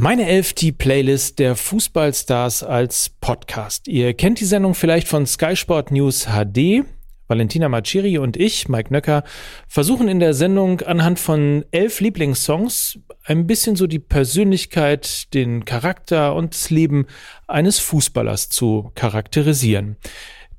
Meine 0.00 0.28
Elf, 0.28 0.52
die 0.52 0.70
Playlist 0.70 1.40
der 1.40 1.56
Fußballstars 1.56 2.62
als 2.62 3.10
Podcast. 3.20 3.88
Ihr 3.88 4.14
kennt 4.14 4.38
die 4.38 4.44
Sendung 4.44 4.76
vielleicht 4.76 5.08
von 5.08 5.26
Sky 5.26 5.56
Sport 5.56 5.90
News 5.90 6.28
HD. 6.28 6.84
Valentina 7.26 7.68
Maciri 7.68 8.18
und 8.18 8.36
ich, 8.36 8.68
Mike 8.68 8.92
Nöcker, 8.92 9.24
versuchen 9.66 10.06
in 10.06 10.20
der 10.20 10.34
Sendung 10.34 10.82
anhand 10.82 11.18
von 11.18 11.64
elf 11.72 11.98
Lieblingssongs 11.98 13.00
ein 13.24 13.48
bisschen 13.48 13.74
so 13.74 13.88
die 13.88 13.98
Persönlichkeit, 13.98 15.34
den 15.34 15.64
Charakter 15.64 16.36
und 16.36 16.54
das 16.54 16.70
Leben 16.70 17.06
eines 17.48 17.80
Fußballers 17.80 18.50
zu 18.50 18.92
charakterisieren. 18.94 19.96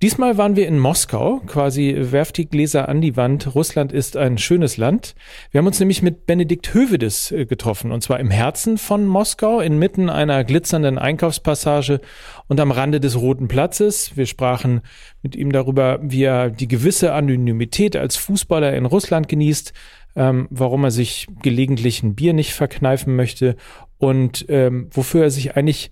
Diesmal 0.01 0.37
waren 0.37 0.55
wir 0.55 0.65
in 0.65 0.79
Moskau, 0.79 1.41
quasi 1.45 1.93
werft 1.97 2.37
die 2.37 2.47
Gläser 2.47 2.87
an 2.87 3.01
die 3.01 3.17
Wand. 3.17 3.53
Russland 3.53 3.91
ist 3.91 4.15
ein 4.15 4.37
schönes 4.37 4.77
Land. 4.77 5.13
Wir 5.51 5.59
haben 5.59 5.67
uns 5.67 5.77
nämlich 5.81 6.01
mit 6.01 6.25
Benedikt 6.25 6.73
Hövedes 6.73 7.33
äh, 7.33 7.45
getroffen, 7.45 7.91
und 7.91 8.01
zwar 8.01 8.17
im 8.21 8.31
Herzen 8.31 8.77
von 8.77 9.05
Moskau, 9.05 9.59
inmitten 9.59 10.09
einer 10.09 10.45
glitzernden 10.45 10.97
Einkaufspassage 10.97 11.99
und 12.47 12.61
am 12.61 12.71
Rande 12.71 13.01
des 13.01 13.19
Roten 13.19 13.49
Platzes. 13.49 14.15
Wir 14.15 14.25
sprachen 14.25 14.83
mit 15.21 15.35
ihm 15.35 15.51
darüber, 15.51 15.99
wie 16.01 16.23
er 16.23 16.49
die 16.49 16.69
gewisse 16.69 17.11
Anonymität 17.11 17.97
als 17.97 18.15
Fußballer 18.15 18.73
in 18.73 18.85
Russland 18.85 19.27
genießt, 19.27 19.73
ähm, 20.15 20.47
warum 20.49 20.85
er 20.85 20.91
sich 20.91 21.27
gelegentlich 21.41 22.03
ein 22.03 22.15
Bier 22.15 22.31
nicht 22.31 22.53
verkneifen 22.53 23.17
möchte 23.17 23.57
und 23.97 24.45
ähm, 24.47 24.87
wofür 24.93 25.23
er 25.23 25.29
sich 25.29 25.57
eigentlich 25.57 25.91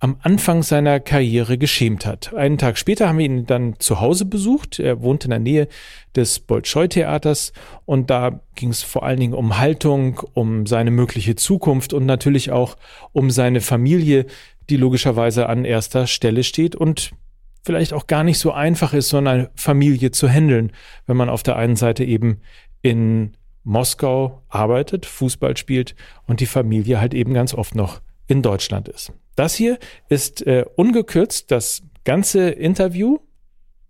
am 0.00 0.16
Anfang 0.22 0.62
seiner 0.62 0.98
Karriere 0.98 1.58
geschämt 1.58 2.06
hat. 2.06 2.32
Einen 2.32 2.56
Tag 2.56 2.78
später 2.78 3.06
haben 3.06 3.18
wir 3.18 3.26
ihn 3.26 3.44
dann 3.44 3.78
zu 3.78 4.00
Hause 4.00 4.24
besucht. 4.24 4.78
Er 4.78 5.02
wohnt 5.02 5.24
in 5.24 5.30
der 5.30 5.38
Nähe 5.38 5.68
des 6.16 6.40
Bolschoi-Theaters 6.40 7.52
und 7.84 8.08
da 8.08 8.40
ging 8.54 8.70
es 8.70 8.82
vor 8.82 9.02
allen 9.02 9.20
Dingen 9.20 9.34
um 9.34 9.58
Haltung, 9.58 10.18
um 10.32 10.64
seine 10.64 10.90
mögliche 10.90 11.36
Zukunft 11.36 11.92
und 11.92 12.06
natürlich 12.06 12.50
auch 12.50 12.78
um 13.12 13.30
seine 13.30 13.60
Familie, 13.60 14.24
die 14.70 14.78
logischerweise 14.78 15.50
an 15.50 15.66
erster 15.66 16.06
Stelle 16.06 16.44
steht 16.44 16.74
und 16.74 17.12
vielleicht 17.62 17.92
auch 17.92 18.06
gar 18.06 18.24
nicht 18.24 18.38
so 18.38 18.52
einfach 18.52 18.94
ist, 18.94 19.10
so 19.10 19.18
eine 19.18 19.50
Familie 19.54 20.12
zu 20.12 20.30
handeln, 20.30 20.72
wenn 21.06 21.18
man 21.18 21.28
auf 21.28 21.42
der 21.42 21.56
einen 21.56 21.76
Seite 21.76 22.04
eben 22.04 22.40
in 22.80 23.36
Moskau 23.64 24.40
arbeitet, 24.48 25.04
Fußball 25.04 25.58
spielt 25.58 25.94
und 26.26 26.40
die 26.40 26.46
Familie 26.46 27.02
halt 27.02 27.12
eben 27.12 27.34
ganz 27.34 27.52
oft 27.52 27.74
noch 27.74 28.00
in 28.26 28.40
Deutschland 28.40 28.88
ist. 28.88 29.12
Das 29.40 29.54
hier 29.54 29.78
ist 30.10 30.46
äh, 30.46 30.66
ungekürzt 30.76 31.50
das 31.50 31.82
ganze 32.04 32.50
Interview. 32.50 33.20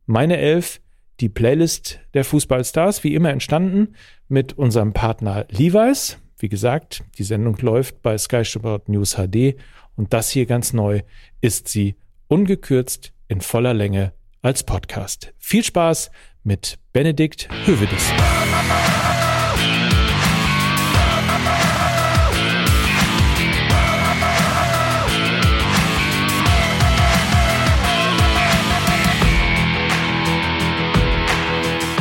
Meine 0.06 0.36
Elf, 0.36 0.80
die 1.18 1.28
Playlist 1.28 1.98
der 2.14 2.24
Fußballstars, 2.24 3.02
wie 3.02 3.16
immer 3.16 3.30
entstanden 3.30 3.96
mit 4.28 4.52
unserem 4.52 4.92
Partner 4.92 5.46
Levi's. 5.50 6.18
Wie 6.38 6.48
gesagt, 6.48 7.02
die 7.18 7.24
Sendung 7.24 7.56
läuft 7.56 8.00
bei 8.00 8.16
Sky 8.16 8.44
Sport 8.44 8.88
News 8.88 9.16
HD 9.16 9.56
und 9.96 10.12
das 10.12 10.30
hier 10.30 10.46
ganz 10.46 10.72
neu 10.72 11.00
ist 11.40 11.66
sie 11.66 11.96
ungekürzt 12.28 13.12
in 13.26 13.40
voller 13.40 13.74
Länge 13.74 14.12
als 14.42 14.62
Podcast. 14.62 15.34
Viel 15.36 15.64
Spaß 15.64 16.12
mit 16.44 16.78
Benedikt 16.92 17.48
Hövedes. 17.66 18.12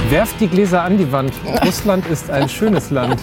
Werft 0.09 0.39
die 0.39 0.47
Gläser 0.47 0.81
an 0.81 0.97
die 0.97 1.11
Wand. 1.11 1.33
Russland 1.63 2.07
ist 2.07 2.31
ein 2.31 2.49
schönes 2.49 2.89
Land. 2.89 3.21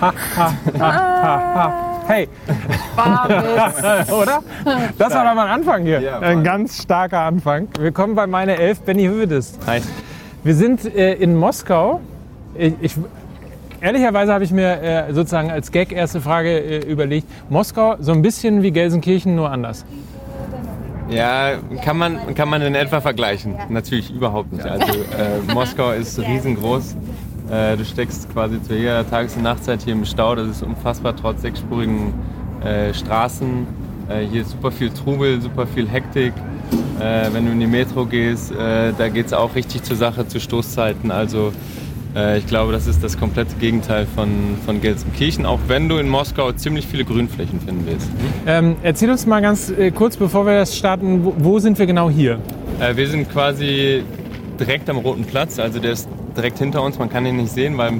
Ha, 0.00 0.12
ha, 0.36 0.52
ha, 0.78 0.92
ha, 0.92 1.54
ha. 1.54 2.04
Hey. 2.06 2.28
Oder? 4.12 4.44
Das 4.96 5.14
war 5.14 5.24
doch 5.24 5.34
mal 5.34 5.46
ein 5.46 5.60
Anfang 5.60 5.82
hier. 5.82 6.00
Ja, 6.00 6.20
ein 6.20 6.44
ganz 6.44 6.80
starker 6.80 7.22
Anfang. 7.22 7.66
Willkommen 7.76 8.14
bei 8.14 8.28
meine 8.28 8.56
Elf, 8.56 8.82
Benny 8.82 9.06
Hövedes. 9.06 9.58
Hi. 9.66 9.80
Wir 10.44 10.54
sind 10.54 10.84
äh, 10.84 11.14
in 11.14 11.34
Moskau. 11.34 12.00
Ich, 12.54 12.74
ich, 12.82 12.94
ehrlicherweise 13.80 14.32
habe 14.32 14.44
ich 14.44 14.52
mir 14.52 14.80
äh, 14.80 15.12
sozusagen 15.12 15.50
als 15.50 15.72
Gag 15.72 15.90
erste 15.90 16.20
Frage 16.20 16.50
äh, 16.50 16.78
überlegt. 16.86 17.26
Moskau 17.50 17.96
so 17.98 18.12
ein 18.12 18.22
bisschen 18.22 18.62
wie 18.62 18.70
Gelsenkirchen, 18.70 19.34
nur 19.34 19.50
anders. 19.50 19.84
Ja, 21.10 21.58
kann 21.84 21.98
man, 21.98 22.34
kann 22.34 22.48
man 22.48 22.62
in 22.62 22.74
etwa 22.74 23.00
vergleichen. 23.00 23.54
Natürlich 23.68 24.10
überhaupt 24.10 24.52
nicht. 24.52 24.66
Also 24.66 24.92
äh, 24.92 25.52
Moskau 25.52 25.92
ist 25.92 26.18
riesengroß. 26.18 26.96
Äh, 27.50 27.76
du 27.76 27.84
steckst 27.84 28.30
quasi 28.32 28.62
zu 28.62 28.74
jeder 28.74 29.08
Tages- 29.08 29.36
und 29.36 29.42
Nachtzeit 29.42 29.82
hier 29.82 29.94
im 29.94 30.04
Stau. 30.04 30.34
Das 30.34 30.48
ist 30.48 30.62
unfassbar 30.62 31.16
trotz 31.16 31.42
sechsspurigen 31.42 32.12
äh, 32.62 32.92
Straßen. 32.92 33.66
Äh, 34.08 34.26
hier 34.26 34.42
ist 34.42 34.50
super 34.50 34.70
viel 34.70 34.90
Trubel, 34.90 35.40
super 35.40 35.66
viel 35.66 35.88
Hektik. 35.88 36.34
Äh, 37.00 37.32
wenn 37.32 37.46
du 37.46 37.52
in 37.52 37.60
die 37.60 37.66
Metro 37.66 38.04
gehst, 38.04 38.52
äh, 38.52 38.92
da 38.96 39.08
geht 39.08 39.26
es 39.26 39.32
auch 39.32 39.54
richtig 39.54 39.84
zur 39.84 39.96
Sache 39.96 40.26
zu 40.28 40.40
Stoßzeiten. 40.40 41.10
Also 41.10 41.52
ich 42.38 42.46
glaube, 42.46 42.72
das 42.72 42.86
ist 42.86 43.04
das 43.04 43.18
komplette 43.18 43.54
Gegenteil 43.56 44.06
von, 44.06 44.56
von 44.64 44.80
Gelsenkirchen, 44.80 45.46
auch 45.46 45.60
wenn 45.68 45.88
du 45.88 45.98
in 45.98 46.08
Moskau 46.08 46.50
ziemlich 46.52 46.86
viele 46.86 47.04
Grünflächen 47.04 47.60
finden 47.60 47.86
wirst. 47.86 48.10
Ähm, 48.46 48.76
erzähl 48.82 49.10
uns 49.10 49.26
mal 49.26 49.40
ganz 49.40 49.70
äh, 49.70 49.90
kurz, 49.90 50.16
bevor 50.16 50.46
wir 50.46 50.54
das 50.54 50.76
starten, 50.76 51.24
wo, 51.24 51.34
wo 51.38 51.58
sind 51.58 51.78
wir 51.78 51.86
genau 51.86 52.10
hier? 52.10 52.40
Äh, 52.80 52.96
wir 52.96 53.08
sind 53.08 53.30
quasi 53.30 54.02
direkt 54.58 54.88
am 54.90 54.96
Roten 54.98 55.24
Platz, 55.24 55.58
also 55.58 55.78
der 55.78 55.92
ist 55.92 56.08
direkt 56.36 56.58
hinter 56.58 56.82
uns. 56.82 56.98
Man 56.98 57.10
kann 57.10 57.26
ihn 57.26 57.36
nicht 57.36 57.52
sehen, 57.52 57.76
weil 57.76 57.92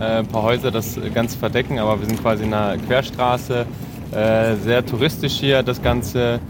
äh, 0.00 0.18
ein 0.18 0.26
paar 0.26 0.42
Häuser 0.42 0.70
das 0.70 0.98
Ganze 1.14 1.38
verdecken, 1.38 1.78
aber 1.78 2.00
wir 2.00 2.06
sind 2.06 2.20
quasi 2.20 2.44
in 2.44 2.54
einer 2.54 2.78
Querstraße. 2.78 3.66
Äh, 4.12 4.56
sehr 4.56 4.84
touristisch 4.84 5.34
hier 5.34 5.62
das 5.62 5.82
Ganze. 5.82 6.40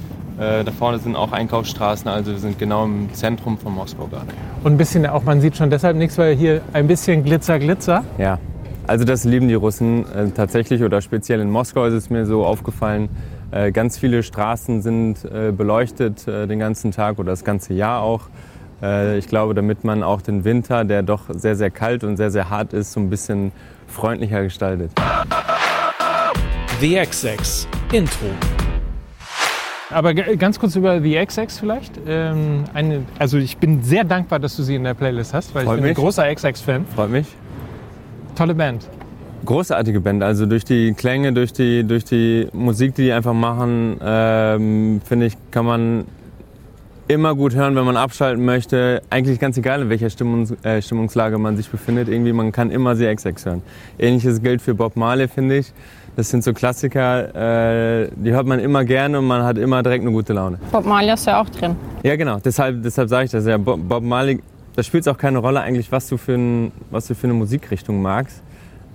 Äh, 0.41 0.65
da 0.65 0.73
vorne 0.73 0.99
sind 0.99 1.17
auch 1.17 1.33
Einkaufsstraßen, 1.33 2.09
also 2.09 2.33
wir 2.33 2.39
sind 2.39 2.59
genau 2.59 2.87
im 2.87 3.13
Zentrum 3.13 3.59
von 3.59 3.75
Moskau 3.75 4.07
gerade. 4.07 4.29
Und 4.65 4.73
ein 4.73 4.79
bisschen 4.79 5.05
auch, 5.05 5.23
man 5.23 5.43
sieht 5.43 5.55
schon 5.57 5.69
deshalb 5.69 5.99
nichts, 5.99 6.17
weil 6.17 6.35
hier 6.35 6.63
ein 6.73 6.87
bisschen 6.87 7.23
Glitzer, 7.25 7.59
Glitzer. 7.59 8.05
Ja, 8.17 8.39
also 8.87 9.05
das 9.05 9.25
lieben 9.25 9.49
die 9.49 9.55
Russen 9.55 10.07
äh, 10.15 10.31
tatsächlich 10.31 10.83
oder 10.83 11.03
speziell 11.03 11.41
in 11.41 11.51
Moskau 11.51 11.85
ist 11.85 11.93
es 11.93 12.09
mir 12.09 12.25
so 12.25 12.47
aufgefallen. 12.47 13.11
Äh, 13.51 13.71
ganz 13.71 13.99
viele 13.99 14.23
Straßen 14.23 14.81
sind 14.81 15.25
äh, 15.27 15.53
beleuchtet 15.53 16.27
äh, 16.27 16.47
den 16.47 16.59
ganzen 16.59 16.91
Tag 16.91 17.19
oder 17.19 17.31
das 17.31 17.45
ganze 17.45 17.75
Jahr 17.75 18.01
auch. 18.01 18.23
Äh, 18.83 19.19
ich 19.19 19.29
glaube, 19.29 19.53
damit 19.55 19.85
man 19.85 20.03
auch 20.03 20.23
den 20.23 20.45
Winter, 20.45 20.85
der 20.85 21.03
doch 21.03 21.25
sehr, 21.29 21.55
sehr 21.55 21.71
kalt 21.71 22.03
und 22.03 22.17
sehr, 22.17 22.31
sehr 22.31 22.49
hart 22.49 22.73
ist, 22.73 22.93
so 22.93 23.01
ein 23.01 23.11
bisschen 23.11 23.53
freundlicher 23.87 24.43
gestaltet. 24.43 24.93
The 26.81 26.99
X6 26.99 27.67
Intro. 27.93 28.27
Aber 29.91 30.15
ganz 30.15 30.59
kurz 30.59 30.77
über 30.77 31.01
The 31.01 31.25
XX 31.25 31.59
vielleicht. 31.59 31.93
Ähm, 32.07 32.65
eine, 32.75 33.03
also 33.19 33.39
ich 33.39 33.57
bin 33.57 33.83
sehr 33.83 34.05
dankbar, 34.05 34.39
dass 34.39 34.57
du 34.57 34.63
sie 34.63 34.77
in 34.77 34.85
der 34.85 34.95
Playlist 34.95 35.35
hast, 35.35 35.55
weil 35.55 35.65
Freut 35.65 35.77
ich 35.77 35.83
bin 35.83 35.91
mich. 35.91 35.99
ein 35.99 36.03
großer 36.03 36.35
XX-Fan. 36.35 36.87
Freut 36.95 37.11
mich. 37.11 37.27
Tolle 38.37 38.55
Band. 38.55 38.89
Großartige 39.45 40.01
Band. 40.01 40.23
Also 40.23 40.47
durch 40.47 40.65
die 40.65 40.93
Klänge, 40.93 41.33
durch 41.33 41.53
die, 41.53 41.85
durch 41.85 42.05
die 42.05 42.47
Musik, 42.53 42.95
die 42.95 43.05
die 43.05 43.13
einfach 43.13 43.33
machen, 43.33 43.99
ähm, 44.03 45.01
finde 45.05 45.27
ich, 45.27 45.37
kann 45.51 45.65
man 45.65 46.05
immer 47.09 47.35
gut 47.35 47.55
hören, 47.57 47.75
wenn 47.75 47.85
man 47.85 47.97
abschalten 47.97 48.45
möchte. 48.45 49.03
Eigentlich 49.11 49.41
ganz 49.41 49.57
egal, 49.57 49.83
in 49.83 49.89
welcher 49.89 50.11
Stimmungs 50.11 50.55
äh, 50.63 50.81
Stimmungslage 50.81 51.39
man 51.39 51.57
sich 51.57 51.69
befindet. 51.69 52.09
Irgendwie, 52.09 52.33
man 52.33 52.53
kann 52.53 52.71
immer 52.71 52.95
The 52.95 53.13
XX 53.13 53.45
hören. 53.45 53.63
Ähnliches 53.99 54.43
gilt 54.43 54.63
für 54.63 54.75
Bob 54.75 54.95
Marley, 54.95 55.27
finde 55.27 55.59
ich. 55.59 55.73
Das 56.17 56.29
sind 56.29 56.43
so 56.43 56.53
Klassiker, 56.53 58.03
äh, 58.03 58.09
die 58.15 58.33
hört 58.33 58.47
man 58.47 58.59
immer 58.59 58.85
gerne 58.85 59.19
und 59.19 59.27
man 59.27 59.43
hat 59.43 59.59
immer 59.59 59.83
direkt 59.83 60.03
eine 60.03 60.13
gute 60.13 60.33
Laune. 60.33 60.59
Bob 60.73 60.85
Marley 60.85 61.13
ist 61.13 61.27
ja 61.27 61.41
auch 61.41 61.49
drin. 61.49 61.77
Ja, 62.03 62.17
genau. 62.17 62.39
Deshalb, 62.45 62.83
deshalb 62.83 63.09
sage 63.09 63.27
ich 63.27 63.31
das. 63.31 63.47
Ja, 63.47 63.57
Bob, 63.57 63.81
Bob 63.89 64.03
Marley, 64.03 64.41
da 64.75 64.83
spielt 64.83 65.03
es 65.03 65.09
auch 65.09 65.17
keine 65.17 65.39
Rolle 65.39 65.61
eigentlich, 65.61 65.91
was 65.93 66.09
du 66.09 66.17
für, 66.17 66.35
ein, 66.35 66.73
was 66.91 67.07
du 67.07 67.15
für 67.15 67.25
eine 67.25 67.35
Musikrichtung 67.35 68.03
magst. 68.03 68.43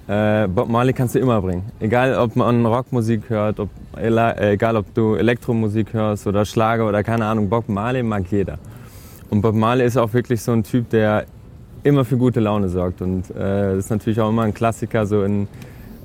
Äh, 0.07 0.47
Bob 0.47 0.69
Marley 0.69 0.93
kannst 0.93 1.15
du 1.15 1.19
immer 1.19 1.41
bringen. 1.41 1.63
Egal, 1.79 2.15
ob 2.15 2.35
man 2.35 2.65
Rockmusik 2.65 3.29
hört, 3.29 3.59
ob, 3.59 3.69
äh, 3.97 4.53
egal, 4.53 4.75
ob 4.75 4.93
du 4.93 5.15
Elektromusik 5.15 5.93
hörst 5.93 6.27
oder 6.27 6.45
Schlager 6.45 6.87
oder 6.87 7.01
keine 7.01 7.25
Ahnung. 7.25 7.49
Bob 7.49 7.69
Marley 7.69 8.03
mag 8.03 8.25
jeder. 8.29 8.59
Und 9.29 9.41
Bob 9.41 9.55
Marley 9.55 9.85
ist 9.85 9.97
auch 9.97 10.13
wirklich 10.13 10.41
so 10.41 10.51
ein 10.51 10.63
Typ, 10.63 10.89
der 10.91 11.25
immer 11.83 12.05
für 12.05 12.17
gute 12.17 12.39
Laune 12.39 12.69
sorgt. 12.69 13.01
Und 13.01 13.31
äh, 13.31 13.75
das 13.75 13.85
ist 13.85 13.89
natürlich 13.89 14.19
auch 14.19 14.29
immer 14.29 14.43
ein 14.43 14.53
Klassiker 14.53 15.07
so 15.07 15.23
in 15.23 15.47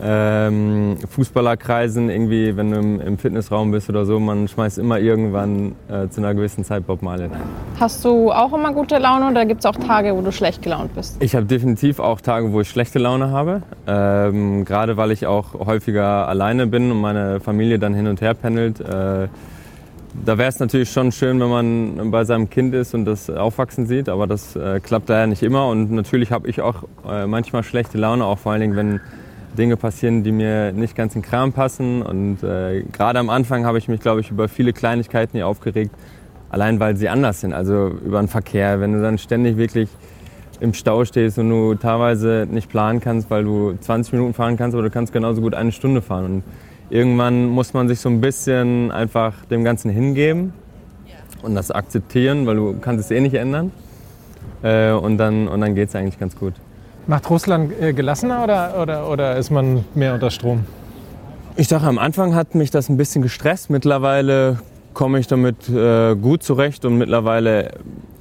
ähm, 0.02 0.97
Fußballerkreisen, 1.08 2.08
irgendwie, 2.08 2.56
wenn 2.56 2.70
du 2.70 2.79
im, 2.79 3.00
im, 3.00 3.19
Fitnessraum 3.19 3.70
bist 3.70 3.88
oder 3.88 4.05
so, 4.05 4.19
man 4.19 4.49
schmeißt 4.49 4.79
immer 4.79 4.99
irgendwann 4.99 5.73
äh, 5.88 6.08
zu 6.08 6.20
einer 6.20 6.35
gewissen 6.35 6.64
Zeit 6.64 6.87
Bob 6.87 7.02
Marley 7.02 7.26
rein. 7.26 7.43
Hast 7.79 8.05
du 8.05 8.32
auch 8.32 8.52
immer 8.52 8.73
gute 8.73 8.99
Laune 8.99 9.31
oder 9.31 9.44
gibt 9.44 9.61
es 9.61 9.67
auch 9.67 9.76
Tage, 9.76 10.17
wo 10.17 10.23
du 10.23 10.32
schlecht 10.32 10.62
gelaunt 10.62 10.94
bist? 10.94 11.23
Ich 11.23 11.35
habe 11.35 11.47
definitiv 11.47 11.99
auch 11.99 12.20
Tage, 12.20 12.52
wo 12.52 12.61
ich 12.61 12.69
schlechte 12.69 12.99
Laune 12.99 13.31
habe. 13.31 13.62
Ähm, 13.87 14.64
Gerade 14.64 14.97
weil 14.97 15.11
ich 15.11 15.26
auch 15.26 15.55
häufiger 15.55 16.29
alleine 16.29 16.67
bin 16.67 16.91
und 16.91 17.00
meine 17.00 17.41
Familie 17.41 17.79
dann 17.79 17.94
hin 17.94 18.06
und 18.06 18.20
her 18.20 18.35
pendelt. 18.35 18.81
Äh, 18.81 19.29
da 20.25 20.38
wäre 20.38 20.49
es 20.49 20.58
natürlich 20.58 20.91
schon 20.91 21.12
schön, 21.12 21.41
wenn 21.41 21.49
man 21.49 22.11
bei 22.11 22.25
seinem 22.25 22.50
Kind 22.50 22.75
ist 22.75 22.94
und 22.94 23.05
das 23.05 23.31
aufwachsen 23.31 23.87
sieht, 23.87 24.08
aber 24.08 24.26
das 24.26 24.56
äh, 24.56 24.81
klappt 24.81 25.08
daher 25.08 25.26
nicht 25.26 25.43
immer. 25.43 25.69
Und 25.69 25.93
natürlich 25.93 26.32
habe 26.32 26.49
ich 26.49 26.61
auch 26.61 26.85
äh, 27.08 27.26
manchmal 27.26 27.62
schlechte 27.62 27.99
Laune, 27.99 28.25
auch 28.25 28.38
vor 28.38 28.52
allen 28.52 28.61
Dingen, 28.61 28.76
wenn 28.76 29.00
Dinge 29.56 29.76
passieren, 29.76 30.23
die 30.23 30.32
mir 30.32 30.73
nicht 30.73 30.94
ganz 30.94 31.14
in 31.14 31.23
den 31.23 31.29
Kram 31.29 31.52
passen. 31.52 32.02
Und 32.02 32.43
äh, 32.43 32.82
gerade 32.93 33.19
am 33.19 33.31
Anfang 33.31 33.64
habe 33.64 33.79
ich 33.79 33.88
mich, 33.88 34.00
glaube 34.00 34.20
ich, 34.20 34.31
über 34.31 34.49
viele 34.49 34.73
Kleinigkeiten 34.73 35.37
hier 35.37 35.47
aufgeregt, 35.47 35.91
allein 36.50 36.81
weil 36.81 36.97
sie 36.97 37.08
anders 37.08 37.41
sind. 37.41 37.52
Also 37.52 37.88
über 37.88 38.20
den 38.20 38.29
Verkehr, 38.29 38.81
wenn 38.81 38.93
du 38.93 39.02
dann 39.02 39.19
ständig 39.19 39.56
wirklich 39.56 39.88
im 40.61 40.75
Stau 40.75 41.05
stehst 41.05 41.38
und 41.38 41.49
du 41.49 41.75
teilweise 41.75 42.47
nicht 42.50 42.69
planen 42.69 43.00
kannst, 43.00 43.31
weil 43.31 43.44
du 43.44 43.75
20 43.81 44.12
Minuten 44.12 44.35
fahren 44.35 44.56
kannst, 44.56 44.75
aber 44.75 44.82
du 44.82 44.91
kannst 44.91 45.12
genauso 45.12 45.41
gut 45.41 45.55
eine 45.55 45.73
Stunde 45.73 46.02
fahren. 46.02 46.25
Und 46.26 46.43
irgendwann 46.91 47.47
muss 47.47 47.73
man 47.73 47.88
sich 47.88 48.00
so 48.00 48.08
ein 48.08 48.20
bisschen 48.20 48.91
einfach 48.91 49.44
dem 49.47 49.64
Ganzen 49.64 49.91
hingeben 49.91 50.52
und 51.43 51.55
das 51.55 51.70
akzeptieren, 51.70 52.47
weil 52.47 52.56
du 52.56 52.76
kannst 52.81 53.05
es 53.05 53.11
eh 53.11 53.20
nicht 53.20 53.35
ändern. 53.35 53.73
Äh, 54.62 54.93
und 54.93 55.17
dann, 55.17 55.49
und 55.49 55.61
dann 55.61 55.75
geht 55.75 55.88
es 55.88 55.94
eigentlich 55.94 56.19
ganz 56.19 56.37
gut. 56.37 56.55
Macht 57.10 57.28
Russland 57.28 57.72
äh, 57.80 57.92
gelassener 57.92 58.44
oder, 58.44 58.80
oder, 58.80 59.10
oder 59.10 59.36
ist 59.36 59.50
man 59.50 59.84
mehr 59.96 60.14
unter 60.14 60.30
Strom? 60.30 60.64
Ich 61.56 61.66
sage, 61.66 61.84
am 61.88 61.98
Anfang 61.98 62.36
hat 62.36 62.54
mich 62.54 62.70
das 62.70 62.88
ein 62.88 62.96
bisschen 62.96 63.20
gestresst. 63.20 63.68
Mittlerweile 63.68 64.60
komme 64.94 65.18
ich 65.18 65.26
damit 65.26 65.68
äh, 65.68 66.14
gut 66.14 66.44
zurecht 66.44 66.84
und 66.84 66.98
mittlerweile, 66.98 67.72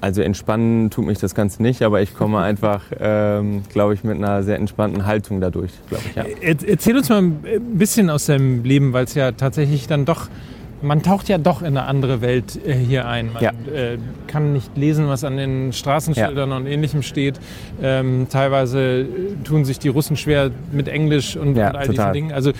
also 0.01 0.23
entspannen 0.23 0.89
tut 0.89 1.05
mich 1.05 1.19
das 1.19 1.35
Ganze 1.35 1.61
nicht, 1.61 1.83
aber 1.83 2.01
ich 2.01 2.15
komme 2.15 2.39
einfach, 2.41 2.81
ähm, 2.99 3.61
glaube 3.71 3.93
ich, 3.93 4.03
mit 4.03 4.17
einer 4.17 4.41
sehr 4.41 4.55
entspannten 4.55 5.05
Haltung 5.05 5.39
dadurch, 5.39 5.71
glaube 5.87 6.05
ich. 6.09 6.15
Ja. 6.15 6.25
Erzähl 6.41 6.97
uns 6.97 7.09
mal 7.09 7.21
ein 7.21 7.41
bisschen 7.77 8.09
aus 8.09 8.25
deinem 8.25 8.63
Leben, 8.63 8.91
weil 8.91 9.05
es 9.05 9.13
ja 9.13 9.33
tatsächlich 9.33 9.85
dann 9.85 10.05
doch 10.05 10.29
man 10.81 11.01
taucht 11.01 11.29
ja 11.29 11.37
doch 11.37 11.61
in 11.61 11.67
eine 11.67 11.83
andere 11.83 12.21
Welt 12.21 12.59
äh, 12.65 12.73
hier 12.73 13.07
ein. 13.07 13.33
Man 13.33 13.43
ja. 13.43 13.51
äh, 13.73 13.97
kann 14.27 14.53
nicht 14.53 14.75
lesen, 14.77 15.07
was 15.07 15.23
an 15.23 15.37
den 15.37 15.73
Straßenschildern 15.73 16.49
ja. 16.49 16.57
und 16.57 16.65
ähnlichem 16.65 17.01
steht. 17.01 17.39
Ähm, 17.81 18.27
teilweise 18.29 19.05
tun 19.43 19.65
sich 19.65 19.79
die 19.79 19.89
Russen 19.89 20.17
schwer 20.17 20.51
mit 20.71 20.87
Englisch 20.87 21.35
und, 21.35 21.55
ja, 21.55 21.69
und 21.69 21.75
all 21.75 21.87
total. 21.87 21.93
diesen 21.93 22.13
Dingen. 22.13 22.31
Also 22.31 22.51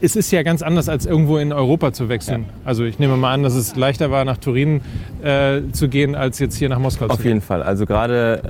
es 0.00 0.16
ist 0.16 0.30
ja 0.30 0.42
ganz 0.42 0.62
anders, 0.62 0.88
als 0.88 1.06
irgendwo 1.06 1.38
in 1.38 1.52
Europa 1.52 1.92
zu 1.92 2.08
wechseln. 2.08 2.46
Also 2.64 2.84
ich 2.84 2.98
nehme 2.98 3.16
mal 3.16 3.32
an, 3.32 3.42
dass 3.42 3.54
es 3.54 3.76
leichter 3.76 4.10
war, 4.10 4.24
nach 4.24 4.38
Turin 4.38 4.80
äh, 5.22 5.60
zu 5.72 5.88
gehen, 5.88 6.14
als 6.14 6.38
jetzt 6.38 6.56
hier 6.56 6.68
nach 6.68 6.78
Moskau 6.78 7.06
Auf 7.06 7.16
zu 7.16 7.16
gehen. 7.16 7.20
Auf 7.20 7.24
jeden 7.24 7.40
Fall. 7.40 7.62
Also 7.62 7.86
gerade 7.86 8.42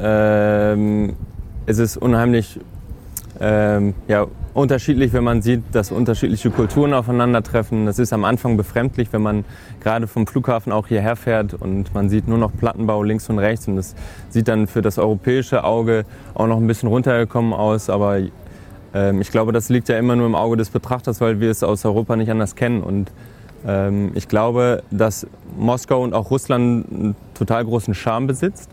ähm, 0.75 1.15
es 1.67 1.79
ist 1.79 1.97
unheimlich 1.97 2.59
ähm, 3.41 3.95
ja, 4.09 4.27
unterschiedlich, 4.55 5.13
wenn 5.13 5.23
man 5.23 5.43
sieht, 5.43 5.63
dass 5.73 5.93
unterschiedliche 5.93 6.51
Kulturen 6.51 6.93
aufeinandertreffen. 6.93 7.87
Das 7.87 7.99
ist 7.99 8.13
am 8.13 8.25
Anfang 8.25 8.57
befremdlich, 8.57 9.13
wenn 9.13 9.23
man 9.23 9.45
gerade 9.81 10.09
vom 10.09 10.27
Flughafen 10.27 10.73
auch 10.73 10.89
hierher 10.89 11.15
fährt 11.15 11.55
und 11.55 11.95
man 11.95 12.09
sieht 12.09 12.27
nur 12.27 12.39
noch 12.39 12.51
Plattenbau 12.57 13.03
links 13.03 13.29
und 13.31 13.39
rechts 13.39 13.69
und 13.69 13.77
das 13.77 13.95
sieht 14.29 14.49
dann 14.49 14.67
für 14.67 14.83
das 14.83 14.99
europäische 14.99 15.63
Auge 15.63 16.05
auch 16.35 16.49
noch 16.49 16.57
ein 16.57 16.67
bisschen 16.67 16.89
runtergekommen 16.89 17.53
aus. 17.53 17.89
Aber 17.89 18.19
ähm, 18.93 19.21
ich 19.21 19.31
glaube, 19.31 19.53
das 19.53 19.69
liegt 19.69 19.89
ja 19.89 19.99
immer 19.99 20.17
nur 20.17 20.27
im 20.27 20.35
Auge 20.35 20.57
des 20.57 20.71
Betrachters, 20.71 21.21
weil 21.21 21.39
wir 21.39 21.51
es 21.51 21.63
aus 21.63 21.85
Europa 21.85 22.17
nicht 22.17 22.31
anders 22.31 22.57
kennen. 22.57 22.83
Und 22.83 23.13
ähm, 23.65 24.11
ich 24.15 24.27
glaube, 24.27 24.83
dass 24.91 25.29
Moskau 25.57 26.03
und 26.03 26.13
auch 26.13 26.33
Russland 26.33 26.91
einen 26.91 27.17
total 27.35 27.65
großen 27.65 27.95
Charme 27.95 28.27
besitzt 28.27 28.71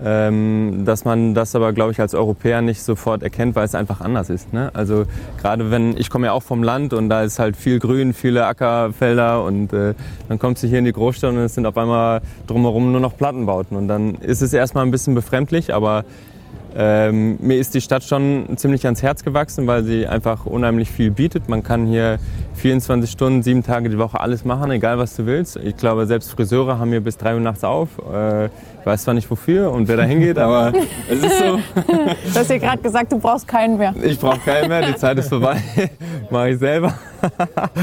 dass 0.00 1.04
man 1.04 1.34
das 1.34 1.54
aber, 1.54 1.72
glaube 1.72 1.92
ich, 1.92 2.00
als 2.00 2.14
Europäer 2.14 2.62
nicht 2.62 2.82
sofort 2.82 3.22
erkennt, 3.22 3.56
weil 3.56 3.64
es 3.64 3.74
einfach 3.74 4.00
anders 4.00 4.30
ist. 4.30 4.52
Ne? 4.52 4.70
Also 4.74 5.06
gerade 5.40 5.70
wenn, 5.70 5.96
ich 5.96 6.08
komme 6.08 6.26
ja 6.26 6.32
auch 6.32 6.42
vom 6.42 6.62
Land 6.62 6.92
und 6.92 7.08
da 7.08 7.22
ist 7.22 7.38
halt 7.38 7.56
viel 7.56 7.80
Grün, 7.80 8.12
viele 8.12 8.46
Ackerfelder 8.46 9.42
und 9.42 9.72
äh, 9.72 9.94
dann 10.28 10.38
kommst 10.38 10.62
du 10.62 10.68
hier 10.68 10.78
in 10.78 10.84
die 10.84 10.92
Großstadt 10.92 11.32
und 11.32 11.38
es 11.38 11.54
sind 11.54 11.66
auf 11.66 11.76
einmal 11.76 12.20
drumherum 12.46 12.92
nur 12.92 13.00
noch 13.00 13.16
Plattenbauten 13.16 13.76
und 13.76 13.88
dann 13.88 14.14
ist 14.16 14.40
es 14.40 14.52
erstmal 14.52 14.84
ein 14.84 14.90
bisschen 14.90 15.14
befremdlich, 15.14 15.74
aber 15.74 16.04
ähm, 16.80 17.38
mir 17.40 17.58
ist 17.58 17.74
die 17.74 17.80
Stadt 17.80 18.04
schon 18.04 18.56
ziemlich 18.56 18.84
ans 18.84 19.02
Herz 19.02 19.24
gewachsen, 19.24 19.66
weil 19.66 19.82
sie 19.82 20.06
einfach 20.06 20.46
unheimlich 20.46 20.88
viel 20.88 21.10
bietet. 21.10 21.48
Man 21.48 21.64
kann 21.64 21.86
hier 21.86 22.20
24 22.54 23.10
Stunden, 23.10 23.42
sieben 23.42 23.64
Tage 23.64 23.90
die 23.90 23.98
Woche 23.98 24.20
alles 24.20 24.44
machen, 24.44 24.70
egal 24.70 24.96
was 24.96 25.16
du 25.16 25.26
willst. 25.26 25.56
Ich 25.56 25.76
glaube, 25.76 26.06
selbst 26.06 26.30
Friseure 26.30 26.78
haben 26.78 26.90
hier 26.90 27.00
bis 27.00 27.16
3 27.16 27.34
Uhr 27.34 27.40
nachts 27.40 27.64
auf. 27.64 27.88
Äh, 27.98 28.46
ich 28.46 28.50
weiß 28.84 29.02
zwar 29.02 29.14
nicht 29.14 29.28
wofür 29.28 29.72
und 29.72 29.88
wer 29.88 29.96
da 29.96 30.04
hingeht, 30.04 30.38
aber 30.38 30.72
es 31.10 31.20
ist 31.20 31.38
so. 31.38 31.58
Du 31.74 32.38
hast 32.38 32.48
dir 32.48 32.60
gerade 32.60 32.80
gesagt, 32.80 33.10
du 33.10 33.18
brauchst 33.18 33.48
keinen 33.48 33.76
mehr. 33.76 33.92
Ich 34.00 34.20
brauche 34.20 34.38
keinen 34.38 34.68
mehr, 34.68 34.86
die 34.86 34.94
Zeit 34.94 35.18
ist 35.18 35.30
vorbei. 35.30 35.60
Mache 36.30 36.50
ich 36.50 36.58
selber. 36.58 36.94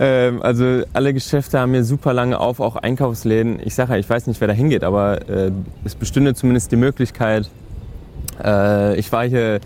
Ähm, 0.00 0.42
also 0.42 0.82
alle 0.92 1.12
Geschäfte 1.12 1.58
haben 1.58 1.72
hier 1.72 1.82
super 1.82 2.12
lange 2.12 2.38
auf, 2.38 2.60
auch 2.60 2.76
Einkaufsläden. 2.76 3.58
Ich 3.64 3.74
sage 3.74 3.94
ja, 3.94 3.98
ich 3.98 4.08
weiß 4.08 4.28
nicht, 4.28 4.40
wer 4.40 4.46
da 4.46 4.54
hingeht, 4.54 4.84
aber 4.84 5.28
äh, 5.28 5.50
es 5.84 5.96
bestünde 5.96 6.34
zumindest 6.34 6.70
die 6.70 6.76
Möglichkeit, 6.76 7.50
äh, 8.42 8.98
ich 8.98 9.10
war 9.12 9.24
hier 9.24 9.60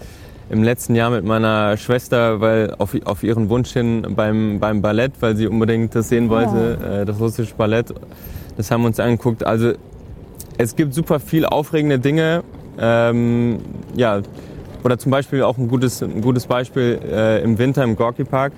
im 0.50 0.62
letzten 0.62 0.94
Jahr 0.94 1.10
mit 1.10 1.24
meiner 1.24 1.76
Schwester, 1.76 2.40
weil 2.40 2.74
auf, 2.78 2.94
auf 3.04 3.22
ihren 3.22 3.48
Wunsch 3.48 3.72
hin 3.72 4.06
beim, 4.10 4.60
beim 4.60 4.82
Ballett, 4.82 5.12
weil 5.20 5.36
sie 5.36 5.46
unbedingt 5.46 5.94
das 5.94 6.08
sehen 6.08 6.28
wollte, 6.28 6.78
oh. 6.80 6.86
äh, 6.86 7.04
das 7.04 7.19
russische 7.19 7.54
Ballett. 7.54 7.94
Das 8.56 8.70
haben 8.70 8.82
wir 8.82 8.88
uns 8.88 9.00
angeguckt. 9.00 9.44
Also 9.44 9.72
es 10.58 10.76
gibt 10.76 10.94
super 10.94 11.20
viel 11.20 11.46
aufregende 11.46 11.98
Dinge. 11.98 12.42
Ähm, 12.78 13.60
ja, 13.96 14.20
oder 14.84 14.98
zum 14.98 15.10
Beispiel 15.10 15.42
auch 15.42 15.58
ein 15.58 15.69
gutes, 15.69 16.02
ein 16.02 16.20
gutes 16.20 16.46
Beispiel 16.46 17.00
äh, 17.10 17.42
im 17.42 17.58
Winter 17.58 17.84
im 17.84 17.96
Gorky 17.96 18.24
Park 18.24 18.52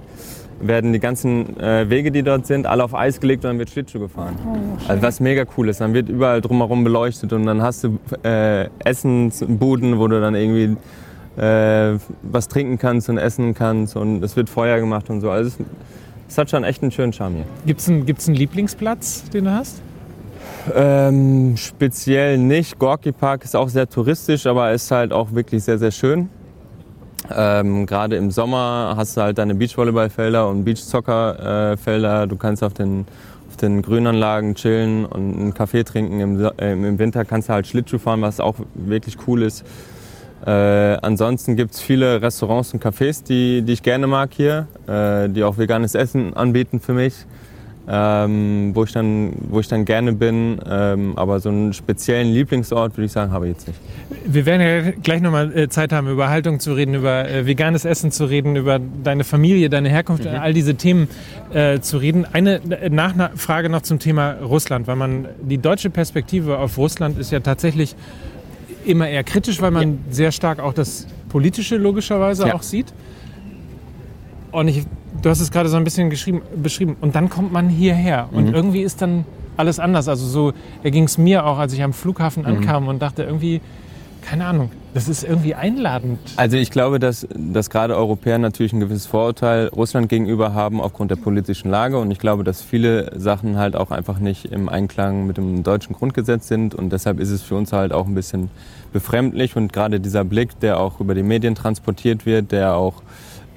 werden 0.61 0.93
die 0.93 1.01
ganzen 1.01 1.59
äh, 1.61 1.89
Wege, 1.91 2.11
die 2.11 2.23
dort 2.23 2.47
sind, 2.47 2.67
alle 2.67 2.85
auf 2.85 2.95
Eis 2.95 3.21
gelegt 3.21 3.45
und 3.45 3.51
dann 3.51 3.59
wird 3.59 3.71
Schlittschuh 3.71 4.01
gefahren. 4.01 4.37
Oh, 4.47 4.89
also 4.89 5.03
was 5.03 5.21
mega 5.21 5.45
cool 5.57 5.69
ist. 5.69 5.81
Dann 5.81 5.95
wird 5.95 6.09
überall 6.09 6.41
drumherum 6.41 6.85
beleuchtet 6.85 7.33
und 7.33 7.47
dann 7.47 7.63
hast 7.63 7.85
du 7.85 7.99
äh, 8.23 8.69
Essensbuden, 8.85 9.99
wo 9.99 10.09
du 10.09 10.21
dann 10.21 10.35
irgendwie 10.35 10.77
äh, 11.37 11.99
was 12.23 12.49
trinken 12.49 12.79
kannst 12.79 13.09
und 13.09 13.19
essen 13.19 13.55
kannst 13.55 13.97
und 13.97 14.23
es 14.23 14.37
wird 14.37 14.49
Feuer 14.49 14.79
gemacht 14.79 15.11
und 15.11 15.21
so. 15.21 15.31
Also 15.31 15.51
es, 16.29 16.39
hat 16.39 16.51
schon 16.51 16.65
echt 16.65 16.83
einen 16.83 16.91
schönen 16.91 17.13
Charme 17.13 17.37
hier. 17.37 17.45
Gibt 17.67 17.81
es 17.81 17.89
einen, 17.89 18.07
gibt's 18.07 18.27
einen 18.29 18.37
Lieblingsplatz, 18.37 19.31
den 19.31 19.45
du 19.45 19.53
hast? 19.53 19.81
Ähm, 20.75 21.57
speziell 21.57 22.39
nicht. 22.39 22.79
Gorky 22.79 23.13
Park 23.13 23.45
ist 23.45 23.55
auch 23.55 23.69
sehr 23.69 23.89
touristisch, 23.89 24.47
aber 24.47 24.73
ist 24.73 24.91
halt 24.91 25.13
auch 25.13 25.33
wirklich 25.33 25.63
sehr, 25.65 25.79
sehr 25.79 25.91
schön. 25.91 26.29
Ähm, 27.31 27.87
Gerade 27.87 28.17
im 28.17 28.31
Sommer 28.31 28.95
hast 28.97 29.17
du 29.17 29.23
halt 29.23 29.39
deine 29.39 29.55
Beachvolleyballfelder 29.55 30.49
und 30.49 30.65
Beachsoccerfelder. 30.65 32.27
Du 32.27 32.37
kannst 32.37 32.63
auf 32.63 32.75
den, 32.75 33.07
auf 33.49 33.57
den 33.57 33.83
Grünanlagen 33.83 34.55
chillen 34.55 35.07
und 35.07 35.37
einen 35.37 35.55
Kaffee 35.55 35.85
trinken. 35.85 36.21
Im, 36.21 36.51
äh, 36.59 36.73
Im 36.73 36.99
Winter 36.99 37.25
kannst 37.25 37.49
du 37.49 37.55
halt 37.55 37.67
Schlittschuh 37.67 37.99
fahren, 37.99 38.21
was 38.23 38.41
auch 38.41 38.57
wirklich 38.75 39.17
cool 39.27 39.43
ist. 39.43 39.65
Äh, 40.47 40.51
ansonsten 40.51 41.57
gibt 41.57 41.73
es 41.73 41.81
viele 41.81 42.21
Restaurants 42.21 42.75
und 42.75 42.85
Cafés, 42.85 43.25
die, 43.25 43.63
die 43.63 43.73
ich 43.73 43.83
gerne 43.83 44.07
mag 44.07 44.31
hier, 44.35 44.67
äh, 44.87 45.31
die 45.31 45.43
auch 45.43 45.57
veganes 45.57 45.95
Essen 45.95 46.35
anbieten 46.35 46.81
für 46.81 46.93
mich 46.93 47.25
ähm, 47.87 48.71
wo, 48.75 48.85
ich 48.85 48.93
dann, 48.93 49.33
wo 49.51 49.61
ich 49.61 49.69
dann 49.69 49.85
gerne 49.85 50.13
bin. 50.13 50.59
Ähm, 50.69 51.13
aber 51.17 51.41
so 51.41 51.51
einen 51.51 51.73
speziellen 51.73 52.33
Lieblingsort, 52.33 52.97
würde 52.97 53.07
ich 53.07 53.13
sagen, 53.13 53.33
habe 53.33 53.47
ich 53.47 53.55
jetzt 53.55 53.69
nicht. 53.69 53.81
Wir 54.27 54.47
werden 54.47 54.61
ja 54.61 54.91
gleich 55.03 55.21
nochmal 55.21 55.57
äh, 55.57 55.69
Zeit 55.69 55.93
haben, 55.93 56.09
über 56.09 56.31
Haltung 56.31 56.61
zu 56.61 56.73
reden, 56.73 56.95
über 56.95 57.29
äh, 57.29 57.47
veganes 57.47 57.85
Essen 57.85 58.11
zu 58.11 58.25
reden, 58.25 58.57
über 58.57 58.79
deine 58.79 59.25
Familie, 59.25 59.69
deine 59.69 59.91
Herkunft, 59.91 60.25
mhm. 60.25 60.31
all 60.31 60.55
diese 60.55 60.77
Themen 60.77 61.09
äh, 61.53 61.81
zu 61.81 61.99
reden. 61.99 62.27
Eine 62.33 62.61
äh, 62.71 62.89
Nachfrage 62.89 63.69
noch 63.69 63.83
zum 63.83 63.99
Thema 63.99 64.33
Russland, 64.43 64.87
weil 64.87 64.97
man 64.97 65.29
die 65.43 65.59
deutsche 65.59 65.91
Perspektive 65.91 66.59
auf 66.59 66.79
Russland 66.79 67.19
ist 67.19 67.33
ja 67.33 67.41
tatsächlich 67.41 67.97
immer 68.87 69.09
eher 69.09 69.25
kritisch, 69.25 69.61
weil 69.61 69.71
man 69.71 69.83
ja. 69.83 69.99
sehr 70.11 70.33
stark 70.33 70.59
auch 70.59 70.73
das 70.75 71.07
Politische 71.29 71.77
logischerweise 71.77 72.49
ja. 72.49 72.55
auch 72.55 72.63
sieht. 72.63 72.93
Und 74.55 74.69
ich 74.69 74.85
du 75.25 75.31
hast 75.31 75.41
es 75.41 75.51
gerade 75.51 75.69
so 75.69 75.77
ein 75.77 75.85
bisschen 75.85 76.09
beschrieben. 76.09 76.97
Und 77.01 77.15
dann 77.15 77.29
kommt 77.29 77.53
man 77.53 77.69
hierher. 77.69 78.29
Und 78.33 78.49
mhm. 78.49 78.55
irgendwie 78.55 78.83
ist 78.83 79.03
dann 79.03 79.25
alles 79.57 79.79
anders. 79.79 80.09
Also 80.09 80.27
so 80.27 80.53
ging 80.83 81.05
es 81.05 81.19
mir 81.19 81.47
auch, 81.47 81.59
als 81.59 81.73
ich 81.73 81.83
am 81.83 81.93
Flughafen 81.93 82.43
mhm. 82.43 82.49
ankam 82.49 82.89
und 82.89 83.01
dachte 83.01 83.23
irgendwie, 83.23 83.61
keine 84.23 84.47
Ahnung, 84.47 84.71
das 84.95 85.07
ist 85.07 85.23
irgendwie 85.23 85.55
einladend. 85.55 86.19
Also 86.37 86.57
ich 86.57 86.71
glaube, 86.71 86.99
dass, 86.99 87.27
dass 87.35 87.69
gerade 87.69 87.95
Europäer 87.95 88.39
natürlich 88.39 88.73
ein 88.73 88.81
gewisses 88.81 89.07
Vorurteil 89.07 89.69
Russland 89.69 90.09
gegenüber 90.09 90.55
haben 90.55 90.81
aufgrund 90.81 91.11
der 91.11 91.17
politischen 91.17 91.71
Lage. 91.71 91.99
Und 91.99 92.11
ich 92.11 92.19
glaube, 92.19 92.43
dass 92.43 92.63
viele 92.63 93.19
Sachen 93.19 93.59
halt 93.59 93.77
auch 93.77 93.91
einfach 93.91 94.19
nicht 94.19 94.47
im 94.47 94.69
Einklang 94.69 95.27
mit 95.27 95.37
dem 95.37 95.63
deutschen 95.63 95.95
Grundgesetz 95.95 96.49
sind. 96.49 96.75
Und 96.75 96.91
deshalb 96.91 97.21
ist 97.21 97.31
es 97.31 97.43
für 97.43 97.55
uns 97.55 97.73
halt 97.73 97.93
auch 97.93 98.07
ein 98.07 98.15
bisschen 98.15 98.51
befremdlich. 98.93 99.57
Und 99.57 99.73
gerade 99.73 100.01
dieser 100.01 100.25
Blick, 100.25 100.59
der 100.61 100.81
auch 100.81 101.01
über 101.01 101.15
die 101.15 101.23
Medien 101.23 101.55
transportiert 101.55 102.25
wird, 102.25 102.51
der 102.51 102.77
auch 102.77 103.03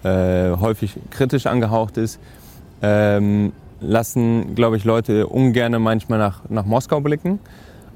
äh, 0.08 0.58
häufig 0.60 0.96
kritisch 1.10 1.46
angehaucht 1.46 1.98
ist, 1.98 2.20
ähm, 2.82 3.52
lassen, 3.82 4.56
glaube 4.56 4.78
ich, 4.78 4.84
Leute 4.84 5.28
ungern 5.28 5.82
manchmal 5.82 6.20
nach, 6.20 6.42
nach 6.50 6.66
Moskau 6.66 7.02
blicken. 7.02 7.40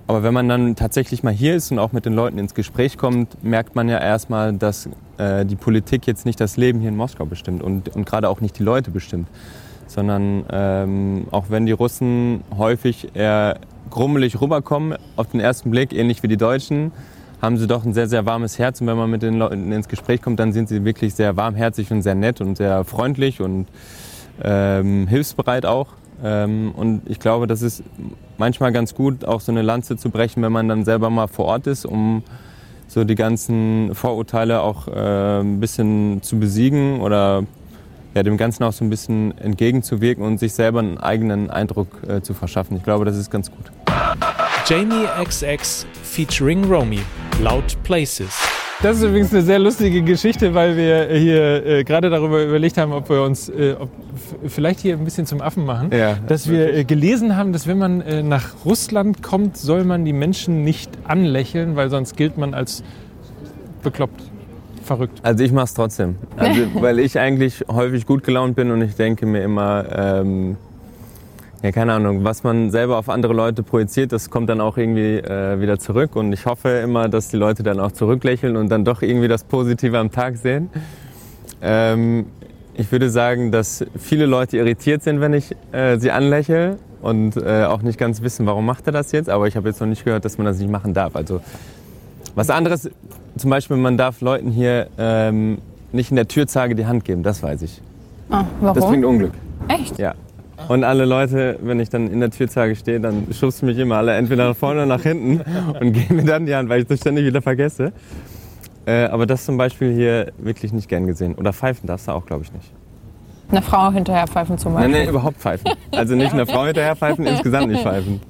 Aber 0.07 0.23
wenn 0.23 0.33
man 0.33 0.49
dann 0.49 0.75
tatsächlich 0.75 1.23
mal 1.23 1.31
hier 1.31 1.55
ist 1.55 1.71
und 1.71 1.79
auch 1.79 1.93
mit 1.93 2.05
den 2.05 2.13
Leuten 2.13 2.37
ins 2.37 2.53
Gespräch 2.53 2.97
kommt, 2.97 3.43
merkt 3.43 3.75
man 3.75 3.87
ja 3.87 3.97
erstmal, 3.97 4.51
dass 4.53 4.89
äh, 5.17 5.45
die 5.45 5.55
Politik 5.55 6.05
jetzt 6.05 6.25
nicht 6.25 6.39
das 6.41 6.57
Leben 6.57 6.79
hier 6.79 6.89
in 6.89 6.97
Moskau 6.97 7.25
bestimmt 7.25 7.63
und, 7.63 7.95
und 7.95 8.05
gerade 8.05 8.27
auch 8.27 8.41
nicht 8.41 8.59
die 8.59 8.63
Leute 8.63 8.91
bestimmt. 8.91 9.29
Sondern 9.87 10.43
ähm, 10.51 11.27
auch 11.31 11.45
wenn 11.49 11.65
die 11.65 11.71
Russen 11.71 12.43
häufig 12.57 13.09
eher 13.13 13.59
grummelig 13.89 14.39
rüberkommen 14.41 14.97
auf 15.15 15.27
den 15.27 15.39
ersten 15.39 15.71
Blick, 15.71 15.93
ähnlich 15.93 16.23
wie 16.23 16.27
die 16.27 16.37
Deutschen, 16.37 16.91
haben 17.41 17.57
sie 17.57 17.67
doch 17.67 17.83
ein 17.83 17.93
sehr, 17.93 18.07
sehr 18.07 18.25
warmes 18.25 18.59
Herz. 18.59 18.81
Und 18.81 18.87
wenn 18.87 18.97
man 18.97 19.09
mit 19.09 19.23
den 19.23 19.35
Leuten 19.35 19.71
ins 19.71 19.87
Gespräch 19.87 20.21
kommt, 20.21 20.39
dann 20.39 20.53
sind 20.53 20.69
sie 20.69 20.85
wirklich 20.85 21.15
sehr 21.15 21.37
warmherzig 21.37 21.91
und 21.91 22.01
sehr 22.01 22.15
nett 22.15 22.39
und 22.39 22.57
sehr 22.57 22.83
freundlich 22.83 23.41
und 23.41 23.67
ähm, 24.43 25.07
hilfsbereit 25.07 25.65
auch. 25.65 25.87
Ähm, 26.23 26.71
und 26.75 27.01
ich 27.09 27.19
glaube, 27.19 27.47
das 27.47 27.61
ist 27.61 27.83
manchmal 28.37 28.71
ganz 28.71 28.93
gut, 28.93 29.25
auch 29.25 29.41
so 29.41 29.51
eine 29.51 29.63
Lanze 29.63 29.97
zu 29.97 30.09
brechen, 30.09 30.43
wenn 30.43 30.51
man 30.51 30.67
dann 30.67 30.85
selber 30.85 31.09
mal 31.09 31.27
vor 31.27 31.45
Ort 31.45 31.67
ist, 31.67 31.85
um 31.85 32.23
so 32.87 33.03
die 33.03 33.15
ganzen 33.15 33.95
Vorurteile 33.95 34.61
auch 34.61 34.87
äh, 34.87 35.39
ein 35.39 35.59
bisschen 35.59 36.21
zu 36.21 36.37
besiegen 36.39 37.01
oder 37.01 37.43
ja, 38.13 38.23
dem 38.23 38.37
Ganzen 38.37 38.63
auch 38.63 38.73
so 38.73 38.83
ein 38.83 38.89
bisschen 38.89 39.37
entgegenzuwirken 39.37 40.23
und 40.23 40.39
sich 40.39 40.53
selber 40.53 40.79
einen 40.79 40.97
eigenen 40.97 41.49
Eindruck 41.49 41.87
äh, 42.07 42.21
zu 42.21 42.33
verschaffen. 42.33 42.75
Ich 42.75 42.83
glaube, 42.83 43.05
das 43.05 43.15
ist 43.15 43.31
ganz 43.31 43.49
gut. 43.49 43.71
Jamie 44.67 45.07
XX 45.23 45.87
featuring 46.03 46.65
Romy. 46.65 46.99
Loud 47.39 47.81
Places. 47.83 48.29
Das 48.81 48.97
ist 48.97 49.03
übrigens 49.03 49.31
eine 49.31 49.43
sehr 49.43 49.59
lustige 49.59 50.01
Geschichte, 50.01 50.53
weil 50.53 50.75
wir 50.75 51.07
hier 51.15 51.65
äh, 51.65 51.83
gerade 51.83 52.09
darüber 52.09 52.43
überlegt 52.43 52.77
haben, 52.77 52.93
ob 52.93 53.09
wir 53.09 53.21
uns 53.21 53.47
äh, 53.49 53.75
ob 53.79 53.89
vielleicht 54.47 54.79
hier 54.79 54.97
ein 54.97 55.03
bisschen 55.03 55.27
zum 55.27 55.39
Affen 55.39 55.65
machen. 55.65 55.91
Ja, 55.91 56.17
dass 56.27 56.49
wir 56.49 56.73
äh, 56.73 56.83
gelesen 56.83 57.37
haben, 57.37 57.53
dass 57.53 57.67
wenn 57.67 57.77
man 57.77 58.01
äh, 58.01 58.23
nach 58.23 58.65
Russland 58.65 59.21
kommt, 59.21 59.55
soll 59.55 59.83
man 59.83 60.03
die 60.03 60.13
Menschen 60.13 60.63
nicht 60.63 60.89
anlächeln, 61.03 61.75
weil 61.75 61.89
sonst 61.89 62.17
gilt 62.17 62.37
man 62.37 62.53
als 62.53 62.83
bekloppt. 63.83 64.21
Verrückt. 64.83 65.19
Also 65.21 65.43
ich 65.43 65.51
mache 65.51 65.65
es 65.65 65.73
trotzdem. 65.75 66.15
Also, 66.37 66.61
weil 66.81 66.99
ich 66.99 67.19
eigentlich 67.19 67.63
häufig 67.67 68.07
gut 68.07 68.23
gelaunt 68.23 68.55
bin 68.55 68.71
und 68.71 68.81
ich 68.81 68.95
denke 68.95 69.25
mir 69.27 69.43
immer, 69.43 69.85
ähm, 69.95 70.57
ja, 71.63 71.71
keine 71.71 71.93
Ahnung, 71.93 72.23
was 72.23 72.43
man 72.43 72.71
selber 72.71 72.97
auf 72.97 73.07
andere 73.07 73.33
Leute 73.33 73.61
projiziert, 73.61 74.11
das 74.11 74.29
kommt 74.29 74.49
dann 74.49 74.61
auch 74.61 74.77
irgendwie 74.77 75.17
äh, 75.17 75.59
wieder 75.59 75.77
zurück. 75.77 76.15
Und 76.15 76.33
ich 76.33 76.45
hoffe 76.45 76.69
immer, 76.69 77.07
dass 77.07 77.27
die 77.27 77.37
Leute 77.37 77.61
dann 77.61 77.79
auch 77.79 77.91
zurücklächeln 77.91 78.55
und 78.57 78.69
dann 78.69 78.83
doch 78.83 79.01
irgendwie 79.01 79.27
das 79.27 79.43
Positive 79.43 79.97
am 79.99 80.11
Tag 80.11 80.37
sehen. 80.37 80.69
Ähm, 81.61 82.25
ich 82.73 82.91
würde 82.91 83.09
sagen, 83.09 83.51
dass 83.51 83.85
viele 83.95 84.25
Leute 84.25 84.57
irritiert 84.57 85.03
sind, 85.03 85.21
wenn 85.21 85.33
ich 85.33 85.55
äh, 85.71 85.99
sie 85.99 86.09
anlächle 86.09 86.77
und 87.01 87.37
äh, 87.37 87.65
auch 87.65 87.83
nicht 87.83 87.99
ganz 87.99 88.21
wissen, 88.23 88.45
warum 88.47 88.65
macht 88.65 88.87
er 88.87 88.93
das 88.93 89.11
jetzt. 89.11 89.29
Aber 89.29 89.47
ich 89.47 89.55
habe 89.55 89.69
jetzt 89.69 89.79
noch 89.81 89.87
nicht 89.87 90.03
gehört, 90.03 90.25
dass 90.25 90.37
man 90.39 90.45
das 90.45 90.57
nicht 90.57 90.71
machen 90.71 90.95
darf. 90.95 91.15
Also 91.15 91.41
was 92.33 92.49
anderes, 92.49 92.89
zum 93.37 93.49
Beispiel, 93.49 93.77
man 93.77 93.97
darf 93.97 94.21
Leuten 94.21 94.49
hier 94.49 94.87
ähm, 94.97 95.59
nicht 95.91 96.09
in 96.09 96.15
der 96.15 96.27
Türzage 96.27 96.73
die 96.73 96.85
Hand 96.85 97.05
geben, 97.05 97.21
das 97.23 97.43
weiß 97.43 97.61
ich. 97.61 97.81
Ah, 98.29 98.45
warum? 98.61 98.75
Das 98.75 98.87
bringt 98.87 99.05
Unglück. 99.05 99.33
Echt? 99.67 99.99
Ja. 99.99 100.15
Und 100.67 100.83
alle 100.83 101.05
Leute, 101.05 101.57
wenn 101.61 101.79
ich 101.79 101.89
dann 101.89 102.07
in 102.07 102.19
der 102.19 102.31
Türzage 102.31 102.75
stehe, 102.75 102.99
dann 102.99 103.27
schubsen 103.31 103.67
mich 103.67 103.77
immer 103.77 103.97
alle 103.97 104.13
entweder 104.13 104.49
nach 104.49 104.55
vorne 104.55 104.81
oder 104.81 104.85
nach 104.85 105.01
hinten 105.01 105.41
und 105.79 105.93
geben 105.93 106.17
mir 106.17 106.25
dann 106.25 106.45
die 106.45 106.55
Hand, 106.55 106.69
weil 106.69 106.81
ich 106.81 106.87
das 106.87 106.99
ständig 106.99 107.25
wieder 107.25 107.41
vergesse. 107.41 107.91
Äh, 108.85 109.05
aber 109.05 109.25
das 109.25 109.45
zum 109.45 109.57
Beispiel 109.57 109.93
hier 109.93 110.31
wirklich 110.37 110.73
nicht 110.73 110.89
gern 110.89 111.05
gesehen. 111.05 111.35
Oder 111.35 111.53
pfeifen 111.53 111.87
darfst 111.87 112.07
du 112.07 112.11
auch, 112.11 112.25
glaube 112.25 112.43
ich, 112.43 112.51
nicht. 112.51 112.71
Eine 113.51 113.61
Frau 113.61 113.91
hinterher 113.91 114.27
pfeifen 114.27 114.57
zum 114.57 114.73
Beispiel. 114.73 114.91
nein, 114.91 115.09
überhaupt 115.09 115.37
pfeifen. 115.37 115.71
Also 115.91 116.15
nicht 116.15 116.31
einer 116.31 116.45
Frau 116.45 116.65
hinterher 116.65 116.95
pfeifen, 116.95 117.25
insgesamt 117.27 117.67
nicht 117.67 117.83
pfeifen. 117.83 118.21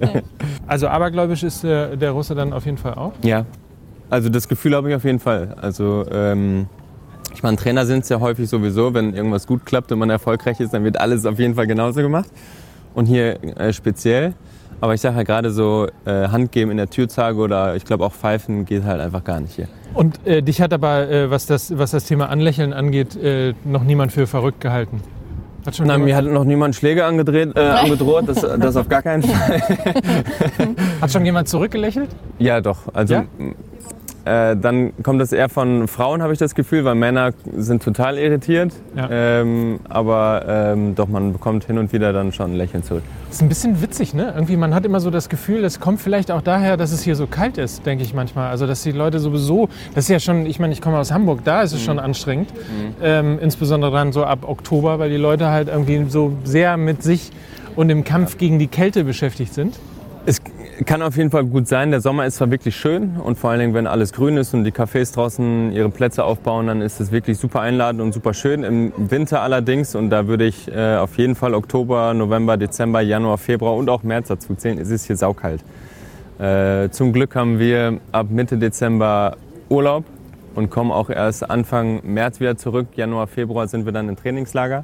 Also 0.66 0.88
abergläubisch 0.88 1.44
ist 1.44 1.64
der, 1.64 1.96
der 1.96 2.12
Russe 2.12 2.34
dann 2.34 2.54
auf 2.54 2.66
jeden 2.66 2.80
Fall 2.80 2.96
auch. 2.96 3.14
Ja, 3.22 3.46
also 4.10 4.30
das 4.30 4.48
Gefühl 4.48 4.76
habe 4.76 4.90
ich 4.90 4.96
auf 4.96 5.06
jeden 5.06 5.20
Fall. 5.20 5.56
Also 5.62 6.06
ähm, 6.12 6.68
ich 7.34 7.44
meine, 7.44 7.58
Trainer 7.58 7.86
sind 7.86 8.04
es 8.04 8.10
ja 8.10 8.20
häufig 8.20 8.50
sowieso, 8.50 8.94
wenn 8.94 9.14
irgendwas 9.14 9.48
gut 9.48 9.66
klappt 9.66 9.92
und 9.92 10.00
man 10.00 10.10
erfolgreich 10.10 10.60
ist, 10.60 10.74
dann 10.74 10.84
wird 10.84 11.00
alles 11.00 11.26
auf 11.26 11.40
jeden 11.40 11.56
Fall 11.56 11.68
genauso 11.68 12.02
gemacht. 12.02 12.30
Und 12.94 13.06
hier 13.06 13.42
äh, 13.60 13.72
speziell. 13.74 14.34
Aber 14.82 14.94
ich 14.96 15.02
sage 15.02 15.16
ja 15.18 15.24
gerade 15.24 15.52
so, 15.52 15.88
äh, 16.06 16.28
Hand 16.30 16.52
geben 16.52 16.72
in 16.72 16.78
der 16.78 16.90
Türzage 16.90 17.38
oder 17.38 17.76
ich 17.76 17.86
glaube 17.86 18.04
auch 18.04 18.12
Pfeifen 18.14 18.66
geht 18.66 18.84
halt 18.84 19.00
einfach 19.00 19.24
gar 19.24 19.40
nicht 19.40 19.54
hier. 19.56 19.68
Und 19.94 20.26
äh, 20.26 20.42
dich 20.42 20.60
hat 20.62 20.74
aber, 20.74 21.08
äh, 21.10 21.30
was, 21.30 21.46
das, 21.46 21.78
was 21.78 21.92
das 21.92 22.06
Thema 22.06 22.30
Anlächeln 22.30 22.74
angeht, 22.74 23.16
äh, 23.16 23.54
noch 23.64 23.84
niemand 23.84 24.12
für 24.12 24.26
verrückt 24.26 24.60
gehalten. 24.60 25.02
Hat 25.66 25.76
schon 25.76 25.86
jemand- 25.86 26.06
mir 26.06 26.16
hat 26.16 26.26
noch 26.26 26.44
niemand 26.46 26.76
Schläge 26.76 27.06
angedreht, 27.06 27.56
äh, 27.56 27.60
angedroht, 27.60 28.24
das, 28.28 28.42
das 28.42 28.76
auf 28.76 28.90
gar 28.90 29.04
keinen 29.04 29.22
Fall. 29.24 29.62
hat 31.00 31.12
schon 31.12 31.24
jemand 31.26 31.48
zurückgelächelt? 31.48 32.10
Ja, 32.40 32.60
doch. 32.62 32.80
Also 32.94 33.14
Ja? 33.14 33.26
Äh, 34.24 34.56
dann 34.56 34.94
kommt 35.02 35.20
das 35.20 35.32
eher 35.32 35.50
von 35.50 35.88
Frauen, 35.88 36.22
habe 36.22 36.34
ich 36.34 36.40
das 36.40 36.54
Gefühl, 36.54 36.86
weil 36.86 36.96
Männer 36.96 37.32
sind 37.58 37.82
total 37.82 38.18
irritiert. 38.18 38.72
Ja. 38.96 39.10
Ähm, 39.10 39.80
aber 39.90 40.46
ähm, 40.48 40.94
doch, 40.96 41.08
man 41.08 41.34
bekommt 41.34 41.64
hin 41.66 41.78
und 41.80 41.92
wieder 41.92 42.14
dann 42.14 42.32
schon 42.32 42.52
ein 42.52 42.56
Lächeln 42.56 42.84
zurück. 42.84 43.04
Das 43.28 43.38
ist 43.38 43.42
ein 43.42 43.50
bisschen 43.50 43.82
witzig, 43.82 44.14
ne? 44.14 44.32
Irgendwie, 44.36 44.58
man 44.58 44.76
hat 44.76 44.86
immer 44.86 45.00
so 45.00 45.10
das 45.10 45.28
Gefühl, 45.30 45.62
das 45.62 45.80
kommt 45.80 46.02
vielleicht 46.02 46.32
auch 46.32 46.42
daher, 46.42 46.78
dass 46.78 46.92
es 46.92 47.02
hier 47.02 47.16
so 47.16 47.26
kalt 47.26 47.58
ist, 47.58 47.86
denke 47.86 48.04
ich 48.04 48.14
manchmal. 48.14 48.52
Also, 48.52 48.68
dass 48.68 48.84
die 48.84 48.92
Leute 48.92 49.20
sowieso, 49.20 49.70
das 49.96 50.06
ist 50.06 50.10
ja 50.10 50.20
schon, 50.20 50.46
ich 50.46 50.60
meine, 50.60 50.74
ich 50.74 50.82
komme 50.82 50.98
aus 51.00 51.12
Hamburg, 51.12 51.40
da 51.44 51.62
ist 51.62 51.74
es 51.74 51.82
schon 51.82 51.98
anstrengend. 51.98 52.50
Ähm, 53.02 53.40
insbesondere 53.42 53.92
dann 53.92 54.12
so 54.12 54.24
ab 54.24 54.48
Oktober, 54.48 55.00
weil 55.00 55.10
die 55.10 55.18
Leute 55.18 55.50
halt 55.50 55.68
irgendwie 55.68 56.06
so 56.10 56.34
sehr 56.44 56.78
mit 56.78 57.02
sich 57.02 57.32
und 57.76 57.90
im 57.90 58.04
Kampf 58.04 58.38
gegen 58.38 58.60
die 58.60 58.68
Kälte 58.68 59.04
beschäftigt 59.04 59.54
sind. 59.54 59.80
Es 60.26 60.40
kann 60.86 61.02
auf 61.04 61.16
jeden 61.16 61.30
Fall 61.30 61.46
gut 61.46 61.68
sein. 61.68 61.92
Der 61.92 62.02
Sommer 62.02 62.26
ist 62.26 62.38
zwar 62.38 62.50
wirklich 62.50 62.76
schön 62.76 63.18
und 63.18 63.38
vor 63.38 63.52
allen 63.52 63.60
Dingen, 63.60 63.74
wenn 63.74 63.88
alles 63.88 64.14
grün 64.14 64.38
ist 64.38 64.54
und 64.54 64.64
die 64.64 64.72
Cafés 64.72 65.14
draußen 65.14 65.72
ihre 65.74 65.90
Plätze 65.90 66.24
aufbauen, 66.24 66.68
dann 66.68 66.82
ist 66.82 67.00
es 67.00 67.12
wirklich 67.12 67.38
super 67.38 67.62
einladend 67.62 68.02
und 68.02 68.14
super 68.14 68.34
schön. 68.34 68.64
Im 68.64 68.92
Winter 68.98 69.42
allerdings, 69.42 69.94
und 69.94 70.10
da 70.10 70.28
würde 70.28 70.46
ich 70.46 70.72
äh, 70.72 70.96
auf 70.96 71.18
jeden 71.18 71.36
Fall 71.36 71.54
Oktober, 71.54 72.14
November, 72.14 72.58
Dezember, 72.58 73.02
Januar, 73.02 73.38
Februar 73.38 73.76
und 73.76 73.90
auch 73.90 74.02
März 74.02 74.30
dazu 74.30 74.56
zählen, 74.56 74.78
ist 74.78 74.90
es 74.90 75.06
hier 75.06 75.18
saukalt. 75.18 75.64
Äh, 76.40 76.90
zum 76.90 77.14
Glück 77.14 77.36
haben 77.36 77.60
wir 77.60 78.00
ab 78.12 78.28
Mitte 78.32 78.58
Dezember 78.58 79.38
Urlaub 79.70 80.06
und 80.56 80.70
kommen 80.70 80.92
auch 80.92 81.10
erst 81.10 81.48
Anfang 81.50 82.02
März 82.04 82.40
wieder 82.40 82.58
zurück. 82.58 82.88
Januar, 82.96 83.28
Februar 83.28 83.68
sind 83.68 83.86
wir 83.86 83.92
dann 83.92 84.10
im 84.10 84.16
Trainingslager. 84.16 84.84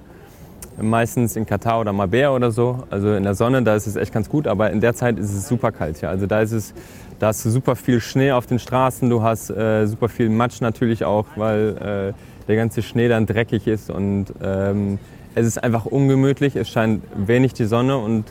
Meistens 0.80 1.36
in 1.36 1.46
Katar 1.46 1.82
oder 1.82 1.94
Marbella 1.94 2.34
oder 2.34 2.52
so. 2.52 2.84
Also 2.90 3.14
in 3.14 3.24
der 3.24 3.36
Sonne, 3.36 3.64
da 3.64 3.76
ist 3.76 3.88
es 3.88 3.96
echt 3.96 4.14
ganz 4.14 4.30
gut, 4.30 4.48
aber 4.48 4.72
in 4.72 4.80
der 4.80 4.94
Zeit 4.94 5.18
ist 5.18 5.34
es 5.34 5.48
super 5.48 5.72
kalt. 5.72 6.02
Ja. 6.02 6.10
Also 6.10 6.28
da 6.28 6.42
ist 6.42 6.52
es, 6.52 6.74
da 7.20 7.28
hast 7.28 7.44
du 7.46 7.50
super 7.50 7.76
viel 7.76 8.00
Schnee 8.00 8.32
auf 8.32 8.46
den 8.46 8.60
Straßen, 8.60 9.10
du 9.10 9.24
hast 9.24 9.50
äh, 9.50 9.88
super 9.88 10.08
viel 10.10 10.30
Matsch 10.30 10.62
natürlich 10.62 11.04
auch, 11.04 11.26
weil 11.36 12.14
äh, 12.16 12.48
der 12.48 12.56
ganze 12.56 12.82
Schnee 12.82 13.08
dann 13.08 13.26
dreckig 13.26 13.68
ist 13.68 13.90
und 13.90 14.28
ähm, 14.42 15.00
es 15.36 15.46
ist 15.46 15.64
einfach 15.64 15.86
ungemütlich. 15.86 16.56
Es 16.56 16.70
scheint 16.70 17.04
wenig 17.16 17.54
die 17.54 17.66
Sonne 17.66 17.98
und 17.98 18.26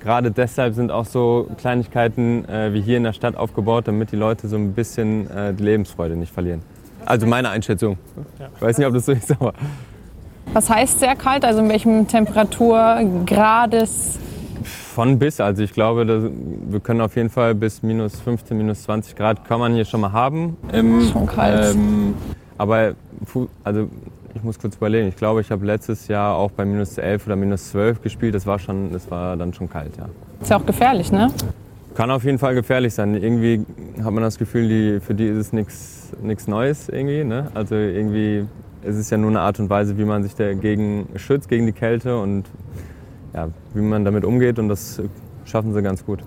gerade 0.00 0.30
deshalb 0.30 0.74
sind 0.74 0.90
auch 0.90 1.04
so 1.04 1.48
Kleinigkeiten 1.58 2.44
äh, 2.48 2.72
wie 2.72 2.80
hier 2.80 2.96
in 2.96 3.04
der 3.04 3.12
Stadt 3.12 3.36
aufgebaut, 3.36 3.86
damit 3.86 4.12
die 4.12 4.16
Leute 4.16 4.48
so 4.48 4.56
ein 4.56 4.72
bisschen 4.72 5.30
äh, 5.30 5.54
die 5.54 5.62
Lebensfreude 5.62 6.16
nicht 6.16 6.32
verlieren. 6.32 6.62
Also 7.04 7.26
meine 7.26 7.50
Einschätzung. 7.50 7.96
Ich 8.56 8.62
weiß 8.62 8.78
nicht, 8.78 8.86
ob 8.86 8.94
das 8.94 9.06
so 9.06 9.12
ist, 9.12 9.30
aber 9.30 9.54
Was 10.52 10.70
heißt 10.70 11.00
sehr 11.00 11.16
kalt? 11.16 11.44
Also 11.44 11.60
in 11.60 11.68
welchem 11.68 12.08
Temperaturgrades? 12.08 14.18
Von 14.62 15.18
bis, 15.18 15.40
also 15.40 15.62
ich 15.62 15.72
glaube, 15.72 16.06
das, 16.06 16.24
wir 16.68 16.80
können 16.80 17.00
auf 17.00 17.16
jeden 17.16 17.30
Fall 17.30 17.54
bis 17.54 17.82
minus 17.82 18.20
15, 18.20 18.56
minus 18.56 18.82
20 18.82 19.16
Grad 19.16 19.44
kann 19.44 19.60
man 19.60 19.74
hier 19.74 19.84
schon 19.84 20.00
mal 20.00 20.12
haben. 20.12 20.56
Im, 20.72 21.08
Schon 21.12 21.26
kalt. 21.26 21.74
Ähm, 21.74 22.14
aber 22.56 22.94
also 23.62 23.88
ich 24.34 24.42
muss 24.42 24.58
kurz 24.58 24.76
überlegen. 24.76 25.08
Ich 25.08 25.16
glaube, 25.16 25.40
ich 25.40 25.50
habe 25.50 25.64
letztes 25.64 26.08
Jahr 26.08 26.36
auch 26.36 26.50
bei 26.50 26.64
minus 26.64 26.98
11 26.98 27.26
oder 27.26 27.36
minus 27.36 27.70
12 27.70 28.02
gespielt. 28.02 28.34
Das 28.34 28.46
war 28.46 28.58
schon, 28.58 28.92
das 28.92 29.10
war 29.10 29.36
dann 29.36 29.54
schon 29.54 29.70
kalt, 29.70 29.96
ja. 29.96 30.08
Ist 30.40 30.50
ja 30.50 30.58
auch 30.58 30.66
gefährlich, 30.66 31.12
ne? 31.12 31.28
Kann 31.94 32.10
auf 32.10 32.24
jeden 32.24 32.38
Fall 32.38 32.54
gefährlich 32.54 32.94
sein. 32.94 33.14
Irgendwie 33.14 33.64
hat 34.02 34.12
man 34.12 34.22
das 34.22 34.38
Gefühl, 34.38 34.68
die, 34.68 35.00
für 35.00 35.14
die 35.14 35.26
ist 35.26 35.38
es 35.38 35.52
nichts 35.52 35.98
nichts 36.22 36.48
Neues 36.48 36.88
irgendwie. 36.88 37.24
Ne? 37.24 37.50
Also 37.54 37.74
irgendwie 37.74 38.46
es 38.88 38.96
ist 38.96 39.10
ja 39.10 39.18
nur 39.18 39.30
eine 39.30 39.40
Art 39.40 39.60
und 39.60 39.68
Weise, 39.68 39.98
wie 39.98 40.04
man 40.04 40.22
sich 40.22 40.34
dagegen 40.34 41.08
schützt, 41.16 41.48
gegen 41.48 41.66
die 41.66 41.72
Kälte 41.72 42.18
und 42.18 42.44
ja, 43.34 43.48
wie 43.74 43.82
man 43.82 44.04
damit 44.04 44.24
umgeht 44.24 44.58
und 44.58 44.68
das 44.68 45.02
schaffen 45.44 45.74
sie 45.74 45.82
ganz 45.82 46.04
gut. 46.04 46.24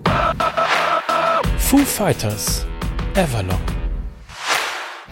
Foo 1.58 1.78
Fighters. 1.78 2.64
Everlong. 3.14 3.58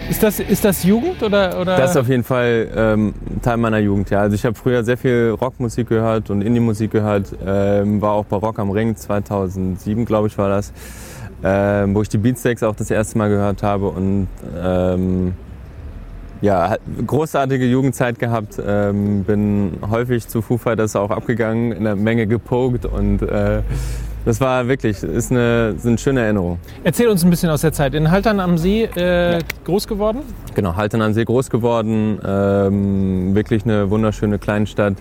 Ist 0.09 0.23
das, 0.23 0.41
ist 0.41 0.65
das 0.65 0.85
Jugend 0.85 1.23
oder? 1.23 1.61
oder? 1.61 1.77
Das 1.77 1.91
ist 1.91 1.97
auf 1.97 2.09
jeden 2.09 2.25
Fall 2.25 2.69
ähm, 2.75 3.15
Teil 3.43 3.59
meiner 3.59 3.79
Jugend, 3.79 4.11
ja. 4.11 4.21
Also 4.21 4.35
ich 4.35 4.45
habe 4.45 4.55
früher 4.55 4.83
sehr 4.83 4.97
viel 4.97 5.37
Rockmusik 5.41 5.89
gehört 5.89 6.31
und 6.31 6.43
Indie-Musik 6.43 6.93
gehört. 6.93 7.37
Ähm, 7.45 8.01
war 8.01 8.13
auch 8.13 8.25
bei 8.25 8.37
Rock 8.37 8.59
am 8.59 8.71
Ring 8.71 8.97
2007, 8.97 10.05
glaube 10.05 10.29
ich, 10.29 10.39
war 10.39 10.49
das. 10.49 10.73
Ähm, 11.43 11.95
wo 11.95 12.03
ich 12.03 12.09
die 12.09 12.19
Beatsteaks 12.19 12.63
auch 12.63 12.75
das 12.75 12.91
erste 12.91 13.19
Mal 13.19 13.29
gehört 13.29 13.63
habe 13.63 13.89
und 13.89 14.29
ähm, 14.63 15.35
ja, 16.41 16.71
hat 16.71 16.81
großartige 17.07 17.67
Jugendzeit 17.67 18.19
gehabt. 18.19 18.61
Ähm, 18.65 19.25
bin 19.25 19.79
häufig 19.91 20.27
zu 20.29 20.43
Foo 20.43 20.59
Fighters 20.59 20.97
auch 20.97 21.11
abgegangen, 21.11 21.73
in 21.73 21.85
der 21.85 21.97
Menge 21.97 22.27
gepokt 22.27 22.87
und 22.87 23.23
äh, 23.23 23.63
das 24.25 24.41
war 24.41 24.69
wirklich, 24.69 25.03
ist 25.03 25.31
eine, 25.31 25.75
sind 25.79 25.99
schöne 25.99 26.21
Erinnerungen. 26.21 26.59
Erzähl 26.85 27.09
uns 27.09 27.25
ein 27.25 27.31
bisschen 27.31 27.49
aus 27.49 27.63
der 27.63 27.73
Zeit. 27.73 27.95
In 27.95 28.11
Haltern 28.11 28.39
am 28.39 28.59
See 28.59 28.85
äh, 28.85 29.39
groß 29.65 29.89
geworden? 29.89 30.21
Genau, 30.55 30.77
Haltern 30.77 31.01
an 31.01 31.15
See 31.15 31.25
groß 31.25 31.49
geworden, 31.49 32.21
ähm, 32.23 33.35
wirklich 33.35 33.65
eine 33.65 33.89
wunderschöne 33.91 34.39
Kleinstadt 34.39 34.97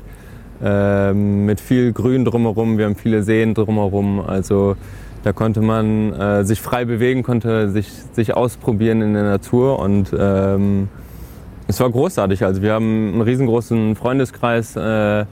ähm, 0.63 1.46
mit 1.46 1.60
viel 1.60 1.91
Grün 1.91 2.24
drumherum. 2.24 2.77
Wir 2.77 2.86
haben 2.86 2.96
viele 2.96 3.24
Seen 3.24 3.53
drumherum, 3.53 4.22
also 4.22 4.75
Da 5.24 5.34
konnte 5.34 5.62
man 5.62 6.13
äh, 6.13 6.46
sich 6.46 6.62
frei 6.62 6.86
bewegen, 6.86 7.24
konnte 7.24 7.69
sich, 7.69 7.91
sich 8.13 8.36
ausprobieren 8.36 9.01
in 9.01 9.13
der 9.13 9.24
Natur 9.24 9.79
und 9.79 10.15
ähm, 10.17 10.88
es 11.69 11.79
war 11.79 11.89
großartig. 11.89 12.43
Also 12.43 12.63
wir 12.63 12.73
haben 12.73 13.13
einen 13.13 13.21
riesengroßen 13.21 13.95
Freundeskreis 13.95 14.75
äh, 14.75 15.25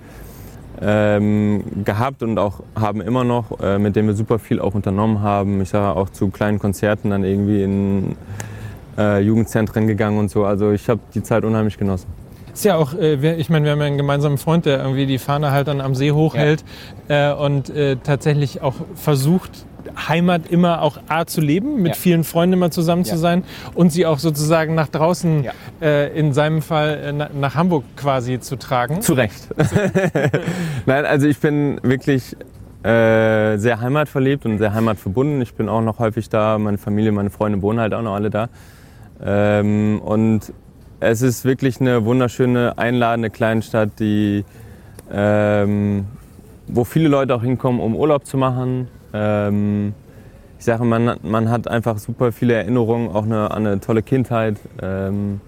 ähm, 0.79 1.63
gehabt 1.83 2.21
und 2.21 2.37
auch 2.37 2.61
haben 2.79 3.01
immer 3.01 3.23
noch, 3.23 3.59
äh, 3.59 3.79
mit 3.79 3.95
dem 3.95 4.05
wir 4.05 4.13
super 4.13 4.37
viel 4.37 4.59
auch 4.59 4.75
unternommen 4.75 5.21
haben. 5.21 5.59
Ich 5.61 5.69
sage 5.69 5.99
auch 5.99 6.09
zu 6.09 6.29
kleinen 6.29 6.59
Konzerten 6.59 7.09
dann 7.09 7.23
irgendwie 7.23 7.63
in 7.63 8.15
äh, 8.99 9.19
Jugendzentren 9.19 9.87
gegangen 9.87 10.19
und 10.19 10.29
so. 10.29 10.45
Also 10.45 10.71
ich 10.71 10.87
habe 10.89 10.99
die 11.15 11.23
Zeit 11.23 11.43
unheimlich 11.43 11.79
genossen. 11.79 12.07
Ist 12.53 12.65
ja 12.65 12.75
auch, 12.75 12.93
äh, 12.93 13.35
ich 13.35 13.49
meine, 13.49 13.65
wir 13.65 13.71
haben 13.71 13.79
ja 13.79 13.87
einen 13.87 13.97
gemeinsamen 13.97 14.37
Freund, 14.37 14.67
der 14.67 14.77
irgendwie 14.77 15.07
die 15.07 15.17
Fahne 15.17 15.49
halt 15.49 15.67
dann 15.67 15.81
am 15.81 15.95
See 15.95 16.11
hochhält 16.11 16.63
äh, 17.07 17.31
und 17.33 17.71
äh, 17.71 17.97
tatsächlich 18.03 18.61
auch 18.61 18.75
versucht, 18.93 19.65
Heimat 20.07 20.47
immer 20.49 20.81
auch 20.81 20.97
A 21.09 21.25
zu 21.25 21.41
leben, 21.41 21.77
mit 21.81 21.89
Ja. 21.89 22.01
vielen 22.01 22.23
Freunden 22.23 22.53
immer 22.53 22.71
zusammen 22.71 23.03
zu 23.05 23.11
Ja. 23.11 23.17
sein 23.17 23.43
und 23.75 23.91
sie 23.91 24.05
auch 24.05 24.19
sozusagen 24.19 24.75
nach 24.75 24.87
draußen, 24.87 25.43
Ja. 25.43 25.51
äh, 25.81 26.17
in 26.17 26.33
seinem 26.33 26.61
Fall 26.61 26.99
äh, 27.03 27.11
na, 27.13 27.29
nach 27.39 27.55
Hamburg 27.55 27.83
quasi 27.95 28.39
zu 28.39 28.55
tragen. 28.57 29.01
Zu 29.01 29.13
Recht. 29.13 29.47
Nein, 30.85 31.05
also 31.05 31.27
ich 31.27 31.39
bin 31.39 31.79
wirklich 31.83 32.35
äh, 32.83 33.57
sehr 33.57 33.81
heimatverliebt 33.81 34.45
und 34.45 34.57
sehr 34.59 34.73
heimatverbunden. 34.73 35.41
Ich 35.41 35.53
bin 35.55 35.67
auch 35.67 35.81
noch 35.81 35.99
häufig 35.99 36.29
da. 36.29 36.57
Meine 36.57 36.77
Familie, 36.77 37.11
meine 37.11 37.29
Freunde 37.29 37.61
wohnen 37.61 37.79
halt 37.79 37.93
auch 37.93 38.01
noch 38.01 38.13
alle 38.15 38.29
da. 38.29 38.49
Ähm, 39.23 39.99
und 40.03 40.53
es 40.99 41.21
ist 41.21 41.43
wirklich 41.43 41.81
eine 41.81 42.05
wunderschöne, 42.05 42.77
einladende 42.77 43.29
Kleinstadt, 43.29 43.99
die, 43.99 44.45
ähm, 45.11 46.05
wo 46.67 46.83
viele 46.83 47.07
Leute 47.07 47.33
auch 47.35 47.41
hinkommen, 47.43 47.79
um 47.81 47.95
Urlaub 47.95 48.25
zu 48.25 48.37
machen. 48.37 48.87
Ähm, 49.17 49.93
ich 50.59 50.65
sage, 50.65 50.83
man, 50.85 51.17
man 51.21 51.49
hat 51.49 51.67
einfach 51.67 51.97
super 51.97 52.31
viele 52.31 52.53
Erinnerungen, 52.53 53.09
auch 53.09 53.25
eine, 53.25 53.51
an 53.51 53.67
eine 53.67 53.79
tolle 53.79 54.01
Kindheit. 54.01 54.57
Ähm, 54.81 55.41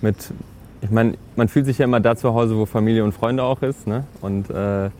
mit, 0.00 0.32
ich 0.80 0.90
meine, 0.90 1.14
man 1.36 1.48
fühlt 1.48 1.66
sich 1.66 1.78
ja 1.78 1.84
immer 1.84 2.00
da 2.00 2.16
zu 2.16 2.34
Hause, 2.34 2.56
wo 2.56 2.66
Familie 2.66 3.04
und 3.04 3.12
Freunde 3.12 3.42
auch 3.42 3.62
ist. 3.62 3.86
Ne? 3.86 4.04
Und 4.20 4.50
äh, 4.50 4.90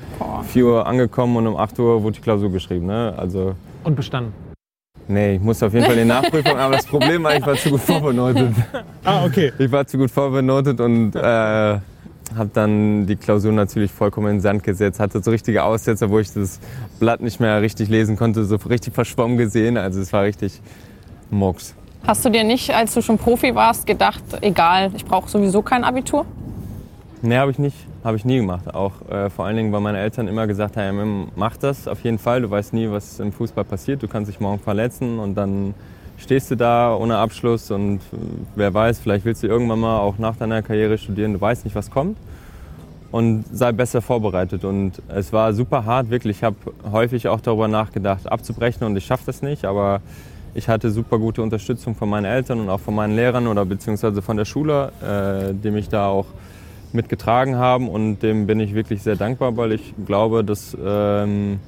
4 0.49 0.67
Uhr 0.67 0.85
angekommen 0.87 1.37
und 1.37 1.47
um 1.47 1.57
8 1.57 1.79
Uhr 1.79 2.03
wurde 2.03 2.17
die 2.17 2.23
Klausur 2.23 2.51
geschrieben. 2.51 2.87
Ne? 2.87 3.15
Also, 3.17 3.55
Und 3.85 3.97
bestanden. 3.97 4.33
nee, 5.09 5.35
ich 5.37 5.41
musste 5.41 5.67
auf 5.67 5.75
jeden 5.75 5.87
Fall 5.87 5.97
die 5.97 6.05
Nachprüfung, 6.17 6.57
aber 6.57 6.77
das 6.77 6.87
Problem 6.87 7.23
war, 7.23 7.37
ich 7.37 7.47
war 7.47 7.55
zu 7.57 7.71
gut 7.71 7.81
vorbenotet. 7.81 8.55
Ah, 9.05 9.25
okay. 9.25 9.53
Ich 9.59 9.71
war 9.71 9.87
zu 9.87 9.99
gut 9.99 10.11
vorbenotet 10.11 10.81
und 10.81 11.15
äh, 11.15 11.21
habe 11.21 12.51
dann 12.53 13.07
die 13.07 13.17
Klausur 13.17 13.53
natürlich 13.53 13.93
vollkommen 13.93 14.29
in 14.29 14.37
den 14.37 14.41
Sand 14.41 14.63
gesetzt. 14.65 14.99
Hatte 14.99 15.23
so 15.23 15.31
richtige 15.31 15.63
Aussetzer, 15.63 16.11
wo 16.11 16.19
ich 16.19 16.33
das 16.33 16.59
Blatt 16.99 17.21
nicht 17.21 17.39
mehr 17.39 17.61
richtig 17.61 17.89
lesen 17.89 18.17
konnte, 18.17 18.45
so 18.45 18.57
richtig 18.57 18.95
verschwommen 18.95 19.37
gesehen. 19.37 19.77
Also 19.77 20.01
es 20.01 20.13
war 20.13 20.23
richtig 20.25 20.61
Murks. 21.31 21.75
Hast 22.07 22.25
du 22.25 22.31
dir 22.31 22.45
nicht, 22.45 22.75
als 22.75 22.93
du 22.95 23.01
schon 23.03 23.19
Profi 23.19 23.55
warst, 23.55 23.87
gedacht, 23.87 24.23
egal, 24.41 24.91
ich 24.97 25.05
brauche 25.05 25.29
sowieso 25.29 25.63
kein 25.63 25.85
Abitur? 25.85 26.27
Nee, 27.23 27.37
habe 27.37 27.51
ich 27.51 27.59
nicht. 27.59 27.77
Habe 28.05 28.19
ich 28.19 28.27
nie 28.27 28.37
gemacht. 28.37 28.75
Auch 28.75 28.93
äh, 29.09 29.31
vor 29.31 29.47
allen 29.47 29.57
Dingen, 29.57 29.73
weil 29.73 29.81
meine 29.81 29.99
Eltern 29.99 30.29
immer 30.29 30.47
gesagt 30.47 30.77
haben, 30.77 31.33
mach 31.37 31.57
das 31.57 31.89
auf 31.89 32.01
jeden 32.05 32.19
Fall. 32.19 32.43
Du 32.43 32.51
weißt 32.51 32.75
nie, 32.75 32.91
was 32.91 33.19
im 33.19 33.33
Fußball 33.33 33.65
passiert. 33.65 34.03
Du 34.03 34.09
kannst 34.09 34.31
dich 34.31 34.41
morgen 34.41 34.59
verletzen 34.59 35.19
und 35.19 35.35
dann 35.37 35.73
stehst 36.19 36.51
du 36.51 36.55
da 36.55 36.95
ohne 36.95 37.17
Abschluss 37.17 37.71
und 37.71 37.97
äh, 37.97 38.17
wer 38.57 38.75
weiß, 38.75 38.99
vielleicht 38.99 39.25
willst 39.25 39.43
du 39.43 39.47
irgendwann 39.47 39.81
mal 39.81 40.01
auch 40.01 40.19
nach 40.19 40.37
deiner 40.37 40.61
Karriere 40.61 40.99
studieren. 40.99 41.33
Du 41.33 41.41
weißt 41.41 41.65
nicht, 41.65 41.75
was 41.75 41.91
kommt. 41.91 42.19
Und 43.11 43.47
sei 43.51 43.73
besser 43.73 44.03
vorbereitet. 44.03 44.65
Und 44.65 45.01
es 45.09 45.33
war 45.33 45.55
super 45.55 45.87
hart, 45.87 46.11
wirklich. 46.11 46.39
Ich 46.39 46.45
habe 46.45 46.57
häufig 46.93 47.29
auch 47.29 47.41
darüber 47.41 47.69
nachgedacht, 47.69 48.31
abzubrechen 48.31 48.87
und 48.87 48.97
ich 48.97 49.07
schaffe 49.07 49.23
das 49.25 49.41
nicht. 49.41 49.65
Aber 49.65 50.03
ich 50.53 50.69
hatte 50.69 50.91
super 50.91 51.19
gute 51.19 51.41
Unterstützung 51.41 51.95
von 51.95 52.11
meinen 52.11 52.27
Eltern 52.27 52.61
und 52.61 52.69
auch 52.69 52.81
von 52.81 52.95
meinen 52.95 53.17
Lehrern 53.17 53.47
oder 53.47 53.65
beziehungsweise 53.65 54.21
von 54.21 54.37
der 54.37 54.45
Schule, 54.45 54.93
äh, 55.01 55.55
die 55.55 55.71
mich 55.71 55.89
da 55.89 56.09
auch 56.09 56.27
mitgetragen 56.95 57.57
haben 57.57 57.89
und 57.89 58.21
dem 58.21 58.47
bin 58.47 58.61
ich 58.61 58.75
wirklich 58.75 59.03
sehr 59.03 59.17
dankbar, 59.17 59.57
weil 59.57 59.73
ich 59.73 59.95
glaube, 60.07 60.45
dass, 60.45 60.77
ähm, 60.83 61.61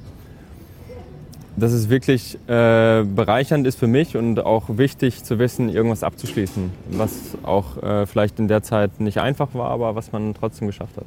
dass 1.55 1.71
es 1.71 1.89
wirklich 1.89 2.35
äh, 2.47 3.03
bereichernd 3.03 3.67
ist 3.67 3.77
für 3.77 3.87
mich 3.87 4.15
und 4.15 4.39
auch 4.39 4.65
wichtig 4.69 5.23
zu 5.23 5.39
wissen, 5.39 5.69
irgendwas 5.69 6.03
abzuschließen, 6.03 6.71
was 6.91 7.37
auch 7.43 7.81
äh, 7.83 8.05
vielleicht 8.05 8.39
in 8.39 8.47
der 8.47 8.63
Zeit 8.63 8.99
nicht 8.99 9.19
einfach 9.19 9.53
war, 9.53 9.69
aber 9.69 9.95
was 9.95 10.11
man 10.11 10.33
trotzdem 10.33 10.67
geschafft 10.67 10.97
hat. 10.97 11.05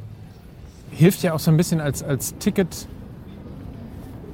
Hilft 0.92 1.22
ja 1.22 1.32
auch 1.32 1.38
so 1.38 1.50
ein 1.50 1.56
bisschen 1.56 1.80
als, 1.80 2.02
als 2.02 2.36
Ticket 2.38 2.86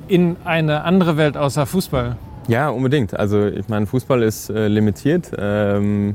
in 0.09 0.37
eine 0.44 0.85
andere 0.85 1.16
Welt 1.16 1.37
außer 1.37 1.66
Fußball. 1.66 2.16
Ja, 2.49 2.68
unbedingt. 2.68 3.18
Also 3.18 3.46
ich 3.46 3.68
meine, 3.68 3.87
Fußball 3.87 4.22
ist 4.22 4.51
äh, 4.51 4.68
limitiert. 4.68 5.33
Ähm, 5.37 6.14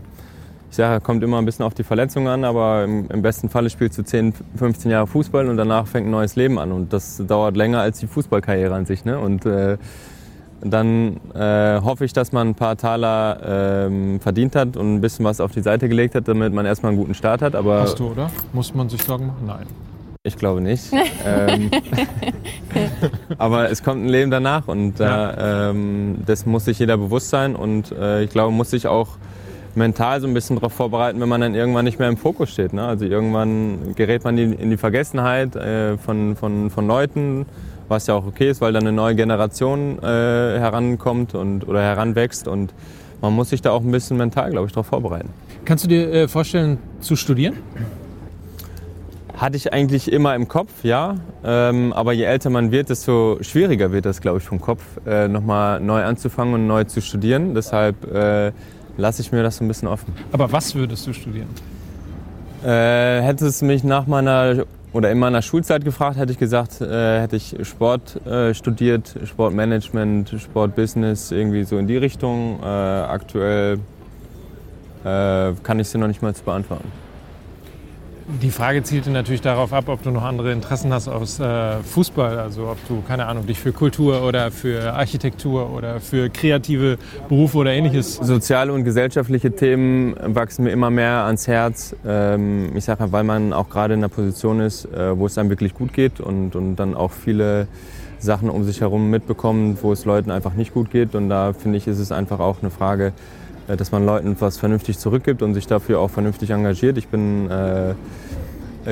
ich 0.71 0.77
sage, 0.77 1.01
kommt 1.03 1.21
immer 1.21 1.37
ein 1.37 1.43
bisschen 1.43 1.65
auf 1.65 1.73
die 1.73 1.83
Verletzung 1.83 2.29
an, 2.29 2.45
aber 2.45 2.85
im, 2.85 3.09
im 3.09 3.21
besten 3.21 3.49
Falle 3.49 3.69
spielst 3.69 3.97
du 3.97 4.03
10, 4.03 4.33
15 4.55 4.89
Jahre 4.89 5.05
Fußball 5.05 5.49
und 5.49 5.57
danach 5.57 5.85
fängt 5.85 6.07
ein 6.07 6.11
neues 6.11 6.37
Leben 6.37 6.57
an. 6.57 6.71
Und 6.71 6.93
das 6.93 7.21
dauert 7.27 7.57
länger 7.57 7.81
als 7.81 7.99
die 7.99 8.07
Fußballkarriere 8.07 8.73
an 8.73 8.85
sich. 8.85 9.03
Ne? 9.03 9.19
Und 9.19 9.45
äh, 9.45 9.77
dann 10.61 11.17
äh, 11.35 11.81
hoffe 11.81 12.05
ich, 12.05 12.13
dass 12.13 12.31
man 12.31 12.49
ein 12.49 12.55
paar 12.55 12.77
Taler 12.77 13.87
ähm, 13.87 14.21
verdient 14.21 14.55
hat 14.55 14.77
und 14.77 14.95
ein 14.95 15.01
bisschen 15.01 15.25
was 15.25 15.41
auf 15.41 15.51
die 15.51 15.59
Seite 15.61 15.89
gelegt 15.89 16.15
hat, 16.15 16.29
damit 16.29 16.53
man 16.53 16.65
erstmal 16.65 16.93
einen 16.93 17.01
guten 17.01 17.15
Start 17.15 17.41
hat. 17.41 17.53
Aber 17.53 17.81
Hast 17.81 17.99
du, 17.99 18.11
oder? 18.11 18.31
Muss 18.53 18.73
man 18.73 18.87
sich 18.87 19.03
Sorgen 19.03 19.27
machen? 19.27 19.45
Nein. 19.45 19.67
ich 20.23 20.37
glaube 20.37 20.61
nicht. 20.61 20.85
ähm, 21.25 21.69
aber 23.37 23.69
es 23.69 23.83
kommt 23.83 24.05
ein 24.05 24.09
Leben 24.09 24.31
danach 24.31 24.69
und 24.69 25.01
da, 25.01 25.71
ähm, 25.71 26.19
das 26.25 26.45
muss 26.45 26.63
sich 26.63 26.79
jeder 26.79 26.95
bewusst 26.95 27.29
sein 27.29 27.57
und 27.57 27.91
äh, 27.91 28.23
ich 28.23 28.29
glaube, 28.29 28.53
muss 28.53 28.69
sich 28.69 28.87
auch 28.87 29.17
mental 29.75 30.21
so 30.21 30.27
ein 30.27 30.33
bisschen 30.33 30.55
darauf 30.57 30.73
vorbereiten, 30.73 31.19
wenn 31.19 31.29
man 31.29 31.41
dann 31.41 31.55
irgendwann 31.55 31.85
nicht 31.85 31.99
mehr 31.99 32.09
im 32.09 32.17
Fokus 32.17 32.51
steht. 32.51 32.73
Ne? 32.73 32.83
Also 32.85 33.05
irgendwann 33.05 33.95
gerät 33.95 34.23
man 34.23 34.37
in 34.37 34.69
die 34.69 34.77
Vergessenheit 34.77 35.55
äh, 35.55 35.97
von, 35.97 36.35
von, 36.35 36.69
von 36.69 36.87
Leuten, 36.87 37.45
was 37.87 38.07
ja 38.07 38.15
auch 38.15 38.25
okay 38.25 38.49
ist, 38.49 38.61
weil 38.61 38.73
dann 38.73 38.83
eine 38.83 38.91
neue 38.91 39.15
Generation 39.15 39.99
äh, 39.99 40.05
herankommt 40.05 41.35
und, 41.35 41.67
oder 41.67 41.81
heranwächst 41.81 42.47
und 42.47 42.73
man 43.21 43.33
muss 43.33 43.49
sich 43.49 43.61
da 43.61 43.71
auch 43.71 43.81
ein 43.81 43.91
bisschen 43.91 44.17
mental, 44.17 44.49
glaube 44.49 44.67
ich, 44.67 44.73
darauf 44.73 44.87
vorbereiten. 44.87 45.29
Kannst 45.63 45.83
du 45.83 45.87
dir 45.87 46.11
äh, 46.11 46.27
vorstellen, 46.27 46.79
zu 46.99 47.15
studieren? 47.15 47.57
Hatte 49.37 49.57
ich 49.57 49.73
eigentlich 49.73 50.11
immer 50.11 50.35
im 50.35 50.47
Kopf, 50.47 50.83
ja. 50.83 51.15
Ähm, 51.43 51.93
aber 51.93 52.13
je 52.13 52.23
älter 52.23 52.49
man 52.49 52.71
wird, 52.71 52.89
desto 52.89 53.37
schwieriger 53.41 53.91
wird 53.91 54.05
das, 54.05 54.21
glaube 54.21 54.39
ich, 54.39 54.43
vom 54.43 54.59
Kopf, 54.59 54.83
äh, 55.05 55.27
nochmal 55.27 55.79
neu 55.79 56.03
anzufangen 56.03 56.53
und 56.55 56.67
neu 56.67 56.83
zu 56.83 57.01
studieren. 57.01 57.53
Deshalb 57.53 58.11
äh, 58.11 58.51
lasse 58.97 59.21
ich 59.21 59.31
mir 59.31 59.43
das 59.43 59.57
so 59.57 59.63
ein 59.63 59.67
bisschen 59.67 59.87
offen. 59.87 60.13
Aber 60.31 60.51
was 60.51 60.75
würdest 60.75 61.07
du 61.07 61.13
studieren? 61.13 61.49
Äh, 62.63 63.21
hätte 63.21 63.47
es 63.47 63.61
mich 63.61 63.83
nach 63.83 64.07
meiner 64.07 64.65
oder 64.93 65.09
in 65.09 65.19
meiner 65.19 65.41
Schulzeit 65.41 65.85
gefragt, 65.85 66.17
hätte 66.17 66.33
ich 66.33 66.37
gesagt, 66.37 66.81
äh, 66.81 67.21
hätte 67.21 67.37
ich 67.37 67.55
Sport 67.63 68.25
äh, 68.25 68.53
studiert, 68.53 69.15
Sportmanagement, 69.25 70.35
Sportbusiness, 70.37 71.31
irgendwie 71.31 71.63
so 71.63 71.77
in 71.77 71.87
die 71.87 71.97
Richtung. 71.97 72.59
Äh, 72.61 72.65
aktuell 72.65 73.79
äh, 75.03 75.53
kann 75.63 75.79
ich 75.79 75.87
sie 75.87 75.97
noch 75.97 76.07
nicht 76.07 76.21
mal 76.21 76.35
zu 76.35 76.43
beantworten. 76.43 76.91
Die 78.41 78.51
Frage 78.51 78.83
zielte 78.83 79.09
natürlich 79.09 79.41
darauf 79.41 79.73
ab, 79.73 79.85
ob 79.87 80.03
du 80.03 80.11
noch 80.11 80.23
andere 80.23 80.51
Interessen 80.51 80.93
hast 80.93 81.07
aus 81.07 81.39
äh, 81.39 81.77
Fußball. 81.83 82.39
Also 82.39 82.67
ob 82.67 82.77
du, 82.87 83.01
keine 83.01 83.25
Ahnung, 83.25 83.47
dich 83.47 83.59
für 83.59 83.71
Kultur 83.71 84.23
oder 84.23 84.51
für 84.51 84.93
Architektur 84.93 85.71
oder 85.73 85.99
für 85.99 86.29
kreative 86.29 86.97
Berufe 87.29 87.57
oder 87.57 87.71
ähnliches. 87.71 88.15
Soziale 88.15 88.73
und 88.73 88.83
gesellschaftliche 88.83 89.51
Themen 89.51 90.15
wachsen 90.23 90.63
mir 90.63 90.71
immer 90.71 90.89
mehr 90.89 91.25
ans 91.25 91.47
Herz. 91.47 91.95
Ähm, 92.05 92.75
ich 92.75 92.85
sage, 92.85 93.11
weil 93.11 93.23
man 93.23 93.53
auch 93.53 93.69
gerade 93.69 93.95
in 93.95 93.99
einer 94.01 94.09
Position 94.09 94.59
ist, 94.59 94.85
äh, 94.85 95.17
wo 95.17 95.25
es 95.25 95.37
einem 95.37 95.49
wirklich 95.49 95.73
gut 95.73 95.93
geht 95.93 96.19
und, 96.19 96.55
und 96.55 96.75
dann 96.75 96.95
auch 96.95 97.11
viele 97.11 97.67
Sachen 98.19 98.49
um 98.49 98.63
sich 98.63 98.81
herum 98.81 99.09
mitbekommt, 99.09 99.81
wo 99.81 99.91
es 99.91 100.05
Leuten 100.05 100.31
einfach 100.31 100.53
nicht 100.53 100.73
gut 100.73 100.91
geht. 100.91 101.15
Und 101.15 101.29
da 101.29 101.53
finde 101.53 101.77
ich, 101.77 101.87
ist 101.87 101.99
es 101.99 102.11
einfach 102.11 102.39
auch 102.39 102.57
eine 102.61 102.69
Frage, 102.69 103.13
dass 103.77 103.91
man 103.91 104.05
Leuten 104.05 104.35
was 104.39 104.57
vernünftig 104.57 104.99
zurückgibt 104.99 105.41
und 105.41 105.53
sich 105.53 105.67
dafür 105.67 105.99
auch 105.99 106.09
vernünftig 106.09 106.49
engagiert. 106.49 106.97
Ich 106.97 107.07
bin 107.07 107.49
äh, 107.49 107.93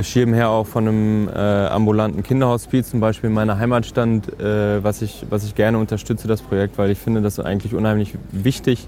Schirmherr 0.04 0.50
auch 0.50 0.68
von 0.68 0.88
einem 0.88 1.30
äh, 1.30 1.32
ambulanten 1.68 2.24
Kinderhospiz 2.24 2.92
zum 2.92 3.00
Beispiel 3.00 3.30
in 3.30 3.34
meiner 3.34 3.58
Heimatstadt, 3.58 4.40
äh, 4.40 4.84
was, 4.84 5.02
ich, 5.02 5.26
was 5.30 5.44
ich 5.44 5.56
gerne 5.56 5.78
unterstütze, 5.78 6.28
das 6.28 6.42
Projekt, 6.42 6.78
weil 6.78 6.92
ich 6.92 7.00
finde 7.00 7.22
das 7.22 7.40
eigentlich 7.40 7.74
unheimlich 7.74 8.14
wichtig, 8.32 8.88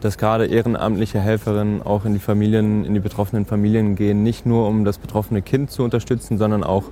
dass 0.00 0.16
gerade 0.16 0.46
ehrenamtliche 0.46 1.18
Helferinnen 1.18 1.82
auch 1.82 2.04
in 2.04 2.12
die 2.12 2.20
Familien, 2.20 2.84
in 2.84 2.94
die 2.94 3.00
betroffenen 3.00 3.46
Familien 3.46 3.96
gehen, 3.96 4.22
nicht 4.22 4.46
nur 4.46 4.68
um 4.68 4.84
das 4.84 4.98
betroffene 4.98 5.42
Kind 5.42 5.70
zu 5.72 5.82
unterstützen, 5.82 6.38
sondern 6.38 6.62
auch 6.62 6.84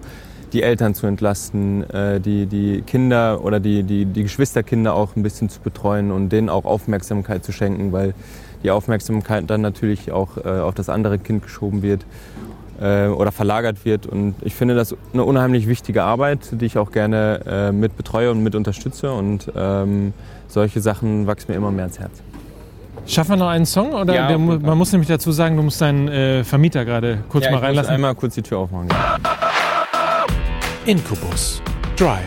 die 0.53 0.63
Eltern 0.63 0.95
zu 0.95 1.07
entlasten, 1.07 1.89
äh, 1.91 2.21
die, 2.21 2.47
die 2.47 2.83
Kinder 2.83 3.43
oder 3.45 3.61
die, 3.61 3.83
die, 3.83 4.05
die 4.07 4.23
Geschwisterkinder 4.23 4.95
auch 4.95 5.17
ein 5.17 5.23
bisschen 5.23 5.49
zu 5.49 5.61
betreuen 5.61 6.13
und 6.13 6.31
denen 6.31 6.49
auch 6.49 6.65
Aufmerksamkeit 6.65 7.45
zu 7.45 7.53
schenken, 7.53 7.93
weil 7.93 8.15
die 8.63 8.71
Aufmerksamkeit 8.71 9.45
dann 9.49 9.61
natürlich 9.61 10.13
auch 10.13 10.37
äh, 10.39 10.49
auf 10.49 10.75
das 10.75 10.89
andere 10.89 11.19
Kind 11.19 11.43
geschoben 11.43 11.83
wird 11.83 12.05
äh, 12.81 13.07
oder 13.09 13.33
verlagert 13.33 13.85
wird. 13.85 14.07
Und 14.07 14.35
ich 14.43 14.55
finde 14.55 14.75
das 14.75 14.95
eine 15.13 15.25
unheimlich 15.25 15.67
wichtige 15.69 16.03
Arbeit, 16.05 16.41
die 16.53 16.65
ich 16.67 16.79
auch 16.79 16.91
gerne 16.91 17.41
äh, 17.47 17.73
mit 17.73 17.97
betreue 17.97 18.31
und 18.31 18.43
mit 18.43 18.55
unterstütze. 18.55 19.13
Und 19.13 19.51
ähm, 19.57 20.13
solche 20.49 20.81
Sachen 20.81 21.27
wachsen 21.27 21.51
mir 21.51 21.57
immer 21.57 21.71
mehr 21.71 21.87
ins 21.87 21.99
Herz. 21.99 22.13
Schaffen 23.07 23.33
wir 23.33 23.37
noch 23.37 23.49
einen 23.49 23.67
Song? 23.67 23.93
Oder 23.93 24.15
Ja, 24.15 24.29
der, 24.29 24.39
man 24.39 24.79
muss 24.79 24.91
nämlich 24.91 25.09
dazu 25.09 25.31
sagen, 25.31 25.57
du 25.57 25.63
musst 25.63 25.81
deinen 25.81 26.09
äh, 26.09 26.43
Vermieter 26.43 26.85
gerade 26.85 27.19
kurz 27.29 27.45
Ja, 27.45 27.51
mal 27.51 27.57
ich 27.59 27.61
muss 27.63 27.69
reinlassen. 27.69 27.95
einmal 27.95 28.15
kurz 28.17 28.35
die 28.35 28.43
Tür 28.43 28.59
aufmachen. 28.59 28.89
Incubus. 30.87 31.61
Drive. 31.97 32.21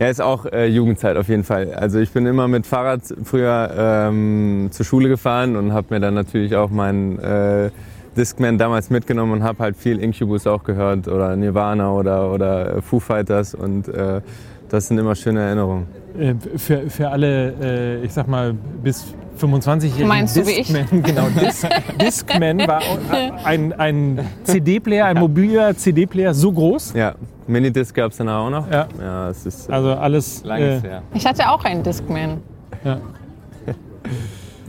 Ja, 0.00 0.08
ist 0.08 0.22
auch 0.22 0.46
äh, 0.46 0.68
Jugendzeit 0.68 1.18
auf 1.18 1.28
jeden 1.28 1.44
Fall. 1.44 1.74
Also 1.74 1.98
ich 1.98 2.10
bin 2.12 2.24
immer 2.24 2.48
mit 2.48 2.66
Fahrrad 2.66 3.02
früher 3.24 3.70
ähm, 3.76 4.68
zur 4.70 4.86
Schule 4.86 5.10
gefahren 5.10 5.56
und 5.56 5.74
habe 5.74 5.88
mir 5.90 6.00
dann 6.00 6.14
natürlich 6.14 6.56
auch 6.56 6.70
meinen 6.70 7.18
äh, 7.18 7.70
Discman 8.16 8.56
damals 8.56 8.88
mitgenommen 8.88 9.32
und 9.32 9.42
habe 9.42 9.64
halt 9.64 9.76
viel 9.76 9.98
Incubus 9.98 10.46
auch 10.46 10.64
gehört 10.64 11.08
oder 11.08 11.36
Nirvana 11.36 11.92
oder, 11.92 12.32
oder 12.32 12.80
Foo 12.80 13.00
Fighters 13.00 13.54
und 13.54 13.88
äh, 13.88 14.22
das 14.70 14.88
sind 14.88 14.96
immer 14.96 15.14
schöne 15.14 15.40
Erinnerungen. 15.40 15.88
Äh, 16.18 16.34
für, 16.56 16.90
für 16.90 17.08
alle, 17.08 18.00
äh, 18.00 18.04
ich 18.04 18.12
sag 18.12 18.26
mal, 18.26 18.52
bis 18.52 19.14
25-jährigen 19.40 20.08
Meinst 20.08 20.36
du 20.36 20.46
wie 20.46 20.50
ich? 20.50 20.66
Discman, 20.72 21.02
genau, 21.02 21.28
Dis 21.40 21.66
Discman 22.00 22.58
war 22.66 22.78
auch 22.78 23.44
ein, 23.44 23.72
ein 23.72 24.26
CD-Player, 24.42 25.06
ein 25.06 25.18
mobiler 25.18 25.76
CD-Player 25.76 26.34
so 26.34 26.52
groß. 26.52 26.94
Ja, 26.94 27.14
Minidisc 27.46 27.94
gab 27.94 28.10
es 28.10 28.16
danach 28.18 28.46
auch 28.46 28.50
noch. 28.50 28.70
Ja. 28.70 28.88
ja 29.00 29.30
es 29.30 29.46
ist 29.46 29.68
äh, 29.68 29.72
Also 29.72 29.92
alles 29.92 30.42
langes 30.42 30.82
äh, 30.82 30.88
her. 30.88 31.02
Ich 31.14 31.24
hatte 31.24 31.48
auch 31.48 31.64
einen 31.64 31.82
Discman. 31.82 32.38
ja. 32.84 33.00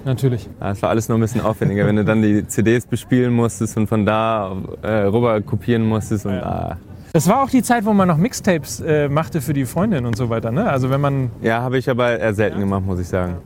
Natürlich. 0.06 0.50
Ja, 0.62 0.72
es 0.72 0.82
war 0.82 0.90
alles 0.90 1.10
noch 1.10 1.18
ein 1.18 1.22
bisschen 1.22 1.42
aufwendiger, 1.42 1.86
wenn 1.86 1.98
du 1.98 2.06
dann 2.06 2.22
die 2.22 2.48
CDs 2.48 2.86
bespielen 2.86 3.34
musstest 3.34 3.76
und 3.76 3.88
von 3.88 4.06
da 4.06 4.56
äh, 4.82 4.88
rüber 4.88 5.42
kopieren 5.42 5.86
musstest 5.86 6.26
und 6.26 6.36
ah. 6.36 6.78
Das 7.14 7.28
war 7.28 7.44
auch 7.44 7.50
die 7.50 7.64
Zeit, 7.64 7.86
wo 7.86 7.94
man 7.94 8.08
noch 8.08 8.18
Mixtapes 8.18 8.82
äh, 8.82 9.10
machte 9.10 9.42
für 9.42 9.54
die 9.54 9.66
Freundin 9.66 10.06
und 10.06 10.16
so 10.16 10.30
weiter. 10.30 10.52
Ne? 10.52 10.70
Also 10.70 10.90
wenn 10.90 11.02
man, 11.02 11.32
Ja, 11.42 11.62
habe 11.62 11.78
ich 11.78 11.90
aber 11.90 12.20
eher 12.20 12.34
selten 12.34 12.60
gemacht, 12.60 12.86
muss 12.86 13.00
ich 13.00 13.08
sagen. 13.08 13.38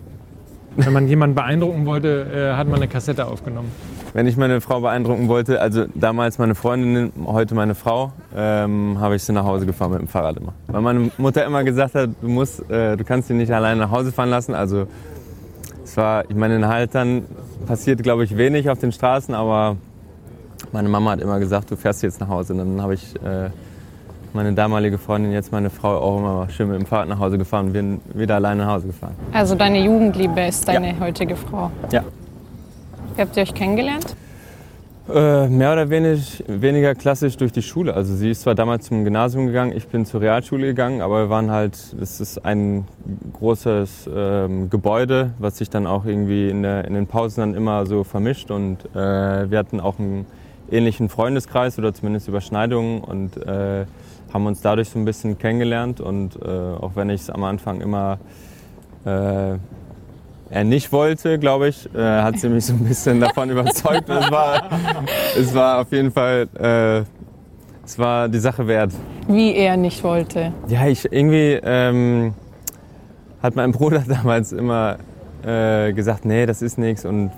wenn 0.75 0.91
man 0.91 1.07
jemanden 1.07 1.35
beeindrucken 1.35 1.85
wollte, 1.85 2.27
äh, 2.33 2.57
hat 2.57 2.67
man 2.67 2.77
eine 2.77 2.87
Kassette 2.87 3.25
aufgenommen. 3.25 3.71
Wenn 4.13 4.27
ich 4.27 4.37
meine 4.37 4.59
Frau 4.61 4.81
beeindrucken 4.81 5.27
wollte, 5.27 5.61
also 5.61 5.85
damals 5.95 6.37
meine 6.37 6.55
Freundin, 6.55 7.11
heute 7.25 7.55
meine 7.55 7.73
Frau, 7.73 8.11
ähm, 8.35 8.97
habe 8.99 9.15
ich 9.15 9.23
sie 9.23 9.33
nach 9.33 9.45
Hause 9.45 9.65
gefahren 9.65 9.91
mit 9.91 10.01
dem 10.01 10.07
Fahrrad 10.07 10.37
immer. 10.37 10.53
Weil 10.67 10.81
meine 10.81 11.11
Mutter 11.17 11.45
immer 11.45 11.63
gesagt 11.63 11.95
hat, 11.95 12.09
du 12.21 12.27
musst, 12.27 12.69
äh, 12.69 12.95
du 12.97 13.03
kannst 13.03 13.29
sie 13.29 13.33
nicht 13.33 13.51
alleine 13.51 13.79
nach 13.79 13.91
Hause 13.91 14.11
fahren 14.11 14.29
lassen. 14.29 14.53
Also 14.53 14.87
es 15.83 15.95
war, 15.97 16.29
ich 16.29 16.35
meine, 16.35 16.57
in 16.57 16.67
Haltern 16.67 17.23
passiert, 17.65 18.03
glaube 18.03 18.23
ich, 18.23 18.37
wenig 18.37 18.69
auf 18.69 18.77
den 18.77 18.91
Straßen, 18.91 19.33
aber 19.33 19.77
meine 20.73 20.89
Mama 20.89 21.11
hat 21.11 21.21
immer 21.21 21.39
gesagt, 21.39 21.71
du 21.71 21.77
fährst 21.77 22.03
jetzt 22.03 22.19
nach 22.19 22.27
Hause. 22.27 22.53
Und 22.53 22.59
dann 22.59 22.81
habe 22.81 22.95
ich 22.95 23.15
äh, 23.23 23.49
meine 24.33 24.53
damalige 24.53 24.97
Freundin, 24.97 25.31
jetzt 25.31 25.51
meine 25.51 25.69
Frau, 25.69 25.97
auch 25.97 26.17
immer 26.17 26.49
schön 26.49 26.69
mit 26.69 26.79
dem 26.79 26.85
Fahrrad 26.85 27.07
nach 27.07 27.19
Hause 27.19 27.37
gefahren 27.37 27.67
und 27.67 27.73
bin 27.73 28.01
wieder 28.13 28.35
alleine 28.35 28.63
nach 28.63 28.73
Hause 28.73 28.87
gefahren. 28.87 29.13
Also 29.31 29.55
deine 29.55 29.79
Jugendliebe 29.79 30.41
ist 30.41 30.67
deine 30.67 30.99
heutige 30.99 31.35
Frau. 31.35 31.71
Ja. 31.91 32.03
Wie 33.15 33.21
habt 33.21 33.37
ihr 33.37 33.43
euch 33.43 33.53
kennengelernt? 33.53 34.15
Äh, 35.13 35.49
mehr 35.49 35.73
oder 35.73 35.89
wenig, 35.89 36.43
weniger 36.47 36.95
klassisch 36.95 37.35
durch 37.35 37.51
die 37.51 37.61
Schule. 37.61 37.93
Also 37.93 38.15
sie 38.15 38.31
ist 38.31 38.41
zwar 38.41 38.55
damals 38.55 38.85
zum 38.85 39.03
Gymnasium 39.03 39.47
gegangen, 39.47 39.73
ich 39.75 39.87
bin 39.89 40.05
zur 40.05 40.21
Realschule 40.21 40.67
gegangen, 40.67 41.01
aber 41.01 41.23
wir 41.23 41.29
waren 41.29 41.51
halt, 41.51 41.77
das 41.99 42.21
ist 42.21 42.43
ein 42.45 42.87
großes 43.33 44.09
ähm, 44.15 44.69
Gebäude, 44.69 45.31
was 45.39 45.57
sich 45.57 45.69
dann 45.69 45.87
auch 45.87 46.05
irgendwie 46.05 46.49
in, 46.49 46.63
der, 46.63 46.85
in 46.85 46.93
den 46.93 47.05
Pausen 47.05 47.41
dann 47.41 47.53
immer 47.53 47.85
so 47.85 48.05
vermischt 48.05 48.49
und 48.49 48.77
äh, 48.95 49.51
wir 49.51 49.59
hatten 49.59 49.81
auch 49.81 49.99
einen 49.99 50.25
ähnlichen 50.73 51.09
Freundeskreis 51.09 51.77
oder 51.77 51.93
zumindest 51.93 52.27
Überschneidungen 52.27 53.01
und 53.01 53.37
äh, 53.37 53.85
haben 54.33 54.47
uns 54.47 54.61
dadurch 54.61 54.89
so 54.89 54.99
ein 54.99 55.05
bisschen 55.05 55.37
kennengelernt 55.37 56.01
und 56.01 56.35
äh, 56.41 56.47
auch 56.47 56.91
wenn 56.95 57.09
ich 57.09 57.21
es 57.21 57.29
am 57.29 57.43
Anfang 57.43 57.81
immer 57.81 58.17
äh, 59.05 59.57
er 60.49 60.63
nicht 60.63 60.91
wollte, 60.91 61.39
glaube 61.39 61.69
ich, 61.69 61.89
äh, 61.95 61.99
hat 61.99 62.39
sie 62.39 62.47
mich 62.47 62.65
so 62.65 62.73
ein 62.73 62.83
bisschen 62.83 63.19
davon 63.19 63.49
überzeugt. 63.51 64.07
Es 64.07 64.31
war, 64.31 64.69
es 65.35 65.55
war 65.55 65.81
auf 65.81 65.91
jeden 65.91 66.11
Fall, 66.11 66.47
äh, 66.59 67.03
es 67.83 67.97
war 67.97 68.29
die 68.29 68.37
Sache 68.37 68.67
wert. 68.67 68.91
Wie 69.27 69.55
er 69.55 69.77
nicht 69.77 70.03
wollte. 70.03 70.53
Ja, 70.67 70.85
ich 70.85 71.11
irgendwie 71.11 71.59
ähm, 71.63 72.33
hat 73.41 73.55
mein 73.55 73.71
Bruder 73.71 74.03
damals 74.07 74.51
immer 74.51 74.97
äh, 75.43 75.91
gesagt, 75.93 76.23
nee, 76.23 76.45
das 76.45 76.61
ist 76.61 76.77
nichts 76.77 77.03
und 77.03 77.31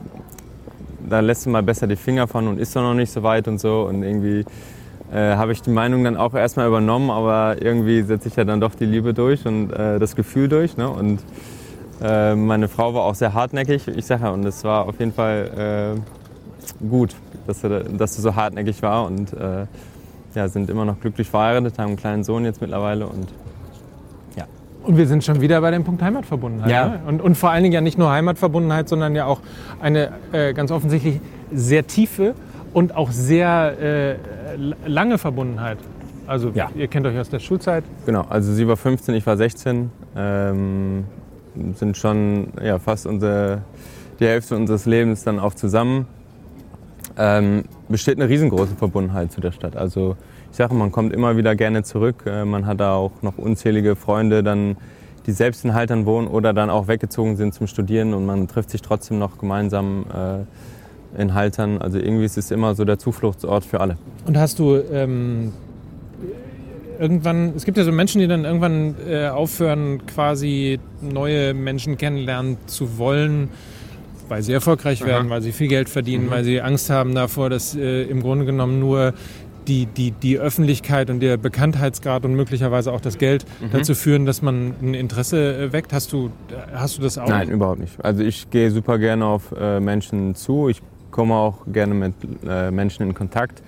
da 1.10 1.20
lässt 1.20 1.46
du 1.46 1.50
mal 1.50 1.63
besser 1.63 1.88
die 1.88 1.96
Finger 1.96 2.28
von 2.28 2.48
und 2.48 2.60
ist 2.60 2.76
doch 2.76 2.82
noch 2.82 2.94
nicht 2.94 3.12
so 3.12 3.24
weit 3.24 3.48
und 3.48 3.60
so 3.60 3.84
und 3.84 4.04
irgendwie 4.04 4.46
äh, 5.12 5.36
habe 5.36 5.52
ich 5.52 5.62
die 5.62 5.70
Meinung 5.70 6.04
dann 6.04 6.18
auch 6.18 6.34
erstmal 6.34 6.68
übernommen, 6.68 7.10
aber 7.10 7.62
irgendwie 7.62 8.02
setze 8.02 8.28
ich 8.28 8.36
ja 8.36 8.44
dann 8.44 8.60
doch 8.60 8.76
die 8.76 8.86
Liebe 8.86 9.13
durch 9.13 9.46
und 9.46 9.72
äh, 9.72 10.00
das 10.00 10.15
Gefühl 10.15 10.48
durch. 10.48 10.78
Ne? 10.78 10.89
Und 10.89 11.20
äh, 12.02 12.36
meine 12.36 12.68
Frau 12.68 12.94
war 12.94 13.04
auch 13.04 13.15
sehr 13.15 13.34
hartnäckig, 13.34 13.88
ich 13.88 14.06
sage 14.06 14.24
ja, 14.24 14.32
und 14.32 14.46
es 14.46 14.63
war 14.63 14.88
auf 14.88 15.00
jeden 15.00 15.13
Fall 15.13 15.96
äh, 15.96 16.86
gut, 16.86 17.15
dass 17.48 17.62
sie, 17.62 17.84
dass 17.98 18.15
sie 18.15 18.22
so 18.22 18.36
hartnäckig 18.36 18.82
war 18.82 19.06
und 19.06 19.32
äh, 19.34 19.65
ja, 20.34 20.48
sind 20.50 20.70
immer 20.70 20.86
noch 20.86 21.00
glücklich 21.00 21.30
verheiratet, 21.30 21.78
haben 21.78 21.88
einen 21.88 21.98
kleinen 21.98 22.24
Sohn 22.24 22.44
jetzt 22.44 22.60
mittlerweile 22.60 23.08
und 23.08 23.28
Und 24.86 24.98
wir 24.98 25.08
sind 25.08 25.24
schon 25.24 25.41
wieder 25.41 25.60
bei 25.62 25.71
dem 25.71 25.84
Punkt 25.84 26.02
Heimatverbundenheit. 26.02 26.69
Ja. 26.69 26.88
Ne? 26.88 27.00
Und, 27.08 27.21
und 27.21 27.36
vor 27.36 27.50
allen 27.50 27.63
Dingen 27.63 27.74
ja 27.74 27.82
nicht 27.82 27.98
nur 27.98 28.12
Heimatverbundenheit, 28.12 28.88
sondern 28.88 29.15
ja 29.15 29.26
auch 29.26 29.41
eine 29.82 30.12
äh, 30.32 30.54
ganz 30.54 30.71
offensichtlich 30.71 31.19
sehr 31.52 31.88
tiefe 31.88 32.36
und 32.74 32.95
auch 32.95 33.12
sehr 33.12 33.74
äh, 33.82 34.15
lange 34.86 35.17
Verbundenheit. 35.17 35.78
Also 36.28 36.52
Ja. 36.54 36.69
ihr 36.76 36.88
kennt 36.88 37.06
euch 37.08 37.17
aus 37.17 37.30
der 37.30 37.39
Schulzeit. 37.39 37.84
Genau, 38.06 38.26
also 38.30 38.52
sie 38.54 38.67
war 38.67 38.78
15, 38.78 39.15
ich 39.15 39.26
war 39.26 39.38
16. 39.38 39.91
Ähm, 40.15 41.06
sind 41.76 41.98
schon 41.98 42.48
ja, 42.62 42.80
fast 42.80 43.08
unsere, 43.08 43.62
die 44.19 44.26
Hälfte 44.26 44.56
unseres 44.56 44.86
Lebens 44.86 45.24
dann 45.24 45.39
auch 45.39 45.54
zusammen. 45.54 46.08
Ähm, 47.17 47.63
besteht 47.88 48.17
eine 48.19 48.28
riesengroße 48.30 48.76
Verbundenheit 48.76 49.32
zu 49.32 49.39
der 49.41 49.52
Stadt. 49.52 49.76
Also 49.78 50.17
ich 50.56 50.58
sage, 50.58 50.74
man 50.74 50.89
kommt 50.89 51.12
immer 51.12 51.36
wieder 51.36 51.54
gerne 51.54 51.84
zurück. 51.84 52.24
Äh, 52.26 52.46
man 52.46 52.65
hat 52.65 52.80
da 52.80 52.94
auch 52.94 53.12
noch 53.22 53.38
unzählige 53.38 53.98
Freunde, 53.98 54.41
dann, 54.41 54.78
die 55.26 55.34
selbst 55.34 55.65
in 55.65 55.74
Haltern 55.74 56.06
wohnen 56.06 56.30
oder 56.30 56.54
dann 56.54 56.70
auch 56.70 56.88
weggezogen 56.88 57.36
sind 57.36 57.54
zum 57.54 57.68
Studieren 57.68 58.13
und 58.13 58.26
man 58.26 58.48
trifft 58.48 58.70
sich 58.70 58.82
trotzdem 58.82 59.20
noch 59.20 59.38
gemeinsam 59.38 60.06
äh, 61.18 61.22
in 61.22 61.34
Haltern. 61.34 61.82
Also 61.82 61.98
irgendwie 61.98 62.24
ist 62.24 62.38
es 62.38 62.52
immer 62.52 62.74
so 62.74 62.86
der 62.86 62.98
Zufluchtsort 62.98 63.65
für 63.65 63.82
alle. 63.82 63.98
Und 64.28 64.38
hast 64.38 64.58
du 64.58 64.78
ähm, 64.94 65.52
irgendwann, 67.02 67.52
es 67.58 67.65
gibt 67.65 67.78
ja 67.78 67.84
so 67.84 67.91
Menschen, 67.91 68.22
die 68.22 68.28
dann 68.28 68.46
irgendwann 68.46 68.96
äh, 69.10 69.28
aufhören, 69.28 70.08
quasi 70.08 70.80
neue 71.02 71.54
Menschen 71.54 71.98
kennenlernen 71.98 72.56
zu 72.65 72.98
wollen, 72.98 73.50
weil 74.30 74.41
sie 74.41 74.54
erfolgreich 74.54 75.06
werden, 75.06 75.30
weil 75.30 75.41
sie 75.41 75.52
viel 75.52 75.68
Geld 75.68 75.89
verdienen, 75.89 76.32
weil 76.32 76.46
sie 76.46 76.62
Angst 76.62 76.89
haben 76.89 77.13
davor, 77.13 77.50
dass 77.50 77.76
äh, 77.76 78.04
im 78.04 78.22
Grunde 78.22 78.46
genommen 78.46 78.80
nur 78.80 79.13
die, 79.67 79.86
die, 79.86 80.12
die 80.12 80.38
Öffentlichkeit 80.39 81.10
und 81.10 81.19
der 81.19 81.38
Bekanntheitsgrad 81.38 82.25
und 82.25 82.36
möglicherweise 82.36 82.91
auch 82.91 83.01
das 83.01 83.17
Geld 83.17 83.45
Mhm. 83.62 83.69
dazu 83.71 83.95
führen, 83.95 84.25
dass 84.25 84.41
man 84.41 84.73
ein 84.82 84.93
Interesse 84.93 85.56
äh, 85.56 85.73
weckt. 85.73 85.93
Hast 85.93 86.12
du, 86.13 86.32
hast 86.73 86.97
du 86.97 87.01
das 87.01 87.17
auch? 87.17 87.28
Nein, 87.28 87.49
überhaupt 87.49 87.80
nicht. 87.80 88.04
Also 88.04 88.23
ich 88.23 88.49
gehe 88.49 88.71
super 88.71 88.97
gerne 88.99 89.25
auf 89.25 89.54
äh, 89.60 89.80
Menschen 89.80 90.36
zu. 90.36 90.69
Ich 90.69 90.82
komme 91.12 91.34
auch 91.36 91.60
gerne 91.71 91.93
mit 91.93 92.13
äh, 92.47 92.71
Menschen 92.71 93.04
in 93.04 93.13
Kontakt. 93.13 93.62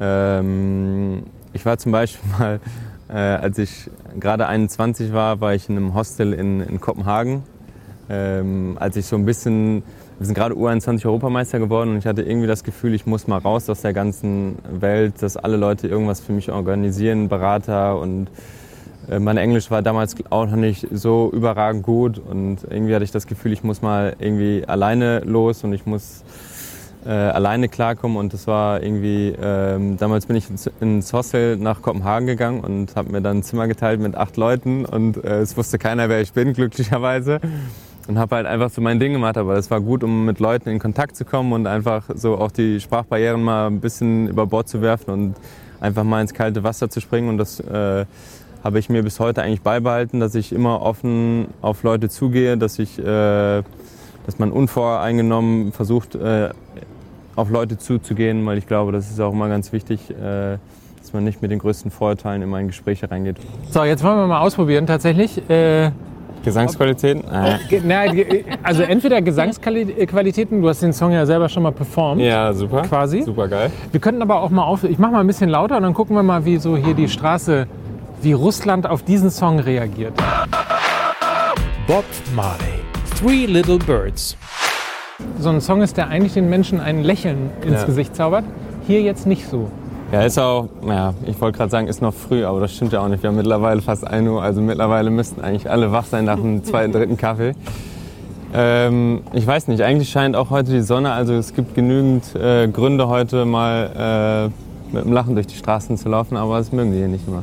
Ähm, 0.00 1.22
ich 1.52 1.64
war 1.64 1.78
zum 1.78 1.92
Beispiel 1.92 2.30
mal, 2.38 2.60
äh, 3.08 3.12
als 3.14 3.58
ich 3.58 3.90
gerade 4.18 4.46
21 4.46 5.12
war, 5.12 5.40
war 5.40 5.54
ich 5.54 5.68
in 5.68 5.76
einem 5.76 5.94
Hostel 5.94 6.32
in, 6.32 6.60
in 6.60 6.80
Kopenhagen. 6.80 7.42
Ähm, 8.10 8.76
als 8.78 8.96
ich 8.96 9.06
so 9.06 9.16
ein 9.16 9.24
bisschen, 9.24 9.82
wir 10.18 10.26
sind 10.26 10.34
gerade 10.34 10.54
U21 10.54 11.06
Europameister 11.06 11.58
geworden 11.58 11.90
und 11.90 11.98
ich 11.98 12.06
hatte 12.06 12.22
irgendwie 12.22 12.46
das 12.46 12.62
Gefühl, 12.62 12.94
ich 12.94 13.04
muss 13.06 13.26
mal 13.26 13.38
raus 13.38 13.68
aus 13.68 13.82
der 13.82 13.92
ganzen 13.92 14.56
Welt, 14.70 15.14
dass 15.20 15.36
alle 15.36 15.56
Leute 15.56 15.88
irgendwas 15.88 16.20
für 16.20 16.32
mich 16.32 16.52
organisieren, 16.52 17.28
Berater 17.28 17.98
und 17.98 18.28
äh, 19.10 19.18
mein 19.18 19.36
Englisch 19.36 19.70
war 19.70 19.82
damals 19.82 20.14
auch 20.30 20.46
noch 20.46 20.56
nicht 20.56 20.86
so 20.92 21.30
überragend 21.32 21.82
gut 21.82 22.18
und 22.18 22.58
irgendwie 22.70 22.94
hatte 22.94 23.04
ich 23.04 23.10
das 23.10 23.26
Gefühl, 23.26 23.52
ich 23.52 23.64
muss 23.64 23.82
mal 23.82 24.14
irgendwie 24.18 24.64
alleine 24.66 25.20
los 25.20 25.64
und 25.64 25.72
ich 25.72 25.84
muss 25.84 26.22
äh, 27.04 27.10
alleine 27.10 27.68
klarkommen 27.68 28.16
und 28.16 28.32
das 28.32 28.46
war 28.46 28.82
irgendwie, 28.82 29.34
ähm, 29.40 29.96
damals 29.98 30.26
bin 30.26 30.36
ich 30.36 30.48
ins, 30.48 30.70
ins 30.80 31.12
Hostel 31.12 31.56
nach 31.56 31.82
Kopenhagen 31.82 32.26
gegangen 32.26 32.60
und 32.60 32.96
habe 32.96 33.10
mir 33.10 33.20
dann 33.20 33.38
ein 33.38 33.42
Zimmer 33.42 33.68
geteilt 33.68 34.00
mit 34.00 34.14
acht 34.14 34.36
Leuten 34.36 34.84
und 34.84 35.22
äh, 35.22 35.40
es 35.40 35.56
wusste 35.56 35.78
keiner, 35.78 36.08
wer 36.08 36.20
ich 36.20 36.32
bin, 36.32 36.52
glücklicherweise. 36.52 37.40
Und 38.06 38.18
habe 38.18 38.36
halt 38.36 38.46
einfach 38.46 38.68
so 38.68 38.82
mein 38.82 39.00
Ding 39.00 39.12
gemacht, 39.12 39.38
aber 39.38 39.54
das 39.54 39.70
war 39.70 39.80
gut, 39.80 40.04
um 40.04 40.26
mit 40.26 40.38
Leuten 40.38 40.68
in 40.68 40.78
Kontakt 40.78 41.16
zu 41.16 41.24
kommen 41.24 41.52
und 41.52 41.66
einfach 41.66 42.04
so 42.14 42.36
auch 42.36 42.50
die 42.50 42.78
Sprachbarrieren 42.80 43.42
mal 43.42 43.68
ein 43.68 43.80
bisschen 43.80 44.28
über 44.28 44.46
Bord 44.46 44.68
zu 44.68 44.82
werfen 44.82 45.10
und 45.10 45.34
einfach 45.80 46.04
mal 46.04 46.20
ins 46.20 46.34
kalte 46.34 46.62
Wasser 46.62 46.90
zu 46.90 47.00
springen 47.00 47.30
und 47.30 47.38
das 47.38 47.60
äh, 47.60 48.04
habe 48.62 48.78
ich 48.78 48.88
mir 48.88 49.02
bis 49.02 49.20
heute 49.20 49.42
eigentlich 49.42 49.62
beibehalten, 49.62 50.20
dass 50.20 50.34
ich 50.34 50.52
immer 50.52 50.80
offen 50.82 51.48
auf 51.60 51.82
Leute 51.82 52.08
zugehe, 52.08 52.56
dass 52.56 52.78
ich, 52.78 52.98
äh, 52.98 53.62
dass 54.24 54.38
man 54.38 54.52
unvoreingenommen 54.52 55.72
versucht, 55.72 56.14
äh, 56.14 56.50
auf 57.36 57.50
Leute 57.50 57.78
zuzugehen, 57.78 58.44
weil 58.46 58.58
ich 58.58 58.66
glaube, 58.66 58.92
das 58.92 59.10
ist 59.10 59.20
auch 59.20 59.32
immer 59.32 59.48
ganz 59.48 59.72
wichtig, 59.72 60.10
äh, 60.10 60.58
dass 60.98 61.12
man 61.12 61.24
nicht 61.24 61.42
mit 61.42 61.50
den 61.50 61.58
größten 61.58 61.90
Vorurteilen 61.90 62.40
immer 62.40 62.58
in 62.58 62.68
Gespräche 62.68 63.10
reingeht. 63.10 63.36
So, 63.70 63.84
jetzt 63.84 64.02
wollen 64.02 64.16
wir 64.16 64.26
mal 64.26 64.40
ausprobieren. 64.40 64.86
Tatsächlich. 64.86 65.38
Äh, 65.50 65.90
Gesangsqualitäten? 66.44 67.24
Äh. 67.30 67.58
ge- 68.10 68.44
also 68.62 68.82
entweder 68.82 69.22
Gesangsqualitäten, 69.22 70.60
du 70.62 70.68
hast 70.68 70.82
den 70.82 70.92
Song 70.92 71.12
ja 71.12 71.24
selber 71.26 71.48
schon 71.48 71.62
mal 71.62 71.72
performt. 71.72 72.20
Ja, 72.20 72.52
super. 72.52 72.82
Quasi. 72.82 73.22
Super 73.22 73.48
geil. 73.48 73.70
Wir 73.90 74.00
könnten 74.00 74.22
aber 74.22 74.40
auch 74.40 74.50
mal 74.50 74.64
auf. 74.64 74.84
Ich 74.84 74.98
mache 74.98 75.12
mal 75.12 75.20
ein 75.20 75.26
bisschen 75.26 75.50
lauter 75.50 75.76
und 75.76 75.82
dann 75.82 75.94
gucken 75.94 76.14
wir 76.16 76.22
mal, 76.22 76.44
wie 76.44 76.58
so 76.58 76.76
hier 76.76 76.94
die 76.94 77.08
Straße, 77.08 77.66
wie 78.22 78.32
Russland 78.32 78.86
auf 78.88 79.02
diesen 79.02 79.30
Song 79.30 79.58
reagiert. 79.58 80.12
Bob 81.86 82.04
Marley. 82.34 82.58
Three 83.18 83.46
Little 83.46 83.78
Birds. 83.78 84.36
So 85.38 85.48
ein 85.50 85.60
Song 85.60 85.82
ist, 85.82 85.96
der 85.96 86.08
eigentlich 86.08 86.34
den 86.34 86.48
Menschen 86.50 86.80
ein 86.80 87.02
Lächeln 87.02 87.50
ins 87.62 87.80
Ja. 87.80 87.84
Gesicht 87.86 88.16
zaubert. 88.16 88.44
Hier 88.86 89.00
jetzt 89.02 89.26
nicht 89.26 89.48
so. 89.48 89.70
Ja, 90.14 90.22
ist 90.22 90.38
auch, 90.38 90.68
naja, 90.80 91.12
ich 91.26 91.40
wollte 91.40 91.58
gerade 91.58 91.72
sagen, 91.72 91.88
ist 91.88 92.00
noch 92.00 92.14
früh, 92.14 92.44
aber 92.44 92.60
das 92.60 92.72
stimmt 92.72 92.92
ja 92.92 93.00
auch 93.00 93.08
nicht. 93.08 93.24
Wir 93.24 93.30
haben 93.30 93.36
mittlerweile 93.36 93.82
fast 93.82 94.06
1 94.06 94.28
Uhr, 94.28 94.40
also 94.40 94.60
mittlerweile 94.60 95.10
müssten 95.10 95.40
eigentlich 95.40 95.68
alle 95.68 95.90
wach 95.90 96.04
sein 96.04 96.24
nach 96.26 96.36
dem 96.36 96.62
zweiten, 96.62 96.92
dritten 96.92 97.16
Kaffee. 97.16 97.54
Ähm, 98.54 99.22
ich 99.32 99.44
weiß 99.44 99.66
nicht, 99.66 99.82
eigentlich 99.82 100.10
scheint 100.10 100.36
auch 100.36 100.50
heute 100.50 100.70
die 100.70 100.82
Sonne, 100.82 101.10
also 101.10 101.34
es 101.34 101.52
gibt 101.52 101.74
genügend 101.74 102.32
äh, 102.36 102.68
Gründe 102.68 103.08
heute 103.08 103.44
mal 103.44 104.52
äh, 104.92 104.94
mit 104.94 105.04
dem 105.04 105.12
Lachen 105.12 105.34
durch 105.34 105.48
die 105.48 105.56
Straßen 105.56 105.96
zu 105.98 106.08
laufen, 106.08 106.36
aber 106.36 106.58
das 106.58 106.70
mögen 106.70 106.92
die 106.92 106.98
hier 106.98 107.08
nicht 107.08 107.26
immer. 107.26 107.42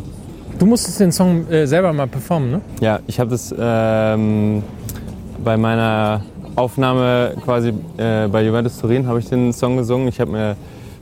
Du 0.57 0.65
musstest 0.65 1.01
den 1.01 1.11
Song 1.11 1.49
äh, 1.49 1.67
selber 1.67 1.91
mal 1.91 2.07
performen, 2.07 2.51
ne? 2.51 2.61
Ja, 2.79 3.01
ich 3.05 3.19
habe 3.19 3.31
das 3.31 3.53
ähm, 3.59 4.63
bei 5.43 5.57
meiner 5.57 6.21
Aufnahme 6.55 7.33
quasi 7.43 7.73
äh, 7.97 8.29
bei 8.29 8.45
Juventus 8.45 8.79
Turin 8.79 9.07
habe 9.07 9.19
ich 9.19 9.27
den 9.27 9.51
Song 9.51 9.75
gesungen. 9.75 10.07
Ich 10.07 10.21
habe 10.21 10.31
mir 10.31 10.55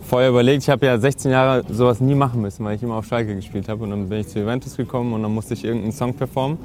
vorher 0.09 0.29
überlegt, 0.29 0.63
ich 0.63 0.69
habe 0.69 0.85
ja 0.87 0.97
16 0.97 1.31
Jahre 1.31 1.63
sowas 1.69 2.01
nie 2.01 2.15
machen 2.15 2.41
müssen, 2.41 2.65
weil 2.65 2.75
ich 2.75 2.83
immer 2.83 2.95
auf 2.95 3.05
Schalke 3.05 3.35
gespielt 3.35 3.69
habe 3.69 3.83
und 3.83 3.91
dann 3.91 4.09
bin 4.09 4.19
ich 4.19 4.27
zu 4.27 4.39
Juventus 4.39 4.75
gekommen 4.75 5.13
und 5.13 5.21
dann 5.21 5.33
musste 5.33 5.53
ich 5.53 5.63
irgendeinen 5.63 5.93
Song 5.93 6.13
performen. 6.15 6.57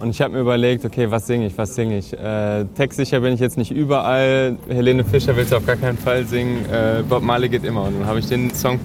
Und 0.00 0.08
ich 0.10 0.22
habe 0.22 0.32
mir 0.32 0.40
überlegt, 0.40 0.86
okay, 0.86 1.10
was 1.10 1.26
singe 1.26 1.46
ich, 1.46 1.58
was 1.58 1.74
singe 1.74 1.98
ich? 1.98 2.14
Äh, 2.14 2.64
textsicher 2.74 3.20
bin 3.20 3.34
ich 3.34 3.40
jetzt 3.40 3.58
nicht 3.58 3.70
überall. 3.70 4.56
Helene 4.66 5.04
Fischer 5.04 5.36
willst 5.36 5.52
du 5.52 5.56
auf 5.56 5.66
gar 5.66 5.76
keinen 5.76 5.98
Fall 5.98 6.24
singen. 6.24 6.64
Äh, 6.70 7.02
Bob 7.06 7.22
Marley 7.22 7.50
geht 7.50 7.64
immer. 7.64 7.84
Und 7.84 8.00
dann 8.00 8.06
habe 8.06 8.18
ich 8.18 8.26
den 8.26 8.50
Song 8.54 8.80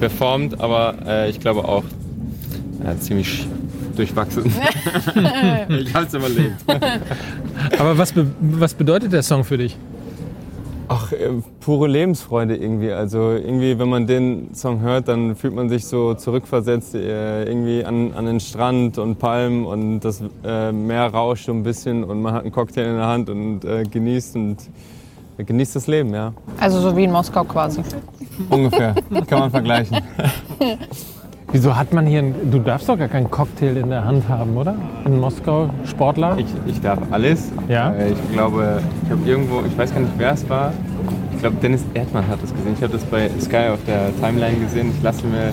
performt, 0.00 0.60
aber 0.60 0.96
äh, 1.06 1.30
ich 1.30 1.38
glaube 1.38 1.64
auch 1.64 1.84
ziemlich 2.98 3.46
durchwachsen. 3.94 4.46
ich 5.68 5.94
habe 5.94 6.06
es 6.06 6.14
überlebt. 6.14 6.56
Aber 7.78 7.98
was, 7.98 8.12
be 8.12 8.26
was 8.40 8.72
bedeutet 8.72 9.12
der 9.12 9.22
Song 9.22 9.44
für 9.44 9.58
dich? 9.58 9.76
Ach, 10.88 11.12
äh, 11.12 11.30
pure 11.60 11.86
Lebensfreude 11.86 12.56
irgendwie. 12.56 12.92
Also 12.92 13.32
irgendwie, 13.32 13.78
wenn 13.78 13.88
man 13.88 14.06
den 14.06 14.54
Song 14.54 14.80
hört, 14.80 15.08
dann 15.08 15.36
fühlt 15.36 15.54
man 15.54 15.68
sich 15.68 15.84
so 15.86 16.14
zurückversetzt 16.14 16.94
äh, 16.94 17.44
irgendwie 17.44 17.84
an, 17.84 18.12
an 18.14 18.26
den 18.26 18.40
Strand 18.40 18.98
und 18.98 19.18
Palmen 19.18 19.66
und 19.66 20.00
das 20.00 20.22
äh, 20.44 20.72
Meer 20.72 21.08
rauscht 21.08 21.46
so 21.46 21.52
ein 21.52 21.62
bisschen 21.62 22.04
und 22.04 22.22
man 22.22 22.34
hat 22.34 22.42
einen 22.42 22.52
Cocktail 22.52 22.86
in 22.86 22.96
der 22.96 23.06
Hand 23.06 23.30
und 23.30 23.60
genießt 23.60 24.36
und 24.36 24.56
genießt 25.36 25.76
das 25.76 25.86
Leben, 25.86 26.12
ja. 26.14 26.32
Also 26.58 26.80
so 26.80 26.96
wie 26.96 27.04
in 27.04 27.12
Moskau 27.12 27.44
quasi. 27.44 27.82
Ungefähr. 28.50 28.94
Kann 29.26 29.40
man 29.40 29.50
vergleichen. 29.50 29.98
Wieso 31.50 31.76
hat 31.76 31.94
man 31.94 32.04
hier, 32.06 32.18
ein, 32.18 32.34
du 32.50 32.58
darfst 32.58 32.88
doch 32.90 32.98
gar 32.98 33.08
keinen 33.08 33.30
Cocktail 33.30 33.76
in 33.78 33.88
der 33.88 34.04
Hand 34.04 34.28
haben, 34.28 34.54
oder? 34.56 34.74
In 35.06 35.18
Moskau, 35.18 35.70
Sportler? 35.86 36.36
Ich, 36.36 36.46
ich 36.66 36.80
darf 36.82 36.98
alles. 37.10 37.50
Ja? 37.68 37.92
Äh, 37.94 38.10
Ich 38.12 38.32
glaube, 38.32 38.82
ich 39.04 39.10
habe 39.10 39.26
irgendwo, 39.26 39.62
ich 39.66 39.76
weiß 39.76 39.94
gar 39.94 40.00
nicht, 40.00 40.12
wer 40.18 40.32
es 40.32 40.46
war. 40.50 40.74
Ich 41.32 41.38
glaube, 41.40 41.56
Dennis 41.62 41.84
Erdmann 41.94 42.26
hat 42.28 42.42
das 42.42 42.52
gesehen. 42.52 42.72
Ich 42.76 42.82
habe 42.82 42.92
das 42.92 43.04
bei 43.04 43.30
Sky 43.40 43.68
auf 43.72 43.78
der 43.86 44.10
Timeline 44.20 44.58
gesehen. 44.58 44.92
Ich 44.94 45.02
lasse 45.02 45.24
mir 45.26 45.48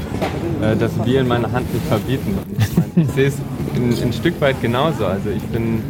äh, 0.67 0.75
das 0.75 0.91
Bier 0.93 1.21
in 1.21 1.27
meiner 1.29 1.49
Hand 1.51 1.71
nicht 1.73 1.85
verbieten. 1.85 2.37
Ich, 2.59 2.77
mein, 2.77 2.91
ich 3.07 3.11
sehe 3.13 3.27
es 3.27 3.37
ein, 3.75 4.07
ein 4.07 4.11
Stück 4.13 4.41
weit 4.41 4.61
genauso. 4.61 5.05
Also 5.05 5.29
ich 5.29 5.43
bin, 5.43 5.81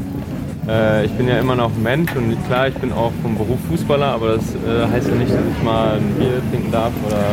äh, 0.67 1.05
ich 1.05 1.11
bin 1.13 1.27
ja 1.27 1.39
immer 1.39 1.55
noch 1.55 1.71
Mensch 1.81 2.11
und 2.15 2.35
klar, 2.47 2.67
ich 2.67 2.75
bin 2.75 2.91
auch 2.91 3.11
vom 3.23 3.35
Beruf 3.37 3.57
Fußballer, 3.69 4.07
aber 4.07 4.35
das 4.35 4.43
äh, 4.53 4.85
heißt 4.91 5.07
ja 5.07 5.15
nicht, 5.15 5.31
dass 5.31 5.39
ich 5.57 5.63
mal 5.63 5.95
ein 5.95 6.13
Bier 6.19 6.41
trinken 6.51 6.71
darf 6.71 6.91
oder 7.07 7.23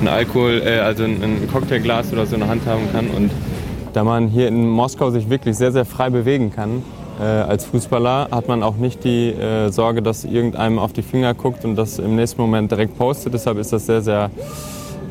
ein 0.00 0.08
Alkohol, 0.08 0.62
äh, 0.64 0.78
also 0.80 1.04
ein, 1.04 1.48
Cocktailglas 1.52 2.12
oder 2.12 2.26
so 2.26 2.34
in 2.34 2.40
der 2.40 2.48
Hand 2.48 2.66
haben 2.66 2.90
kann. 2.92 3.08
Und 3.08 3.30
da 3.92 4.04
man 4.04 4.28
hier 4.28 4.48
in 4.48 4.68
Moskau 4.68 5.10
sich 5.10 5.30
wirklich 5.30 5.56
sehr, 5.56 5.72
sehr 5.72 5.84
frei 5.84 6.10
bewegen 6.10 6.52
kann, 6.52 6.82
äh, 7.20 7.24
als 7.24 7.64
Fußballer, 7.64 8.28
hat 8.30 8.48
man 8.48 8.62
auch 8.62 8.76
nicht 8.76 9.04
die 9.04 9.30
äh, 9.30 9.70
Sorge, 9.70 10.02
dass 10.02 10.24
irgendeinem 10.24 10.78
auf 10.78 10.92
die 10.92 11.02
Finger 11.02 11.34
guckt 11.34 11.64
und 11.64 11.76
das 11.76 11.98
im 11.98 12.16
nächsten 12.16 12.40
Moment 12.40 12.70
direkt 12.70 12.96
postet. 12.96 13.34
Deshalb 13.34 13.58
ist 13.58 13.72
das 13.72 13.86
sehr, 13.86 14.02
sehr 14.02 14.30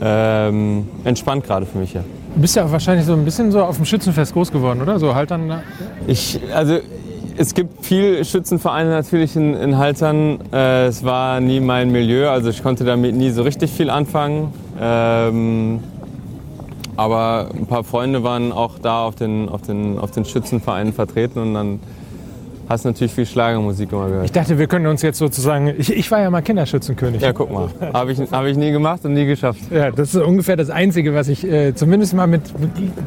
ähm, 0.02 0.88
entspannt 1.04 1.44
gerade 1.44 1.66
für 1.66 1.78
mich 1.78 1.92
hier. 1.92 2.04
Du 2.36 2.42
bist 2.42 2.56
ja 2.56 2.72
wahrscheinlich 2.72 3.06
so 3.06 3.14
ein 3.14 3.26
bisschen 3.26 3.52
so 3.52 3.64
auf 3.64 3.78
dem 3.78 3.86
Schützenfest 3.86 4.34
groß 4.34 4.52
geworden, 4.52 4.82
oder? 4.82 5.00
So 5.00 5.16
halt 5.16 5.32
dann. 5.32 5.62
Ich, 6.06 6.40
also 6.54 6.78
es 7.36 7.54
gibt 7.54 7.86
viel 7.86 8.24
Schützenvereine 8.24 8.90
natürlich 8.90 9.36
in, 9.36 9.54
in 9.56 9.78
Haltern. 9.78 10.40
Äh, 10.52 10.86
es 10.86 11.04
war 11.04 11.40
nie 11.40 11.60
mein 11.60 11.92
Milieu, 11.92 12.30
also 12.30 12.50
ich 12.50 12.64
konnte 12.64 12.84
damit 12.84 13.16
nie 13.16 13.32
so 13.32 13.44
richtig 13.44 13.72
viel 13.72 13.90
anfangen. 13.90 14.54
Ähm, 14.80 15.84
aber 16.96 17.50
ein 17.54 17.68
paar 17.68 17.84
Freunde 17.84 18.24
waren 18.24 18.52
auch 18.52 18.80
da 18.80 19.06
auf 19.06 19.16
den, 19.16 19.50
auf 19.50 19.62
den, 19.62 20.00
auf 20.00 20.12
den 20.12 20.26
Schützenvereinen 20.26 20.94
vertreten 20.94 21.40
und 21.40 21.54
dann 21.54 21.80
hast 22.70 22.86
du 22.86 22.90
natürlich 22.90 23.14
viel 23.14 23.26
Schlagermusik 23.26 23.92
immer 23.92 24.08
gehört. 24.08 24.26
Ich 24.26 24.32
dachte, 24.32 24.58
wir 24.58 24.68
können 24.68 24.88
uns 24.88 25.02
jetzt 25.02 25.18
sozusagen. 25.18 25.74
Ich, 25.78 25.92
ich 25.92 26.12
war 26.12 26.22
ja 26.22 26.30
mal 26.30 26.42
Kinderschützenkönig. 26.42 27.22
Ja, 27.22 27.34
guck 27.34 27.52
mal. 27.52 27.70
Habe 27.94 28.12
ich, 28.12 28.20
hab 28.20 28.46
ich 28.46 28.58
nie 28.58 28.72
gemacht 28.72 29.06
und 29.06 29.14
nie 29.14 29.26
geschafft. 29.26 29.60
Ja, 29.72 29.92
das 29.92 30.14
ist 30.14 30.22
ungefähr 30.22 30.56
das 30.56 30.70
Einzige, 30.70 31.14
was 31.14 31.28
ich 31.28 31.46
äh, 31.46 31.74
zumindest 31.76 32.14
mal 32.14 32.28
mit 32.28 32.42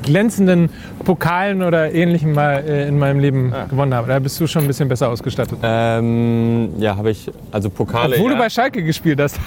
glänzenden 0.03 0.70
Pokalen 1.05 1.62
oder 1.62 1.92
Ähnlichem 1.92 2.33
mal 2.33 2.64
äh, 2.66 2.88
in 2.88 2.99
meinem 2.99 3.20
Leben 3.20 3.53
gewonnen 3.68 3.94
habe. 3.94 4.09
Da 4.09 4.18
bist 4.18 4.40
du 4.40 4.46
schon 4.46 4.62
ein 4.62 4.68
bisschen 4.68 4.88
besser 4.88 5.09
ausgestattet. 5.09 5.59
Ähm, 5.62 6.70
ja, 6.79 6.96
habe 6.96 7.11
ich, 7.11 7.31
also 7.51 7.70
Pokale. 7.70 8.16
Obwohl 8.16 8.33
ja. 8.33 8.37
du 8.37 8.42
bei 8.42 8.51
Schalke 8.51 8.83
gespielt 8.83 9.20
hast. 9.20 9.38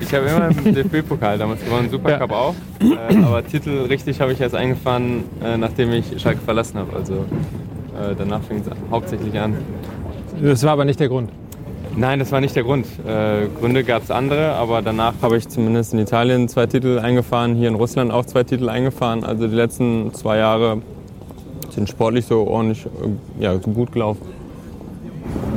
Ich 0.00 0.12
habe 0.14 0.26
immer 0.26 0.48
den 0.48 0.74
DFB-Pokal 0.90 1.38
damals 1.38 1.64
gewonnen, 1.64 1.90
Supercup 1.90 2.32
auch. 2.32 2.54
Äh, 2.80 3.16
aber 3.22 3.46
Titel 3.46 3.86
richtig 3.88 4.20
habe 4.20 4.32
ich 4.32 4.40
erst 4.40 4.54
eingefahren, 4.54 5.24
äh, 5.44 5.56
nachdem 5.56 5.92
ich 5.92 6.20
Schalke 6.20 6.40
verlassen 6.40 6.78
habe. 6.78 6.96
Also 6.96 7.24
äh, 7.98 8.14
danach 8.16 8.42
fing 8.42 8.58
es 8.58 8.70
hauptsächlich 8.90 9.38
an. 9.38 9.56
Das 10.42 10.62
war 10.62 10.72
aber 10.72 10.84
nicht 10.84 11.00
der 11.00 11.08
Grund. 11.08 11.30
Nein, 11.96 12.18
das 12.20 12.30
war 12.30 12.40
nicht 12.40 12.54
der 12.54 12.62
Grund. 12.62 12.86
Äh, 13.06 13.46
Gründe 13.58 13.82
gab 13.82 14.04
es 14.04 14.10
andere, 14.10 14.52
aber 14.52 14.82
danach 14.82 15.14
habe 15.20 15.36
ich 15.36 15.48
zumindest 15.48 15.94
in 15.94 15.98
Italien 15.98 16.48
zwei 16.48 16.66
Titel 16.66 16.98
eingefahren, 17.00 17.56
hier 17.56 17.68
in 17.68 17.74
Russland 17.74 18.12
auch 18.12 18.24
zwei 18.24 18.44
Titel 18.44 18.68
eingefahren. 18.68 19.24
Also 19.24 19.48
die 19.48 19.56
letzten 19.56 20.14
zwei 20.14 20.36
Jahre 20.38 20.80
sind 21.70 21.88
sportlich 21.88 22.26
so 22.26 22.46
ordentlich 22.46 22.86
äh, 22.86 23.42
ja, 23.42 23.54
so 23.58 23.70
gut 23.70 23.90
gelaufen. 23.92 24.22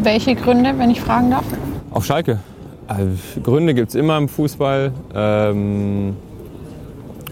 Welche 0.02 0.34
Gründe, 0.36 0.74
wenn 0.78 0.90
ich 0.90 1.02
fragen 1.02 1.30
darf? 1.32 1.46
Auf 1.92 2.06
Schalke. 2.06 2.40
Also, 2.88 3.12
Gründe 3.44 3.74
gibt 3.74 3.90
es 3.90 3.96
immer 3.96 4.18
im 4.18 4.28
Fußball. 4.28 4.92
Ähm, 5.14 6.16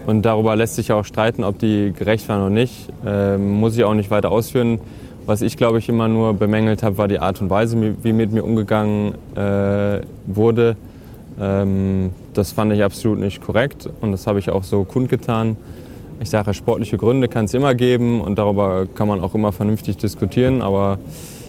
Und 0.06 0.22
darüber 0.22 0.56
lässt 0.56 0.76
sich 0.76 0.92
auch 0.92 1.04
streiten, 1.04 1.44
ob 1.44 1.58
die 1.58 1.92
gerecht 1.92 2.28
waren 2.28 2.40
oder 2.40 2.50
nicht. 2.50 2.88
Ähm, 3.04 3.52
muss 3.60 3.76
ich 3.76 3.84
auch 3.84 3.94
nicht 3.94 4.10
weiter 4.10 4.30
ausführen. 4.30 4.80
Was 5.26 5.42
ich, 5.42 5.56
glaube 5.56 5.78
ich, 5.78 5.88
immer 5.88 6.08
nur 6.08 6.34
bemängelt 6.34 6.82
habe, 6.82 6.98
war 6.98 7.08
die 7.08 7.18
Art 7.18 7.40
und 7.40 7.50
Weise, 7.50 7.94
wie 8.02 8.12
mit 8.12 8.32
mir 8.32 8.44
umgegangen 8.44 9.14
äh, 9.36 10.00
wurde. 10.26 10.76
Ähm, 11.40 12.10
das 12.34 12.52
fand 12.52 12.72
ich 12.72 12.82
absolut 12.82 13.18
nicht 13.18 13.40
korrekt 13.40 13.88
und 14.00 14.12
das 14.12 14.26
habe 14.26 14.38
ich 14.38 14.50
auch 14.50 14.64
so 14.64 14.84
kundgetan. 14.84 15.56
Ich 16.20 16.28
sage, 16.28 16.52
sportliche 16.52 16.98
Gründe 16.98 17.28
kann 17.28 17.46
es 17.46 17.54
immer 17.54 17.74
geben 17.74 18.20
und 18.20 18.38
darüber 18.38 18.86
kann 18.86 19.08
man 19.08 19.20
auch 19.20 19.34
immer 19.34 19.52
vernünftig 19.52 19.96
diskutieren, 19.96 20.60
aber 20.60 20.98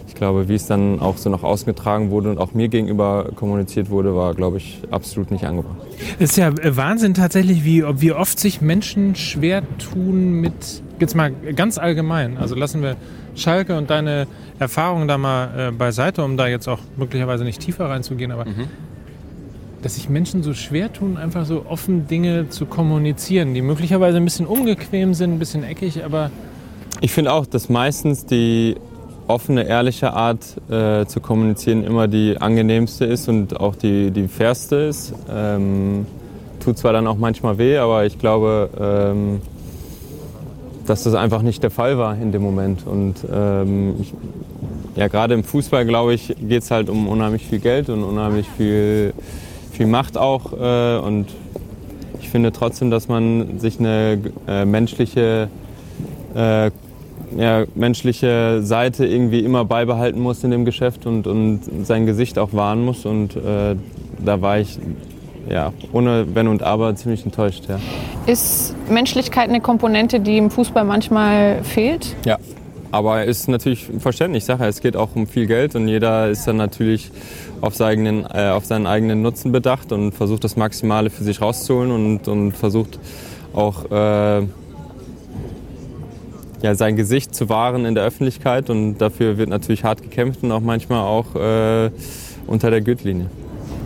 ich 0.08 0.14
glaube, 0.14 0.48
wie 0.48 0.54
es 0.54 0.66
dann 0.66 1.00
auch 1.00 1.16
so 1.16 1.30
nach 1.30 1.42
außen 1.42 1.66
getragen 1.66 2.10
wurde 2.10 2.30
und 2.30 2.38
auch 2.38 2.54
mir 2.54 2.68
gegenüber 2.68 3.30
kommuniziert 3.34 3.90
wurde, 3.90 4.14
war, 4.14 4.34
glaube 4.34 4.58
ich, 4.58 4.78
absolut 4.90 5.30
nicht 5.30 5.44
angebracht. 5.44 5.76
Es 6.18 6.30
ist 6.30 6.36
ja 6.36 6.48
äh, 6.48 6.76
Wahnsinn 6.76 7.14
tatsächlich, 7.14 7.64
wie, 7.64 7.82
wie 8.00 8.12
oft 8.12 8.38
sich 8.38 8.60
Menschen 8.60 9.14
schwer 9.14 9.62
tun 9.78 10.32
mit, 10.32 10.82
jetzt 11.02 11.14
mal 11.14 11.30
ganz 11.54 11.76
allgemein, 11.76 12.38
also 12.38 12.54
lassen 12.54 12.82
wir 12.82 12.96
Schalke 13.34 13.76
und 13.76 13.90
deine 13.90 14.26
Erfahrungen 14.58 15.08
da 15.08 15.18
mal 15.18 15.68
äh, 15.68 15.70
beiseite, 15.70 16.24
um 16.24 16.36
da 16.36 16.46
jetzt 16.46 16.68
auch 16.68 16.78
möglicherweise 16.96 17.44
nicht 17.44 17.60
tiefer 17.60 17.90
reinzugehen, 17.90 18.32
aber 18.32 18.46
mhm 18.46 18.68
dass 19.82 19.96
sich 19.96 20.08
Menschen 20.08 20.42
so 20.42 20.54
schwer 20.54 20.92
tun, 20.92 21.16
einfach 21.16 21.44
so 21.44 21.66
offen 21.68 22.06
Dinge 22.06 22.48
zu 22.48 22.66
kommunizieren, 22.66 23.52
die 23.52 23.62
möglicherweise 23.62 24.16
ein 24.16 24.24
bisschen 24.24 24.46
ungequem 24.46 25.14
sind, 25.14 25.34
ein 25.34 25.38
bisschen 25.38 25.64
eckig, 25.64 26.04
aber. 26.04 26.30
Ich 27.00 27.12
finde 27.12 27.32
auch, 27.32 27.46
dass 27.46 27.68
meistens 27.68 28.24
die 28.24 28.76
offene, 29.26 29.64
ehrliche 29.64 30.12
Art 30.12 30.56
äh, 30.70 31.04
zu 31.06 31.20
kommunizieren 31.20 31.84
immer 31.84 32.08
die 32.08 32.36
angenehmste 32.40 33.04
ist 33.04 33.28
und 33.28 33.58
auch 33.58 33.74
die, 33.74 34.10
die 34.10 34.28
fairste 34.28 34.76
ist. 34.76 35.14
Ähm, 35.30 36.06
tut 36.60 36.78
zwar 36.78 36.92
dann 36.92 37.06
auch 37.06 37.16
manchmal 37.16 37.58
weh, 37.58 37.76
aber 37.78 38.04
ich 38.06 38.18
glaube, 38.18 38.70
ähm, 38.78 39.40
dass 40.86 41.04
das 41.04 41.14
einfach 41.14 41.42
nicht 41.42 41.62
der 41.62 41.70
Fall 41.70 41.98
war 41.98 42.16
in 42.16 42.32
dem 42.32 42.42
Moment. 42.42 42.86
Und 42.86 43.16
ähm, 43.32 43.94
ich, 44.00 44.14
ja, 44.96 45.08
gerade 45.08 45.34
im 45.34 45.44
Fußball, 45.44 45.84
glaube 45.86 46.14
ich, 46.14 46.34
geht 46.40 46.62
es 46.62 46.70
halt 46.70 46.90
um 46.90 47.08
unheimlich 47.08 47.46
viel 47.46 47.60
Geld 47.60 47.88
und 47.88 48.04
unheimlich 48.04 48.46
viel 48.56 49.12
viel 49.72 49.86
Macht 49.86 50.16
auch. 50.16 50.52
Äh, 50.52 50.98
und 50.98 51.26
ich 52.20 52.28
finde 52.28 52.52
trotzdem, 52.52 52.90
dass 52.90 53.08
man 53.08 53.58
sich 53.58 53.80
eine 53.80 54.18
äh, 54.46 54.64
menschliche, 54.64 55.48
äh, 56.34 56.70
ja, 57.36 57.64
menschliche 57.74 58.60
Seite 58.62 59.06
irgendwie 59.06 59.40
immer 59.40 59.64
beibehalten 59.64 60.20
muss 60.20 60.44
in 60.44 60.50
dem 60.50 60.64
Geschäft 60.64 61.06
und, 61.06 61.26
und 61.26 61.60
sein 61.82 62.06
Gesicht 62.06 62.38
auch 62.38 62.52
wahren 62.52 62.84
muss. 62.84 63.06
Und 63.06 63.36
äh, 63.36 63.74
da 64.24 64.40
war 64.40 64.60
ich 64.60 64.78
ja, 65.48 65.72
ohne 65.92 66.26
Wenn 66.34 66.48
und 66.48 66.62
Aber 66.62 66.94
ziemlich 66.94 67.24
enttäuscht. 67.24 67.64
Ja. 67.68 67.78
Ist 68.26 68.74
Menschlichkeit 68.88 69.48
eine 69.48 69.60
Komponente, 69.60 70.20
die 70.20 70.38
im 70.38 70.50
Fußball 70.50 70.84
manchmal 70.84 71.62
fehlt? 71.64 72.14
Ja, 72.24 72.38
aber 72.92 73.24
ist 73.24 73.48
natürlich 73.48 73.86
verständlich. 73.98 74.42
Ich 74.42 74.46
sage, 74.46 74.64
es 74.66 74.80
geht 74.80 74.96
auch 74.96 75.10
um 75.14 75.26
viel 75.26 75.46
Geld 75.46 75.74
und 75.74 75.88
jeder 75.88 76.28
ist 76.28 76.46
dann 76.46 76.58
natürlich 76.58 77.10
auf 77.60 77.74
seinen, 77.74 78.26
äh, 78.26 78.50
auf 78.50 78.66
seinen 78.66 78.86
eigenen 78.86 79.22
Nutzen 79.22 79.50
bedacht 79.50 79.92
und 79.92 80.12
versucht 80.12 80.44
das 80.44 80.56
Maximale 80.56 81.10
für 81.10 81.24
sich 81.24 81.40
rauszuholen 81.40 81.90
und, 81.90 82.28
und 82.28 82.52
versucht 82.52 82.98
auch 83.54 83.90
äh, 83.90 84.46
ja, 86.62 86.74
sein 86.74 86.96
Gesicht 86.96 87.34
zu 87.34 87.48
wahren 87.48 87.84
in 87.84 87.94
der 87.94 88.04
Öffentlichkeit 88.04 88.70
und 88.70 88.98
dafür 88.98 89.36
wird 89.38 89.48
natürlich 89.48 89.84
hart 89.84 90.02
gekämpft 90.02 90.42
und 90.42 90.52
auch 90.52 90.60
manchmal 90.60 91.00
auch 91.00 91.34
äh, 91.34 91.90
unter 92.46 92.70
der 92.70 92.80
Gürtellinie. 92.82 93.26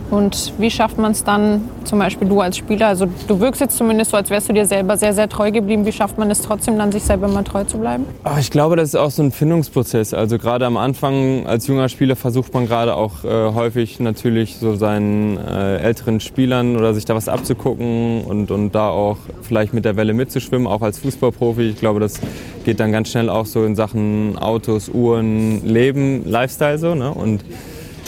Und 0.09 0.53
wie 0.57 0.71
schafft 0.71 0.97
man 0.97 1.11
es 1.11 1.23
dann, 1.23 1.69
zum 1.83 1.99
Beispiel 1.99 2.27
du 2.27 2.39
als 2.39 2.57
Spieler, 2.57 2.87
also 2.87 3.07
du 3.27 3.39
wirkst 3.39 3.59
jetzt 3.59 3.77
zumindest 3.77 4.11
so, 4.11 4.17
als 4.17 4.29
wärst 4.29 4.47
du 4.47 4.53
dir 4.53 4.65
selber 4.65 4.95
sehr, 4.95 5.13
sehr 5.13 5.27
treu 5.27 5.51
geblieben. 5.51 5.85
Wie 5.85 5.91
schafft 5.91 6.17
man 6.17 6.31
es 6.31 6.41
trotzdem 6.41 6.77
dann, 6.77 6.91
sich 6.91 7.03
selber 7.03 7.27
mal 7.27 7.43
treu 7.43 7.65
zu 7.65 7.77
bleiben? 7.77 8.05
Ach, 8.23 8.39
ich 8.39 8.49
glaube, 8.49 8.77
das 8.77 8.89
ist 8.89 8.95
auch 8.95 9.11
so 9.11 9.21
ein 9.21 9.31
Findungsprozess. 9.31 10.13
Also 10.13 10.37
gerade 10.37 10.65
am 10.65 10.77
Anfang 10.77 11.45
als 11.45 11.67
junger 11.67 11.89
Spieler 11.89 12.15
versucht 12.15 12.53
man 12.53 12.67
gerade 12.67 12.95
auch 12.95 13.25
äh, 13.25 13.53
häufig 13.53 13.99
natürlich 13.99 14.57
so 14.57 14.75
seinen 14.75 15.37
äh, 15.37 15.77
älteren 15.77 16.19
Spielern 16.21 16.77
oder 16.77 16.93
sich 16.93 17.03
da 17.03 17.13
was 17.13 17.27
abzugucken 17.27 18.23
und, 18.23 18.49
und 18.51 18.73
da 18.73 18.89
auch 18.89 19.17
vielleicht 19.41 19.73
mit 19.73 19.83
der 19.83 19.97
Welle 19.97 20.13
mitzuschwimmen, 20.13 20.67
auch 20.67 20.81
als 20.81 20.99
Fußballprofi. 20.99 21.63
Ich 21.63 21.77
glaube, 21.77 21.99
das 21.99 22.19
geht 22.63 22.79
dann 22.79 22.91
ganz 22.91 23.09
schnell 23.09 23.29
auch 23.29 23.45
so 23.45 23.65
in 23.65 23.75
Sachen 23.75 24.37
Autos, 24.37 24.89
Uhren, 24.89 25.65
Leben, 25.65 26.23
Lifestyle 26.29 26.77
so. 26.77 26.95
Ne? 26.95 27.11
Und 27.11 27.43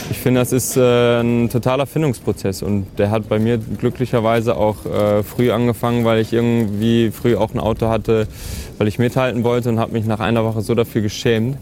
ich 0.10 0.18
finde, 0.18 0.42
das 0.42 0.52
ist 0.52 0.76
äh, 0.76 1.22
ein 1.22 1.50
totaler 1.50 1.86
Findungsprozess 1.86 2.62
und 2.64 2.88
der 2.98 3.12
hat 3.12 3.30
bei 3.30 3.40
mir 3.40 3.58
glücklicherweise 3.58 4.58
auch 4.58 4.86
äh, 4.86 5.24
früh 5.24 5.52
angefangen, 5.52 6.04
weil 6.06 6.20
ich 6.20 6.34
irgendwie 6.34 7.12
früh 7.12 7.36
auch 7.36 7.54
ein 7.54 7.60
Auto 7.60 7.88
hatte, 7.90 8.28
weil 8.78 8.88
ich 8.88 9.00
mithalten 9.00 9.44
wollte 9.44 9.70
und 9.70 9.80
habe 9.80 9.94
mich 9.94 10.06
nach 10.06 10.20
einer 10.20 10.44
Woche 10.44 10.62
so 10.62 10.74
dafür 10.76 11.02
geschämt, 11.02 11.58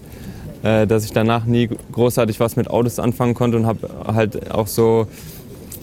äh, 0.64 0.88
dass 0.88 1.06
ich 1.06 1.12
danach 1.12 1.46
nie 1.46 1.70
großartig 1.92 2.40
was 2.40 2.56
mit 2.56 2.70
Autos 2.70 3.00
anfangen 3.00 3.34
konnte 3.34 3.58
und 3.58 3.66
habe 3.66 3.90
halt 4.08 4.52
auch 4.52 4.68
so 4.68 5.08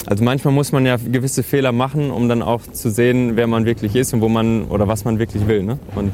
also 0.06 0.22
manchmal 0.22 0.52
muss 0.52 0.72
man 0.72 0.84
ja 0.84 0.96
gewisse 0.96 1.42
Fehler 1.42 1.72
machen, 1.72 2.10
um 2.10 2.28
dann 2.28 2.42
auch 2.42 2.60
zu 2.62 2.90
sehen, 2.90 3.36
wer 3.36 3.46
man 3.46 3.64
wirklich 3.64 3.96
ist 3.96 4.12
und 4.12 4.20
wo 4.20 4.28
man 4.28 4.64
oder 4.66 4.86
was 4.86 5.04
man 5.04 5.18
wirklich 5.18 5.46
will. 5.46 5.62
Ne? 5.62 5.78
Und 5.94 6.12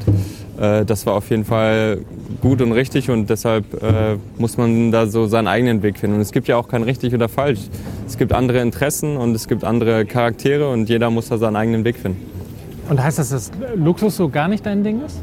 äh, 0.59 0.85
das 0.85 1.05
war 1.05 1.15
auf 1.15 1.29
jeden 1.29 1.43
Fall 1.45 1.99
gut 2.41 2.61
und 2.61 2.71
richtig 2.71 3.09
und 3.09 3.29
deshalb 3.29 3.81
äh, 3.83 4.17
muss 4.37 4.57
man 4.57 4.91
da 4.91 5.07
so 5.07 5.27
seinen 5.27 5.47
eigenen 5.47 5.83
Weg 5.83 5.97
finden. 5.99 6.15
Und 6.15 6.21
es 6.21 6.31
gibt 6.31 6.47
ja 6.47 6.57
auch 6.57 6.67
kein 6.67 6.83
richtig 6.83 7.13
oder 7.13 7.27
falsch. 7.27 7.59
Es 8.07 8.17
gibt 8.17 8.33
andere 8.33 8.61
Interessen 8.61 9.17
und 9.17 9.35
es 9.35 9.47
gibt 9.47 9.63
andere 9.63 10.05
Charaktere 10.05 10.69
und 10.69 10.87
jeder 10.89 11.09
muss 11.09 11.29
da 11.29 11.37
seinen 11.37 11.55
eigenen 11.55 11.83
Weg 11.83 11.97
finden. 11.97 12.25
Und 12.89 13.01
heißt 13.01 13.19
das, 13.19 13.29
dass 13.29 13.51
Luxus 13.75 14.17
so 14.17 14.29
gar 14.29 14.47
nicht 14.47 14.65
dein 14.65 14.83
Ding 14.83 15.03
ist? 15.05 15.19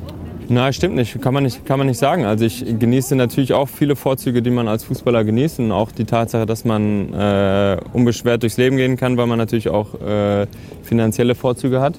Nein, 0.50 0.72
stimmt 0.72 0.94
nicht. 0.94 1.20
Kann 1.20 1.34
man 1.34 1.42
nicht, 1.42 1.66
kann 1.66 1.78
man 1.78 1.86
nicht 1.86 1.98
sagen. 1.98 2.24
Also 2.24 2.46
ich 2.46 2.64
genieße 2.64 3.14
natürlich 3.16 3.52
auch 3.52 3.68
viele 3.68 3.96
Vorzüge, 3.96 4.40
die 4.40 4.50
man 4.50 4.66
als 4.66 4.82
Fußballer 4.84 5.22
genießt. 5.24 5.60
Und 5.60 5.72
auch 5.72 5.92
die 5.92 6.06
Tatsache, 6.06 6.46
dass 6.46 6.64
man 6.64 7.12
äh, 7.12 7.76
unbeschwert 7.92 8.42
durchs 8.42 8.56
Leben 8.56 8.78
gehen 8.78 8.96
kann, 8.96 9.18
weil 9.18 9.26
man 9.26 9.36
natürlich 9.36 9.68
auch 9.68 10.00
äh, 10.00 10.46
finanzielle 10.82 11.34
Vorzüge 11.34 11.82
hat. 11.82 11.98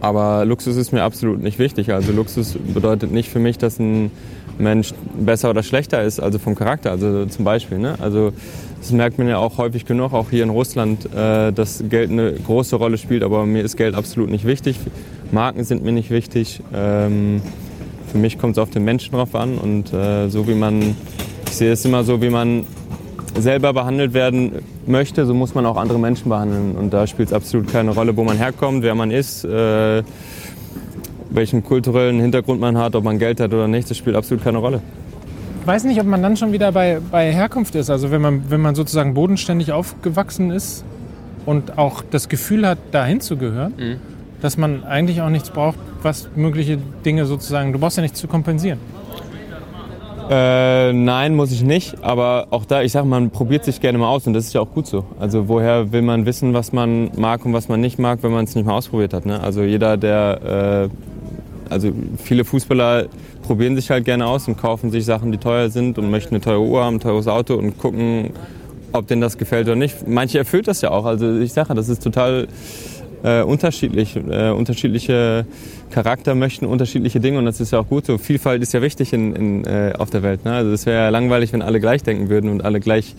Aber 0.00 0.44
Luxus 0.44 0.76
ist 0.76 0.92
mir 0.92 1.02
absolut 1.02 1.42
nicht 1.42 1.58
wichtig. 1.58 1.92
Also 1.92 2.12
Luxus 2.12 2.56
bedeutet 2.74 3.12
nicht 3.12 3.28
für 3.28 3.38
mich, 3.38 3.58
dass 3.58 3.78
ein 3.78 4.10
Mensch 4.58 4.92
besser 5.18 5.50
oder 5.50 5.62
schlechter 5.62 6.02
ist, 6.02 6.20
also 6.20 6.38
vom 6.38 6.54
Charakter. 6.54 6.90
Also 6.90 7.26
zum 7.26 7.44
Beispiel. 7.44 7.78
Ne? 7.78 7.96
Also 8.00 8.32
das 8.78 8.92
merkt 8.92 9.18
man 9.18 9.28
ja 9.28 9.38
auch 9.38 9.58
häufig 9.58 9.84
genug, 9.84 10.12
auch 10.12 10.30
hier 10.30 10.42
in 10.42 10.50
Russland, 10.50 11.06
äh, 11.14 11.52
dass 11.52 11.84
Geld 11.88 12.10
eine 12.10 12.32
große 12.32 12.76
Rolle 12.76 12.98
spielt. 12.98 13.22
Aber 13.22 13.44
mir 13.46 13.62
ist 13.62 13.76
Geld 13.76 13.94
absolut 13.94 14.30
nicht 14.30 14.46
wichtig. 14.46 14.78
Marken 15.32 15.64
sind 15.64 15.84
mir 15.84 15.92
nicht 15.92 16.10
wichtig. 16.10 16.62
Ähm, 16.72 17.42
für 18.10 18.18
mich 18.18 18.38
kommt 18.38 18.56
es 18.56 18.58
auf 18.58 18.70
den 18.70 18.84
Menschen 18.84 19.14
drauf 19.14 19.34
an 19.34 19.58
und 19.58 19.92
äh, 19.92 20.28
so 20.28 20.48
wie 20.48 20.54
man, 20.54 20.96
ich 21.46 21.52
sehe 21.52 21.72
es 21.72 21.84
immer 21.84 22.02
so, 22.02 22.20
wie 22.20 22.30
man 22.30 22.64
selber 23.38 23.72
behandelt 23.72 24.14
werden 24.14 24.52
möchte, 24.86 25.26
so 25.26 25.34
muss 25.34 25.54
man 25.54 25.66
auch 25.66 25.76
andere 25.76 25.98
Menschen 25.98 26.28
behandeln. 26.28 26.76
Und 26.76 26.92
da 26.92 27.06
spielt 27.06 27.28
es 27.28 27.34
absolut 27.34 27.70
keine 27.70 27.92
Rolle, 27.92 28.16
wo 28.16 28.24
man 28.24 28.36
herkommt, 28.36 28.82
wer 28.82 28.94
man 28.94 29.10
ist, 29.10 29.44
äh, 29.44 30.02
welchen 31.30 31.62
kulturellen 31.62 32.20
Hintergrund 32.20 32.60
man 32.60 32.76
hat, 32.76 32.96
ob 32.96 33.04
man 33.04 33.18
Geld 33.18 33.40
hat 33.40 33.52
oder 33.52 33.68
nicht, 33.68 33.90
das 33.90 33.96
spielt 33.96 34.16
absolut 34.16 34.42
keine 34.42 34.58
Rolle. 34.58 34.80
Ich 35.60 35.66
weiß 35.66 35.84
nicht, 35.84 36.00
ob 36.00 36.06
man 36.06 36.22
dann 36.22 36.36
schon 36.36 36.52
wieder 36.52 36.72
bei, 36.72 37.00
bei 37.10 37.32
Herkunft 37.32 37.74
ist. 37.74 37.90
Also 37.90 38.10
wenn 38.10 38.22
man, 38.22 38.50
wenn 38.50 38.60
man 38.60 38.74
sozusagen 38.74 39.14
bodenständig 39.14 39.72
aufgewachsen 39.72 40.50
ist 40.50 40.84
und 41.46 41.78
auch 41.78 42.02
das 42.10 42.28
Gefühl 42.28 42.66
hat, 42.66 42.78
dahin 42.92 43.20
zu 43.20 43.36
gehören. 43.36 43.74
Mhm 43.78 44.10
dass 44.40 44.56
man 44.56 44.84
eigentlich 44.84 45.20
auch 45.20 45.28
nichts 45.28 45.50
braucht, 45.50 45.78
was 46.02 46.28
mögliche 46.34 46.78
Dinge 47.04 47.26
sozusagen, 47.26 47.72
du 47.72 47.78
brauchst 47.78 47.96
ja 47.96 48.02
nichts 48.02 48.18
zu 48.18 48.28
kompensieren. 48.28 48.78
Äh, 50.30 50.92
nein, 50.92 51.34
muss 51.34 51.50
ich 51.50 51.64
nicht. 51.64 52.04
Aber 52.04 52.46
auch 52.50 52.64
da, 52.64 52.82
ich 52.82 52.92
sage, 52.92 53.06
man 53.06 53.30
probiert 53.30 53.64
sich 53.64 53.80
gerne 53.80 53.98
mal 53.98 54.08
aus 54.08 54.28
und 54.28 54.32
das 54.32 54.44
ist 54.46 54.52
ja 54.52 54.60
auch 54.60 54.70
gut 54.70 54.86
so. 54.86 55.04
Also 55.18 55.48
woher 55.48 55.90
will 55.90 56.02
man 56.02 56.24
wissen, 56.24 56.54
was 56.54 56.72
man 56.72 57.10
mag 57.16 57.44
und 57.44 57.52
was 57.52 57.68
man 57.68 57.80
nicht 57.80 57.98
mag, 57.98 58.22
wenn 58.22 58.30
man 58.30 58.44
es 58.44 58.54
nicht 58.54 58.64
mal 58.64 58.74
ausprobiert 58.74 59.12
hat? 59.12 59.26
Ne? 59.26 59.40
Also 59.40 59.62
jeder, 59.62 59.96
der, 59.96 60.88
äh, 61.68 61.72
also 61.72 61.90
viele 62.22 62.44
Fußballer 62.44 63.06
probieren 63.42 63.74
sich 63.74 63.90
halt 63.90 64.04
gerne 64.04 64.24
aus 64.26 64.46
und 64.46 64.56
kaufen 64.56 64.92
sich 64.92 65.04
Sachen, 65.04 65.32
die 65.32 65.38
teuer 65.38 65.68
sind 65.68 65.98
und 65.98 66.12
möchten 66.12 66.36
eine 66.36 66.44
teure 66.44 66.60
Uhr 66.60 66.84
haben, 66.84 66.96
ein 66.96 67.00
teures 67.00 67.26
Auto 67.26 67.54
und 67.54 67.76
gucken, 67.78 68.30
ob 68.92 69.08
denen 69.08 69.20
das 69.20 69.36
gefällt 69.36 69.66
oder 69.66 69.76
nicht. 69.76 70.06
Manche 70.06 70.38
erfüllt 70.38 70.68
das 70.68 70.80
ja 70.80 70.92
auch. 70.92 71.06
Also 71.06 71.40
ich 71.40 71.52
sage, 71.52 71.74
das 71.74 71.88
ist 71.88 72.04
total 72.04 72.46
äh, 73.22 73.42
unterschiedlich. 73.42 74.16
Äh, 74.16 74.50
unterschiedliche 74.50 75.46
Charakter 75.90 76.34
möchten 76.34 76.66
unterschiedliche 76.66 77.20
Dinge 77.20 77.38
und 77.38 77.44
das 77.44 77.60
ist 77.60 77.72
ja 77.72 77.80
auch 77.80 77.88
gut 77.88 78.06
so. 78.06 78.18
Vielfalt 78.18 78.62
ist 78.62 78.72
ja 78.72 78.82
wichtig 78.82 79.12
in, 79.12 79.34
in, 79.34 79.64
äh, 79.64 79.92
auf 79.98 80.10
der 80.10 80.22
Welt. 80.22 80.44
Ne? 80.44 80.52
Also 80.52 80.72
es 80.72 80.86
wäre 80.86 81.04
ja 81.04 81.08
langweilig, 81.08 81.52
wenn 81.52 81.62
alle 81.62 81.80
gleich 81.80 82.02
denken 82.02 82.28
würden 82.28 82.50
und 82.50 82.64
alle 82.64 82.80
gleich, 82.80 83.14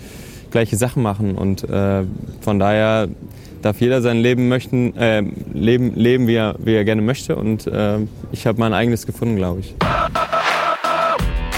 gleiche 0.51 0.75
Sachen 0.75 1.03
machen. 1.03 1.35
Und 1.35 1.67
äh, 1.69 2.03
von 2.41 2.59
daher 2.59 3.09
darf 3.61 3.79
jeder 3.81 4.01
sein 4.01 4.17
Leben 4.17 4.47
möchten, 4.47 4.95
äh, 4.97 5.23
leben, 5.53 5.93
leben 5.95 6.27
wie, 6.27 6.35
er, 6.35 6.55
wie 6.59 6.73
er 6.73 6.85
gerne 6.85 7.01
möchte. 7.01 7.35
Und 7.35 7.67
äh, 7.67 7.99
ich 8.31 8.47
habe 8.47 8.59
mein 8.59 8.73
eigenes 8.73 9.05
gefunden, 9.05 9.35
glaube 9.35 9.61
ich. 9.61 9.75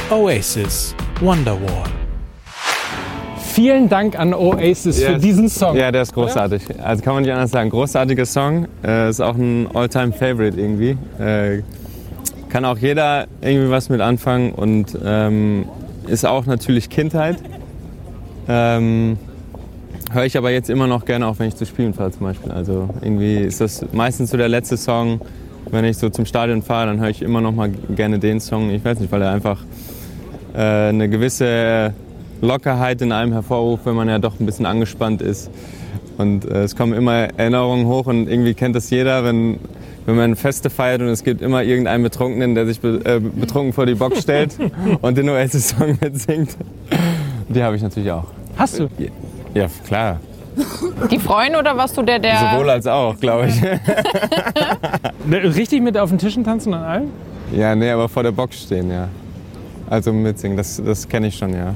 Oasis 0.10 0.96
Wonderwall 1.22 2.03
Vielen 3.54 3.88
Dank 3.88 4.18
an 4.18 4.34
Oasis 4.34 5.04
für 5.04 5.12
Yes. 5.12 5.22
diesen 5.22 5.48
Song. 5.48 5.76
Ja, 5.78 5.92
der 5.92 6.02
ist 6.02 6.14
großartig. 6.16 6.64
Also 6.84 7.04
kann 7.04 7.14
man 7.14 7.22
nicht 7.22 7.32
anders 7.32 7.52
sagen. 7.52 7.70
Großartiger 7.70 8.26
Song. 8.26 8.68
Äh, 8.84 9.12
ist 9.12 9.22
auch 9.22 9.36
ein 9.36 9.68
All-Time-Favorite 9.72 10.60
irgendwie. 10.60 10.98
Äh, 11.20 11.62
kann 12.50 12.66
auch 12.66 12.80
jeder 12.80 13.28
irgendwie 13.42 13.70
was 13.70 13.90
mit 13.90 14.02
anfangen 14.02 14.54
und 14.54 14.98
ähm, 15.06 15.66
ist 16.08 16.26
auch 16.26 16.48
natürlich 16.48 16.90
Kindheit. 16.90 17.38
Ähm, 18.48 19.18
Höre 20.12 20.26
ich 20.26 20.36
aber 20.36 20.50
jetzt 20.50 20.72
immer 20.72 20.88
noch 20.88 21.06
gerne, 21.06 21.28
auch 21.28 21.38
wenn 21.38 21.48
ich 21.48 21.56
zu 21.56 21.68
spielen 21.68 21.94
fahre 21.94 22.10
zum 22.10 22.22
Beispiel. 22.26 22.52
Also 22.52 22.90
irgendwie 23.02 23.36
ist 23.38 23.62
das 23.62 23.86
meistens 23.94 24.32
so 24.32 24.38
der 24.38 24.50
letzte 24.50 24.78
Song, 24.78 25.22
wenn 25.70 25.86
ich 25.86 25.98
so 26.00 26.10
zum 26.10 26.26
Stadion 26.26 26.64
fahre, 26.64 26.88
dann 26.88 27.00
höre 27.00 27.10
ich 27.10 27.22
immer 27.22 27.40
noch 27.40 27.52
mal 27.54 27.70
gerne 27.96 28.18
den 28.18 28.40
Song. 28.40 28.72
Ich 28.72 28.84
weiß 28.84 29.00
nicht, 29.00 29.12
weil 29.12 29.22
er 29.22 29.32
einfach 29.32 29.60
äh, 30.56 30.60
eine 30.90 31.08
gewisse 31.08 31.94
Lockerheit 32.44 33.02
in 33.02 33.12
einem 33.12 33.32
hervorruft, 33.32 33.86
wenn 33.86 33.96
man 33.96 34.10
ja 34.10 34.20
doch 34.20 34.40
ein 34.40 34.46
bisschen 34.46 34.66
angespannt 34.66 35.22
ist. 35.22 35.50
Und 36.18 36.46
äh, 36.46 36.64
es 36.64 36.76
kommen 36.76 36.94
immer 36.94 37.30
Erinnerungen 37.38 37.88
hoch 37.88 38.06
und 38.06 38.30
irgendwie 38.30 38.54
kennt 38.54 38.76
das 38.76 38.90
jeder, 38.90 39.24
wenn, 39.24 39.60
wenn 40.06 40.16
man 40.16 40.36
Feste 40.36 40.70
feiert 40.70 41.02
und 41.02 41.08
es 41.08 41.24
gibt 41.24 41.42
immer 41.42 41.64
irgendeinen 41.64 42.04
Betrunkenen, 42.04 42.54
der 42.54 42.68
sich 42.68 42.82
be 42.82 43.02
äh, 43.06 43.20
betrunken 43.20 43.74
vor 43.74 43.86
die 43.86 43.96
Box 43.96 44.22
stellt 44.22 44.56
und 45.02 45.18
den 45.18 45.30
Oasis-Song 45.30 45.98
mitsingt. 46.02 46.56
Die 47.50 47.64
habe 47.64 47.76
ich 47.76 47.82
natürlich 47.82 48.12
auch. 48.12 48.26
Hast 48.58 48.80
du? 48.80 48.90
Ja, 49.54 49.68
klar. 49.88 50.20
Die 51.10 51.18
freuen 51.18 51.56
oder 51.56 51.76
warst 51.76 51.98
du 51.98 52.04
der, 52.04 52.20
der. 52.20 52.38
Sowohl 52.38 52.70
als 52.70 52.86
auch, 52.86 53.20
glaube 53.20 53.48
ich. 53.48 53.62
Ne, 55.26 55.38
Richtig 55.56 55.82
mit 55.82 55.98
auf 55.98 56.10
den 56.10 56.18
Tischen 56.18 56.44
tanzen 56.44 56.74
und 56.74 56.80
allem? 56.80 57.10
Ja, 57.56 57.74
nee, 57.76 57.90
aber 57.90 58.10
vor 58.10 58.24
der 58.24 58.34
Box 58.34 58.64
stehen, 58.64 58.92
ja. 58.92 59.08
Also 59.90 60.12
mitsingen, 60.12 60.58
das, 60.58 60.82
das 60.86 61.08
kenne 61.08 61.28
ich 61.28 61.38
schon, 61.38 61.54
ja. 61.54 61.74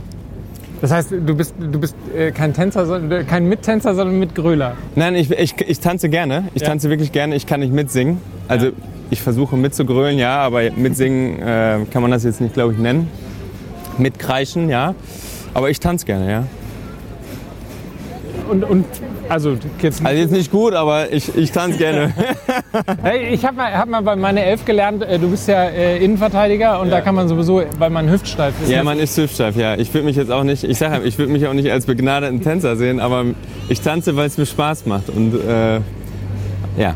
Das 0.82 0.91
heißt, 0.91 1.11
du 1.11 1.36
bist, 1.36 1.55
du 1.59 1.80
bist 1.80 1.95
äh, 2.15 2.32
kein 2.32 2.53
Tänzer, 2.53 2.86
sondern, 2.86 3.21
äh, 3.21 3.23
kein 3.23 3.47
Mittänzer, 3.49 3.95
sondern 3.95 4.19
Mitgröler. 4.19 4.73
Nein, 4.95 5.15
ich, 5.15 5.32
ich, 5.32 5.55
ich 5.61 5.80
tanze 5.80 6.07
gerne. 6.09 6.49
Ich 6.53 6.61
Ja. 6.61 6.67
tanze 6.67 6.89
wirklich 6.89 7.11
gerne. 7.11 7.36
Ich 7.36 7.47
kann 7.47 7.61
nicht 7.61 7.73
mitsingen. 7.73 8.19
Also 8.47 8.67
Ja. 8.67 8.71
ich 9.09 9.21
versuche 9.21 9.57
mitzugrölen, 9.57 10.19
ja, 10.19 10.38
aber 10.38 10.61
mitsingen 10.75 11.39
äh, 11.41 11.80
kann 11.91 12.01
man 12.03 12.11
das 12.11 12.23
jetzt 12.23 12.41
nicht, 12.41 12.53
glaube 12.53 12.73
ich, 12.73 12.80
nennen. 12.80 13.09
Mitkreischen, 13.97 14.69
ja. 14.69 14.93
Aber 15.53 15.69
ich 15.71 15.80
tanze 15.80 16.05
gerne, 16.05 16.30
ja. 16.32 16.43
Und, 18.50 18.64
und 18.64 18.86
also 19.30 19.58
jetzt. 19.82 20.06
Also 20.06 20.20
jetzt 20.20 20.32
nicht 20.32 20.52
gut, 20.52 20.74
aber 20.74 21.12
ich, 21.12 21.36
ich 21.36 21.52
tanze 21.52 21.78
gerne. 21.78 22.14
Hey, 23.02 23.34
ich 23.34 23.45
habe 23.45 23.58
mal, 23.58 23.74
hab 23.78 23.89
mal 23.89 24.02
bei 24.02 24.16
meiner 24.16 24.43
Elf 24.43 24.66
gelernt, 24.66 25.04
äh, 25.04 25.18
du 25.18 25.30
bist 25.30 25.48
ja 25.48 25.64
äh, 25.64 26.04
Innenverteidiger 26.04 26.80
und 26.80 26.89
da 26.89 27.02
kann 27.02 27.16
man 27.16 27.28
sowieso, 27.28 27.64
weil 27.78 27.89
man 27.89 28.10
hüftsteif 28.10 28.54
ist. 28.62 28.70
ja, 28.70 28.84
man 28.84 29.00
ist 29.00 29.18
hüftsteif, 29.18 29.56
ja. 29.56 29.76
Ich 29.76 29.93
würde 29.93 30.06
mich 30.06 30.16
jetzt 30.16 30.32
auch 30.32 30.43
nicht, 30.43 30.64
ich 30.64 30.78
sage, 30.78 31.04
ich 31.06 31.18
würde 31.18 31.32
mich 31.32 31.48
auch 31.48 31.54
nicht 31.54 31.72
als 31.72 31.86
begnadeten 31.86 32.41
Tänzer 32.41 32.76
sehen, 32.76 33.00
aber 33.00 33.26
ich 33.70 33.82
tanze, 33.82 34.16
weil 34.16 34.28
es 34.28 34.38
mir 34.38 34.45
Spaß 34.45 34.86
macht. 34.86 35.10
Und 35.10 35.34
äh, 35.34 35.80
ja, 36.78 36.95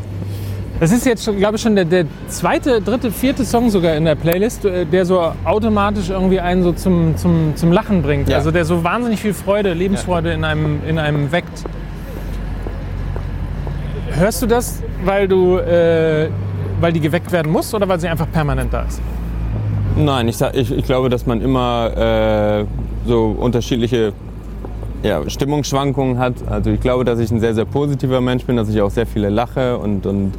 Das 0.82 0.90
ist 0.90 1.06
jetzt, 1.06 1.24
glaube 1.38 1.54
ich, 1.54 1.62
schon 1.62 1.76
der, 1.76 1.84
der 1.84 2.06
zweite, 2.26 2.80
dritte, 2.80 3.12
vierte 3.12 3.44
Song 3.44 3.70
sogar 3.70 3.94
in 3.94 4.04
der 4.04 4.16
Playlist, 4.16 4.64
äh, 4.64 4.84
der 4.84 5.06
so 5.06 5.22
automatisch 5.44 6.10
irgendwie 6.10 6.40
einen 6.40 6.64
so 6.64 6.72
zum, 6.72 7.16
zum, 7.16 7.54
zum 7.54 7.70
Lachen 7.70 8.02
bringt. 8.02 8.28
Ja. 8.28 8.38
Also 8.38 8.50
der 8.50 8.64
so 8.64 8.82
wahnsinnig 8.82 9.20
viel 9.20 9.32
Freude, 9.32 9.74
Lebensfreude 9.74 10.32
in, 10.32 10.42
einem, 10.42 10.80
in 10.84 10.98
einem 10.98 11.30
weckt. 11.30 11.62
Hörst 14.10 14.42
du 14.42 14.46
das, 14.48 14.82
weil 15.04 15.28
du, 15.28 15.56
äh, 15.58 16.30
weil 16.80 16.92
die 16.92 16.98
geweckt 16.98 17.30
werden 17.30 17.52
muss 17.52 17.72
oder 17.72 17.86
weil 17.86 18.00
sie 18.00 18.08
einfach 18.08 18.26
permanent 18.32 18.72
da 18.74 18.82
ist? 18.82 19.00
Nein, 19.96 20.26
ich, 20.26 20.36
sag- 20.36 20.56
ich, 20.56 20.72
ich 20.72 20.84
glaube, 20.84 21.10
dass 21.10 21.26
man 21.26 21.40
immer 21.42 22.62
äh, 22.62 22.64
so 23.06 23.36
unterschiedliche 23.38 24.12
ja, 25.04 25.30
Stimmungsschwankungen 25.30 26.18
hat. 26.18 26.34
Also 26.50 26.70
ich 26.70 26.80
glaube, 26.80 27.04
dass 27.04 27.20
ich 27.20 27.30
ein 27.30 27.38
sehr, 27.38 27.54
sehr 27.54 27.66
positiver 27.66 28.20
Mensch 28.20 28.44
bin, 28.46 28.56
dass 28.56 28.68
ich 28.68 28.82
auch 28.82 28.90
sehr 28.90 29.06
viele 29.06 29.28
lache 29.28 29.78
und, 29.78 30.06
und 30.06 30.32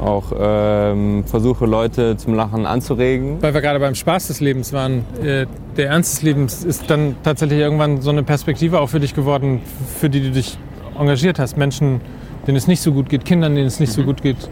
auch 0.00 0.32
ähm, 0.38 1.24
versuche, 1.26 1.66
Leute 1.66 2.16
zum 2.16 2.34
Lachen 2.34 2.66
anzuregen. 2.66 3.38
Weil 3.40 3.54
wir 3.54 3.60
gerade 3.60 3.80
beim 3.80 3.94
Spaß 3.94 4.28
des 4.28 4.40
Lebens 4.40 4.72
waren. 4.72 5.04
Äh, 5.22 5.46
der 5.76 5.88
Ernst 5.88 6.16
des 6.16 6.22
Lebens 6.22 6.64
ist 6.64 6.90
dann 6.90 7.16
tatsächlich 7.22 7.58
irgendwann 7.58 8.00
so 8.00 8.10
eine 8.10 8.22
Perspektive 8.22 8.80
auch 8.80 8.88
für 8.88 9.00
dich 9.00 9.14
geworden, 9.14 9.60
für 9.98 10.10
die 10.10 10.20
du 10.20 10.30
dich 10.30 10.58
engagiert 10.98 11.38
hast. 11.38 11.56
Menschen, 11.56 12.00
denen 12.46 12.56
es 12.56 12.66
nicht 12.66 12.80
so 12.80 12.92
gut 12.92 13.08
geht, 13.08 13.24
Kindern, 13.24 13.54
denen 13.54 13.66
es 13.66 13.80
nicht 13.80 13.92
so 13.92 14.02
gut 14.02 14.22
geht. 14.22 14.48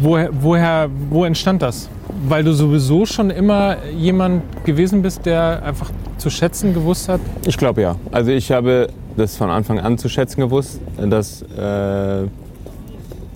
Woher, 0.00 0.30
woher, 0.32 0.88
wo 1.10 1.24
entstand 1.24 1.62
das? 1.62 1.88
Weil 2.28 2.44
du 2.44 2.52
sowieso 2.52 3.04
schon 3.04 3.30
immer 3.30 3.76
jemand 3.96 4.42
gewesen 4.64 5.02
bist, 5.02 5.26
der 5.26 5.62
einfach 5.64 5.90
zu 6.18 6.30
schätzen 6.30 6.74
gewusst 6.74 7.08
hat. 7.08 7.20
Ich 7.46 7.56
glaube 7.56 7.82
ja. 7.82 7.96
Also 8.12 8.30
ich 8.30 8.50
habe 8.50 8.88
das 9.16 9.36
von 9.36 9.50
Anfang 9.50 9.80
an 9.80 9.98
zu 9.98 10.08
schätzen 10.08 10.40
gewusst, 10.40 10.80
dass, 10.96 11.42
äh, 11.42 12.26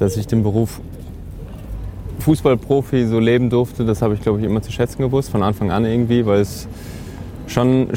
dass 0.02 0.16
ich 0.16 0.26
den 0.26 0.42
Beruf 0.42 0.80
Fußballprofi 2.20 3.06
so 3.06 3.18
leben 3.18 3.50
durfte. 3.50 3.84
Das 3.84 4.02
habe 4.02 4.14
ich, 4.14 4.20
glaube 4.20 4.40
ich, 4.40 4.44
immer 4.44 4.62
zu 4.62 4.70
schätzen 4.72 5.02
gewusst, 5.02 5.30
von 5.30 5.42
Anfang 5.42 5.70
an 5.70 5.84
irgendwie, 5.84 6.24
weil 6.26 6.40
es 6.40 6.68
schon, 7.46 7.88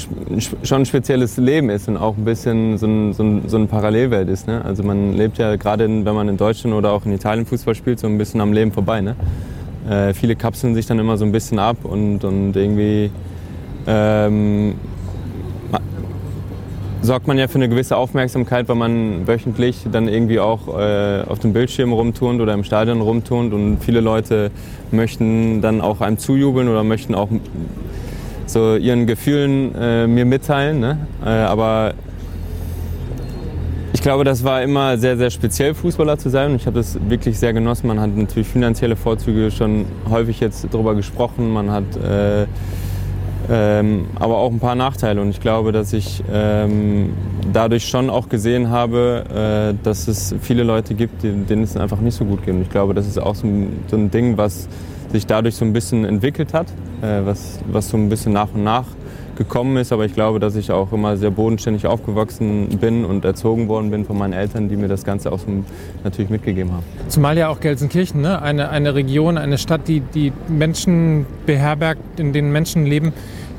schon 0.64 0.82
ein 0.82 0.86
spezielles 0.86 1.38
Leben 1.38 1.70
ist 1.70 1.88
und 1.88 1.98
auch 1.98 2.18
ein 2.18 2.26
bisschen 2.26 2.78
so, 2.78 2.88
ein, 2.88 3.14
so, 3.14 3.24
ein, 3.24 3.44
so 3.48 3.58
eine 3.58 3.68
Parallelwelt 3.68 4.28
ist. 4.30 4.48
Ne? 4.48 4.64
Also 4.66 4.84
man 4.84 5.14
lebt 5.14 5.38
ja 5.38 5.56
gerade, 5.56 5.86
in- 5.86 6.06
wenn 6.06 6.16
man 6.16 6.28
in 6.28 6.38
Deutschland 6.38 6.76
oder 6.76 6.92
auch 6.92 7.06
in 7.06 7.14
Italien 7.14 7.46
Fußball 7.46 7.76
spielt, 7.76 8.00
so 8.00 8.08
ein 8.08 8.18
bisschen 8.18 8.42
am 8.42 8.52
Leben 8.54 8.72
vorbei. 8.72 9.02
Ne? 9.02 9.16
Äh, 9.90 10.14
viele 10.14 10.36
kapseln 10.36 10.74
sich 10.74 10.86
dann 10.88 10.98
immer 11.00 11.18
so 11.18 11.26
ein 11.26 11.32
bisschen 11.32 11.60
ab 11.60 11.78
und, 11.84 12.24
und 12.24 12.56
irgendwie 12.56 13.12
ähm, 13.88 14.74
sorgt 17.06 17.28
man 17.28 17.38
ja 17.38 17.48
für 17.48 17.56
eine 17.56 17.70
gewisse 17.70 17.96
Aufmerksamkeit, 17.96 18.68
weil 18.68 18.76
man 18.76 19.28
wöchentlich 19.28 19.86
dann 19.92 20.08
irgendwie 20.08 20.40
auch 20.40 20.80
äh, 20.80 21.22
auf 21.28 21.40
dem 21.40 21.54
Bildschirm 21.54 21.94
rumturnt 21.94 22.42
oder 22.42 22.54
im 22.54 22.64
Stadion 22.64 23.02
rumturnt 23.02 23.54
und 23.54 23.78
viele 23.80 24.02
Leute 24.02 24.52
möchten 24.92 25.62
dann 25.62 25.82
auch 25.82 26.02
einem 26.02 26.18
zujubeln 26.18 26.68
oder 26.68 26.84
möchten 26.84 27.16
auch 27.16 27.30
so 28.48 28.76
ihren 28.76 29.08
Gefühlen 29.08 29.74
äh, 29.76 30.08
mir 30.08 30.26
mitteilen. 30.26 30.80
Ne? 30.80 31.08
Äh, 31.24 31.30
aber 31.30 31.94
ich 33.94 34.02
glaube, 34.02 34.24
das 34.24 34.44
war 34.44 34.62
immer 34.62 34.98
sehr, 34.98 35.18
sehr 35.18 35.30
speziell, 35.30 35.74
Fußballer 35.74 36.18
zu 36.18 36.30
sein. 36.30 36.52
Und 36.52 36.58
ich 36.58 36.66
habe 36.68 36.78
das 36.78 36.98
wirklich 37.08 37.40
sehr 37.40 37.54
genossen. 37.54 37.88
Man 37.88 38.00
hat 38.00 38.16
natürlich 38.16 38.48
finanzielle 38.48 38.96
Vorzüge 38.96 39.52
schon 39.52 39.86
häufig 40.10 40.40
jetzt 40.40 40.68
darüber 40.72 40.96
gesprochen. 40.96 41.52
Man 41.52 41.72
hat 41.72 41.96
äh, 41.96 42.46
ähm, 43.50 44.06
aber 44.16 44.38
auch 44.38 44.52
ein 44.52 44.60
paar 44.60 44.76
Nachteile. 44.76 45.22
Und 45.22 45.30
ich 45.30 45.40
glaube, 45.40 45.72
dass 45.72 45.94
ich 45.94 46.24
ähm, 46.32 47.14
dadurch 47.52 47.88
schon 47.88 48.10
auch 48.10 48.30
gesehen 48.30 48.70
habe, 48.70 49.74
äh, 49.74 49.84
dass 49.84 50.08
es 50.08 50.36
viele 50.42 50.64
Leute 50.64 50.94
gibt, 50.94 51.24
denen 51.24 51.64
es 51.64 51.78
einfach 51.78 52.00
nicht 52.00 52.16
so 52.16 52.26
gut 52.26 52.46
geht. 52.46 52.56
Und 52.56 52.62
ich 52.62 52.70
glaube, 52.70 52.94
das 52.94 53.08
ist 53.08 53.18
auch 53.18 53.36
so 53.36 53.48
ein, 53.48 53.84
so 53.88 53.98
ein 53.98 54.12
Ding, 54.12 54.38
was 54.38 54.68
sich 55.12 55.26
dadurch 55.26 55.56
so 55.56 55.66
ein 55.66 55.74
bisschen 55.74 56.06
entwickelt 56.06 56.54
hat, 56.54 56.68
äh, 57.02 57.26
was, 57.26 57.60
was 57.72 57.90
so 57.90 57.98
ein 57.98 58.10
bisschen 58.10 58.34
nach 58.34 58.54
und 58.54 58.64
nach 58.64 58.86
gekommen 59.36 59.78
ist. 59.78 59.92
Aber 59.92 60.06
ich 60.06 60.14
glaube, 60.14 60.40
dass 60.40 60.56
ich 60.56 60.72
auch 60.72 60.92
immer 60.92 61.18
sehr 61.18 61.32
bodenständig 61.32 61.88
aufgewachsen 61.88 62.68
bin 62.80 63.06
und 63.06 63.26
erzogen 63.26 63.68
worden 63.68 63.92
bin 63.92 64.06
von 64.06 64.18
meinen 64.18 64.34
Eltern, 64.34 64.70
die 64.70 64.76
mir 64.76 64.88
das 64.88 65.04
Ganze 65.04 65.32
auch 65.32 65.40
natürlich 66.04 66.30
mitgegeben 66.30 66.72
haben. 66.72 66.84
Zumal 67.08 67.38
ja 67.38 67.50
auch 67.50 67.60
Gelsenkirchen, 67.60 68.22
ne? 68.22 68.42
eine, 68.42 68.70
eine 68.70 68.96
Region, 68.96 69.38
eine 69.38 69.58
Stadt, 69.58 69.88
die, 69.88 70.00
die 70.02 70.32
Menschen 70.48 71.26
beherbergt, 71.46 72.20
in 72.20 72.34
denen 72.34 72.52
Menschen 72.52 72.86
leben, 72.86 73.14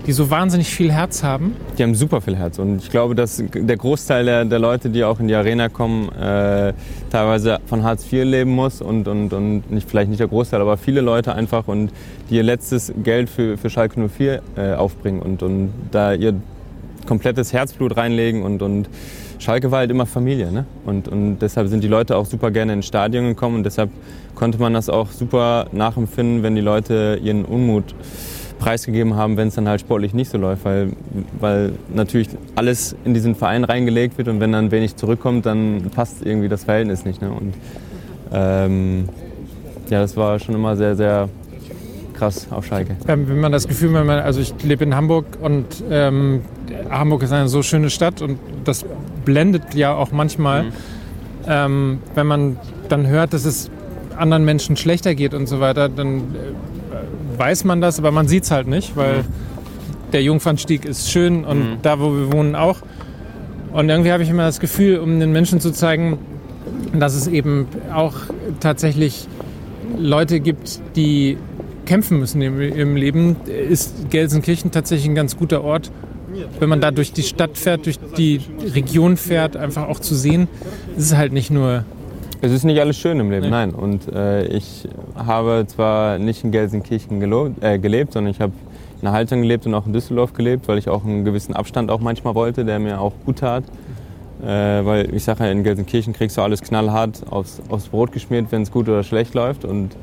die 0.07 0.13
so 0.13 0.31
wahnsinnig 0.31 0.69
viel 0.69 0.93
Herz 0.93 1.25
haben. 1.25 1.57
Die 1.77 1.83
haben 1.83 1.95
super 1.95 2.21
viel 2.21 2.37
Herz 2.37 2.59
und 2.59 2.79
ich 2.83 2.91
glaube, 2.91 3.15
dass 3.15 3.43
der 3.53 3.77
Großteil 3.77 4.25
der, 4.25 4.45
der 4.45 4.59
Leute, 4.59 4.89
die 4.89 5.03
auch 5.03 5.19
in 5.19 5.27
die 5.27 5.35
Arena 5.35 5.69
kommen, 5.69 6.09
äh, 6.13 6.73
teilweise 7.11 7.59
von 7.67 7.83
Hartz 7.83 8.05
IV 8.05 8.25
leben 8.25 8.53
muss 8.53 8.81
und, 8.81 9.09
und, 9.09 9.33
und 9.33 9.71
nicht, 9.71 9.89
vielleicht 9.89 10.09
nicht 10.09 10.21
der 10.21 10.29
Großteil, 10.29 10.61
aber 10.61 10.77
viele 10.77 11.01
Leute 11.01 11.35
einfach 11.35 11.67
und 11.67 11.91
die 12.31 12.37
ihr 12.37 12.45
letztes 12.45 12.93
Geld 13.03 13.29
für, 13.29 13.59
für 13.59 13.69
Schalke 13.69 14.09
04 14.09 14.43
äh, 14.57 14.75
aufbringen 14.75 15.21
und, 15.21 15.43
und 15.43 15.73
da 15.91 16.13
ihr 16.13 16.35
komplettes 17.07 17.53
Herzblut 17.53 17.97
reinlegen 17.97 18.43
und, 18.43 18.63
und 18.63 18.89
Schalke 19.39 19.71
war 19.71 19.81
halt 19.81 19.91
immer 19.91 20.07
Familie. 20.07 20.51
Ne? 20.51 20.67
Und, 20.85 21.09
und 21.09 21.39
deshalb 21.39 21.69
sind 21.69 21.83
die 21.83 21.89
Leute 21.89 22.17
auch 22.17 22.27
super 22.27 22.51
gerne 22.51 22.73
ins 22.73 22.87
Stadion 22.87 23.27
gekommen 23.27 23.57
und 23.57 23.65
deshalb 23.65 23.91
konnte 24.35 24.59
man 24.59 24.75
das 24.75 24.89
auch 24.89 25.11
super 25.11 25.67
nachempfinden, 25.73 26.43
wenn 26.43 26.55
die 26.55 26.61
Leute 26.61 27.19
ihren 27.23 27.45
Unmut 27.45 27.95
preisgegeben 28.59 29.17
haben, 29.17 29.37
wenn 29.37 29.49
es 29.49 29.55
dann 29.55 29.69
halt 29.69 29.81
sportlich 29.81 30.15
nicht 30.15 30.31
so 30.31 30.39
läuft, 30.39 30.65
weil, 30.65 30.93
weil 31.39 31.73
natürlich 31.93 32.29
alles 32.55 32.97
in 33.05 33.15
diesen 33.15 33.35
Verein 33.35 33.65
reingelegt 33.65 34.19
wird 34.19 34.29
und 34.29 34.41
wenn 34.41 34.53
dann 34.53 34.71
wenig 34.71 34.97
zurückkommt, 34.97 35.47
dann 35.47 35.91
passt 35.95 36.25
irgendwie 36.25 36.49
das 36.49 36.65
Verhältnis 36.65 37.05
nicht. 37.05 37.21
Ne? 37.21 37.31
Und 37.31 37.55
ähm, 38.33 39.09
ja, 39.91 40.01
das 40.01 40.17
war 40.17 40.39
schon 40.39 40.55
immer 40.55 40.77
sehr, 40.77 40.97
sehr 40.97 41.29
krass 42.15 42.47
auf 42.51 42.67
Schalke. 42.67 42.97
Wenn 43.05 43.41
man 43.41 43.53
das 43.53 43.69
Gefühl, 43.69 43.93
wenn 43.93 44.07
man, 44.07 44.21
also 44.21 44.41
ich 44.41 44.55
lebe 44.63 44.85
in 44.85 44.95
Hamburg 44.95 45.27
und 45.41 45.67
ähm, 45.91 46.41
Hamburg 46.91 47.23
ist 47.23 47.33
eine 47.33 47.49
so 47.49 47.63
schöne 47.63 47.91
Stadt 47.91 48.23
und 48.23 48.39
das 48.65 48.85
blendet 49.25 49.75
ja 49.75 49.95
auch 49.95 50.13
manchmal, 50.13 50.67
ähm, 51.47 51.99
wenn 52.15 52.27
man 52.27 52.57
dann 52.89 53.07
hört, 53.07 53.33
dass 53.33 53.45
es 53.45 53.71
anderen 54.17 54.45
Menschen 54.45 54.77
schlechter 54.77 55.15
geht 55.15 55.35
und 55.35 55.47
so 55.47 55.61
weiter, 55.61 55.89
dann 55.89 56.17
äh, 56.19 56.23
weiß 57.37 57.65
man 57.65 57.81
das, 57.81 57.99
aber 57.99 58.11
man 58.11 58.29
sieht 58.29 58.45
es 58.45 58.51
halt 58.51 58.67
nicht, 58.67 58.97
weil 58.97 59.25
der 60.13 60.23
Jungfernstieg 60.23 60.85
ist 60.85 61.11
schön 61.11 61.45
und 61.45 61.79
da, 61.83 62.01
wo 62.01 62.13
wir 62.13 62.33
wohnen, 62.33 62.55
auch. 62.55 62.79
Und 63.73 63.89
irgendwie 63.89 64.13
habe 64.13 64.23
ich 64.23 64.31
immer 64.31 64.45
das 64.45 64.61
Gefühl, 64.61 64.99
um 64.99 65.21
den 65.21 65.33
Menschen 65.33 65.61
zu 65.61 65.71
zeigen, 65.71 66.19
dass 66.99 67.15
es 67.15 67.27
eben 67.27 67.67
auch 67.93 68.15
tatsächlich 68.61 69.27
Leute 69.99 70.41
gibt, 70.41 70.81
die 70.97 71.37
kämpfen 71.85 72.19
müssen 72.19 72.43
im, 72.43 72.61
im 72.61 72.97
Leben, 72.97 73.37
ist 73.47 74.11
Gelsenkirchen 74.11 74.71
tatsächlich 74.71 75.09
ein 75.09 75.15
ganz 75.15 75.37
guter 75.37 75.63
Ort, 75.63 75.91
wenn 76.59 76.69
man 76.69 76.81
da 76.81 76.91
durch 76.91 77.13
die 77.13 77.23
Stadt 77.23 77.57
fährt, 77.57 77.87
durch 77.87 77.99
die 78.17 78.41
Region 78.75 79.17
fährt, 79.17 79.57
einfach 79.57 79.89
auch 79.89 80.01
zu 80.01 80.15
sehen, 80.15 80.49
es 80.97 81.05
ist 81.05 81.17
halt 81.17 81.33
nicht 81.33 81.51
nur 81.51 81.85
Es 82.41 82.53
ist 82.53 82.65
nicht 82.65 82.81
alles 82.81 82.97
schön 82.99 83.19
im 83.19 83.31
Leben, 83.31 83.49
nein. 83.51 83.71
Und 83.71 84.13
äh, 84.13 84.47
ich 84.47 84.89
habe 85.15 85.65
zwar 85.67 86.19
nicht 86.19 86.45
in 86.45 86.53
Gelsenkirchen 86.53 87.21
gelo- 87.23 87.53
äh, 87.61 87.79
gelebt, 87.79 88.13
sondern 88.13 88.31
ich 88.31 88.41
habe 88.41 88.53
in 89.03 89.11
Haltern 89.11 89.43
gelebt 89.43 89.67
und 89.67 89.75
auch 89.75 89.87
in 89.87 89.93
Düsseldorf 89.93 90.33
gelebt, 90.33 90.69
weil 90.69 90.79
ich 90.79 90.89
auch 90.89 91.05
einen 91.05 91.25
gewissen 91.25 91.55
Abstand 91.55 91.91
auch 91.91 92.01
manchmal 92.01 92.35
wollte, 92.35 92.65
der 92.65 92.79
mir 92.79 93.01
auch 93.01 93.13
gut 93.25 93.39
tat. 93.39 93.65
Äh, 94.43 94.47
weil 94.47 95.15
ich 95.15 95.25
sage 95.25 95.45
ja, 95.45 95.51
in 95.51 95.65
Gelsenkirchen 95.65 96.13
kriegst 96.13 96.37
du 96.37 96.43
alles 96.43 96.61
knallhart 96.61 97.23
aufs, 97.31 97.63
aufs 97.71 97.89
Brot 97.89 98.13
geschmiert, 98.13 98.47
wenn 98.51 98.63
es 98.63 98.71
gut 98.71 98.87
oder 98.89 99.03
schlecht 99.03 99.35
läuft. 99.35 99.65
Und 99.65 99.97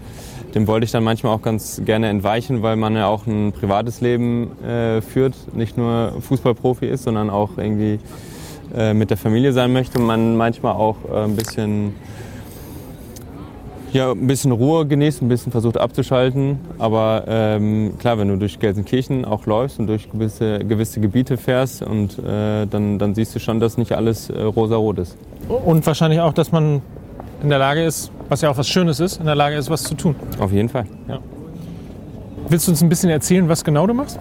dem 0.55 0.67
wollte 0.67 0.85
ich 0.85 0.91
dann 0.91 1.03
manchmal 1.03 1.35
auch 1.35 1.41
ganz 1.41 1.81
gerne 1.85 2.09
entweichen, 2.09 2.63
weil 2.63 2.75
man 2.75 2.95
ja 2.95 3.07
auch 3.07 3.27
ein 3.27 3.51
privates 3.51 4.01
Leben 4.01 4.51
äh, 4.63 5.01
führt, 5.01 5.35
nicht 5.55 5.77
nur 5.77 6.13
Fußballprofi 6.19 6.87
ist, 6.87 7.03
sondern 7.03 7.29
auch 7.29 7.57
irgendwie 7.57 7.99
äh, 8.75 8.93
mit 8.93 9.09
der 9.09 9.17
Familie 9.17 9.53
sein 9.53 9.71
möchte 9.73 9.99
und 9.99 10.05
man 10.05 10.35
manchmal 10.35 10.73
auch 10.73 10.97
äh, 11.11 11.23
ein 11.23 11.35
bisschen 11.35 11.93
ja, 13.93 14.11
ein 14.11 14.25
bisschen 14.25 14.51
Ruhe 14.51 14.87
genießt, 14.87 15.21
ein 15.21 15.29
bisschen 15.29 15.51
versucht 15.51 15.77
abzuschalten. 15.77 16.57
Aber 16.79 17.25
ähm, 17.27 17.93
klar, 17.99 18.17
wenn 18.17 18.27
du 18.27 18.37
durch 18.37 18.59
Gelsenkirchen 18.59 19.23
auch 19.23 19.45
läufst 19.45 19.79
und 19.79 19.87
durch 19.87 20.09
gewisse, 20.11 20.59
gewisse 20.59 20.99
Gebiete 20.99 21.37
fährst, 21.37 21.83
und, 21.83 22.17
äh, 22.17 22.65
dann, 22.65 22.97
dann 22.97 23.13
siehst 23.13 23.35
du 23.35 23.39
schon, 23.39 23.59
dass 23.59 23.77
nicht 23.77 23.91
alles 23.93 24.29
äh, 24.29 24.41
rosa-rot 24.41 24.97
ist. 24.97 25.17
Und 25.47 25.85
wahrscheinlich 25.85 26.19
auch, 26.19 26.33
dass 26.33 26.51
man 26.51 26.81
in 27.43 27.49
der 27.49 27.59
Lage 27.59 27.83
ist, 27.83 28.11
was 28.29 28.41
ja 28.41 28.49
auch 28.49 28.57
was 28.57 28.67
Schönes 28.67 28.99
ist, 28.99 29.19
in 29.19 29.25
der 29.25 29.35
Lage 29.35 29.55
ist, 29.57 29.69
was 29.69 29.83
zu 29.83 29.93
tun. 29.95 30.15
Auf 30.39 30.51
jeden 30.51 30.69
Fall. 30.69 30.85
Willst 32.49 32.67
du 32.67 32.71
uns 32.71 32.81
ein 32.81 32.89
bisschen 32.89 33.09
erzählen, 33.09 33.47
was 33.47 33.63
genau 33.63 33.85
du 33.85 33.93
machst? 33.93 34.19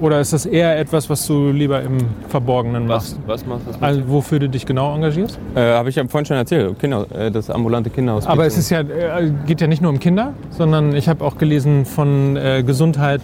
Oder 0.00 0.20
ist 0.20 0.32
das 0.32 0.46
eher 0.46 0.78
etwas, 0.78 1.10
was 1.10 1.26
du 1.26 1.50
lieber 1.50 1.82
im 1.82 1.98
Verborgenen 2.28 2.86
machst? 2.86 3.18
was 3.26 3.44
machst 3.44 3.64
du? 3.66 3.84
Also 3.84 4.02
wofür 4.08 4.38
du 4.38 4.48
dich 4.48 4.64
genau 4.64 4.94
engagierst? 4.94 5.38
Äh, 5.54 5.60
Habe 5.60 5.88
ich 5.90 5.96
ja 5.96 6.06
vorhin 6.06 6.26
schon 6.26 6.36
erzählt, 6.36 6.78
Kinder, 6.78 7.06
äh, 7.12 7.30
das 7.30 7.50
ambulante 7.50 7.90
Kinderhaus. 7.90 8.26
Aber 8.26 8.46
es 8.46 8.56
ist 8.56 8.70
ja, 8.70 8.80
äh, 8.80 9.32
geht 9.46 9.60
ja 9.60 9.66
nicht 9.66 9.82
nur 9.82 9.90
um 9.90 9.98
Kinder, 9.98 10.34
sondern 10.50 10.94
ich 10.94 11.08
habe 11.08 11.24
auch 11.24 11.36
gelesen 11.36 11.84
von 11.84 12.36
äh, 12.36 12.62
Gesundheit, 12.64 13.22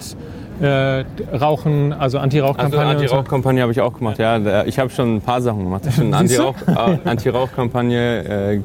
äh, 0.60 1.04
Rauchen, 1.36 1.92
also 1.92 2.00
Also 2.02 2.18
Anti-Rauch-Kampagne. 2.18 2.84
so. 2.84 2.88
Anti-Rauch-Kampagne 2.90 3.62
habe 3.62 3.72
ich 3.72 3.80
auch 3.80 3.94
gemacht. 3.94 4.18
Ja, 4.18 4.64
ich 4.64 4.78
habe 4.78 4.90
schon 4.90 5.16
ein 5.16 5.20
paar 5.20 5.40
Sachen 5.42 5.64
gemacht. 5.64 5.82
Ich 5.86 5.96
habe 5.96 6.06
schon 6.06 6.14
eine 6.14 7.00
äh, 7.04 7.08
Anti-Rauch-Kampagne, 7.08 8.60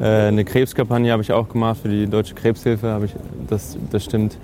äh, 0.00 0.08
eine 0.28 0.44
Krebskampagne 0.44 1.10
habe 1.12 1.22
ich 1.22 1.32
auch 1.32 1.48
gemacht 1.48 1.78
für 1.82 1.88
die 1.88 2.06
Deutsche 2.06 2.34
Krebshilfe. 2.34 2.88
Habe 2.88 3.06
ich, 3.06 3.14
das, 3.48 3.76
das 3.90 4.04
stimmt. 4.04 4.36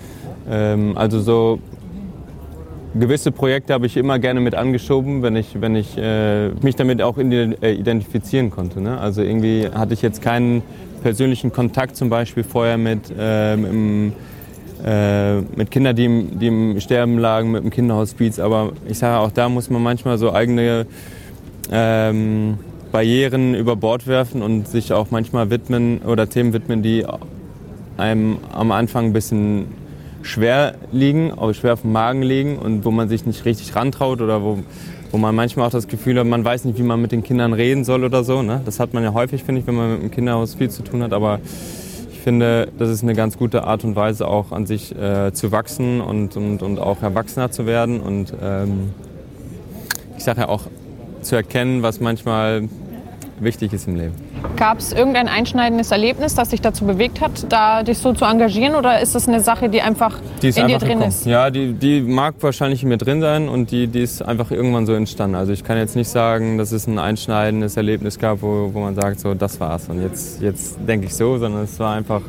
Ähm, 0.51 0.97
also 0.97 1.20
so 1.20 1.59
gewisse 2.99 3.32
Projekte 3.32 3.72
habe 3.72 3.86
ich 3.86 3.97
immer 3.97 4.18
gerne 4.18 4.40
mit 4.40 4.55
angeschoben, 4.55 5.22
wenn 5.22 5.36
ich, 5.36 5.61
wenn 5.61 5.76
ich 5.76 5.97
äh, 5.97 6.49
mich 6.62 6.76
damit 6.76 7.01
auch 7.03 7.18
äh, 7.18 7.72
identifizieren 7.72 8.51
konnte. 8.51 8.80
Ne? 8.80 8.99
Also 8.99 9.22
irgendwie 9.22 9.68
hatte 9.68 9.95
ich 9.95 10.03
jetzt 10.03 10.22
keinen 10.22 10.62
persönlichen 11.03 11.53
Kontakt 11.53 11.97
zum 11.97 12.11
Beispiel 12.11 12.45
vorher 12.45 12.78
mit, 12.78 13.12
ähm, 13.18 13.64
im, 13.64 14.12
äh, 14.84 15.40
mit 15.57 15.70
Kindern, 15.70 15.97
die 15.97 16.05
im, 16.05 16.38
die 16.38 16.47
im 16.47 16.80
Sterben 16.80 17.18
lagen, 17.18 17.51
mit 17.51 17.64
dem 17.64 17.70
Kinderhospiz. 17.70 18.38
Aber 18.38 18.72
ich 18.88 18.99
sage 18.99 19.18
auch, 19.18 19.32
da 19.32 19.49
muss 19.49 19.70
man 19.70 19.82
manchmal 19.82 20.18
so 20.18 20.32
eigene 20.32 20.86
ähm, 21.70 22.59
Barrieren 22.93 23.55
über 23.55 23.74
Bord 23.74 24.07
werfen 24.07 24.43
und 24.43 24.68
sich 24.68 24.93
auch 24.93 25.11
manchmal 25.11 25.51
widmen 25.51 26.03
oder 26.03 26.28
Themen 26.28 26.53
widmen, 26.53 26.82
die 26.82 27.07
einem 27.97 28.38
am 28.53 28.70
Anfang 28.70 29.07
ein 29.07 29.12
bisschen 29.12 29.66
schwer 30.22 30.74
liegen, 30.92 31.32
auch 31.32 31.52
schwer 31.52 31.74
auf 31.74 31.82
dem 31.82 31.92
Magen 31.92 32.22
liegen 32.22 32.58
und 32.58 32.84
wo 32.84 32.90
man 32.90 33.08
sich 33.08 33.26
nicht 33.26 33.44
richtig 33.44 33.74
rantraut 33.76 34.20
oder 34.20 34.42
wo, 34.42 34.58
wo 35.10 35.18
man 35.18 35.34
manchmal 35.34 35.66
auch 35.66 35.72
das 35.72 35.88
Gefühl 35.88 36.18
hat, 36.18 36.26
man 36.26 36.44
weiß 36.44 36.64
nicht, 36.64 36.78
wie 36.78 36.82
man 36.82 37.00
mit 37.00 37.12
den 37.12 37.22
Kindern 37.22 37.52
reden 37.52 37.84
soll 37.84 38.04
oder 38.04 38.24
so. 38.24 38.42
Ne? 38.42 38.60
Das 38.64 38.80
hat 38.80 38.94
man 38.94 39.02
ja 39.02 39.12
häufig, 39.12 39.44
finde 39.44 39.60
ich, 39.60 39.66
wenn 39.66 39.74
man 39.74 39.92
mit 39.92 40.02
dem 40.02 40.10
Kinderhaus 40.10 40.54
viel 40.54 40.70
zu 40.70 40.82
tun 40.82 41.02
hat. 41.02 41.12
Aber 41.12 41.40
ich 42.10 42.18
finde, 42.18 42.68
das 42.78 42.88
ist 42.88 43.02
eine 43.02 43.14
ganz 43.14 43.36
gute 43.36 43.64
Art 43.64 43.84
und 43.84 43.96
Weise, 43.96 44.26
auch 44.26 44.52
an 44.52 44.66
sich 44.66 44.94
äh, 44.96 45.32
zu 45.32 45.52
wachsen 45.52 46.00
und, 46.00 46.36
und, 46.36 46.62
und 46.62 46.78
auch 46.78 47.02
erwachsener 47.02 47.50
zu 47.50 47.66
werden. 47.66 48.00
Und 48.00 48.32
ähm, 48.40 48.90
ich 50.16 50.24
sage 50.24 50.42
ja 50.42 50.48
auch, 50.48 50.62
zu 51.22 51.36
erkennen, 51.36 51.82
was 51.82 52.00
manchmal 52.00 52.68
wichtig 53.38 53.72
ist 53.72 53.86
im 53.86 53.96
Leben. 53.96 54.31
Gab 54.57 54.78
es 54.78 54.93
irgendein 54.93 55.28
einschneidendes 55.28 55.90
Erlebnis, 55.90 56.34
das 56.34 56.51
dich 56.51 56.61
dazu 56.61 56.84
bewegt 56.84 57.20
hat, 57.20 57.51
da 57.51 57.82
dich 57.82 57.99
so 57.99 58.12
zu 58.12 58.24
engagieren? 58.24 58.74
Oder 58.74 59.01
ist 59.01 59.14
das 59.14 59.28
eine 59.28 59.40
Sache, 59.40 59.68
die 59.68 59.82
einfach 59.82 60.18
Die 60.43 60.49
in 60.49 60.55
dir 60.55 60.62
einfach 60.62 60.78
drin 60.80 60.88
gekommen. 60.90 61.09
ist? 61.09 61.26
Ja, 61.26 61.51
die, 61.51 61.72
die 61.72 62.01
mag 62.01 62.34
wahrscheinlich 62.40 62.82
in 62.82 62.88
mir 62.88 62.99
drin 62.99 63.20
sein 63.20 63.49
und 63.49 63.70
die, 63.70 63.86
die 63.86 64.03
ist 64.03 64.22
einfach 64.22 64.51
irgendwann 64.51 64.86
so 64.86 64.93
entstanden. 64.93 65.36
Also 65.36 65.53
ich 65.53 65.64
kann 65.64 65.78
jetzt 65.78 65.97
nicht 65.97 66.09
sagen, 66.09 66.59
dass 66.59 66.72
es 66.72 66.86
ein 66.86 66.99
einschneidendes 66.99 67.76
Erlebnis 67.76 68.18
gab, 68.18 68.43
wo, 68.43 68.70
wo 68.72 68.80
man 68.80 68.95
sagt, 68.95 69.20
so 69.20 69.34
das 69.34 69.59
war's 69.61 69.88
und 69.88 70.03
jetzt, 70.03 70.40
jetzt 70.43 70.76
denke 70.86 71.07
ich 71.07 71.14
so, 71.14 71.38
sondern 71.38 71.64
es 71.64 71.78
war 71.78 71.95
einfach, 71.95 72.22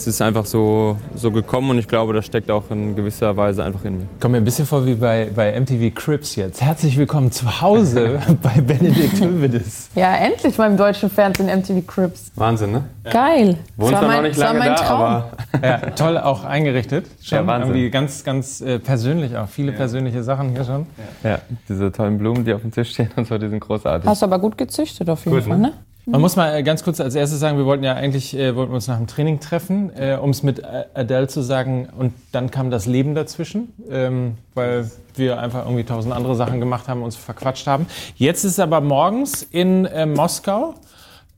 es 0.00 0.06
ist 0.06 0.22
einfach 0.22 0.46
so, 0.46 0.96
so 1.14 1.30
gekommen 1.30 1.70
und 1.70 1.78
ich 1.78 1.86
glaube, 1.86 2.14
das 2.14 2.24
steckt 2.24 2.50
auch 2.50 2.70
in 2.70 2.96
gewisser 2.96 3.36
Weise 3.36 3.62
einfach 3.62 3.84
in 3.84 3.98
mir. 3.98 4.06
Kommt 4.18 4.32
mir 4.32 4.38
ein 4.38 4.44
bisschen 4.44 4.64
vor 4.64 4.86
wie 4.86 4.94
bei, 4.94 5.28
bei 5.34 5.60
MTV 5.60 5.94
Crips 5.94 6.36
jetzt. 6.36 6.62
Herzlich 6.62 6.96
willkommen 6.96 7.30
zu 7.30 7.60
Hause 7.60 8.18
bei 8.42 8.62
Benedikt 8.62 9.20
Hövedes. 9.20 9.90
Ja, 9.94 10.16
endlich 10.16 10.56
mal 10.56 10.70
im 10.70 10.78
deutschen 10.78 11.10
Fernsehen 11.10 11.48
MTV 11.54 11.86
Crips. 11.86 12.32
Wahnsinn, 12.34 12.72
ne? 12.72 12.84
Geil. 13.04 13.58
Wohnt 13.76 13.92
das 13.92 14.00
war 14.00 14.00
zwar 14.00 14.08
mein, 14.08 14.16
noch 14.16 14.22
nicht 14.22 14.38
das 14.38 14.44
war 14.46 14.54
lange 14.54 14.58
mein 14.58 14.68
da, 14.68 14.74
Traum. 14.82 15.00
aber 15.02 15.30
Ja, 15.62 15.78
toll 15.90 16.16
auch 16.18 16.44
eingerichtet. 16.44 17.04
Schon 17.20 17.38
Ja, 17.38 17.46
Wahnsinn. 17.46 17.68
Irgendwie 17.74 17.90
ganz, 17.90 18.24
ganz 18.24 18.62
äh, 18.62 18.78
persönlich 18.78 19.36
auch. 19.36 19.48
Viele 19.48 19.72
persönliche 19.72 20.22
Sachen 20.22 20.50
hier 20.50 20.64
schon. 20.64 20.86
ja, 21.22 21.40
diese 21.68 21.92
tollen 21.92 22.16
Blumen, 22.16 22.46
die 22.46 22.54
auf 22.54 22.62
dem 22.62 22.72
Tisch 22.72 22.92
stehen 22.92 23.10
und 23.16 23.28
so, 23.28 23.36
die 23.36 23.48
sind 23.48 23.60
großartig. 23.60 24.08
Hast 24.08 24.22
du 24.22 24.26
aber 24.26 24.38
gut 24.38 24.56
gezüchtet 24.56 25.10
auf 25.10 25.26
jeden 25.26 25.36
Gut, 25.36 25.46
Fall, 25.46 25.58
ne? 25.58 25.74
Man 26.10 26.20
muss 26.20 26.34
mal 26.34 26.56
äh, 26.56 26.62
ganz 26.64 26.82
kurz 26.82 27.00
als 27.00 27.14
erstes 27.14 27.38
sagen, 27.38 27.56
wir 27.56 27.66
wollten 27.66 27.84
ja 27.84 27.94
eigentlich 27.94 28.36
äh, 28.36 28.56
wollten 28.56 28.74
uns 28.74 28.88
nach 28.88 28.96
dem 28.96 29.06
Training 29.06 29.38
treffen, 29.38 29.92
äh, 29.96 30.18
um 30.20 30.30
es 30.30 30.42
mit 30.42 30.58
äh, 30.58 30.86
Adele 30.92 31.28
zu 31.28 31.40
sagen. 31.40 31.88
Und 31.96 32.12
dann 32.32 32.50
kam 32.50 32.70
das 32.70 32.86
Leben 32.86 33.14
dazwischen, 33.14 33.72
ähm, 33.88 34.36
weil 34.54 34.90
wir 35.14 35.38
einfach 35.38 35.64
irgendwie 35.64 35.84
tausend 35.84 36.12
andere 36.12 36.34
Sachen 36.34 36.58
gemacht 36.58 36.88
haben, 36.88 37.02
uns 37.02 37.14
verquatscht 37.14 37.68
haben. 37.68 37.86
Jetzt 38.16 38.44
ist 38.44 38.52
es 38.52 38.58
aber 38.58 38.80
morgens 38.80 39.44
in 39.44 39.84
äh, 39.84 40.04
Moskau. 40.04 40.74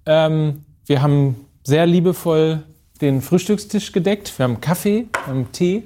Ähm, 0.06 0.64
wir 0.86 1.02
haben 1.02 1.36
sehr 1.64 1.84
liebevoll 1.84 2.62
den 3.02 3.20
Frühstückstisch 3.20 3.92
gedeckt. 3.92 4.32
Wir 4.38 4.44
haben 4.44 4.60
Kaffee, 4.62 5.06
wir 5.12 5.26
haben 5.26 5.52
Tee. 5.52 5.82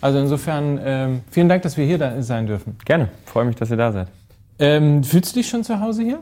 Also 0.00 0.18
insofern 0.18 0.80
ähm, 0.82 1.20
vielen 1.30 1.48
Dank, 1.48 1.62
dass 1.62 1.76
wir 1.76 1.86
hier 1.86 1.98
da 1.98 2.20
sein 2.20 2.46
dürfen. 2.48 2.76
Gerne, 2.84 3.10
freue 3.26 3.44
mich, 3.44 3.54
dass 3.54 3.70
ihr 3.70 3.76
da 3.76 3.92
seid. 3.92 4.08
Ähm, 4.58 5.04
fühlst 5.04 5.36
du 5.36 5.40
dich 5.40 5.48
schon 5.48 5.62
zu 5.62 5.78
Hause 5.78 6.02
hier? 6.02 6.20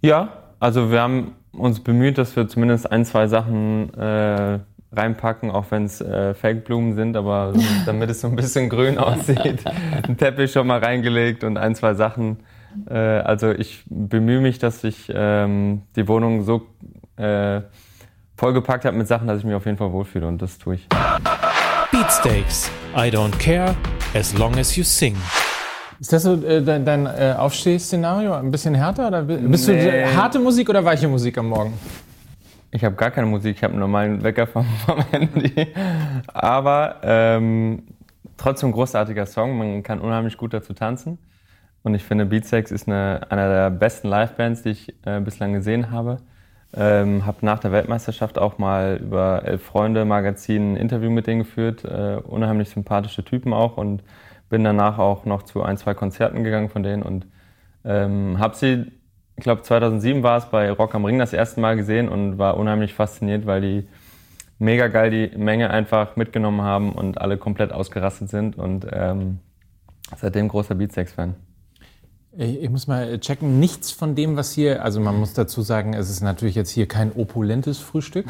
Ja, 0.00 0.32
also 0.60 0.90
wir 0.90 1.00
haben 1.00 1.34
uns 1.52 1.80
bemüht, 1.80 2.18
dass 2.18 2.36
wir 2.36 2.48
zumindest 2.48 2.90
ein, 2.90 3.04
zwei 3.04 3.26
Sachen 3.26 3.92
äh, 3.94 4.58
reinpacken, 4.92 5.50
auch 5.50 5.66
wenn 5.70 5.84
es 5.84 6.00
äh, 6.00 6.34
Fake-Blumen 6.34 6.94
sind, 6.94 7.16
aber 7.16 7.52
damit 7.86 8.10
es 8.10 8.20
so 8.20 8.28
ein 8.28 8.36
bisschen 8.36 8.68
grün 8.68 8.98
aussieht. 8.98 9.64
Ein 10.06 10.16
Teppich 10.16 10.52
schon 10.52 10.66
mal 10.66 10.78
reingelegt 10.78 11.44
und 11.44 11.56
ein, 11.56 11.74
zwei 11.74 11.94
Sachen. 11.94 12.38
Äh, 12.88 12.94
also 12.94 13.50
ich 13.50 13.84
bemühe 13.86 14.40
mich, 14.40 14.58
dass 14.58 14.84
ich 14.84 15.10
ähm, 15.14 15.82
die 15.96 16.08
Wohnung 16.08 16.42
so 16.42 16.66
äh, 17.16 17.62
vollgepackt 18.36 18.84
habe 18.84 18.96
mit 18.96 19.08
Sachen, 19.08 19.26
dass 19.26 19.38
ich 19.38 19.44
mich 19.44 19.54
auf 19.54 19.66
jeden 19.66 19.78
Fall 19.78 19.92
wohlfühle 19.92 20.26
und 20.26 20.40
das 20.40 20.58
tue 20.58 20.76
ich. 20.76 20.88
Beatsteaks. 21.90 22.70
I 22.96 23.10
don't 23.10 23.36
care 23.38 23.74
as 24.14 24.36
long 24.36 24.56
as 24.58 24.76
you 24.76 24.84
sing. 24.84 25.16
Ist 26.00 26.12
das 26.12 26.22
so 26.22 26.34
äh, 26.44 26.62
dein, 26.62 26.84
dein 26.84 27.06
äh, 27.06 27.34
Aufstehszenario? 27.36 28.34
Ein 28.34 28.50
bisschen 28.50 28.74
härter? 28.74 29.08
Oder 29.08 29.22
bi- 29.22 29.36
bist 29.36 29.66
du 29.68 29.72
Nee. 29.72 29.88
äh, 29.88 30.06
harte 30.14 30.38
Musik 30.38 30.68
oder 30.68 30.84
weiche 30.84 31.08
Musik 31.08 31.36
am 31.38 31.48
Morgen? 31.48 31.72
Ich 32.70 32.84
habe 32.84 32.94
gar 32.94 33.10
keine 33.10 33.26
Musik, 33.26 33.56
ich 33.56 33.64
habe 33.64 33.72
einen 33.72 33.80
normalen 33.80 34.22
Wecker 34.22 34.46
vom, 34.46 34.64
vom 34.86 35.00
Handy. 35.10 35.68
Aber 36.32 36.96
ähm, 37.02 37.82
trotzdem 38.36 38.72
großartiger 38.72 39.26
Song, 39.26 39.56
man 39.58 39.82
kann 39.82 40.00
unheimlich 40.00 40.36
gut 40.36 40.52
dazu 40.54 40.72
tanzen. 40.74 41.18
Und 41.82 41.94
ich 41.94 42.04
finde, 42.04 42.26
Beatsex 42.26 42.70
ist 42.70 42.86
eine, 42.86 43.20
einer 43.30 43.48
der 43.48 43.70
besten 43.70 44.08
Livebands, 44.08 44.62
die 44.62 44.70
ich 44.70 44.94
äh, 45.06 45.20
bislang 45.20 45.52
gesehen 45.54 45.90
habe. 45.90 46.18
Ähm, 46.76 47.24
habe 47.24 47.38
nach 47.40 47.60
der 47.60 47.72
Weltmeisterschaft 47.72 48.38
auch 48.38 48.58
mal 48.58 48.98
über 49.02 49.42
Elf 49.46 49.62
Freunde 49.62 50.04
Magazin 50.04 50.74
ein 50.74 50.76
Interview 50.76 51.08
mit 51.10 51.26
denen 51.26 51.38
geführt. 51.40 51.84
Äh, 51.84 52.18
unheimlich 52.24 52.68
sympathische 52.68 53.24
Typen 53.24 53.54
auch 53.54 53.78
und 53.78 54.02
bin 54.48 54.64
danach 54.64 54.98
auch 54.98 55.24
noch 55.24 55.42
zu 55.42 55.62
ein, 55.62 55.76
zwei 55.76 55.94
Konzerten 55.94 56.44
gegangen 56.44 56.68
von 56.68 56.82
denen 56.82 57.02
und 57.02 57.26
ähm, 57.84 58.38
habe 58.38 58.56
sie, 58.56 58.86
ich 59.36 59.44
glaube 59.44 59.62
2007 59.62 60.22
war 60.22 60.38
es 60.38 60.46
bei 60.46 60.70
Rock 60.70 60.94
am 60.94 61.04
Ring 61.04 61.18
das 61.18 61.32
erste 61.32 61.60
Mal 61.60 61.76
gesehen 61.76 62.08
und 62.08 62.38
war 62.38 62.56
unheimlich 62.56 62.94
fasziniert, 62.94 63.46
weil 63.46 63.60
die 63.60 63.88
mega 64.58 64.88
geil 64.88 65.10
die 65.10 65.36
Menge 65.36 65.70
einfach 65.70 66.16
mitgenommen 66.16 66.62
haben 66.62 66.92
und 66.92 67.20
alle 67.20 67.38
komplett 67.38 67.72
ausgerastet 67.72 68.28
sind 68.28 68.58
und 68.58 68.86
ähm, 68.90 69.40
Seitdem 70.16 70.48
großer 70.48 70.74
Beatsex-Fan. 70.74 71.34
Ich, 72.36 72.70
muss 72.70 72.86
mal 72.86 73.18
checken, 73.18 73.58
nichts 73.58 73.90
von 73.90 74.14
dem, 74.14 74.36
was 74.36 74.52
hier, 74.52 74.84
also 74.84 75.00
man 75.00 75.18
muss 75.18 75.32
dazu 75.32 75.60
sagen, 75.62 75.94
es 75.94 76.08
ist 76.08 76.20
natürlich 76.20 76.54
jetzt 76.54 76.70
hier 76.70 76.86
kein 76.86 77.12
opulentes 77.12 77.78
Frühstück, 77.78 78.26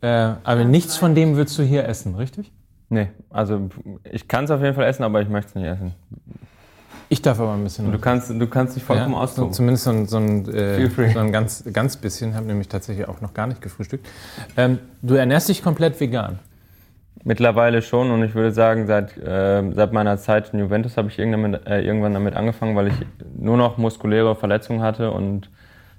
äh, 0.00 0.06
aber 0.42 0.64
nichts 0.64 0.96
von 0.96 1.14
dem 1.14 1.36
würdest 1.36 1.58
du 1.58 1.62
hier 1.62 1.84
essen, 1.84 2.14
richtig? 2.14 2.50
Nee, 2.90 3.08
also 3.30 3.70
ich 4.04 4.26
kann 4.26 4.44
es 4.44 4.50
auf 4.50 4.60
jeden 4.60 4.74
Fall 4.74 4.86
essen, 4.86 5.04
aber 5.04 5.22
ich 5.22 5.28
möchte 5.28 5.50
es 5.50 5.54
nicht 5.54 5.64
essen. 5.64 5.94
Ich 7.08 7.22
darf 7.22 7.40
aber 7.40 7.54
ein 7.54 7.64
bisschen. 7.64 7.90
Du 7.90 7.98
kannst, 7.98 8.30
du 8.30 8.46
kannst 8.46 8.76
dich 8.76 8.84
vollkommen 8.84 9.14
ja, 9.14 9.20
austoben. 9.20 9.52
Zumindest 9.52 9.84
so 9.84 9.90
ein, 9.90 10.06
so 10.06 10.16
ein, 10.18 10.48
äh, 10.48 10.88
so 10.88 11.18
ein 11.18 11.32
ganz, 11.32 11.64
ganz 11.72 11.96
bisschen. 11.96 12.34
habe 12.34 12.46
nämlich 12.46 12.68
tatsächlich 12.68 13.08
auch 13.08 13.20
noch 13.20 13.32
gar 13.32 13.46
nicht 13.46 13.62
gefrühstückt. 13.62 14.06
Ähm, 14.56 14.78
du 15.02 15.14
ernährst 15.14 15.48
dich 15.48 15.62
komplett 15.62 15.98
vegan. 16.00 16.40
Mittlerweile 17.22 17.82
schon 17.82 18.10
und 18.10 18.22
ich 18.24 18.34
würde 18.34 18.50
sagen, 18.50 18.86
seit, 18.86 19.16
äh, 19.18 19.62
seit 19.72 19.92
meiner 19.92 20.18
Zeit 20.18 20.52
in 20.52 20.58
Juventus 20.58 20.96
habe 20.96 21.08
ich 21.08 21.18
irgendwann, 21.18 21.54
äh, 21.54 21.82
irgendwann 21.82 22.14
damit 22.14 22.34
angefangen, 22.34 22.76
weil 22.76 22.88
ich 22.88 22.94
nur 23.36 23.56
noch 23.56 23.76
muskuläre 23.76 24.34
Verletzungen 24.34 24.82
hatte 24.82 25.10
und 25.10 25.50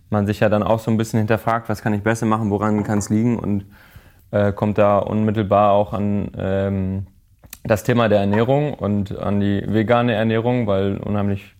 man 0.10 0.26
sich 0.26 0.40
ja 0.40 0.50
dann 0.50 0.64
auch 0.64 0.80
so 0.80 0.92
ein 0.92 0.98
bisschen 0.98 1.20
hinterfragt, 1.20 1.70
was 1.70 1.82
kann 1.82 1.94
ich 1.94 2.04
besser 2.04 2.26
machen, 2.26 2.50
woran 2.50 2.84
kann 2.84 3.00
es 3.00 3.10
liegen 3.10 3.38
und 3.38 3.66
äh, 4.32 4.52
kommt 4.52 4.78
da 4.78 5.00
unmittelbar 5.00 5.72
auch 5.72 5.94
an 5.94 6.32
ähm, 6.38 7.08
das 7.64 7.84
Thema 7.84 8.10
der 8.10 8.20
Ernährung 8.22 8.74
und 8.74 9.18
an 9.18 9.40
die 9.40 9.64
vegane 9.68 10.14
Ernährung, 10.14 10.68
weil 10.68 10.98
unheimlich 10.98 11.56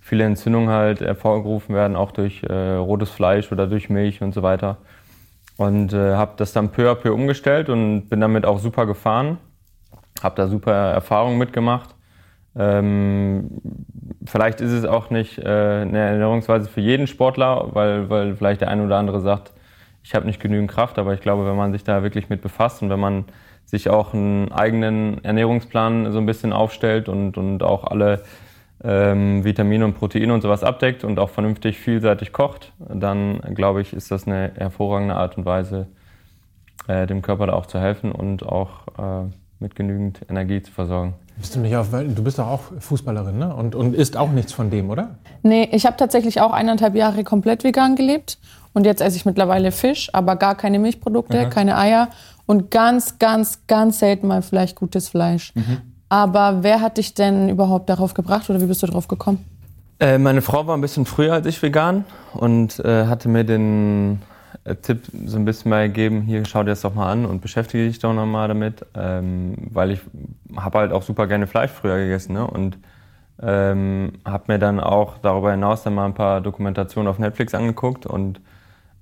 viele 0.00 0.24
Entzündungen 0.24 0.70
halt 0.70 1.00
hervorgerufen 1.00 1.74
werden, 1.74 1.96
auch 1.96 2.12
durch 2.12 2.42
äh, 2.44 2.74
rotes 2.74 3.10
Fleisch 3.10 3.50
oder 3.52 3.66
durch 3.66 3.90
Milch 3.90 4.22
und 4.22 4.32
so 4.32 4.42
weiter. 4.42 4.78
Und 5.56 5.92
äh, 5.92 6.14
habe 6.14 6.32
das 6.36 6.52
dann 6.52 6.70
peu 6.70 6.90
à 6.90 6.94
peu 6.94 7.12
umgestellt 7.12 7.68
und 7.68 8.08
bin 8.08 8.20
damit 8.20 8.44
auch 8.44 8.58
super 8.58 8.86
gefahren. 8.86 9.38
Habe 10.22 10.36
da 10.36 10.48
super 10.48 10.72
Erfahrungen 10.72 11.38
mitgemacht. 11.38 11.94
Ähm, 12.56 13.60
vielleicht 14.26 14.60
ist 14.60 14.72
es 14.72 14.84
auch 14.84 15.10
nicht 15.10 15.38
äh, 15.38 15.42
eine 15.42 15.98
Ernährungsweise 15.98 16.68
für 16.68 16.80
jeden 16.80 17.06
Sportler, 17.06 17.68
weil, 17.72 18.10
weil 18.10 18.36
vielleicht 18.36 18.60
der 18.60 18.68
eine 18.68 18.84
oder 18.84 18.96
andere 18.96 19.20
sagt, 19.20 19.52
ich 20.04 20.14
habe 20.14 20.26
nicht 20.26 20.40
genügend 20.40 20.70
Kraft, 20.70 20.98
aber 20.98 21.14
ich 21.14 21.20
glaube, 21.20 21.46
wenn 21.46 21.56
man 21.56 21.72
sich 21.72 21.82
da 21.82 22.02
wirklich 22.02 22.28
mit 22.28 22.42
befasst 22.42 22.82
und 22.82 22.90
wenn 22.90 23.00
man 23.00 23.24
sich 23.64 23.88
auch 23.88 24.12
einen 24.12 24.52
eigenen 24.52 25.24
Ernährungsplan 25.24 26.12
so 26.12 26.18
ein 26.18 26.26
bisschen 26.26 26.52
aufstellt 26.52 27.08
und, 27.08 27.38
und 27.38 27.62
auch 27.62 27.84
alle 27.84 28.22
ähm, 28.84 29.44
Vitamine 29.44 29.86
und 29.86 29.94
Proteine 29.94 30.34
und 30.34 30.42
sowas 30.42 30.62
abdeckt 30.62 31.04
und 31.04 31.18
auch 31.18 31.30
vernünftig 31.30 31.78
vielseitig 31.78 32.32
kocht, 32.32 32.72
dann 32.78 33.40
glaube 33.54 33.80
ich, 33.80 33.94
ist 33.94 34.10
das 34.10 34.26
eine 34.26 34.52
hervorragende 34.56 35.16
Art 35.16 35.38
und 35.38 35.46
Weise, 35.46 35.86
äh, 36.86 37.06
dem 37.06 37.22
Körper 37.22 37.46
da 37.46 37.54
auch 37.54 37.66
zu 37.66 37.80
helfen 37.80 38.12
und 38.12 38.44
auch 38.44 38.86
äh, 38.98 39.30
mit 39.58 39.74
genügend 39.74 40.20
Energie 40.28 40.60
zu 40.60 40.70
versorgen. 40.70 41.14
Bist 41.38 41.56
du 41.56 41.60
nicht 41.60 41.74
auf, 41.74 41.90
du 41.90 42.22
bist 42.22 42.38
doch 42.38 42.46
auch 42.46 42.60
Fußballerin, 42.78 43.38
ne? 43.38 43.54
Und, 43.54 43.74
und 43.74 43.94
isst 43.94 44.16
auch 44.16 44.30
nichts 44.30 44.52
von 44.52 44.70
dem, 44.70 44.90
oder? 44.90 45.16
Nee, 45.42 45.68
ich 45.72 45.86
habe 45.86 45.96
tatsächlich 45.96 46.40
auch 46.40 46.52
eineinhalb 46.52 46.94
Jahre 46.94 47.24
komplett 47.24 47.64
vegan 47.64 47.96
gelebt. 47.96 48.38
Und 48.74 48.84
jetzt 48.84 49.00
esse 49.00 49.16
ich 49.16 49.24
mittlerweile 49.24 49.72
Fisch, 49.72 50.10
aber 50.12 50.36
gar 50.36 50.56
keine 50.56 50.78
Milchprodukte, 50.78 51.46
mhm. 51.46 51.50
keine 51.50 51.78
Eier 51.78 52.08
und 52.44 52.70
ganz, 52.70 53.18
ganz, 53.18 53.66
ganz 53.66 54.00
selten 54.00 54.26
mal 54.26 54.42
vielleicht 54.42 54.76
gutes 54.76 55.08
Fleisch. 55.08 55.54
Mhm. 55.54 55.80
Aber 56.08 56.62
wer 56.62 56.80
hat 56.80 56.98
dich 56.98 57.14
denn 57.14 57.48
überhaupt 57.48 57.88
darauf 57.88 58.14
gebracht 58.14 58.50
oder 58.50 58.60
wie 58.60 58.66
bist 58.66 58.82
du 58.82 58.86
darauf 58.86 59.08
gekommen? 59.08 59.44
Äh, 60.00 60.18
meine 60.18 60.42
Frau 60.42 60.66
war 60.66 60.76
ein 60.76 60.80
bisschen 60.80 61.06
früher 61.06 61.32
als 61.32 61.46
ich 61.46 61.62
vegan 61.62 62.04
und 62.34 62.78
äh, 62.80 63.06
hatte 63.06 63.28
mir 63.28 63.44
den 63.44 64.20
äh, 64.64 64.74
Tipp 64.74 65.02
so 65.24 65.36
ein 65.36 65.44
bisschen 65.44 65.70
mal 65.70 65.86
gegeben, 65.86 66.22
hier 66.22 66.44
schau 66.44 66.62
dir 66.62 66.70
das 66.70 66.82
doch 66.82 66.94
mal 66.94 67.10
an 67.10 67.24
und 67.26 67.40
beschäftige 67.40 67.86
dich 67.86 68.00
doch 68.00 68.12
noch 68.12 68.26
mal 68.26 68.48
damit, 68.48 68.84
ähm, 68.94 69.54
weil 69.72 69.92
ich 69.92 70.00
habe 70.56 70.78
halt 70.78 70.92
auch 70.92 71.02
super 71.02 71.26
gerne 71.26 71.46
Fleisch 71.46 71.70
früher 71.70 71.98
gegessen 71.98 72.34
ne? 72.34 72.46
und 72.46 72.78
ähm, 73.42 74.12
habe 74.24 74.44
mir 74.48 74.58
dann 74.58 74.80
auch 74.80 75.18
darüber 75.18 75.50
hinaus 75.50 75.82
dann 75.82 75.94
mal 75.94 76.06
ein 76.06 76.14
paar 76.14 76.40
Dokumentationen 76.40 77.08
auf 77.08 77.18
Netflix 77.18 77.54
angeguckt 77.54 78.06
und 78.06 78.40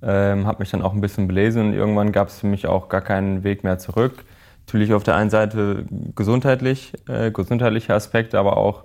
ähm, 0.03 0.45
habe 0.45 0.59
mich 0.59 0.71
dann 0.71 0.81
auch 0.81 0.93
ein 0.93 1.01
bisschen 1.01 1.27
belesen 1.27 1.67
und 1.67 1.73
irgendwann 1.73 2.11
gab 2.11 2.27
es 2.27 2.39
für 2.39 2.47
mich 2.47 2.67
auch 2.67 2.89
gar 2.89 3.01
keinen 3.01 3.43
Weg 3.43 3.63
mehr 3.63 3.77
zurück. 3.79 4.25
Natürlich 4.65 4.93
auf 4.93 5.03
der 5.03 5.15
einen 5.15 5.29
Seite 5.29 5.85
gesundheitlich, 6.15 6.93
äh, 7.07 7.31
gesundheitliche 7.31 7.93
Aspekte, 7.93 8.39
aber 8.39 8.57
auch 8.57 8.83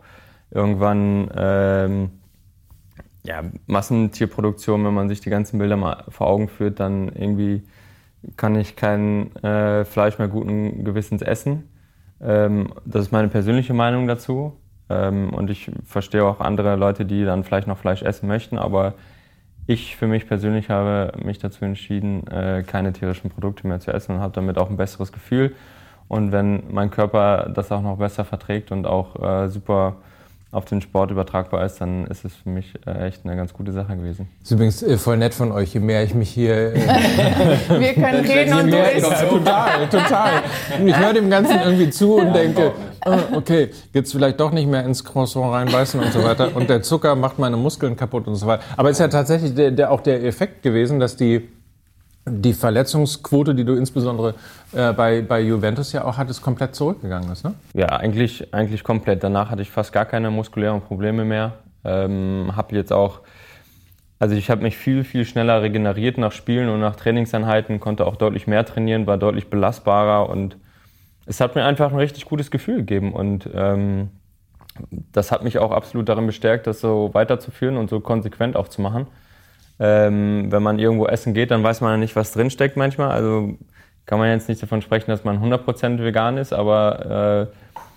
irgendwann 0.51 1.31
ähm, 1.37 2.11
ja, 3.25 3.43
Massentierproduktion, 3.66 4.85
wenn 4.85 4.95
man 4.95 5.09
sich 5.09 5.21
die 5.21 5.31
ganzen 5.31 5.59
Bilder 5.59 5.77
mal 5.77 6.05
vor 6.09 6.29
Augen 6.29 6.49
führt, 6.49 6.81
dann 6.81 7.09
irgendwie 7.09 7.62
kann 8.37 8.57
ich 8.57 8.77
kein 8.77 9.35
äh, 9.37 9.85
Fleisch 9.85 10.19
mehr 10.19 10.29
guten 10.29 10.85
Gewissens 10.85 11.23
essen. 11.23 11.69
Ähm, 12.21 12.73
das 12.85 13.03
ist 13.03 13.12
meine 13.12 13.29
persönliche 13.29 13.75
Meinung 13.75 14.07
dazu. 14.07 14.57
Ähm, 14.91 15.31
und 15.35 15.51
ich 15.51 15.71
verstehe 15.85 16.25
auch 16.25 16.41
andere 16.41 16.77
Leute, 16.77 17.05
die 17.05 17.25
dann 17.25 17.45
vielleicht 17.45 17.69
noch 17.69 17.79
Fleisch 17.79 18.03
essen 18.03 18.27
möchten, 18.27 18.59
aber 18.59 18.95
ich 19.69 19.97
für 19.97 20.07
mich 20.07 20.27
persönlich 20.27 20.71
habe 20.71 21.12
mich 21.23 21.39
dazu 21.39 21.64
entschieden, 21.64 22.27
äh, 22.27 22.64
keine 22.66 22.95
tierischen 22.95 23.31
Produkte 23.31 23.66
mehr 23.66 23.81
zu 23.81 23.93
essen 23.93 24.16
und 24.16 24.21
habe 24.21 24.33
damit 24.35 24.57
auch 24.57 24.71
ein 24.71 24.79
besseres 24.79 25.12
Gefühl. 25.12 25.55
Und 26.09 26.33
wenn 26.33 26.62
mein 26.73 26.91
Körper 26.91 27.51
das 27.55 27.71
auch 27.71 27.83
noch 27.83 27.99
besser 27.99 28.25
verträgt 28.25 28.73
und 28.73 28.87
auch 28.87 29.23
äh, 29.23 29.49
super 29.49 29.97
auf 30.51 30.64
den 30.64 30.81
Sport 30.81 31.11
übertragbar 31.11 31.66
ist, 31.66 31.83
dann 31.83 32.07
ist 32.07 32.25
es 32.25 32.35
für 32.35 32.49
mich 32.49 32.73
äh, 32.87 33.09
echt 33.09 33.27
eine 33.27 33.37
ganz 33.37 33.53
gute 33.53 33.71
Sache 33.73 33.95
gewesen. 33.95 34.27
Das 34.41 34.51
ist 34.51 34.55
übrigens 34.55 34.83
äh, 34.83 34.97
voll 34.97 35.19
nett 35.19 35.35
von 35.35 35.53
euch, 35.53 35.75
je 35.75 35.81
mehr 35.81 36.03
ich 36.03 36.14
mich 36.14 36.31
hier... 36.31 36.75
Äh, 36.75 36.75
Wir 37.79 37.93
können 37.93 38.25
reden 38.25 38.55
und 38.55 38.71
du 38.71 38.79
isst. 38.79 39.29
Total, 39.29 39.87
total. 39.91 40.31
Ich 40.83 40.97
höre 40.97 41.12
dem 41.12 41.29
Ganzen 41.29 41.61
irgendwie 41.61 41.91
zu 41.91 42.14
und 42.14 42.33
denke, 42.33 42.73
oh, 43.11 43.37
okay, 43.37 43.71
jetzt 43.93 44.13
vielleicht 44.13 44.41
doch 44.41 44.53
nicht 44.53 44.69
mehr 44.69 44.85
ins 44.85 45.05
Croissant 45.05 45.53
reinbeißen 45.53 46.01
und 46.01 46.13
so 46.13 46.23
weiter. 46.23 46.55
Und 46.55 46.69
der 46.69 46.83
Zucker 46.83 47.15
macht 47.17 47.39
meine 47.39 47.57
Muskeln 47.57 47.97
kaputt 47.97 48.27
und 48.27 48.37
so 48.37 48.47
weiter. 48.47 48.63
Aber 48.77 48.91
es 48.91 48.97
ist 48.97 49.01
ja 49.01 49.09
tatsächlich 49.09 49.55
der, 49.55 49.71
der, 49.71 49.91
auch 49.91 50.01
der 50.01 50.25
Effekt 50.25 50.63
gewesen, 50.63 51.01
dass 51.01 51.17
die 51.17 51.49
die 52.31 52.53
Verletzungsquote, 52.53 53.55
die 53.55 53.65
du 53.65 53.75
insbesondere 53.75 54.35
äh, 54.73 54.93
bei, 54.93 55.23
bei 55.23 55.41
Juventus 55.41 55.93
ja 55.93 56.05
auch 56.05 56.17
hattest, 56.17 56.43
komplett 56.43 56.75
zurückgegangen 56.75 57.31
ist, 57.33 57.45
ne? 57.45 57.55
Ja, 57.75 57.87
eigentlich, 57.87 58.53
eigentlich 58.53 58.85
komplett. 58.85 59.23
Danach 59.23 59.51
hatte 59.51 59.63
ich 59.63 59.71
fast 59.71 59.93
gar 59.93 60.05
keine 60.05 60.31
muskulären 60.31 60.81
Probleme 60.81 61.25
mehr. 61.25 61.55
Ähm, 61.85 62.53
habe 62.55 62.77
jetzt 62.77 62.93
auch, 62.93 63.21
also 64.19 64.35
ich 64.35 64.51
habe 64.51 64.63
mich 64.63 64.77
viel, 64.77 65.05
viel 65.05 65.25
schneller 65.25 65.63
regeneriert 65.63 66.19
nach 66.19 66.33
Spielen 66.33 66.69
und 66.69 66.81
nach 66.81 66.97
Trainingseinheiten, 66.97 67.81
konnte 67.81 68.07
auch 68.07 68.17
deutlich 68.17 68.47
mehr 68.47 68.65
trainieren, 68.65 69.07
war 69.07 69.17
deutlich 69.17 69.49
belastbarer 69.49 70.29
und 70.29 70.57
es 71.29 71.41
hat 71.41 71.55
mir 71.55 71.64
einfach 71.64 71.93
ein 71.93 71.99
richtig 71.99 72.24
gutes 72.24 72.51
Gefühl 72.51 72.79
gegeben 72.79 73.12
und 73.12 73.49
ähm, 73.55 74.11
das 75.12 75.31
hat 75.31 75.45
mich 75.45 75.59
auch 75.59 75.70
absolut 75.70 76.09
darin 76.09 76.26
bestärkt, 76.26 76.66
das 76.66 76.81
so 76.81 77.11
weiterzuführen 77.12 77.76
und 77.76 77.91
so 77.91 78.01
konsequent 78.01 78.57
auch 78.57 78.68
zu 78.68 78.81
machen. 78.81 79.07
Ähm, 79.79 80.51
wenn 80.51 80.62
man 80.62 80.79
irgendwo 80.79 81.07
essen 81.07 81.35
geht, 81.35 81.51
dann 81.51 81.62
weiß 81.62 81.81
man 81.81 81.93
ja 81.93 81.97
nicht, 81.99 82.16
was 82.16 82.33
drinsteckt 82.33 82.76
manchmal. 82.76 83.11
Also 83.11 83.57
kann 84.07 84.18
man 84.18 84.31
jetzt 84.31 84.49
nicht 84.49 84.62
davon 84.62 84.81
sprechen, 84.83 85.11
dass 85.11 85.24
man 85.24 85.43
100% 85.43 86.03
vegan 86.03 86.39
ist, 86.39 86.53
aber 86.53 87.51
äh, 87.51 87.57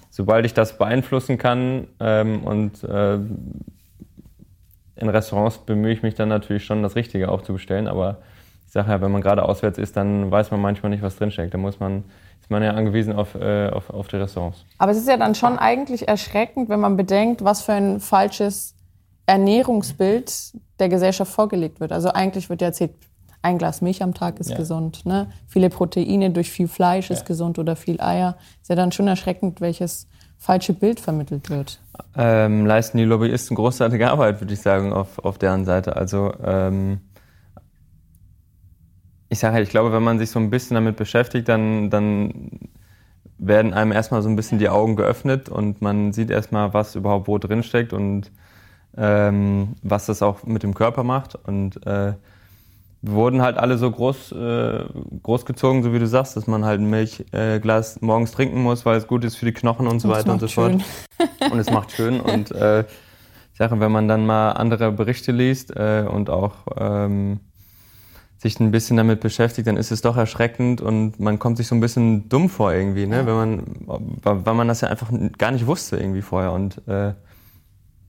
sobald 0.10 0.46
ich 0.46 0.54
das 0.54 0.78
beeinflussen 0.78 1.38
kann 1.38 1.88
ähm, 2.00 2.44
und 2.44 2.84
äh, 2.84 3.18
in 4.96 5.10
Restaurants 5.10 5.60
bemühe 5.60 5.94
ich 5.94 6.04
mich 6.04 6.16
dann 6.16 6.30
natürlich 6.30 6.66
schon, 6.66 6.84
das 6.84 6.96
Richtige 6.96 7.30
auch 7.30 7.42
zu 7.42 7.54
bestellen. 7.54 7.88
Aber 7.88 8.18
ich 8.68 8.74
sage 8.74 8.92
ja, 8.92 9.02
wenn 9.02 9.12
man 9.12 9.22
gerade 9.22 9.44
auswärts 9.44 9.78
ist, 9.78 9.98
dann 9.98 10.30
weiß 10.30 10.52
man 10.52 10.62
manchmal 10.62 10.92
nicht, 10.92 11.02
was 11.02 11.16
drinsteckt. 11.16 11.54
Da 11.54 11.58
muss 11.58 11.80
man, 11.80 12.04
man 12.52 12.62
ja 12.62 12.72
angewiesen 12.72 13.14
auf, 13.14 13.36
äh, 13.36 13.70
auf, 13.70 13.90
auf 13.90 14.08
die 14.08 14.18
Restaurants. 14.18 14.66
Aber 14.78 14.92
es 14.92 14.98
ist 14.98 15.08
ja 15.08 15.18
dann 15.18 15.36
schon 15.36 15.58
eigentlich 15.58 16.08
erschreckend, 16.08 16.70
wenn 16.70 16.80
man 16.80 16.98
bedenkt, 16.98 17.44
was 17.44 17.62
für 17.62 17.74
ein 17.74 18.00
falsches 18.00 18.76
Ernährungsbild 19.26 20.54
der 20.80 20.90
Gesellschaft 20.90 21.32
vorgelegt 21.32 21.80
wird. 21.80 21.92
Also 21.92 22.10
eigentlich 22.10 22.50
wird 22.50 22.62
ja 22.62 22.68
erzählt, 22.68 22.92
ein 23.42 23.58
Glas 23.58 23.82
Milch 23.82 24.04
am 24.04 24.14
Tag 24.14 24.40
ist 24.40 24.52
ja. 24.52 24.58
gesund. 24.58 25.06
Ne? 25.06 25.32
Viele 25.48 25.70
Proteine 25.70 26.30
durch 26.30 26.52
viel 26.52 26.68
Fleisch 26.68 27.10
ja. 27.10 27.16
ist 27.16 27.26
gesund 27.26 27.58
oder 27.58 27.76
viel 27.76 28.00
Eier. 28.00 28.38
Ist 28.62 28.70
ja 28.70 28.76
dann 28.76 28.92
schon 28.92 29.08
erschreckend, 29.08 29.62
welches 29.62 30.08
falsche 30.38 30.74
Bild 30.74 31.00
vermittelt 31.00 31.50
wird. 31.50 31.80
Ähm, 32.16 32.66
leisten 32.66 32.98
die 32.98 33.04
Lobbyisten 33.04 33.56
großartige 33.56 34.10
Arbeit, 34.10 34.42
würde 34.42 34.54
ich 34.54 34.62
sagen, 34.62 34.92
auf, 34.92 35.20
auf 35.20 35.38
deren 35.38 35.66
Seite. 35.66 35.96
Also 35.96 36.34
ähm, 36.44 37.02
ich 39.32 39.40
sage 39.40 39.54
halt, 39.54 39.64
ich 39.64 39.70
glaube, 39.70 39.94
wenn 39.94 40.04
man 40.04 40.20
sich 40.20 40.30
so 40.30 40.40
ein 40.40 40.50
bisschen 40.50 40.76
damit 40.76 40.98
beschäftigt, 40.98 41.48
dann, 41.48 41.90
dann 41.90 42.52
werden 43.38 43.74
einem 43.74 43.94
erstmal 43.94 44.22
so 44.22 44.28
ein 44.28 44.36
bisschen 44.36 44.60
die 44.60 44.68
Augen 44.68 44.98
geöffnet 44.98 45.48
und 45.48 45.82
man 45.82 46.12
sieht 46.12 46.30
erstmal, 46.30 46.74
was 46.74 46.96
überhaupt 46.96 47.30
wo 47.30 47.38
drinsteckt 47.38 47.94
und 47.94 48.30
ähm, 48.98 49.76
was 49.84 50.08
das 50.08 50.22
auch 50.22 50.44
mit 50.44 50.64
dem 50.64 50.74
Körper 50.74 51.06
macht. 51.06 51.36
Und 51.36 51.78
äh, 51.88 52.14
wir 53.02 53.14
wurden 53.14 53.42
halt 53.42 53.56
alle 53.56 53.78
so 53.78 53.90
groß, 53.90 54.34
äh, 54.34 54.84
großgezogen, 55.24 55.82
so 55.82 55.94
wie 55.94 56.00
du 56.00 56.08
sagst, 56.08 56.36
dass 56.36 56.46
man 56.46 56.66
halt 56.66 56.82
ein 56.82 56.90
Milchglas 56.90 57.98
äh, 57.98 58.06
morgens 58.06 58.34
trinken 58.34 58.62
muss, 58.62 58.86
weil 58.86 58.98
es 58.98 59.08
gut 59.08 59.24
ist 59.24 59.38
für 59.38 59.46
die 59.46 59.54
Knochen 59.54 59.88
und 59.88 60.02
so 60.02 60.10
und 60.10 60.14
weiter 60.14 60.34
und 60.34 60.42
so 60.42 60.50
fort. 60.50 60.74
und 61.50 61.58
es 61.58 61.72
macht 61.72 61.94
schön. 61.94 62.20
Und 62.20 62.52
äh, 62.52 62.82
ich 62.82 63.58
sage, 63.58 63.80
wenn 63.80 63.94
man 63.94 64.10
dann 64.10 64.26
mal 64.26 64.52
andere 64.52 64.92
Berichte 64.92 65.32
liest 65.32 65.74
äh, 65.74 66.06
und 66.06 66.30
auch 66.30 66.68
ähm, 66.78 67.40
sich 68.42 68.60
ein 68.60 68.72
bisschen 68.72 68.98
damit 68.98 69.20
beschäftigt, 69.20 69.68
dann 69.68 69.78
ist 69.78 69.92
es 69.92 70.02
doch 70.02 70.18
erschreckend 70.18 70.82
und 70.82 71.20
man 71.20 71.38
kommt 71.38 71.58
sich 71.58 71.68
so 71.68 71.76
ein 71.76 71.80
bisschen 71.80 72.28
dumm 72.28 72.50
vor 72.50 72.74
irgendwie, 72.74 73.06
ne? 73.06 73.28
wenn 73.28 73.36
man, 73.36 73.64
weil 74.24 74.54
man 74.56 74.68
das 74.68 74.82
ja 74.82 74.88
einfach 74.88 75.12
gar 75.38 75.52
nicht 75.52 75.68
wusste 75.68 75.98
irgendwie 75.98 76.24
vorher 76.24 76.52
und 76.52 76.82
äh, 76.88 77.14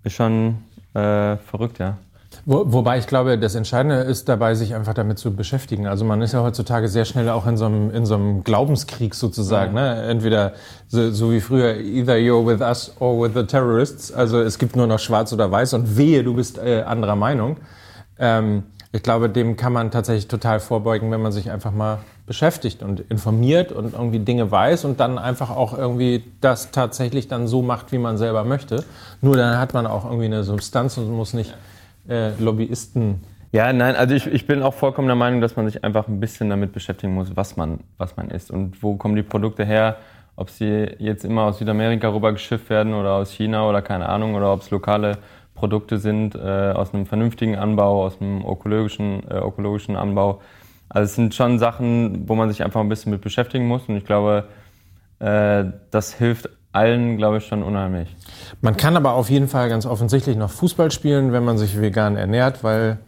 ist 0.05 0.15
schon 0.15 0.57
äh, 0.95 1.37
verrückt, 1.37 1.79
ja. 1.79 1.99
Wo, 2.47 2.65
wobei 2.73 2.97
ich 2.97 3.07
glaube, 3.07 3.39
das 3.39 3.55
Entscheidende 3.55 3.97
ist 3.97 4.27
dabei, 4.27 4.55
sich 4.55 4.75
einfach 4.75 4.95
damit 4.95 5.19
zu 5.19 5.37
beschäftigen. 5.37 5.87
Also 5.87 6.07
man 6.07 6.23
ist 6.23 6.33
ja 6.33 6.43
heutzutage 6.43 6.89
sehr 6.89 7.05
schnell 7.05 7.29
auch 7.29 7.47
in 7.47 7.59
so 7.59 7.67
einem, 7.67 7.91
in 7.91 8.07
so 8.07 8.15
einem 8.15 8.43
Glaubenskrieg 8.43 9.15
sozusagen. 9.15 9.77
Ja. 9.77 9.97
Ne? 9.97 10.03
Entweder 10.05 10.55
so, 10.89 11.11
so, 11.11 11.31
wie 11.31 11.43
früher, 11.43 11.77
either 11.77 12.15
you're 12.15 12.45
with 12.45 12.63
us 12.63 12.97
or 13.01 13.23
with 13.23 13.33
the 13.35 13.45
terrorists. 13.45 14.11
Also 14.11 14.41
es 14.41 14.59
gibt 14.59 14.77
nur 14.77 14.87
noch 14.87 14.99
schwarz 14.99 15.31
oder 15.35 15.51
weiß 15.51 15.75
und 15.75 15.99
wehe, 15.99 16.25
du 16.25 16.33
bist 16.33 16.57
äh, 16.57 16.81
anderer 16.83 17.17
Meinung. 17.17 17.59
Ähm, 18.19 18.63
ich 18.93 19.03
glaube, 19.03 19.31
dem 19.31 19.57
kann 19.57 19.73
man 19.73 19.91
tatsächlich 19.91 20.29
total 20.29 20.61
vorbeugen, 20.61 21.11
wenn 21.11 21.23
man 21.23 21.33
sich 21.33 21.51
einfach 21.51 21.73
mal 21.73 21.99
beschäftigt 22.27 22.83
und 22.83 23.01
informiert 23.11 23.73
und 23.73 23.95
irgendwie 23.95 24.19
Dinge 24.19 24.51
weiß 24.51 24.85
und 24.85 25.01
dann 25.01 25.19
einfach 25.19 25.51
auch 25.51 25.77
irgendwie 25.77 26.25
das 26.43 26.71
tatsächlich 26.73 27.27
dann 27.27 27.47
so 27.47 27.63
macht, 27.63 27.91
wie 27.91 27.99
man 27.99 28.19
selber 28.19 28.45
möchte. 28.45 28.85
Nur 29.23 29.37
dann 29.37 29.59
hat 29.59 29.73
man 29.73 29.87
auch 29.87 30.05
irgendwie 30.05 30.27
eine 30.27 30.45
Substanz 30.45 30.99
und 30.99 31.11
muss 31.11 31.33
nicht 31.33 31.55
äh, 32.07 32.33
Lobbyisten. 32.39 33.23
Ja, 33.51 33.73
nein, 33.73 33.97
also 33.97 34.15
ich, 34.15 34.27
ich 34.27 34.47
bin 34.47 34.63
auch 34.63 34.75
vollkommen 34.75 35.09
der 35.09 35.17
Meinung, 35.17 35.41
dass 35.41 35.57
man 35.57 35.67
sich 35.67 35.85
einfach 35.85 36.07
ein 36.07 36.21
bisschen 36.21 36.51
damit 36.51 36.73
beschäftigen 36.73 37.15
muss, 37.15 37.35
was 37.35 37.57
man, 37.57 37.81
was 37.97 38.17
man 38.17 38.31
isst 38.31 38.51
und 38.51 38.83
wo 38.83 38.97
kommen 38.97 39.17
die 39.17 39.23
Produkte 39.23 39.65
her, 39.65 39.97
ob 40.37 40.51
sie 40.51 40.91
jetzt 40.99 41.25
immer 41.25 41.45
aus 41.45 41.59
Südamerika 41.59 42.09
rübergeschifft 42.09 42.69
werden 42.71 42.95
oder 42.95 43.15
aus 43.15 43.31
China 43.31 43.69
oder 43.69 43.81
keine 43.83 44.09
Ahnung 44.09 44.35
oder 44.35 44.53
ob 44.53 44.61
es 44.61 44.71
lokale 44.71 45.19
Produkte 45.63 45.99
sind 45.99 46.35
äh, 46.35 46.73
aus 46.73 46.93
einem 46.93 47.07
vernünftigen 47.07 47.55
Anbau, 47.55 48.05
aus 48.05 48.21
einem 48.21 48.45
ökologischen, 48.45 49.23
äh, 49.31 49.39
ökologischen 49.39 49.95
Anbau. 49.95 50.41
Also 50.89 51.05
es 51.05 51.15
sind 51.15 51.37
schon 51.37 51.61
Sachen, 51.61 52.29
wo 52.29 52.35
man 52.35 52.51
sich 52.51 52.65
einfach 52.65 52.81
ein 52.81 52.89
bisschen 52.89 53.13
mit 53.13 53.21
beschäftigen 53.21 53.69
muss 53.69 53.83
und 53.87 53.97
ich 53.97 54.05
glaube, 54.05 54.49
äh, 55.21 55.67
das 55.93 56.15
hilft 56.15 56.49
allen, 56.73 57.17
glaube 57.17 57.37
ich, 57.37 57.47
schon 57.47 57.63
unheimlich. 57.63 58.09
Man 58.61 58.77
kann 58.77 58.97
aber 58.97 59.13
auf 59.13 59.31
jeden 59.31 59.47
Fall 59.47 59.69
ganz 59.69 59.87
offensichtlich 59.87 60.37
noch 60.37 60.51
Fußball 60.51 60.91
spielen, 60.91 61.33
wenn 61.33 61.45
man 61.45 61.59
sich 61.59 61.81
vegan 61.81 62.17
ernährt, 62.17 62.65
weil 62.65 62.99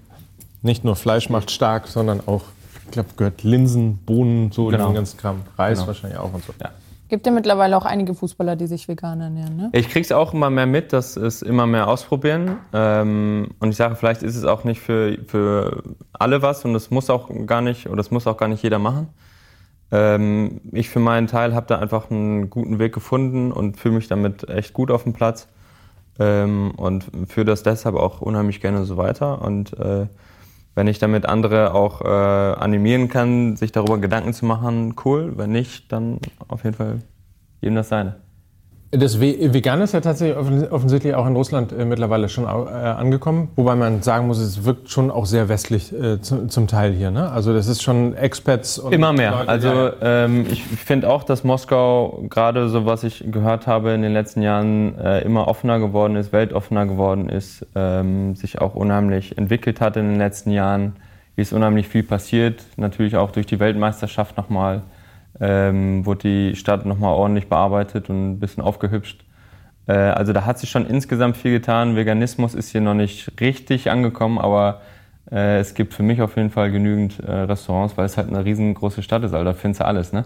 nicht 0.63 0.85
nur 0.85 0.95
Fleisch 0.95 1.31
macht 1.31 1.51
stark, 1.51 1.89
sondern 1.89 2.21
auch, 2.25 2.43
ich 2.85 2.93
glaube, 2.93 3.09
gehört 3.17 3.43
Linsen, 3.43 3.99
Bohnen, 4.07 4.53
so 4.53 4.67
genau. 4.67 4.91
den 4.91 4.95
ganzen 4.95 5.19
Kram. 5.19 5.41
Reis 5.59 5.79
genau. 5.79 5.89
wahrscheinlich 5.89 6.21
auch 6.21 6.33
und 6.33 6.45
so. 6.45 6.55
Ja. 6.63 6.71
Gibt 7.09 7.27
ja 7.27 7.33
mittlerweile 7.33 7.77
auch 7.77 7.85
einige 7.85 8.15
Fußballer, 8.15 8.57
die 8.57 8.67
sich 8.67 8.89
vegan 8.89 9.21
ernähren, 9.21 9.57
ne? 9.57 9.69
Ich 9.73 9.89
krieg's 9.89 10.11
auch 10.11 10.33
immer 10.33 10.49
mehr 10.49 10.67
mit, 10.67 10.93
dass 10.93 11.17
es 11.17 11.43
immer 11.43 11.67
mehr 11.67 11.87
ausprobieren. 11.87 12.57
Ähm, 12.73 13.51
und 13.61 13.71
ich 13.71 13.77
sage, 13.77 13.95
vielleicht 13.95 14.23
ist 14.23 14.37
es 14.37 14.45
auch 14.45 14.65
nicht 14.65 14.81
für, 14.81 15.19
für 15.27 15.83
alle 16.13 16.41
was 16.41 16.65
und 16.65 16.73
das 16.73 16.91
muss 16.91 17.11
auch 17.11 17.29
gar 17.47 17.61
nicht, 17.61 17.87
oder 17.87 17.99
das 17.99 18.11
muss 18.11 18.27
auch 18.27 18.39
gar 18.39 18.49
nicht 18.49 18.63
jeder 18.63 18.79
machen. 18.79 19.09
Ähm, 19.93 20.63
ich 20.73 20.89
für 20.89 21.01
meinen 21.01 21.27
Teil 21.27 21.55
habe 21.55 21.67
da 21.67 21.79
einfach 21.79 22.11
einen 22.11 22.49
guten 22.49 22.79
Weg 22.79 22.95
gefunden 22.95 23.53
und 23.53 23.77
fühle 23.77 23.97
mich 23.97 24.09
damit 24.09 24.49
echt 24.49 24.73
gut 24.73 24.91
auf 24.91 25.03
dem 25.03 25.13
Platz. 25.13 25.49
Ähm, 26.19 26.73
und 26.77 27.07
führe 27.29 27.45
das 27.45 27.65
deshalb 27.65 27.97
auch 27.97 28.21
unheimlich 28.21 28.61
gerne 28.61 28.85
so 28.85 28.97
weiter. 28.97 29.43
Und 29.43 29.79
äh, 29.79 30.07
wenn 30.75 30.87
ich 30.89 30.99
damit 30.99 31.27
andere 31.27 31.73
auch 31.75 32.01
äh, 32.01 32.05
animieren 32.09 33.09
kann, 33.09 33.57
sich 33.57 33.73
darüber 33.73 33.99
Gedanken 33.99 34.33
zu 34.33 34.45
machen, 34.47 34.95
cool. 35.05 35.33
Wenn 35.37 35.53
nicht, 35.53 35.93
dann 35.93 36.19
auf 36.49 36.65
jeden 36.65 36.77
Fall 36.77 37.01
jedem 37.61 37.77
das 37.77 37.89
seine. 37.89 38.24
Das 38.97 39.21
Vegan 39.21 39.81
ist 39.81 39.93
ja 39.93 40.01
tatsächlich 40.01 40.37
offensichtlich 40.71 41.15
auch 41.15 41.27
in 41.27 41.35
Russland 41.35 41.73
äh, 41.73 41.85
mittlerweile 41.85 42.29
schon 42.29 42.45
äh, 42.45 42.49
angekommen, 42.49 43.49
wobei 43.57 43.75
man 43.75 44.03
sagen 44.03 44.27
muss, 44.27 44.39
es 44.39 44.65
wirkt 44.65 44.91
schon 44.91 45.11
auch 45.11 45.27
sehr 45.27 45.49
westlich 45.49 45.93
äh, 45.93 46.21
zum, 46.21 46.67
Teil 46.67 46.93
hier. 46.93 47.11
Ne? 47.11 47.31
Also 47.31 47.53
das 47.53 47.67
ist 47.67 47.83
schon 47.83 48.15
Expats 48.15 48.79
und 48.79 48.93
immer 48.93 49.13
mehr. 49.13 49.33
Leute, 49.33 49.49
also 49.49 49.91
ähm, 50.01 50.47
ich 50.51 50.63
finde 50.63 51.11
auch, 51.11 51.25
dass 51.25 51.45
Moskau 51.45 52.25
gerade 52.29 52.69
so 52.69 52.87
was 52.87 53.05
ich 53.05 53.25
gehört 53.31 53.67
habe 53.67 53.93
in 53.93 54.03
den 54.03 54.13
letzten 54.13 54.43
Jahren 54.43 54.99
äh, 54.99 55.21
immer 55.21 55.49
offener 55.49 55.79
geworden 55.79 56.17
ist, 56.17 56.33
weltoffener 56.33 56.87
geworden 56.87 57.29
ist, 57.29 57.67
ähm, 57.75 58.37
sich 58.37 58.61
auch 58.61 58.75
unheimlich 58.75 59.37
entwickelt 59.39 59.81
hat 59.81 59.97
in 59.97 60.09
den 60.09 60.19
letzten 60.19 60.51
Jahren. 60.51 60.97
Hier 61.35 61.43
ist 61.43 61.53
unheimlich 61.53 61.89
viel 61.89 62.05
passiert, 62.05 62.63
natürlich 62.77 63.17
auch 63.17 63.33
durch 63.33 63.47
die 63.47 63.59
Weltmeisterschaft 63.59 64.37
nochmal 64.37 64.83
ähm, 65.41 66.07
wurde 66.07 66.29
die 66.29 66.57
Stadt 66.57 66.87
nochmal 66.87 67.15
ordentlich 67.15 67.49
bearbeitet 67.49 68.11
und 68.11 68.33
ein 68.33 68.39
bisschen 68.41 68.63
aufgehübscht. 68.63 69.25
Äh, 69.87 69.93
also 69.93 70.33
da 70.33 70.47
hat 70.47 70.59
sich 70.59 70.71
schon 70.71 70.87
insgesamt 70.87 71.37
viel 71.37 71.53
getan. 71.53 71.97
Veganismus 71.97 72.55
ist 72.55 72.71
hier 72.71 72.81
noch 72.81 72.95
nicht 72.95 73.41
richtig 73.41 73.91
angekommen, 73.91 74.39
aber 74.39 74.83
äh, 75.31 75.59
es 75.59 75.75
gibt 75.75 75.95
für 75.95 76.03
mich 76.03 76.23
auf 76.23 76.37
jeden 76.37 76.51
Fall 76.51 76.71
genügend 76.71 77.19
äh, 77.21 77.31
Restaurants, 77.31 77.97
weil 77.97 78.07
es 78.07 78.17
halt 78.17 78.29
eine 78.29 78.45
riesengroße 78.45 79.03
Stadt 79.03 79.25
ist. 79.25 79.33
Also 79.33 79.45
da 79.45 79.53
findest 79.53 79.81
du 79.81 79.87
alles. 79.87 80.13
Ne? 80.13 80.25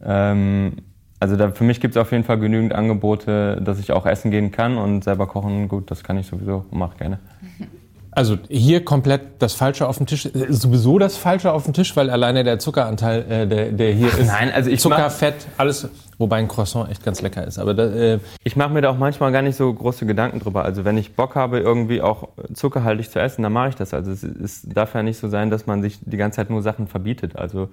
Ja. 0.00 0.32
Ähm, 0.32 0.76
also 1.20 1.36
da, 1.36 1.50
für 1.50 1.64
mich 1.64 1.80
gibt 1.80 1.96
es 1.96 2.00
auf 2.00 2.12
jeden 2.12 2.24
Fall 2.24 2.38
genügend 2.38 2.72
Angebote, 2.72 3.60
dass 3.60 3.80
ich 3.80 3.92
auch 3.92 4.06
essen 4.06 4.30
gehen 4.30 4.52
kann 4.52 4.78
und 4.78 5.02
selber 5.02 5.26
kochen. 5.26 5.68
Gut, 5.68 5.90
das 5.90 6.04
kann 6.04 6.16
ich 6.16 6.26
sowieso 6.26 6.64
und 6.70 6.78
mache 6.78 6.96
gerne. 6.96 7.18
Also 8.18 8.36
hier 8.48 8.84
komplett 8.84 9.20
das 9.38 9.54
Falsche 9.54 9.86
auf 9.86 9.98
dem 9.98 10.06
Tisch. 10.06 10.26
Äh, 10.26 10.52
sowieso 10.52 10.98
das 10.98 11.16
Falsche 11.16 11.52
auf 11.52 11.62
dem 11.62 11.72
Tisch, 11.72 11.94
weil 11.94 12.10
alleine 12.10 12.42
der 12.42 12.58
Zuckeranteil, 12.58 13.24
äh, 13.30 13.46
der, 13.46 13.70
der 13.70 13.92
hier 13.92 14.08
Ach, 14.12 14.18
ist. 14.18 14.26
Nein, 14.26 14.50
also 14.50 14.70
ich 14.70 14.80
Zucker, 14.80 15.08
Fett, 15.08 15.46
alles. 15.56 15.88
Wobei 16.18 16.38
ein 16.38 16.48
Croissant 16.48 16.90
echt 16.90 17.04
ganz 17.04 17.22
lecker 17.22 17.46
ist. 17.46 17.60
Aber 17.60 17.74
da, 17.74 17.84
äh 17.84 18.18
ich 18.42 18.56
mache 18.56 18.70
mir 18.70 18.80
da 18.80 18.90
auch 18.90 18.98
manchmal 18.98 19.30
gar 19.30 19.42
nicht 19.42 19.54
so 19.54 19.72
große 19.72 20.04
Gedanken 20.04 20.40
drüber. 20.40 20.64
Also 20.64 20.84
wenn 20.84 20.98
ich 20.98 21.14
Bock 21.14 21.36
habe, 21.36 21.60
irgendwie 21.60 22.02
auch 22.02 22.30
zuckerhaltig 22.54 23.08
zu 23.08 23.20
essen, 23.20 23.44
dann 23.44 23.52
mache 23.52 23.68
ich 23.68 23.76
das. 23.76 23.94
Also 23.94 24.10
es, 24.10 24.24
es 24.24 24.62
darf 24.62 24.94
ja 24.94 25.04
nicht 25.04 25.20
so 25.20 25.28
sein, 25.28 25.48
dass 25.48 25.68
man 25.68 25.80
sich 25.80 26.00
die 26.00 26.16
ganze 26.16 26.38
Zeit 26.38 26.50
nur 26.50 26.60
Sachen 26.60 26.88
verbietet. 26.88 27.36
Also 27.36 27.68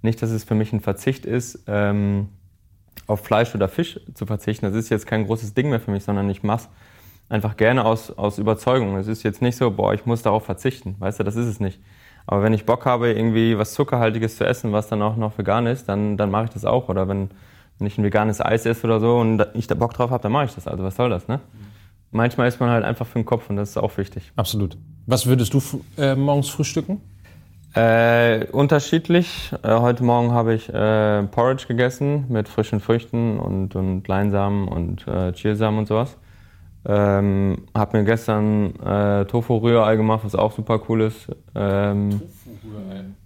nicht, 0.00 0.22
dass 0.22 0.30
es 0.30 0.44
für 0.44 0.54
mich 0.54 0.72
ein 0.72 0.80
Verzicht 0.80 1.26
ist, 1.26 1.64
ähm, 1.66 2.28
auf 3.06 3.20
Fleisch 3.20 3.54
oder 3.54 3.68
Fisch 3.68 4.00
zu 4.14 4.24
verzichten. 4.24 4.64
Das 4.64 4.74
ist 4.74 4.88
jetzt 4.88 5.06
kein 5.06 5.26
großes 5.26 5.52
Ding 5.52 5.68
mehr 5.68 5.80
für 5.80 5.90
mich, 5.90 6.04
sondern 6.04 6.30
ich 6.30 6.42
mache 6.42 6.68
einfach 7.30 7.56
gerne 7.56 7.84
aus, 7.86 8.10
aus 8.10 8.38
Überzeugung. 8.38 8.96
Es 8.96 9.06
ist 9.06 9.22
jetzt 9.22 9.40
nicht 9.40 9.56
so, 9.56 9.70
boah, 9.70 9.94
ich 9.94 10.04
muss 10.04 10.22
darauf 10.22 10.44
verzichten. 10.44 10.96
Weißt 10.98 11.20
du, 11.20 11.24
das 11.24 11.36
ist 11.36 11.46
es 11.46 11.60
nicht. 11.60 11.80
Aber 12.26 12.42
wenn 12.42 12.52
ich 12.52 12.66
Bock 12.66 12.84
habe, 12.84 13.12
irgendwie 13.12 13.56
was 13.56 13.72
Zuckerhaltiges 13.72 14.36
zu 14.36 14.44
essen, 14.44 14.72
was 14.72 14.88
dann 14.88 15.00
auch 15.00 15.16
noch 15.16 15.38
vegan 15.38 15.66
ist, 15.66 15.88
dann, 15.88 16.16
dann 16.16 16.30
mache 16.30 16.44
ich 16.44 16.50
das 16.50 16.64
auch. 16.64 16.88
Oder 16.88 17.08
wenn, 17.08 17.30
wenn 17.78 17.86
ich 17.86 17.96
ein 17.96 18.04
veganes 18.04 18.40
Eis 18.40 18.66
esse 18.66 18.86
oder 18.86 19.00
so 19.00 19.16
und 19.16 19.46
ich 19.54 19.66
da 19.66 19.74
Bock 19.74 19.94
drauf 19.94 20.10
habe, 20.10 20.22
dann 20.22 20.32
mache 20.32 20.46
ich 20.46 20.54
das. 20.54 20.66
Also 20.66 20.84
was 20.84 20.96
soll 20.96 21.08
das, 21.08 21.28
ne? 21.28 21.40
Manchmal 22.12 22.48
ist 22.48 22.58
man 22.58 22.70
halt 22.70 22.84
einfach 22.84 23.06
für 23.06 23.20
den 23.20 23.24
Kopf 23.24 23.48
und 23.48 23.56
das 23.56 23.70
ist 23.70 23.76
auch 23.76 23.96
wichtig. 23.96 24.32
Absolut. 24.34 24.76
Was 25.06 25.26
würdest 25.26 25.54
du 25.54 25.62
äh, 25.96 26.16
morgens 26.16 26.48
frühstücken? 26.48 27.00
Äh, 27.74 28.46
unterschiedlich. 28.46 29.52
Äh, 29.62 29.78
heute 29.78 30.02
Morgen 30.02 30.32
habe 30.32 30.54
ich 30.54 30.68
äh, 30.68 31.22
Porridge 31.22 31.66
gegessen 31.68 32.24
mit 32.28 32.48
frischen 32.48 32.80
Früchten 32.80 33.38
und, 33.38 33.76
und 33.76 34.08
Leinsamen 34.08 34.66
und 34.66 35.06
äh, 35.06 35.32
Chiasamen 35.32 35.78
und 35.78 35.86
sowas. 35.86 36.16
Ähm, 36.86 37.66
hab 37.74 37.92
mir 37.92 38.04
gestern 38.04 38.74
äh, 38.80 39.26
Tofu-Rührei 39.26 39.96
gemacht, 39.96 40.20
was 40.24 40.34
auch 40.34 40.52
super 40.52 40.80
cool 40.88 41.02
ist. 41.02 41.28
Ähm, 41.54 42.22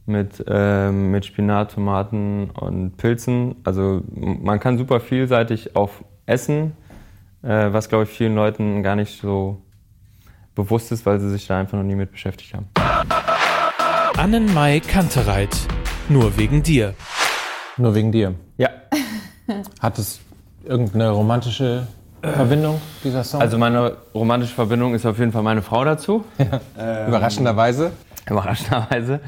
mit, 0.07 0.45
ähm, 0.49 1.11
mit 1.11 1.25
Spinat, 1.25 1.73
Tomaten 1.75 2.51
und 2.51 2.97
Pilzen. 2.97 3.57
Also 3.65 4.03
man 4.13 4.61
kann 4.61 4.77
super 4.77 5.01
vielseitig 5.01 5.77
auf 5.77 6.05
essen, 6.27 6.73
äh, 7.43 7.73
was 7.73 7.89
glaube 7.89 8.05
ich 8.05 8.11
vielen 8.11 8.35
Leuten 8.35 8.83
gar 8.83 8.97
nicht 8.97 9.21
so 9.21 9.63
bewusst 10.55 10.93
ist, 10.93 11.07
weil 11.07 11.21
sie 11.21 11.31
sich 11.31 11.47
da 11.47 11.59
einfach 11.59 11.79
noch 11.79 11.85
nie 11.85 11.95
mit 11.95 12.13
beschäftigt 12.13 12.55
haben. 12.55 12.69
Annenmai 14.17 14.81
Kantereit. 14.81 15.57
Nur 16.09 16.37
wegen 16.37 16.63
dir. 16.63 16.95
Nur 17.77 17.95
wegen 17.95 18.13
dir. 18.13 18.35
Ja. 18.57 18.69
Hat 19.81 19.99
es 19.99 20.21
irgendeine 20.65 21.11
romantische 21.11 21.87
Verbindung, 22.33 22.81
dieser 23.03 23.25
Song? 23.25 23.41
Also 23.41 23.59
meine 23.59 23.97
romantische 24.15 24.55
Verbindung 24.55 24.95
ist 24.95 25.05
auf 25.07 25.19
jeden 25.19 25.33
Fall 25.33 25.43
meine 25.43 25.63
Frau 25.63 25.85
dazu. 25.85 26.25
Ja. 26.39 26.61
Ähm, 26.79 27.09
Überraschenderweise. 27.09 27.93
Überraschenderweise. 28.29 29.21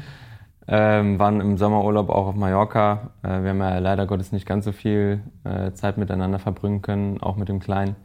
Ähm, 0.67 1.17
waren 1.17 1.39
im 1.39 1.57
Sommerurlaub 1.57 2.09
auch 2.09 2.27
auf 2.27 2.35
Mallorca. 2.35 3.11
Äh, 3.23 3.43
wir 3.43 3.51
haben 3.51 3.59
ja 3.59 3.77
leider 3.79 4.05
Gottes 4.05 4.31
nicht 4.31 4.45
ganz 4.45 4.65
so 4.65 4.71
viel 4.71 5.21
äh, 5.45 5.71
Zeit 5.71 5.97
miteinander 5.97 6.39
verbringen 6.39 6.81
können, 6.81 7.21
auch 7.21 7.37
mit 7.37 7.47
dem 7.47 7.59
Kleinen. 7.59 7.95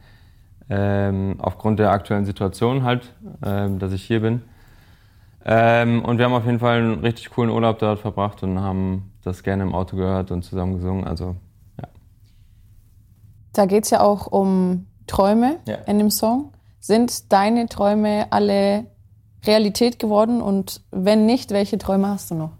Ähm, 0.69 1.35
aufgrund 1.39 1.79
der 1.79 1.91
aktuellen 1.91 2.25
Situation 2.25 2.83
halt, 2.83 3.13
ähm, 3.45 3.79
dass 3.79 3.91
ich 3.91 4.03
hier 4.03 4.21
bin. 4.21 4.43
Ähm, 5.45 6.05
und 6.05 6.17
wir 6.17 6.25
haben 6.25 6.33
auf 6.33 6.45
jeden 6.45 6.59
Fall 6.59 6.77
einen 6.77 6.99
richtig 7.01 7.31
coolen 7.31 7.49
Urlaub 7.49 7.79
dort 7.79 7.99
verbracht 7.99 8.43
und 8.43 8.59
haben 8.61 9.11
das 9.23 9.43
gerne 9.43 9.63
im 9.63 9.75
Auto 9.75 9.97
gehört 9.97 10.31
und 10.31 10.43
zusammen 10.43 10.75
gesungen. 10.75 11.03
Also 11.03 11.35
da 13.53 13.65
geht 13.65 13.85
es 13.85 13.91
ja 13.91 14.01
auch 14.01 14.27
um 14.27 14.87
Träume 15.07 15.59
ja. 15.65 15.75
in 15.85 15.99
dem 15.99 16.09
Song. 16.09 16.51
Sind 16.79 17.31
deine 17.31 17.69
Träume 17.69 18.27
alle 18.31 18.85
Realität 19.45 19.99
geworden? 19.99 20.41
Und 20.41 20.81
wenn 20.91 21.25
nicht, 21.25 21.51
welche 21.51 21.77
Träume 21.77 22.07
hast 22.07 22.31
du 22.31 22.35
noch? 22.35 22.51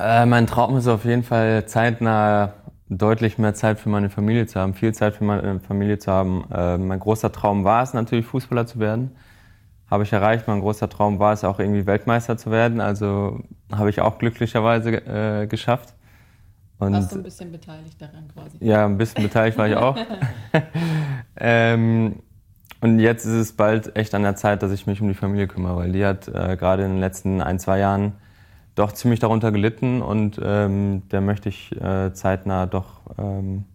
Äh, 0.00 0.26
mein 0.26 0.46
Traum 0.46 0.76
ist 0.76 0.88
auf 0.88 1.04
jeden 1.04 1.22
Fall 1.22 1.66
zeitnah 1.66 2.54
deutlich 2.88 3.38
mehr 3.38 3.54
Zeit 3.54 3.78
für 3.78 3.88
meine 3.88 4.10
Familie 4.10 4.46
zu 4.46 4.58
haben, 4.58 4.74
viel 4.74 4.92
Zeit 4.92 5.14
für 5.14 5.24
meine 5.24 5.60
Familie 5.60 5.98
zu 5.98 6.10
haben. 6.10 6.44
Äh, 6.52 6.76
mein 6.76 6.98
großer 6.98 7.30
Traum 7.30 7.64
war 7.64 7.82
es 7.82 7.94
natürlich, 7.94 8.26
Fußballer 8.26 8.66
zu 8.66 8.80
werden. 8.80 9.12
Habe 9.88 10.02
ich 10.02 10.12
erreicht. 10.12 10.48
Mein 10.48 10.60
großer 10.60 10.88
Traum 10.88 11.18
war 11.18 11.32
es 11.32 11.44
auch 11.44 11.58
irgendwie 11.58 11.86
Weltmeister 11.86 12.36
zu 12.36 12.50
werden. 12.50 12.80
Also 12.80 13.40
habe 13.72 13.90
ich 13.90 14.00
auch 14.00 14.18
glücklicherweise 14.18 14.92
äh, 14.92 15.46
geschafft. 15.46 15.94
Und 16.80 16.94
Warst 16.94 17.12
du 17.12 17.16
ein 17.16 17.22
bisschen 17.22 17.52
beteiligt 17.52 18.00
daran 18.00 18.26
quasi? 18.32 18.56
ja, 18.60 18.86
ein 18.86 18.96
bisschen 18.96 19.22
beteiligt 19.22 19.58
war 19.58 19.68
ich 19.68 19.76
auch. 19.76 19.98
ähm, 21.36 22.16
und 22.80 22.98
jetzt 22.98 23.26
ist 23.26 23.32
es 23.32 23.52
bald 23.52 23.94
echt 23.96 24.14
an 24.14 24.22
der 24.22 24.34
Zeit, 24.34 24.62
dass 24.62 24.72
ich 24.72 24.86
mich 24.86 25.02
um 25.02 25.08
die 25.08 25.14
Familie 25.14 25.46
kümmere, 25.46 25.76
weil 25.76 25.92
die 25.92 26.04
hat 26.04 26.28
äh, 26.28 26.56
gerade 26.56 26.84
in 26.84 26.92
den 26.92 27.00
letzten 27.00 27.42
ein, 27.42 27.58
zwei 27.58 27.78
Jahren 27.78 28.14
doch 28.74 28.92
ziemlich 28.92 29.20
darunter 29.20 29.52
gelitten 29.52 30.00
und 30.00 30.40
ähm, 30.42 31.02
der 31.10 31.20
möchte 31.20 31.50
ich 31.50 31.78
äh, 31.78 32.14
zeitnah 32.14 32.64
doch 32.64 33.02
ähm, 33.18 33.66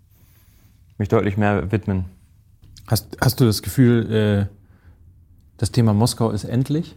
mich 0.97 1.09
deutlich 1.09 1.37
mehr 1.37 1.71
widmen. 1.71 2.05
Hast, 2.87 3.17
hast 3.21 3.39
du 3.39 3.45
das 3.45 3.61
Gefühl, 3.61 4.11
äh, 4.11 4.55
das 5.57 5.71
Thema 5.71 5.93
Moskau 5.93 6.31
ist 6.31 6.43
endlich? 6.43 6.95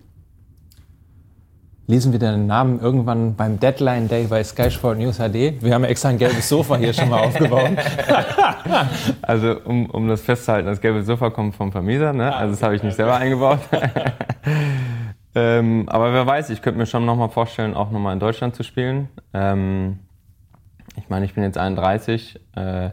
Lesen 1.90 2.12
wir 2.12 2.18
deinen 2.18 2.46
Namen 2.46 2.80
irgendwann 2.80 3.34
beim 3.34 3.58
Deadline 3.58 4.08
Day 4.08 4.26
bei 4.26 4.44
Sky 4.44 4.70
Sport 4.70 4.98
News 4.98 5.16
HD? 5.16 5.62
Wir 5.62 5.72
haben 5.72 5.84
ja 5.84 5.88
extra 5.88 6.10
ein 6.10 6.18
gelbes 6.18 6.46
Sofa 6.46 6.76
hier 6.76 6.92
schon 6.92 7.08
mal 7.08 7.20
aufgebaut. 7.20 7.70
Also 9.22 9.58
um, 9.64 9.86
um 9.86 10.08
das 10.08 10.20
festzuhalten, 10.20 10.66
das 10.66 10.82
gelbe 10.82 11.02
Sofa 11.02 11.30
kommt 11.30 11.54
vom 11.54 11.72
Vermieter, 11.72 12.12
ne? 12.12 12.34
also 12.34 12.52
das 12.52 12.62
habe 12.62 12.76
ich 12.76 12.82
nicht 12.82 12.96
selber 12.96 13.16
eingebaut. 13.16 13.60
ähm, 15.34 15.88
aber 15.88 16.12
wer 16.12 16.26
weiß, 16.26 16.50
ich 16.50 16.60
könnte 16.60 16.78
mir 16.78 16.84
schon 16.84 17.06
nochmal 17.06 17.30
vorstellen, 17.30 17.74
auch 17.74 17.90
nochmal 17.90 18.12
in 18.12 18.20
Deutschland 18.20 18.54
zu 18.54 18.62
spielen. 18.62 19.08
Ähm, 19.32 20.00
ich 20.96 21.08
meine, 21.08 21.24
ich 21.24 21.34
bin 21.34 21.42
jetzt 21.42 21.56
31 21.56 22.38
äh, 22.56 22.90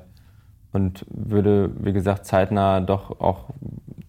und 0.72 1.06
würde, 1.10 1.72
wie 1.80 1.92
gesagt, 1.92 2.26
zeitnah 2.26 2.80
doch 2.80 3.20
auch 3.20 3.50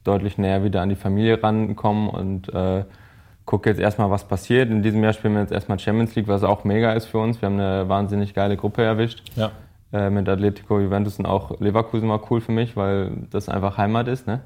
deutlich 0.05 0.39
näher 0.39 0.63
wieder 0.63 0.81
an 0.83 0.89
die 0.89 0.97
Familie 0.97 1.43
rankommen 1.43 2.09
und 2.09 2.55
äh, 2.55 2.85
gucke 3.47 3.71
jetzt 3.71 3.79
erstmal, 3.81 4.11
was 4.11 4.25
passiert. 4.25 4.71
In 4.71 4.83
diesem 4.83 5.03
Jahr 5.03 5.13
spielen 5.13 5.35
wir 5.35 5.41
jetzt 5.41 5.53
erstmal 5.53 5.79
Champions 5.79 6.15
League, 6.17 6.29
was 6.29 6.43
auch 6.43 6.65
mega 6.65 6.93
ist 6.93 7.07
für 7.07 7.19
uns. 7.19 7.41
Wir 7.41 7.47
haben 7.47 7.59
eine 7.59 7.89
wahnsinnig 7.89 8.35
geile 8.35 8.57
Gruppe 8.57 8.83
erwischt. 8.83 9.23
Ja. 9.37 9.53
Äh, 9.93 10.11
mit 10.11 10.29
Atletico 10.29 10.81
Juventus 10.81 11.19
und 11.19 11.27
auch 11.27 11.61
Leverkusen 11.61 12.09
war 12.09 12.21
cool 12.31 12.41
für 12.41 12.51
mich, 12.51 12.77
weil 12.77 13.13
das 13.31 13.49
einfach 13.49 13.79
Heimat 13.79 14.09
ist. 14.09 14.27
Ne? 14.27 14.41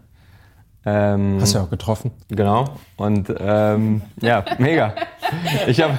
Ähm, 0.85 1.39
Hast 1.41 1.55
du 1.55 1.59
ja 1.59 1.65
auch 1.65 1.71
getroffen. 1.71 2.11
Genau. 2.29 2.67
Und 2.97 3.33
ähm, 3.39 4.03
ja, 4.21 4.45
mega. 4.59 4.95
Ich 5.67 5.81
habe 5.81 5.99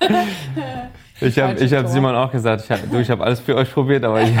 ich 1.20 1.38
hab, 1.38 1.60
ich 1.60 1.72
hab 1.72 1.86
Simon 1.86 2.16
auch 2.16 2.32
gesagt, 2.32 2.64
ich 2.64 2.70
habe 2.70 3.00
ich 3.00 3.10
hab 3.10 3.20
alles 3.20 3.38
für 3.38 3.54
euch 3.54 3.72
probiert, 3.72 4.04
aber 4.04 4.22
ich, 4.22 4.36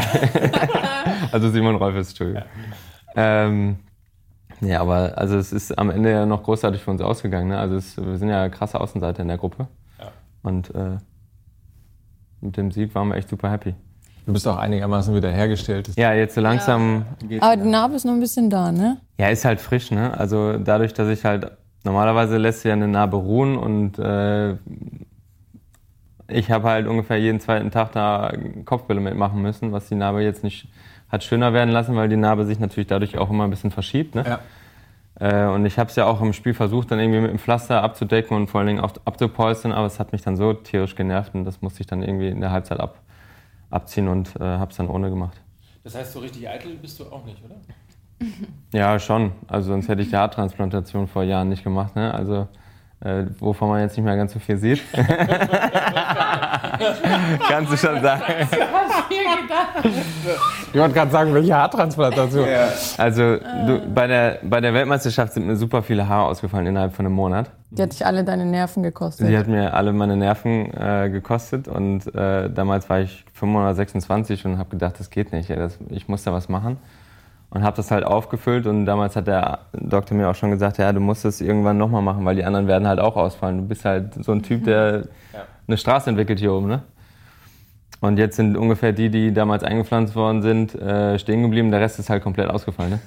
also 1.32 1.48
Simon 1.50 1.76
Rolfes, 1.76 2.08
Entschuldigung. 2.08 2.42
Ähm, 3.14 3.76
ja, 4.62 4.80
aber 4.80 5.16
also 5.16 5.36
es 5.36 5.52
ist 5.52 5.78
am 5.78 5.90
Ende 5.90 6.10
ja 6.10 6.26
noch 6.26 6.42
großartig 6.42 6.82
für 6.82 6.90
uns 6.90 7.00
ausgegangen. 7.00 7.48
Ne? 7.48 7.58
Also 7.58 7.76
es, 7.76 7.96
wir 7.96 8.16
sind 8.18 8.28
ja 8.28 8.48
krasse 8.48 8.80
Außenseiter 8.80 9.22
in 9.22 9.28
der 9.28 9.38
Gruppe. 9.38 9.68
Und 10.42 10.74
äh, 10.74 10.98
mit 12.40 12.56
dem 12.56 12.70
Sieg 12.70 12.94
waren 12.94 13.08
wir 13.08 13.16
echt 13.16 13.28
super 13.28 13.50
happy. 13.50 13.74
Du 14.26 14.32
bist 14.32 14.46
auch 14.46 14.56
einigermaßen 14.56 15.14
wieder 15.14 15.30
hergestellt. 15.30 15.90
Ja, 15.96 16.12
jetzt 16.12 16.34
so 16.34 16.40
langsam 16.40 17.04
geht's 17.28 17.42
Aber 17.42 17.56
die 17.56 17.68
Narbe 17.68 17.94
ist 17.94 18.04
noch 18.04 18.12
ein 18.12 18.20
bisschen 18.20 18.50
da, 18.50 18.70
ne? 18.70 18.98
Ja, 19.18 19.28
ist 19.28 19.44
halt 19.44 19.60
frisch, 19.60 19.90
ne? 19.90 20.16
Also 20.16 20.58
dadurch, 20.58 20.94
dass 20.94 21.08
ich 21.08 21.24
halt 21.24 21.50
normalerweise 21.84 22.38
lässt 22.38 22.60
sich 22.60 22.68
ja 22.68 22.74
eine 22.74 22.86
Narbe 22.86 23.16
ruhen 23.16 23.56
und 23.56 23.98
äh, 23.98 24.56
ich 26.28 26.50
habe 26.50 26.68
halt 26.68 26.86
ungefähr 26.86 27.18
jeden 27.18 27.40
zweiten 27.40 27.70
Tag 27.70 27.92
da 27.92 28.32
Kopfbälle 28.64 29.00
mitmachen 29.00 29.42
müssen, 29.42 29.72
was 29.72 29.88
die 29.88 29.96
Narbe 29.96 30.22
jetzt 30.22 30.44
nicht 30.44 30.68
hat 31.12 31.22
schöner 31.22 31.52
werden 31.52 31.70
lassen, 31.70 31.94
weil 31.94 32.08
die 32.08 32.16
Narbe 32.16 32.46
sich 32.46 32.58
natürlich 32.58 32.88
dadurch 32.88 33.18
auch 33.18 33.30
immer 33.30 33.44
ein 33.44 33.50
bisschen 33.50 33.70
verschiebt. 33.70 34.14
Ne? 34.14 34.24
Ja. 34.26 34.40
Äh, 35.20 35.54
und 35.54 35.66
ich 35.66 35.78
habe 35.78 35.90
es 35.90 35.96
ja 35.96 36.06
auch 36.06 36.22
im 36.22 36.32
Spiel 36.32 36.54
versucht, 36.54 36.90
dann 36.90 36.98
irgendwie 36.98 37.20
mit 37.20 37.30
dem 37.30 37.38
Pflaster 37.38 37.82
abzudecken 37.82 38.34
und 38.34 38.48
vor 38.48 38.60
allen 38.60 38.68
Dingen 38.68 38.80
auch 38.80 38.92
abzupolstern, 39.04 39.72
aber 39.72 39.86
es 39.86 40.00
hat 40.00 40.12
mich 40.12 40.22
dann 40.22 40.36
so 40.36 40.54
tierisch 40.54 40.96
genervt 40.96 41.34
und 41.34 41.44
das 41.44 41.60
musste 41.60 41.82
ich 41.82 41.86
dann 41.86 42.02
irgendwie 42.02 42.28
in 42.28 42.40
der 42.40 42.50
Halbzeit 42.50 42.80
ab, 42.80 42.98
abziehen 43.70 44.08
und 44.08 44.34
äh, 44.36 44.42
habe 44.42 44.70
es 44.70 44.78
dann 44.78 44.88
ohne 44.88 45.10
gemacht. 45.10 45.38
Das 45.84 45.94
heißt, 45.94 46.12
so 46.12 46.20
richtig 46.20 46.48
eitel 46.48 46.76
bist 46.76 46.98
du 46.98 47.04
auch 47.04 47.24
nicht, 47.24 47.42
oder? 47.44 47.56
Ja, 48.72 48.98
schon. 48.98 49.32
Also 49.48 49.70
sonst 49.70 49.88
hätte 49.88 50.00
ich 50.00 50.10
die 50.10 50.16
Haartransplantation 50.16 51.08
vor 51.08 51.24
Jahren 51.24 51.48
nicht 51.48 51.64
gemacht. 51.64 51.96
Ne? 51.96 52.14
Also 52.14 52.46
äh, 53.04 53.24
wovon 53.38 53.68
man 53.68 53.80
jetzt 53.80 53.96
nicht 53.96 54.04
mehr 54.04 54.16
ganz 54.16 54.32
so 54.32 54.38
viel 54.38 54.56
sieht. 54.56 54.80
Kannst 57.48 57.72
du 57.72 57.76
schon 57.76 58.00
sagen. 58.00 58.22
Ich 60.72 60.78
wollte 60.78 60.94
gerade 60.94 61.10
sagen, 61.10 61.34
welche 61.34 61.54
Haartransplantation. 61.54 62.46
Also 62.96 63.36
du, 63.66 63.82
bei, 63.92 64.06
der, 64.06 64.38
bei 64.42 64.60
der 64.60 64.72
Weltmeisterschaft 64.72 65.32
sind 65.34 65.46
mir 65.46 65.56
super 65.56 65.82
viele 65.82 66.08
Haare 66.08 66.28
ausgefallen 66.28 66.66
innerhalb 66.66 66.94
von 66.94 67.06
einem 67.06 67.14
Monat. 67.14 67.50
Die 67.70 67.82
hat 67.82 67.92
dich 67.92 68.06
alle 68.06 68.22
deine 68.24 68.44
Nerven 68.44 68.82
gekostet. 68.82 69.26
Sie 69.26 69.36
hat 69.36 69.48
mir 69.48 69.74
alle 69.74 69.92
meine 69.92 70.16
Nerven 70.16 70.72
äh, 70.74 71.10
gekostet 71.10 71.68
und 71.68 72.14
äh, 72.14 72.50
damals 72.50 72.88
war 72.88 73.00
ich 73.00 73.24
526 73.34 74.44
und 74.46 74.58
habe 74.58 74.70
gedacht, 74.70 74.98
das 74.98 75.10
geht 75.10 75.32
nicht. 75.32 75.48
Ja, 75.48 75.56
das, 75.56 75.78
ich 75.90 76.08
muss 76.08 76.22
da 76.22 76.32
was 76.32 76.48
machen. 76.48 76.78
Und 77.54 77.62
habe 77.62 77.76
das 77.76 77.90
halt 77.90 78.04
aufgefüllt 78.04 78.66
und 78.66 78.86
damals 78.86 79.14
hat 79.14 79.26
der 79.26 79.58
Doktor 79.74 80.14
mir 80.14 80.30
auch 80.30 80.34
schon 80.34 80.50
gesagt, 80.50 80.78
ja, 80.78 80.90
du 80.90 81.00
musst 81.00 81.26
das 81.26 81.42
irgendwann 81.42 81.76
nochmal 81.76 82.00
machen, 82.00 82.24
weil 82.24 82.34
die 82.34 82.44
anderen 82.44 82.66
werden 82.66 82.88
halt 82.88 82.98
auch 82.98 83.14
ausfallen. 83.14 83.58
Du 83.58 83.64
bist 83.64 83.84
halt 83.84 84.14
so 84.24 84.32
ein 84.32 84.42
Typ, 84.42 84.64
der 84.64 85.08
eine 85.68 85.76
Straße 85.76 86.08
entwickelt 86.08 86.38
hier 86.38 86.52
oben, 86.54 86.68
ne? 86.68 86.82
Und 88.00 88.18
jetzt 88.18 88.34
sind 88.34 88.56
ungefähr 88.56 88.92
die, 88.92 89.10
die 89.10 89.32
damals 89.32 89.62
eingepflanzt 89.62 90.16
worden 90.16 90.42
sind, 90.42 90.74
äh, 90.74 91.20
stehen 91.20 91.42
geblieben. 91.42 91.70
Der 91.70 91.80
Rest 91.80 92.00
ist 92.00 92.10
halt 92.10 92.20
komplett 92.20 92.50
ausgefallen. 92.50 92.90
Ne? 92.90 93.00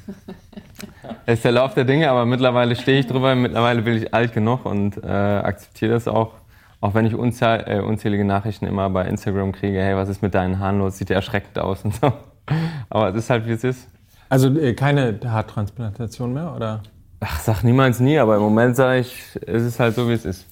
Das 1.04 1.18
ist 1.36 1.44
der 1.44 1.52
Lauf 1.52 1.74
der 1.74 1.84
Dinge, 1.84 2.10
aber 2.10 2.26
mittlerweile 2.26 2.78
stehe 2.78 3.00
ich 3.00 3.08
drüber. 3.08 3.36
Mittlerweile 3.36 3.82
bin 3.82 3.98
ich 3.98 4.14
alt 4.14 4.32
genug 4.32 4.66
und 4.66 5.04
äh, 5.04 5.08
akzeptiere 5.08 5.92
das 5.92 6.08
auch. 6.08 6.36
Auch 6.80 6.94
wenn 6.94 7.06
ich 7.06 7.14
unzahl, 7.14 7.66
äh, 7.68 7.82
unzählige 7.82 8.24
Nachrichten 8.24 8.68
immer 8.68 8.90
bei 8.90 9.06
Instagram 9.06 9.52
kriege, 9.52 9.82
hey, 9.82 9.98
was 9.98 10.08
ist 10.08 10.22
mit 10.22 10.34
deinen 10.34 10.60
Haaren 10.60 10.80
los? 10.80 10.98
Sieht 10.98 11.10
ja 11.10 11.18
erschreckend 11.18 11.60
aus 11.60 11.84
und 11.84 11.96
so. 11.96 12.14
Aber 12.90 13.10
es 13.10 13.16
ist 13.16 13.30
halt, 13.30 13.46
wie 13.48 13.52
es 13.52 13.66
ist. 13.66 13.90
Also 14.30 14.50
äh, 14.50 14.74
keine 14.74 15.20
Haartransplantation 15.24 16.34
mehr, 16.34 16.54
oder? 16.56 16.82
Ach, 17.20 17.40
sag 17.40 17.64
niemals 17.64 18.00
nie, 18.00 18.18
aber 18.18 18.36
im 18.36 18.42
Moment 18.42 18.76
sage 18.76 19.00
ich, 19.00 19.40
es 19.46 19.64
ist 19.64 19.80
halt 19.80 19.96
so, 19.96 20.10
wie 20.10 20.14
es 20.14 20.26
ist. 20.26 20.46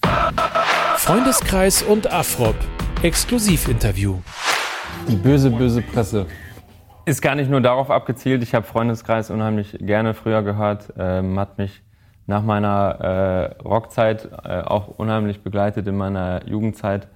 Freundeskreis 0.97 1.84
und 1.84 2.11
Afrop. 2.11 2.55
Exklusivinterview. 3.01 4.15
Die 5.07 5.15
böse, 5.15 5.49
böse 5.49 5.82
Presse. 5.82 6.26
Ist 7.05 7.21
gar 7.21 7.36
nicht 7.36 7.49
nur 7.49 7.59
darauf 7.59 7.91
abgezielt. 7.91 8.43
Ich 8.43 8.55
habe 8.55 8.65
Freundeskreis 8.65 9.30
unheimlich 9.30 9.78
gerne 9.82 10.13
früher 10.13 10.41
gehört. 10.41 10.93
Ähm, 10.97 11.38
hat 11.38 11.57
mich 11.57 11.82
nach 12.28 12.43
meiner 12.43 13.55
äh, 13.59 13.61
Rockzeit 13.61 14.30
äh, 14.45 14.61
auch 14.61 14.88
unheimlich 14.88 15.43
begleitet 15.43 15.88
in 15.88 15.97
meiner 15.97 16.47
Jugendzeit. 16.47 17.09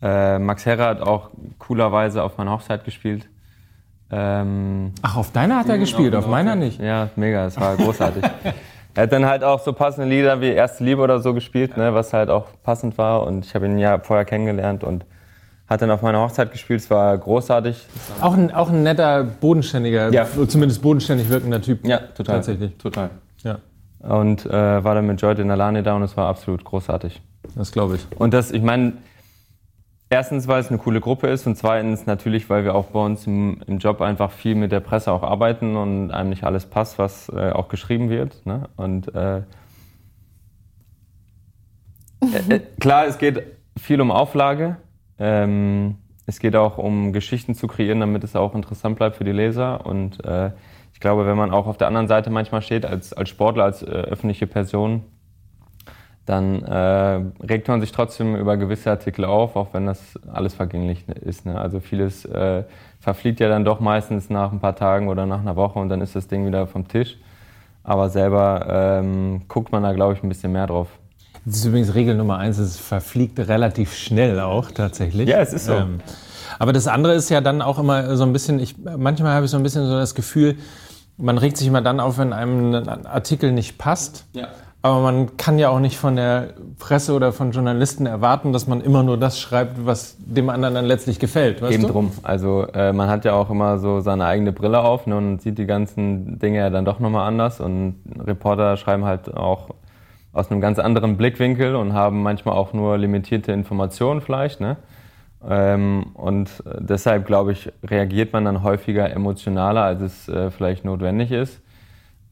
Äh, 0.00 0.38
Max 0.38 0.64
Herrer 0.66 0.86
hat 0.86 1.00
auch 1.00 1.30
coolerweise 1.58 2.22
auf 2.22 2.38
meiner 2.38 2.52
Hochzeit 2.52 2.84
gespielt. 2.84 3.28
Ähm, 4.16 4.92
Ach, 5.02 5.16
auf 5.16 5.32
deiner 5.32 5.56
hat 5.58 5.68
er 5.68 5.78
gespielt, 5.78 6.14
auf 6.14 6.26
meiner 6.28 6.54
nicht. 6.54 6.80
ja, 6.80 7.08
mega, 7.16 7.46
es 7.46 7.58
war 7.60 7.76
großartig. 7.76 8.22
er 8.94 9.02
hat 9.02 9.12
dann 9.12 9.26
halt 9.26 9.42
auch 9.42 9.58
so 9.60 9.72
passende 9.72 10.08
Lieder 10.08 10.40
wie 10.40 10.50
Erste 10.50 10.84
Liebe 10.84 11.02
oder 11.02 11.18
so 11.20 11.34
gespielt, 11.34 11.76
ne, 11.76 11.92
was 11.94 12.12
halt 12.12 12.30
auch 12.30 12.46
passend 12.62 12.96
war. 12.96 13.26
Und 13.26 13.44
ich 13.44 13.54
habe 13.54 13.66
ihn 13.66 13.78
ja 13.78 13.98
vorher 13.98 14.24
kennengelernt 14.24 14.84
und 14.84 15.04
hat 15.68 15.82
dann 15.82 15.90
auf 15.90 16.02
meiner 16.02 16.20
Hochzeit 16.20 16.52
gespielt. 16.52 16.80
Es 16.80 16.90
war 16.90 17.16
großartig. 17.18 17.86
Auch 18.20 18.34
ein, 18.34 18.52
auch 18.52 18.68
ein 18.70 18.82
netter, 18.84 19.24
bodenständiger, 19.24 20.12
Ja. 20.12 20.26
zumindest 20.46 20.80
bodenständig 20.82 21.28
wirkender 21.28 21.60
Typ. 21.60 21.84
Ja, 21.86 21.98
total. 21.98 22.36
Tatsächlich. 22.36 22.76
Total. 22.76 23.10
Ja, 23.42 23.58
Und 24.00 24.46
äh, 24.46 24.52
war 24.84 24.94
dann 24.94 25.06
mit 25.06 25.20
Joy 25.20 25.34
Denalani 25.34 25.82
da 25.82 25.94
und 25.96 26.02
es 26.02 26.16
war 26.16 26.28
absolut 26.28 26.62
großartig. 26.64 27.20
das 27.56 27.72
glaube 27.72 27.96
ich. 27.96 28.06
Und 28.18 28.32
das, 28.34 28.50
ich 28.52 28.62
meine, 28.62 28.92
erstens, 30.10 30.48
weil 30.48 30.60
es 30.60 30.68
eine 30.68 30.78
coole 30.78 31.00
Gruppe 31.00 31.28
ist 31.28 31.46
und 31.46 31.56
zweitens 31.56 32.06
natürlich, 32.06 32.48
weil 32.50 32.64
wir 32.64 32.74
auch 32.74 32.86
bei 32.86 33.00
uns 33.00 33.26
im, 33.26 33.60
im 33.66 33.78
Job 33.78 34.00
einfach 34.00 34.30
viel 34.30 34.54
mit 34.54 34.72
der 34.72 34.80
Presse 34.80 35.12
auch 35.12 35.22
arbeiten 35.22 35.76
und 35.76 36.10
einem 36.10 36.30
nicht 36.30 36.44
alles 36.44 36.66
passt, 36.66 36.98
was 36.98 37.28
äh, 37.28 37.50
auch 37.50 37.68
geschrieben 37.68 38.10
wird. 38.10 38.44
Ne? 38.46 38.68
Und 38.76 39.14
äh, 39.14 39.42
äh, 42.20 42.60
klar, 42.80 43.06
es 43.06 43.18
geht 43.18 43.42
viel 43.76 44.00
um 44.00 44.10
Auflage. 44.10 44.76
Ähm, 45.18 45.96
es 46.26 46.38
geht 46.38 46.56
auch 46.56 46.78
um 46.78 47.12
Geschichten 47.12 47.54
zu 47.54 47.66
kreieren, 47.66 48.00
damit 48.00 48.24
es 48.24 48.34
auch 48.34 48.54
interessant 48.54 48.96
bleibt 48.96 49.16
für 49.16 49.24
die 49.24 49.32
Leser. 49.32 49.84
Und 49.84 50.24
äh, 50.24 50.52
ich 50.92 51.00
glaube, 51.00 51.26
wenn 51.26 51.36
man 51.36 51.50
auch 51.50 51.66
auf 51.66 51.76
der 51.76 51.88
anderen 51.88 52.08
Seite 52.08 52.30
manchmal 52.30 52.62
steht, 52.62 52.86
als, 52.86 53.12
als 53.12 53.28
Sportler, 53.28 53.64
als 53.64 53.82
äh, 53.82 53.86
öffentliche 53.86 54.46
Person, 54.46 55.02
dann 56.26 56.62
äh, 56.62 57.20
regt 57.44 57.68
man 57.68 57.80
sich 57.80 57.92
trotzdem 57.92 58.34
über 58.34 58.56
gewisse 58.56 58.90
Artikel 58.90 59.24
auf, 59.24 59.56
auch 59.56 59.68
wenn 59.72 59.86
das 59.86 60.18
alles 60.32 60.54
vergänglich 60.54 61.04
ist. 61.08 61.44
Ne? 61.44 61.60
Also 61.60 61.80
vieles 61.80 62.24
äh, 62.24 62.64
verfliegt 63.00 63.40
ja 63.40 63.48
dann 63.48 63.64
doch 63.64 63.80
meistens 63.80 64.30
nach 64.30 64.50
ein 64.50 64.60
paar 64.60 64.76
Tagen 64.76 65.08
oder 65.08 65.26
nach 65.26 65.40
einer 65.40 65.56
Woche 65.56 65.78
und 65.78 65.90
dann 65.90 66.00
ist 66.00 66.16
das 66.16 66.26
Ding 66.26 66.46
wieder 66.46 66.66
vom 66.66 66.88
Tisch. 66.88 67.18
Aber 67.82 68.08
selber 68.08 68.66
ähm, 68.70 69.42
guckt 69.48 69.70
man 69.70 69.82
da, 69.82 69.92
glaube 69.92 70.14
ich, 70.14 70.22
ein 70.22 70.28
bisschen 70.30 70.52
mehr 70.52 70.66
drauf. 70.66 70.88
Das 71.44 71.56
ist 71.56 71.66
übrigens 71.66 71.94
Regel 71.94 72.14
Nummer 72.14 72.38
eins, 72.38 72.56
es 72.56 72.78
verfliegt 72.78 73.38
relativ 73.38 73.94
schnell 73.94 74.40
auch 74.40 74.70
tatsächlich. 74.70 75.28
Ja, 75.28 75.40
es 75.40 75.52
ist 75.52 75.66
so. 75.66 75.74
Ähm, 75.74 76.00
aber 76.58 76.72
das 76.72 76.86
andere 76.86 77.12
ist 77.12 77.28
ja 77.28 77.42
dann 77.42 77.60
auch 77.60 77.78
immer 77.78 78.16
so 78.16 78.24
ein 78.24 78.32
bisschen, 78.32 78.58
ich, 78.60 78.76
manchmal 78.78 79.34
habe 79.34 79.44
ich 79.44 79.50
so 79.50 79.58
ein 79.58 79.62
bisschen 79.62 79.86
so 79.86 79.98
das 79.98 80.14
Gefühl, 80.14 80.56
man 81.18 81.36
regt 81.36 81.58
sich 81.58 81.66
immer 81.66 81.82
dann 81.82 82.00
auf, 82.00 82.16
wenn 82.16 82.32
einem 82.32 82.74
ein 82.74 83.06
Artikel 83.06 83.52
nicht 83.52 83.76
passt. 83.76 84.24
Ja. 84.32 84.48
Aber 84.84 85.00
man 85.00 85.38
kann 85.38 85.58
ja 85.58 85.70
auch 85.70 85.80
nicht 85.80 85.96
von 85.96 86.14
der 86.14 86.48
Presse 86.78 87.14
oder 87.14 87.32
von 87.32 87.52
Journalisten 87.52 88.04
erwarten, 88.04 88.52
dass 88.52 88.66
man 88.66 88.82
immer 88.82 89.02
nur 89.02 89.16
das 89.16 89.40
schreibt, 89.40 89.86
was 89.86 90.14
dem 90.18 90.50
anderen 90.50 90.74
dann 90.74 90.84
letztlich 90.84 91.18
gefällt. 91.18 91.62
Weißt 91.62 91.72
Eben 91.72 91.84
du? 91.84 91.88
drum. 91.88 92.12
Also 92.22 92.66
äh, 92.74 92.92
man 92.92 93.08
hat 93.08 93.24
ja 93.24 93.32
auch 93.32 93.48
immer 93.48 93.78
so 93.78 94.00
seine 94.00 94.26
eigene 94.26 94.52
Brille 94.52 94.80
auf 94.80 95.06
ne, 95.06 95.16
und 95.16 95.40
sieht 95.40 95.56
die 95.56 95.64
ganzen 95.64 96.38
Dinge 96.38 96.58
ja 96.58 96.68
dann 96.68 96.84
doch 96.84 97.00
nochmal 97.00 97.26
anders. 97.26 97.62
Und 97.62 97.94
Reporter 98.26 98.76
schreiben 98.76 99.06
halt 99.06 99.34
auch 99.34 99.70
aus 100.34 100.50
einem 100.50 100.60
ganz 100.60 100.78
anderen 100.78 101.16
Blickwinkel 101.16 101.76
und 101.76 101.94
haben 101.94 102.22
manchmal 102.22 102.54
auch 102.54 102.74
nur 102.74 102.98
limitierte 102.98 103.52
Informationen 103.52 104.20
vielleicht. 104.20 104.60
Ne? 104.60 104.76
Ähm, 105.48 106.08
und 106.12 106.62
deshalb, 106.78 107.24
glaube 107.24 107.52
ich, 107.52 107.72
reagiert 107.84 108.34
man 108.34 108.44
dann 108.44 108.62
häufiger 108.62 109.10
emotionaler, 109.10 109.82
als 109.82 110.02
es 110.02 110.28
äh, 110.28 110.50
vielleicht 110.50 110.84
notwendig 110.84 111.32
ist. 111.32 111.62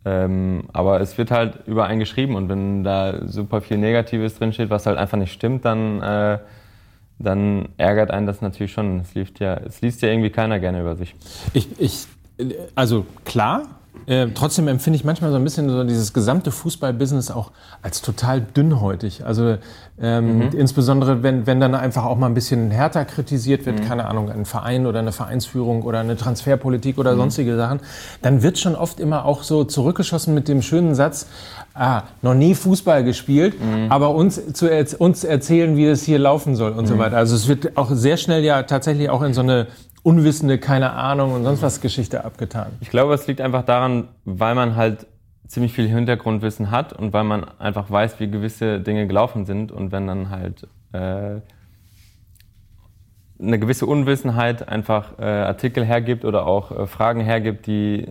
Ähm, 0.04 0.64
aber 0.72 1.00
es 1.00 1.16
wird 1.16 1.30
halt 1.30 1.60
über 1.66 1.86
einen 1.86 2.00
geschrieben 2.00 2.34
und 2.34 2.48
wenn 2.48 2.82
da 2.82 3.26
super 3.26 3.60
viel 3.60 3.78
Negatives 3.78 4.36
drinsteht, 4.36 4.68
was 4.68 4.86
halt 4.86 4.98
einfach 4.98 5.18
nicht 5.18 5.32
stimmt, 5.32 5.64
dann, 5.64 6.02
äh, 6.02 6.38
dann 7.18 7.68
ärgert 7.76 8.10
einen 8.10 8.26
das 8.26 8.40
natürlich 8.40 8.72
schon. 8.72 9.00
Es 9.00 9.14
liest, 9.14 9.38
ja, 9.38 9.54
es 9.54 9.80
liest 9.80 10.02
ja 10.02 10.08
irgendwie 10.08 10.30
keiner 10.30 10.58
gerne 10.58 10.80
über 10.80 10.96
sich. 10.96 11.14
Ich, 11.54 11.68
ich, 11.78 12.06
also 12.74 13.06
klar, 13.24 13.62
äh, 14.06 14.28
trotzdem 14.34 14.68
empfinde 14.68 14.96
ich 14.96 15.04
manchmal 15.04 15.30
so 15.30 15.36
ein 15.36 15.44
bisschen 15.44 15.68
so 15.68 15.84
dieses 15.84 16.12
gesamte 16.12 16.50
Fußballbusiness 16.50 17.30
auch 17.30 17.52
als 17.82 18.02
total 18.02 18.40
dünnhäutig. 18.40 19.24
Also 19.24 19.58
ähm, 20.00 20.38
mhm. 20.38 20.42
insbesondere, 20.56 21.22
wenn, 21.22 21.46
wenn 21.46 21.60
dann 21.60 21.74
einfach 21.74 22.04
auch 22.04 22.16
mal 22.16 22.26
ein 22.26 22.34
bisschen 22.34 22.70
härter 22.70 23.04
kritisiert 23.04 23.64
wird, 23.64 23.78
mhm. 23.78 23.84
keine 23.84 24.06
Ahnung, 24.06 24.30
ein 24.30 24.44
Verein 24.44 24.86
oder 24.86 24.98
eine 24.98 25.12
Vereinsführung 25.12 25.82
oder 25.82 26.00
eine 26.00 26.16
Transferpolitik 26.16 26.98
oder 26.98 27.12
mhm. 27.12 27.18
sonstige 27.18 27.56
Sachen, 27.56 27.80
dann 28.22 28.42
wird 28.42 28.58
schon 28.58 28.74
oft 28.74 28.98
immer 28.98 29.24
auch 29.24 29.44
so 29.44 29.64
zurückgeschossen 29.64 30.34
mit 30.34 30.48
dem 30.48 30.62
schönen 30.62 30.94
Satz, 30.96 31.28
ah, 31.74 32.02
noch 32.22 32.34
nie 32.34 32.54
Fußball 32.54 33.04
gespielt, 33.04 33.54
mhm. 33.60 33.92
aber 33.92 34.14
uns, 34.14 34.52
zu, 34.52 34.68
uns 34.98 35.22
erzählen, 35.22 35.76
wie 35.76 35.86
es 35.86 36.02
hier 36.02 36.18
laufen 36.18 36.56
soll 36.56 36.72
und 36.72 36.86
so 36.86 36.94
mhm. 36.94 36.98
weiter. 36.98 37.18
Also 37.18 37.36
es 37.36 37.46
wird 37.46 37.76
auch 37.76 37.90
sehr 37.92 38.16
schnell 38.16 38.42
ja 38.42 38.64
tatsächlich 38.64 39.10
auch 39.10 39.22
in 39.22 39.32
so 39.32 39.42
eine 39.42 39.68
unwissende, 40.02 40.58
keine 40.58 40.92
Ahnung 40.92 41.32
und 41.32 41.44
sonst 41.44 41.62
was 41.62 41.80
Geschichte 41.80 42.24
abgetan. 42.24 42.72
Ich 42.80 42.90
glaube, 42.90 43.14
es 43.14 43.26
liegt 43.26 43.40
einfach 43.40 43.64
daran, 43.64 44.08
weil 44.24 44.54
man 44.54 44.76
halt 44.76 45.06
ziemlich 45.46 45.72
viel 45.72 45.88
Hintergrundwissen 45.88 46.70
hat 46.70 46.92
und 46.92 47.12
weil 47.12 47.24
man 47.24 47.44
einfach 47.58 47.90
weiß, 47.90 48.18
wie 48.20 48.30
gewisse 48.30 48.80
Dinge 48.80 49.06
gelaufen 49.06 49.44
sind 49.44 49.70
und 49.70 49.92
wenn 49.92 50.06
dann 50.06 50.30
halt 50.30 50.66
äh, 50.92 51.40
eine 53.38 53.58
gewisse 53.58 53.86
Unwissenheit 53.86 54.68
einfach 54.68 55.18
äh, 55.18 55.24
Artikel 55.24 55.84
hergibt 55.84 56.24
oder 56.24 56.46
auch 56.46 56.70
äh, 56.70 56.86
Fragen 56.86 57.20
hergibt, 57.20 57.66
die 57.66 58.06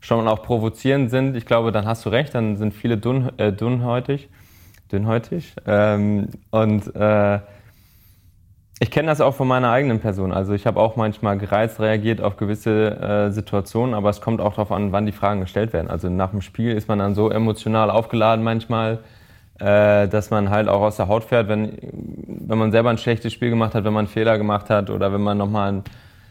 schon 0.00 0.26
auch 0.26 0.42
provozierend 0.42 1.10
sind, 1.10 1.36
ich 1.36 1.46
glaube, 1.46 1.70
dann 1.72 1.86
hast 1.86 2.04
du 2.04 2.08
recht, 2.08 2.34
dann 2.34 2.56
sind 2.56 2.74
viele 2.74 2.98
dünn, 2.98 3.30
äh, 3.38 3.52
dünnhäutig, 3.52 4.28
dünnhäutig 4.90 5.54
ähm, 5.66 6.28
und 6.50 6.94
äh, 6.96 7.38
ich 8.82 8.90
kenne 8.90 9.06
das 9.06 9.20
auch 9.20 9.34
von 9.36 9.46
meiner 9.46 9.70
eigenen 9.70 10.00
Person. 10.00 10.32
Also 10.32 10.54
ich 10.54 10.66
habe 10.66 10.80
auch 10.80 10.96
manchmal 10.96 11.38
gereizt 11.38 11.78
reagiert 11.78 12.20
auf 12.20 12.36
gewisse 12.36 13.00
äh, 13.00 13.30
Situationen, 13.30 13.94
aber 13.94 14.10
es 14.10 14.20
kommt 14.20 14.40
auch 14.40 14.54
darauf 14.54 14.72
an, 14.72 14.90
wann 14.90 15.06
die 15.06 15.12
Fragen 15.12 15.40
gestellt 15.40 15.72
werden. 15.72 15.88
Also 15.88 16.08
nach 16.08 16.30
dem 16.32 16.40
Spiel 16.40 16.72
ist 16.72 16.88
man 16.88 16.98
dann 16.98 17.14
so 17.14 17.30
emotional 17.30 17.90
aufgeladen 17.90 18.44
manchmal, 18.44 18.98
äh, 19.60 20.08
dass 20.08 20.30
man 20.30 20.50
halt 20.50 20.66
auch 20.66 20.80
aus 20.80 20.96
der 20.96 21.06
Haut 21.06 21.22
fährt, 21.22 21.46
wenn, 21.46 21.78
wenn 22.26 22.58
man 22.58 22.72
selber 22.72 22.90
ein 22.90 22.98
schlechtes 22.98 23.32
Spiel 23.32 23.50
gemacht 23.50 23.76
hat, 23.76 23.84
wenn 23.84 23.92
man 23.92 24.06
einen 24.06 24.12
Fehler 24.12 24.36
gemacht 24.36 24.68
hat 24.68 24.90
oder 24.90 25.12
wenn 25.12 25.22
man 25.22 25.38
nochmal 25.38 25.68
einen 25.68 25.84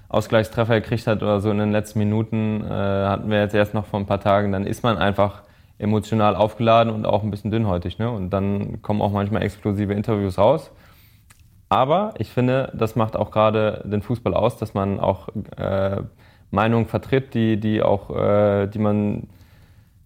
Ausgleichstreffer 0.10 0.82
gekriegt 0.82 1.08
hat 1.08 1.24
oder 1.24 1.40
so 1.40 1.52
in 1.52 1.58
den 1.58 1.72
letzten 1.72 2.00
Minuten, 2.00 2.66
äh, 2.66 2.70
hatten 2.70 3.30
wir 3.30 3.40
jetzt 3.40 3.56
erst 3.56 3.74
noch 3.74 3.86
vor 3.86 3.98
ein 3.98 4.08
paar 4.08 4.20
Tagen, 4.20 4.52
dann 4.52 4.66
ist 4.66 4.84
man 4.84 4.98
einfach 4.98 5.44
emotional 5.80 6.36
aufgeladen 6.36 6.92
und 6.92 7.06
auch 7.06 7.24
ein 7.24 7.32
bisschen 7.32 7.50
dünnhäutig. 7.50 7.98
Ne? 7.98 8.12
Und 8.12 8.30
dann 8.32 8.82
kommen 8.82 9.02
auch 9.02 9.14
manchmal 9.14 9.42
explosive 9.42 9.94
Interviews 9.94 10.38
raus. 10.38 10.70
Aber 11.72 12.14
ich 12.18 12.30
finde, 12.30 12.70
das 12.76 12.98
macht 12.98 13.16
auch 13.16 13.32
gerade 13.32 13.82
den 13.86 14.02
Fußball 14.02 14.34
aus, 14.34 14.58
dass 14.58 14.74
man 14.74 15.00
auch 15.00 15.30
äh, 15.56 16.02
Meinungen 16.50 16.86
vertritt, 16.86 17.34
die, 17.34 17.62
die 17.62 17.82
auch, 17.82 18.14
äh, 18.14 18.68
die 18.68 18.78
man 18.78 19.30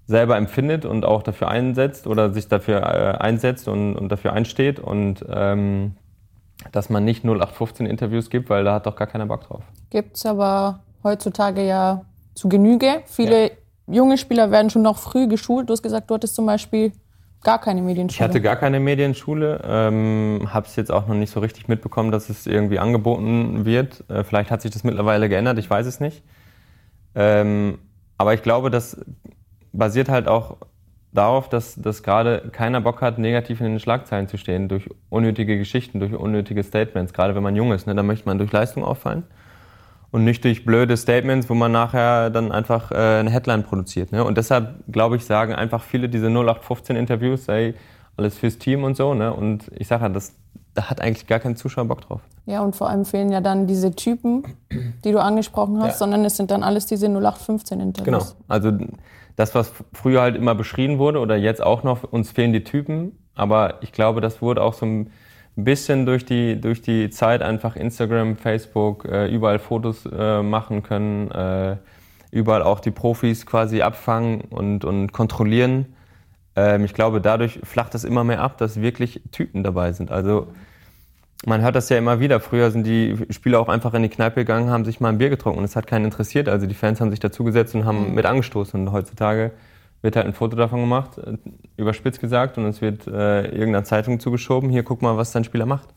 selber 0.06 0.38
empfindet 0.38 0.86
und 0.86 1.06
auch 1.06 1.24
dafür 1.24 1.48
einsetzt 1.48 2.06
oder 2.06 2.32
sich 2.32 2.48
dafür 2.48 2.84
äh, 2.84 3.18
einsetzt 3.18 3.68
und, 3.68 3.96
und 3.96 4.10
dafür 4.10 4.34
einsteht 4.34 4.80
und 4.80 5.26
ähm, 5.28 5.96
dass 6.72 6.92
man 6.92 7.04
nicht 7.04 7.26
0815 7.26 7.88
Interviews 7.88 8.30
gibt, 8.30 8.52
weil 8.52 8.64
da 8.64 8.76
hat 8.76 8.86
doch 8.86 8.96
gar 8.96 9.08
keiner 9.08 9.26
Bock 9.26 9.48
drauf. 9.48 9.64
Gibt 9.90 10.18
es 10.18 10.26
aber 10.28 10.82
heutzutage 11.04 11.66
ja 11.66 12.06
zu 12.36 12.48
Genüge. 12.48 13.02
Viele 13.06 13.44
ja. 13.44 13.50
junge 13.88 14.20
Spieler 14.20 14.52
werden 14.52 14.70
schon 14.70 14.84
noch 14.84 15.00
früh 15.00 15.28
geschult. 15.28 15.68
Du 15.68 15.74
hast 15.74 15.82
gesagt, 15.82 16.12
du 16.12 16.14
hattest 16.14 16.36
zum 16.36 16.46
Beispiel 16.46 16.92
Gar 17.46 17.62
keine 17.62 17.84
Medienschule? 17.84 18.16
Ich 18.16 18.22
hatte 18.22 18.42
gar 18.42 18.56
keine 18.56 18.80
Medienschule. 18.80 19.62
Ähm, 19.64 20.50
Habe 20.52 20.66
es 20.66 20.76
jetzt 20.76 20.92
auch 20.92 21.06
noch 21.08 21.14
nicht 21.14 21.30
so 21.32 21.40
richtig 21.40 21.68
mitbekommen, 21.68 22.12
dass 22.12 22.30
es 22.32 22.48
irgendwie 22.48 22.80
angeboten 22.80 23.66
wird. 23.66 24.04
Äh, 24.10 24.24
vielleicht 24.24 24.50
hat 24.50 24.64
sich 24.64 24.72
das 24.72 24.84
mittlerweile 24.84 25.30
geändert, 25.30 25.60
ich 25.60 25.70
weiß 25.70 25.86
es 25.86 26.00
nicht. 26.00 26.24
Ähm, 27.14 27.78
aber 28.18 28.34
ich 28.34 28.42
glaube, 28.42 28.72
das 28.72 29.00
basiert 29.72 30.10
halt 30.10 30.28
auch 30.28 30.58
darauf, 31.14 31.48
dass, 31.48 31.76
dass 31.76 32.02
gerade 32.02 32.50
keiner 32.52 32.82
Bock 32.82 33.04
hat, 33.04 33.20
negativ 33.20 33.62
in 33.62 33.68
den 33.68 33.80
Schlagzeilen 33.80 34.28
zu 34.28 34.38
stehen, 34.38 34.68
durch 34.68 34.90
unnötige 35.10 35.60
Geschichten, 35.60 36.00
durch 36.00 36.14
unnötige 36.14 36.64
Statements. 36.64 37.14
Gerade 37.14 37.36
wenn 37.36 37.44
man 37.44 37.56
jung 37.56 37.72
ist, 37.74 37.86
ne, 37.86 37.94
da 37.94 38.02
möchte 38.02 38.28
man 38.28 38.40
durch 38.40 38.52
Leistung 38.52 38.84
auffallen 38.84 39.24
und 40.16 40.24
nicht 40.24 40.46
durch 40.46 40.64
blöde 40.64 40.96
Statements, 40.96 41.50
wo 41.50 41.56
man 41.56 41.74
nachher 41.74 42.30
dann 42.30 42.54
einfach 42.54 42.90
äh, 42.90 42.96
eine 42.96 43.30
Headline 43.30 43.64
produziert. 43.64 44.14
Ne? 44.14 44.24
Und 44.24 44.38
deshalb, 44.38 44.76
glaube 44.90 45.18
ich, 45.18 45.26
sagen 45.26 45.54
einfach 45.54 45.84
viele 45.84 46.08
diese 46.08 46.28
0815-Interviews, 46.28 47.50
ey, 47.50 47.74
alles 48.16 48.38
fürs 48.38 48.58
Team 48.58 48.86
und 48.86 48.96
so. 48.96 49.14
Ne? 49.14 49.34
Und 49.34 49.70
ich 49.78 49.90
sage 49.90 50.04
ja, 50.04 50.10
das, 50.10 50.34
da 50.74 50.90
hat 50.90 51.02
eigentlich 51.02 51.28
gar 51.28 51.40
kein 51.40 51.58
Zuschauer 51.58 51.84
Bock 51.84 52.00
drauf. 52.00 52.22
Ja, 52.46 52.62
und 52.62 52.78
vor 52.78 52.90
allem 52.90 53.04
fehlen 53.04 53.30
ja 53.30 53.42
dann 53.42 53.68
diese 53.68 53.94
Typen, 53.94 54.44
die 55.04 55.12
du 55.12 55.22
angesprochen 55.22 55.82
hast, 55.82 55.88
ja. 55.88 55.98
sondern 55.98 56.24
es 56.24 56.38
sind 56.38 56.50
dann 56.50 56.64
alles 56.64 56.86
diese 56.86 57.08
0815-Interviews. 57.08 58.06
Genau, 58.06 58.24
also 58.48 58.72
das, 59.36 59.54
was 59.54 59.74
früher 59.92 60.22
halt 60.22 60.38
immer 60.38 60.56
beschrieben 60.56 60.98
wurde 60.98 61.20
oder 61.20 61.36
jetzt 61.36 61.62
auch 61.62 61.84
noch, 61.84 62.04
uns 62.04 62.32
fehlen 62.32 62.54
die 62.54 62.64
Typen. 62.64 63.20
Aber 63.36 63.84
ich 63.84 63.92
glaube, 63.92 64.22
das 64.22 64.42
wurde 64.42 64.64
auch 64.64 64.76
so 64.76 64.86
ein 64.86 65.12
ein 65.58 65.64
bisschen 65.64 66.06
durch 66.06 66.26
die, 66.26 66.60
durch 66.60 66.82
die 66.82 67.10
Zeit 67.10 67.42
einfach 67.42 67.76
Instagram, 67.76 68.36
Facebook, 68.36 69.06
äh, 69.06 69.28
überall 69.28 69.60
Fotos 69.60 70.06
äh, 70.06 70.42
machen 70.42 70.84
können, 70.84 71.32
äh, 71.32 71.78
überall 72.32 72.62
auch 72.64 72.82
die 72.82 72.92
Profis 72.92 73.46
quasi 73.46 73.82
abfangen 73.82 74.42
und, 74.42 74.84
und 74.84 75.14
kontrollieren. 75.14 75.96
Ähm, 76.56 76.84
ich 76.84 76.94
glaube, 76.94 77.22
dadurch 77.22 77.60
flacht 77.64 77.94
das 77.94 78.04
immer 78.04 78.24
mehr 78.24 78.42
ab, 78.42 78.58
dass 78.58 78.82
wirklich 78.82 79.22
Typen 79.32 79.64
dabei 79.64 79.94
sind. 79.94 80.12
Also 80.12 80.48
man 81.46 81.62
hört 81.62 81.76
das 81.76 81.90
ja 81.90 81.98
immer 81.98 82.20
wieder. 82.20 82.40
Früher 82.40 82.72
sind 82.72 82.86
die 82.86 83.18
Spieler 83.30 83.60
auch 83.60 83.70
einfach 83.70 83.94
in 83.94 84.04
die 84.04 84.10
Kneipe 84.10 84.42
gegangen, 84.42 84.70
haben 84.70 84.84
sich 84.84 85.00
mal 85.00 85.10
ein 85.10 85.18
Bier 85.18 85.30
getrunken 85.30 85.60
und 85.60 85.66
es 85.66 85.76
hat 85.76 85.88
keinen 85.88 86.06
interessiert. 86.06 86.50
Also 86.50 86.66
die 86.66 86.74
Fans 86.74 87.00
haben 87.00 87.12
sich 87.12 87.20
dazugesetzt 87.20 87.76
und 87.76 87.86
haben 87.86 88.10
mhm. 88.10 88.16
mit 88.16 88.26
angestoßen. 88.26 88.80
Und 88.80 88.92
heutzutage 88.92 89.52
wird 90.06 90.16
halt 90.16 90.28
ein 90.28 90.34
Foto 90.34 90.56
davon 90.56 90.80
gemacht, 90.80 91.18
äh, 91.18 91.38
überspitzt 91.76 92.22
gesagt, 92.22 92.58
und 92.58 92.66
es 92.66 92.80
wird 92.80 93.08
äh, 93.08 93.46
irgendeiner 93.48 93.84
Zeitung 93.84 94.22
zugeschoben, 94.22 94.70
hier 94.70 94.84
guck 94.84 95.02
mal, 95.02 95.18
was 95.18 95.32
dein 95.32 95.44
Spieler 95.44 95.66
macht. 95.66 95.90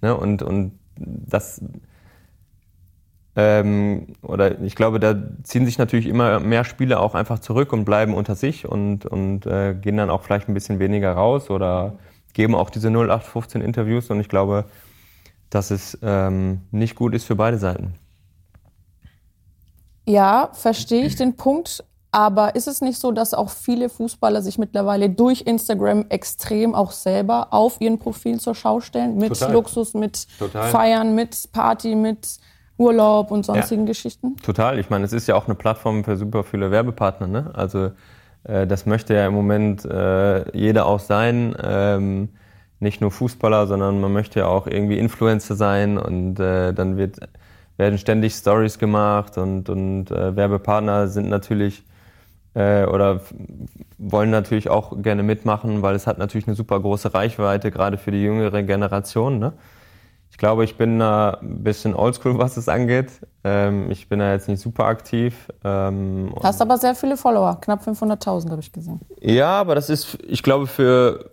Ne? 0.00 0.16
Und, 0.16 0.42
und 0.42 0.78
das, 0.96 1.60
ähm, 3.36 4.14
oder 4.22 4.60
ich 4.62 4.76
glaube, 4.76 5.00
da 5.00 5.14
ziehen 5.42 5.66
sich 5.66 5.76
natürlich 5.76 6.06
immer 6.06 6.40
mehr 6.40 6.64
Spieler 6.64 7.00
auch 7.00 7.14
einfach 7.14 7.40
zurück 7.40 7.72
und 7.72 7.84
bleiben 7.84 8.14
unter 8.14 8.36
sich 8.36 8.66
und, 8.66 9.04
und 9.04 9.44
äh, 9.44 9.74
gehen 9.74 9.96
dann 9.96 10.08
auch 10.08 10.22
vielleicht 10.22 10.48
ein 10.48 10.54
bisschen 10.54 10.78
weniger 10.78 11.12
raus 11.12 11.50
oder 11.50 11.98
geben 12.32 12.54
auch 12.54 12.70
diese 12.70 12.88
0815 12.88 13.60
Interviews 13.60 14.08
und 14.08 14.20
ich 14.20 14.28
glaube, 14.28 14.66
dass 15.50 15.70
es 15.72 15.98
ähm, 16.02 16.60
nicht 16.70 16.94
gut 16.94 17.12
ist 17.14 17.24
für 17.24 17.34
beide 17.36 17.58
Seiten. 17.58 17.94
Ja, 20.06 20.50
verstehe 20.52 21.04
ich 21.04 21.16
den 21.16 21.36
Punkt. 21.36 21.84
Aber 22.10 22.54
ist 22.54 22.68
es 22.68 22.80
nicht 22.80 22.98
so, 22.98 23.12
dass 23.12 23.34
auch 23.34 23.50
viele 23.50 23.88
Fußballer 23.88 24.40
sich 24.40 24.56
mittlerweile 24.56 25.10
durch 25.10 25.42
Instagram 25.42 26.06
extrem 26.08 26.74
auch 26.74 26.92
selber 26.92 27.48
auf 27.50 27.80
ihren 27.80 27.98
Profil 27.98 28.40
zur 28.40 28.54
Schau 28.54 28.80
stellen? 28.80 29.18
Mit 29.18 29.28
Total. 29.30 29.52
Luxus, 29.52 29.94
mit 29.94 30.26
Total. 30.38 30.70
Feiern, 30.70 31.14
mit 31.14 31.50
Party, 31.52 31.94
mit 31.94 32.38
Urlaub 32.78 33.30
und 33.30 33.44
sonstigen 33.44 33.82
ja. 33.82 33.88
Geschichten? 33.88 34.36
Total. 34.36 34.78
Ich 34.78 34.88
meine, 34.88 35.04
es 35.04 35.12
ist 35.12 35.26
ja 35.26 35.34
auch 35.34 35.46
eine 35.46 35.54
Plattform 35.54 36.04
für 36.04 36.16
super 36.16 36.44
viele 36.44 36.70
Werbepartner. 36.70 37.26
Ne? 37.26 37.50
Also 37.52 37.90
äh, 38.44 38.66
das 38.66 38.86
möchte 38.86 39.14
ja 39.14 39.26
im 39.26 39.34
Moment 39.34 39.84
äh, 39.84 40.56
jeder 40.56 40.86
auch 40.86 41.00
sein. 41.00 41.54
Ähm, 41.62 42.30
nicht 42.80 43.00
nur 43.00 43.10
Fußballer, 43.10 43.66
sondern 43.66 44.00
man 44.00 44.12
möchte 44.12 44.40
ja 44.40 44.46
auch 44.46 44.66
irgendwie 44.66 44.98
Influencer 44.98 45.56
sein 45.56 45.98
und 45.98 46.38
äh, 46.38 46.72
dann 46.72 46.96
wird, 46.96 47.18
werden 47.76 47.98
ständig 47.98 48.34
Stories 48.34 48.78
gemacht 48.78 49.36
und, 49.36 49.68
und 49.68 50.10
äh, 50.10 50.36
Werbepartner 50.36 51.08
sind 51.08 51.28
natürlich 51.28 51.82
äh, 52.58 52.86
oder 52.86 53.20
wollen 53.98 54.30
natürlich 54.30 54.68
auch 54.68 55.00
gerne 55.00 55.22
mitmachen, 55.22 55.82
weil 55.82 55.94
es 55.94 56.08
hat 56.08 56.18
natürlich 56.18 56.48
eine 56.48 56.56
super 56.56 56.80
große 56.80 57.14
Reichweite, 57.14 57.70
gerade 57.70 57.98
für 57.98 58.10
die 58.10 58.22
jüngere 58.22 58.64
Generation. 58.64 59.38
Ne? 59.38 59.52
Ich 60.30 60.38
glaube, 60.38 60.64
ich 60.64 60.76
bin 60.76 60.98
da 60.98 61.38
ein 61.40 61.62
bisschen 61.62 61.94
oldschool, 61.94 62.36
was 62.38 62.56
es 62.56 62.68
angeht. 62.68 63.12
Ähm, 63.44 63.90
ich 63.92 64.08
bin 64.08 64.18
da 64.18 64.32
jetzt 64.32 64.48
nicht 64.48 64.60
super 64.60 64.86
aktiv. 64.86 65.52
Ähm, 65.62 66.34
Hast 66.42 66.60
aber 66.60 66.78
sehr 66.78 66.96
viele 66.96 67.16
Follower, 67.16 67.60
knapp 67.60 67.86
500.000 67.86 68.50
habe 68.50 68.60
ich 68.60 68.72
gesehen. 68.72 69.00
Ja, 69.20 69.60
aber 69.60 69.76
das 69.76 69.88
ist, 69.88 70.18
ich 70.26 70.42
glaube, 70.42 70.66
für, 70.66 71.30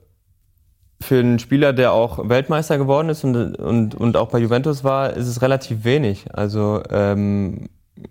für 1.01 1.19
einen 1.19 1.39
Spieler, 1.39 1.73
der 1.73 1.91
auch 1.91 2.29
Weltmeister 2.29 2.77
geworden 2.77 3.09
ist 3.09 3.23
und, 3.23 3.55
und, 3.55 3.95
und 3.95 4.15
auch 4.15 4.29
bei 4.29 4.37
Juventus 4.37 4.83
war, 4.83 5.13
ist 5.13 5.27
es 5.27 5.41
relativ 5.41 5.85
wenig. 5.85 6.27
Also 6.33 6.83
ähm, 6.91 7.69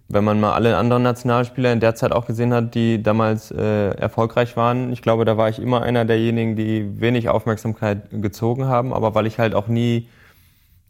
wenn 0.08 0.24
man 0.24 0.40
mal 0.40 0.52
alle 0.52 0.76
anderen 0.76 1.02
Nationalspieler 1.02 1.72
in 1.72 1.80
der 1.80 1.94
Zeit 1.94 2.12
auch 2.12 2.26
gesehen 2.26 2.52
hat, 2.52 2.74
die 2.74 3.02
damals 3.02 3.50
äh, 3.50 3.90
erfolgreich 3.90 4.56
waren, 4.56 4.92
ich 4.92 5.02
glaube, 5.02 5.24
da 5.24 5.36
war 5.36 5.48
ich 5.48 5.60
immer 5.60 5.82
einer 5.82 6.04
derjenigen, 6.04 6.56
die 6.56 7.00
wenig 7.00 7.28
Aufmerksamkeit 7.28 8.08
gezogen 8.10 8.66
haben, 8.66 8.92
aber 8.92 9.14
weil 9.14 9.26
ich 9.26 9.38
halt 9.38 9.54
auch 9.54 9.68
nie 9.68 10.08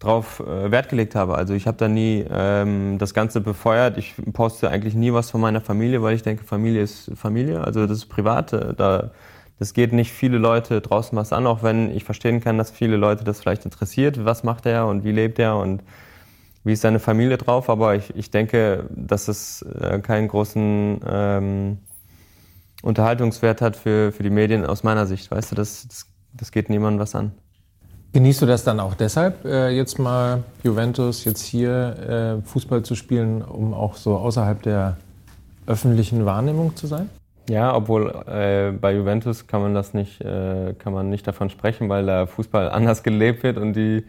drauf 0.00 0.40
äh, 0.40 0.70
Wert 0.70 0.88
gelegt 0.88 1.14
habe. 1.14 1.36
Also 1.36 1.54
ich 1.54 1.66
habe 1.66 1.76
da 1.78 1.88
nie 1.88 2.24
ähm, 2.30 2.98
das 2.98 3.14
Ganze 3.14 3.40
befeuert. 3.40 3.96
Ich 3.98 4.14
poste 4.32 4.70
eigentlich 4.70 4.94
nie 4.94 5.12
was 5.12 5.30
von 5.30 5.40
meiner 5.40 5.60
Familie, 5.60 6.02
weil 6.02 6.14
ich 6.14 6.22
denke, 6.22 6.44
Familie 6.44 6.82
ist 6.82 7.10
Familie. 7.14 7.62
Also 7.62 7.86
das 7.86 7.98
ist 7.98 8.06
Private. 8.06 8.74
Da, 8.76 9.10
das 9.58 9.72
geht 9.72 9.92
nicht 9.92 10.12
viele 10.12 10.38
Leute 10.38 10.80
draußen 10.80 11.16
was 11.16 11.32
an, 11.32 11.46
auch 11.46 11.62
wenn 11.62 11.94
ich 11.94 12.04
verstehen 12.04 12.40
kann, 12.40 12.58
dass 12.58 12.70
viele 12.70 12.96
Leute 12.96 13.24
das 13.24 13.40
vielleicht 13.40 13.64
interessiert. 13.64 14.24
Was 14.24 14.44
macht 14.44 14.66
er 14.66 14.86
und 14.86 15.04
wie 15.04 15.12
lebt 15.12 15.38
er 15.38 15.56
und 15.56 15.82
wie 16.64 16.72
ist 16.72 16.80
seine 16.80 16.98
Familie 16.98 17.36
drauf? 17.36 17.70
Aber 17.70 17.94
ich, 17.94 18.14
ich 18.16 18.30
denke, 18.30 18.86
dass 18.90 19.28
es 19.28 19.62
äh, 19.62 20.00
keinen 20.00 20.28
großen 20.28 21.00
ähm, 21.06 21.78
Unterhaltungswert 22.82 23.60
hat 23.60 23.76
für, 23.76 24.12
für 24.12 24.22
die 24.22 24.30
Medien 24.30 24.66
aus 24.66 24.82
meiner 24.82 25.06
Sicht. 25.06 25.30
Weißt 25.30 25.52
du, 25.52 25.56
das, 25.56 25.86
das, 25.86 26.06
das 26.32 26.52
geht 26.52 26.70
niemandem 26.70 27.00
was 27.00 27.14
an. 27.14 27.32
Genießt 28.12 28.42
du 28.42 28.46
das 28.46 28.62
dann 28.62 28.78
auch 28.78 28.94
deshalb, 28.94 29.44
äh, 29.44 29.70
jetzt 29.70 29.98
mal 29.98 30.44
Juventus, 30.62 31.24
jetzt 31.24 31.42
hier 31.42 32.40
äh, 32.42 32.46
Fußball 32.46 32.82
zu 32.84 32.94
spielen, 32.94 33.42
um 33.42 33.74
auch 33.74 33.96
so 33.96 34.16
außerhalb 34.16 34.62
der 34.62 34.96
öffentlichen 35.66 36.24
Wahrnehmung 36.24 36.76
zu 36.76 36.86
sein? 36.86 37.10
Ja, 37.48 37.74
obwohl 37.74 38.10
äh, 38.26 38.70
bei 38.70 38.94
Juventus 38.94 39.46
kann 39.46 39.60
man 39.60 39.74
das 39.74 39.92
nicht, 39.92 40.20
äh, 40.20 40.74
kann 40.78 40.92
man 40.92 41.10
nicht 41.10 41.26
davon 41.26 41.50
sprechen, 41.50 41.88
weil 41.88 42.06
da 42.06 42.26
Fußball 42.26 42.70
anders 42.70 43.02
gelebt 43.02 43.42
wird 43.42 43.58
und 43.58 43.74
die, 43.74 44.04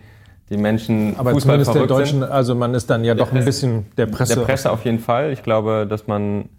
die 0.50 0.58
Menschen 0.58 1.16
Aber 1.18 1.32
Fußball 1.32 1.42
zumindest 1.66 1.68
der 1.70 1.74
verrückt 1.74 1.92
Deutschen, 1.92 2.20
sind. 2.22 2.32
also 2.32 2.54
man 2.56 2.74
ist 2.76 2.90
dann 2.90 3.04
ja 3.04 3.16
doch 3.16 3.28
ein 3.28 3.32
Presse- 3.34 3.46
bisschen 3.46 3.86
der 3.98 4.06
Presse. 4.06 4.36
Der 4.36 4.42
Presse 4.44 4.72
auf 4.72 4.86
jeden 4.86 5.00
Fall. 5.00 5.32
Ich 5.32 5.42
glaube, 5.44 5.88
dass 5.90 6.06
man, 6.08 6.50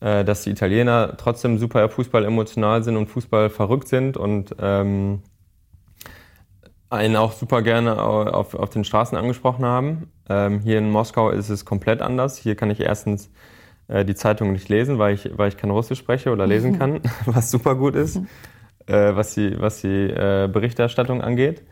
äh, 0.00 0.24
dass 0.24 0.42
die 0.42 0.50
Italiener 0.50 1.14
trotzdem 1.16 1.58
super 1.58 1.88
Fußball 1.88 2.24
emotional 2.24 2.82
sind 2.84 2.96
und 2.96 3.08
Fußball 3.08 3.50
verrückt 3.50 3.88
sind 3.88 4.16
und 4.16 4.54
ähm, 4.60 5.22
einen 6.90 7.16
auch 7.16 7.32
super 7.32 7.62
gerne 7.62 8.02
au- 8.02 8.24
auf, 8.24 8.54
auf 8.54 8.70
den 8.70 8.84
Straßen 8.84 9.18
angesprochen 9.18 9.64
haben. 9.64 10.10
Ähm, 10.28 10.60
hier 10.60 10.78
in 10.78 10.90
Moskau 10.90 11.30
ist 11.30 11.48
es 11.50 11.64
komplett 11.64 12.00
anders. 12.00 12.38
Hier 12.38 12.54
kann 12.54 12.70
ich 12.70 12.80
erstens 12.80 13.30
äh, 13.88 14.04
die 14.04 14.14
Zeitung 14.14 14.52
nicht 14.52 14.68
lesen, 14.68 14.98
weil 14.98 15.14
ich, 15.14 15.30
weil 15.36 15.48
ich 15.48 15.56
kein 15.56 15.70
Russisch 15.70 15.98
spreche 15.98 16.30
oder 16.30 16.46
lesen 16.46 16.78
kann, 16.78 17.00
was 17.26 17.50
super 17.50 17.74
gut 17.74 17.94
ist, 17.94 18.16
äh, 18.86 19.14
was 19.16 19.34
die, 19.34 19.60
was 19.60 19.80
die 19.82 19.88
äh, 19.88 20.48
Berichterstattung 20.50 21.20
angeht. 21.20 21.62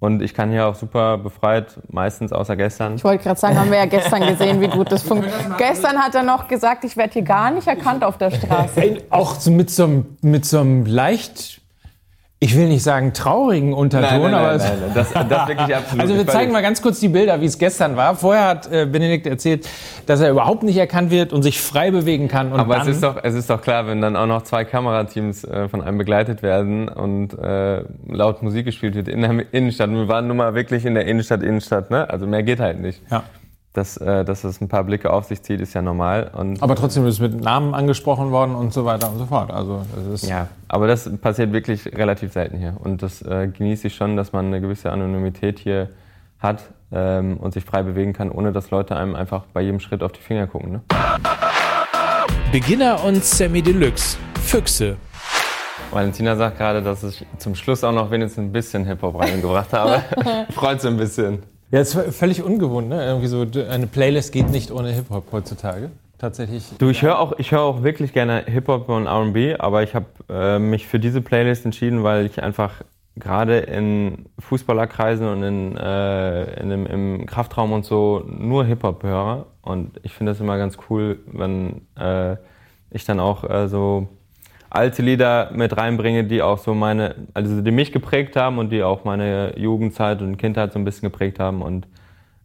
Und 0.00 0.22
ich 0.22 0.32
kann 0.32 0.50
hier 0.50 0.66
auch 0.66 0.74
super 0.74 1.18
befreit, 1.18 1.78
meistens 1.88 2.32
außer 2.32 2.56
gestern. 2.56 2.94
Ich 2.94 3.04
wollte 3.04 3.22
gerade 3.22 3.38
sagen, 3.38 3.58
haben 3.58 3.70
wir 3.70 3.76
ja 3.76 3.84
gestern 3.84 4.26
gesehen, 4.26 4.60
wie 4.62 4.68
gut 4.68 4.90
das 4.90 5.02
funktioniert. 5.02 5.58
Gestern 5.58 5.98
hat 5.98 6.14
er 6.14 6.22
noch 6.22 6.48
gesagt, 6.48 6.84
ich 6.84 6.96
werde 6.96 7.12
hier 7.12 7.22
gar 7.22 7.50
nicht 7.50 7.68
erkannt 7.68 8.02
auf 8.02 8.16
der 8.16 8.30
Straße. 8.30 9.02
Auch 9.10 9.34
so 9.34 9.50
mit 9.50 9.68
so 9.70 9.84
einem, 9.84 10.16
mit 10.22 10.46
so 10.46 10.60
einem 10.60 10.86
leicht, 10.86 11.59
ich 12.42 12.56
will 12.56 12.68
nicht 12.68 12.82
sagen 12.82 13.12
traurigen 13.12 13.74
Unterton, 13.74 14.32
aber 14.32 14.52
es- 14.54 14.64
Das, 14.94 15.12
das 15.12 15.48
wirklich 15.48 15.76
absolut. 15.76 16.00
Also 16.00 16.14
wir 16.16 16.26
zeigen 16.26 16.52
mal 16.52 16.62
ganz 16.62 16.80
kurz 16.80 16.98
die 16.98 17.08
Bilder, 17.08 17.40
wie 17.42 17.44
es 17.44 17.58
gestern 17.58 17.96
war. 17.96 18.16
Vorher 18.16 18.46
hat 18.48 18.72
äh, 18.72 18.86
Benedikt 18.86 19.26
erzählt, 19.26 19.68
dass 20.06 20.20
er 20.22 20.30
überhaupt 20.30 20.62
nicht 20.62 20.78
erkannt 20.78 21.10
wird 21.10 21.34
und 21.34 21.42
sich 21.42 21.60
frei 21.60 21.90
bewegen 21.90 22.28
kann. 22.28 22.50
Aber 22.54 22.78
es 22.78 22.86
ist, 22.86 23.02
doch, 23.02 23.16
es 23.22 23.34
ist 23.34 23.50
doch 23.50 23.60
klar, 23.60 23.86
wenn 23.86 24.00
dann 24.00 24.16
auch 24.16 24.26
noch 24.26 24.42
zwei 24.42 24.64
Kamerateams 24.64 25.44
äh, 25.44 25.68
von 25.68 25.82
einem 25.82 25.98
begleitet 25.98 26.42
werden 26.42 26.88
und 26.88 27.38
äh, 27.38 27.82
laut 28.08 28.42
Musik 28.42 28.64
gespielt 28.64 28.94
wird 28.94 29.08
in 29.08 29.20
der 29.20 29.52
Innenstadt. 29.52 29.90
Wir 29.90 30.08
waren 30.08 30.26
nun 30.26 30.38
mal 30.38 30.54
wirklich 30.54 30.86
in 30.86 30.94
der 30.94 31.04
Innenstadt, 31.04 31.42
Innenstadt, 31.42 31.90
ne? 31.90 32.08
Also 32.08 32.26
mehr 32.26 32.42
geht 32.42 32.58
halt 32.60 32.80
nicht. 32.80 33.02
Ja. 33.10 33.22
Dass, 33.72 33.96
äh, 33.98 34.24
dass 34.24 34.42
es 34.42 34.60
ein 34.60 34.66
paar 34.66 34.82
Blicke 34.82 35.12
auf 35.12 35.26
sich 35.26 35.42
zieht, 35.42 35.60
ist 35.60 35.74
ja 35.74 35.82
normal. 35.82 36.32
Und 36.34 36.60
aber 36.60 36.74
trotzdem 36.74 37.06
ist 37.06 37.20
mit 37.20 37.40
Namen 37.40 37.72
angesprochen 37.72 38.32
worden 38.32 38.56
und 38.56 38.72
so 38.72 38.84
weiter 38.84 39.10
und 39.12 39.18
so 39.18 39.26
fort. 39.26 39.52
Also 39.52 39.82
das 39.94 40.22
ist 40.22 40.28
ja, 40.28 40.48
aber 40.66 40.88
das 40.88 41.08
passiert 41.18 41.52
wirklich 41.52 41.86
relativ 41.96 42.32
selten 42.32 42.58
hier. 42.58 42.76
Und 42.82 43.02
das 43.02 43.22
äh, 43.22 43.46
genieße 43.46 43.86
ich 43.86 43.94
schon, 43.94 44.16
dass 44.16 44.32
man 44.32 44.46
eine 44.46 44.60
gewisse 44.60 44.90
Anonymität 44.90 45.60
hier 45.60 45.90
hat 46.40 46.64
ähm, 46.90 47.36
und 47.36 47.52
sich 47.52 47.64
frei 47.64 47.84
bewegen 47.84 48.12
kann, 48.12 48.30
ohne 48.30 48.50
dass 48.50 48.70
Leute 48.70 48.96
einem 48.96 49.14
einfach 49.14 49.44
bei 49.52 49.60
jedem 49.60 49.78
Schritt 49.78 50.02
auf 50.02 50.12
die 50.12 50.20
Finger 50.20 50.48
gucken. 50.48 50.72
Ne? 50.72 50.80
Beginner 52.50 53.04
und 53.04 53.24
Sammy 53.24 53.62
Deluxe. 53.62 54.18
Füchse. 54.42 54.96
Valentina 55.92 56.36
sagt 56.36 56.58
gerade, 56.58 56.82
dass 56.82 57.02
ich 57.02 57.24
zum 57.38 57.54
Schluss 57.54 57.84
auch 57.84 57.92
noch 57.92 58.10
wenigstens 58.10 58.44
ein 58.44 58.52
bisschen 58.52 58.84
Hip-Hop 58.84 59.18
reingebracht 59.18 59.72
habe. 59.72 60.02
Freut 60.52 60.80
so 60.80 60.88
ein 60.88 60.96
bisschen. 60.96 61.42
Ja, 61.70 61.80
ist 61.80 61.94
völlig 61.94 62.42
ungewohnt. 62.42 62.88
Ne? 62.88 63.04
Irgendwie 63.04 63.28
so 63.28 63.46
eine 63.68 63.86
Playlist 63.86 64.32
geht 64.32 64.50
nicht 64.50 64.70
ohne 64.70 64.92
Hip 64.92 65.10
Hop 65.10 65.26
heutzutage. 65.32 65.90
Tatsächlich. 66.20 66.64
Du, 66.76 66.90
ich 66.90 67.00
höre 67.00 67.18
auch, 67.18 67.32
höre 67.38 67.62
auch 67.62 67.82
wirklich 67.82 68.12
gerne 68.12 68.44
Hip-Hop 68.46 68.90
und 68.90 69.06
R&B, 69.06 69.56
aber 69.56 69.82
ich 69.82 69.94
habe 69.94 70.04
äh, 70.28 70.58
mich 70.58 70.86
für 70.86 71.00
diese 71.00 71.22
Playlist 71.22 71.64
entschieden, 71.64 72.02
weil 72.02 72.26
ich 72.26 72.42
einfach 72.42 72.82
gerade 73.16 73.60
in 73.60 74.26
Fußballerkreisen 74.38 75.26
und 75.26 75.42
in, 75.42 75.76
äh, 75.78 76.60
in 76.60 76.86
im 76.86 77.26
Kraftraum 77.26 77.72
und 77.72 77.86
so 77.86 78.22
nur 78.26 78.66
Hip-Hop 78.66 79.02
höre. 79.02 79.46
Und 79.62 79.98
ich 80.02 80.12
finde 80.12 80.32
das 80.32 80.40
immer 80.40 80.58
ganz 80.58 80.76
cool, 80.90 81.20
wenn 81.26 81.86
äh, 81.98 82.36
ich 82.90 83.06
dann 83.06 83.18
auch 83.18 83.48
äh, 83.48 83.68
so 83.68 84.08
alte 84.70 85.02
Lieder 85.02 85.50
mit 85.52 85.76
reinbringe, 85.76 86.24
die 86.24 86.42
auch 86.42 86.58
so 86.58 86.74
meine, 86.74 87.14
also 87.34 87.60
die 87.60 87.70
mich 87.70 87.92
geprägt 87.92 88.36
haben 88.36 88.58
und 88.58 88.70
die 88.70 88.82
auch 88.82 89.04
meine 89.04 89.58
Jugendzeit 89.58 90.22
und 90.22 90.36
Kindheit 90.36 90.72
so 90.72 90.78
ein 90.78 90.84
bisschen 90.84 91.10
geprägt 91.10 91.38
haben. 91.40 91.60
Und 91.62 91.86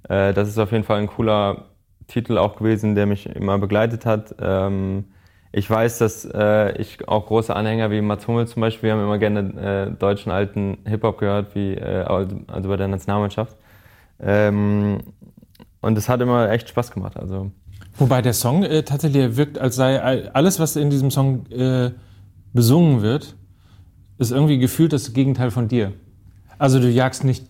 äh, 0.10 0.34
das 0.34 0.50
ist 0.50 0.58
auf 0.58 0.72
jeden 0.72 0.84
Fall 0.84 1.00
ein 1.00 1.08
cooler 1.08 1.66
Titel 2.08 2.38
auch 2.38 2.56
gewesen, 2.56 2.96
der 2.96 3.06
mich 3.06 3.28
immer 3.28 3.58
begleitet 3.60 4.06
hat. 4.06 4.36
Ähm, 4.42 5.06
ich 5.52 5.70
weiß, 5.70 6.00
dass 6.00 6.26
äh, 6.26 6.74
ich 6.82 7.08
auch 7.08 7.28
große 7.28 7.56
Anhänger 7.56 7.90
wie 7.90 8.02
Mats 8.02 8.28
Hummels 8.28 8.52
zum 8.52 8.62
Beispiel, 8.62 8.90
wir 8.90 8.94
haben 8.94 9.04
immer 9.04 9.18
gerne 9.18 9.90
äh, 9.90 9.98
deutschen 9.98 10.32
alten 10.32 10.80
Hip-Hop 10.86 11.18
gehört, 11.18 11.56
wie, 11.56 11.76
äh, 11.76 12.04
also 12.04 12.36
also 12.48 12.70
bei 12.70 12.76
der 12.78 12.88
Nationalmannschaft. 12.90 13.56
Ähm, 14.20 15.00
und 15.82 15.98
es 15.98 16.10
hat 16.10 16.22
immer 16.22 16.50
echt 16.50 16.70
Spaß 16.70 16.92
gemacht. 16.92 17.18
Also 17.18 17.52
Wobei 17.98 18.22
der 18.22 18.34
Song 18.34 18.64
äh, 18.64 18.84
tatsächlich 18.84 19.38
wirkt, 19.38 19.58
als 19.58 19.76
sei 19.76 20.02
all- 20.02 20.30
alles, 20.34 20.60
was 20.60 20.76
in 20.76 20.90
diesem 20.90 21.12
Song 21.12 21.46
äh, 21.52 21.92
besungen 22.56 23.02
wird, 23.04 23.36
ist 24.18 24.32
irgendwie 24.32 24.58
gefühlt 24.58 24.94
das 24.94 25.14
Gegenteil 25.14 25.52
von 25.52 25.68
dir. 25.68 25.92
Also 26.58 26.80
du 26.80 26.90
jagst 26.90 27.24
nicht 27.24 27.46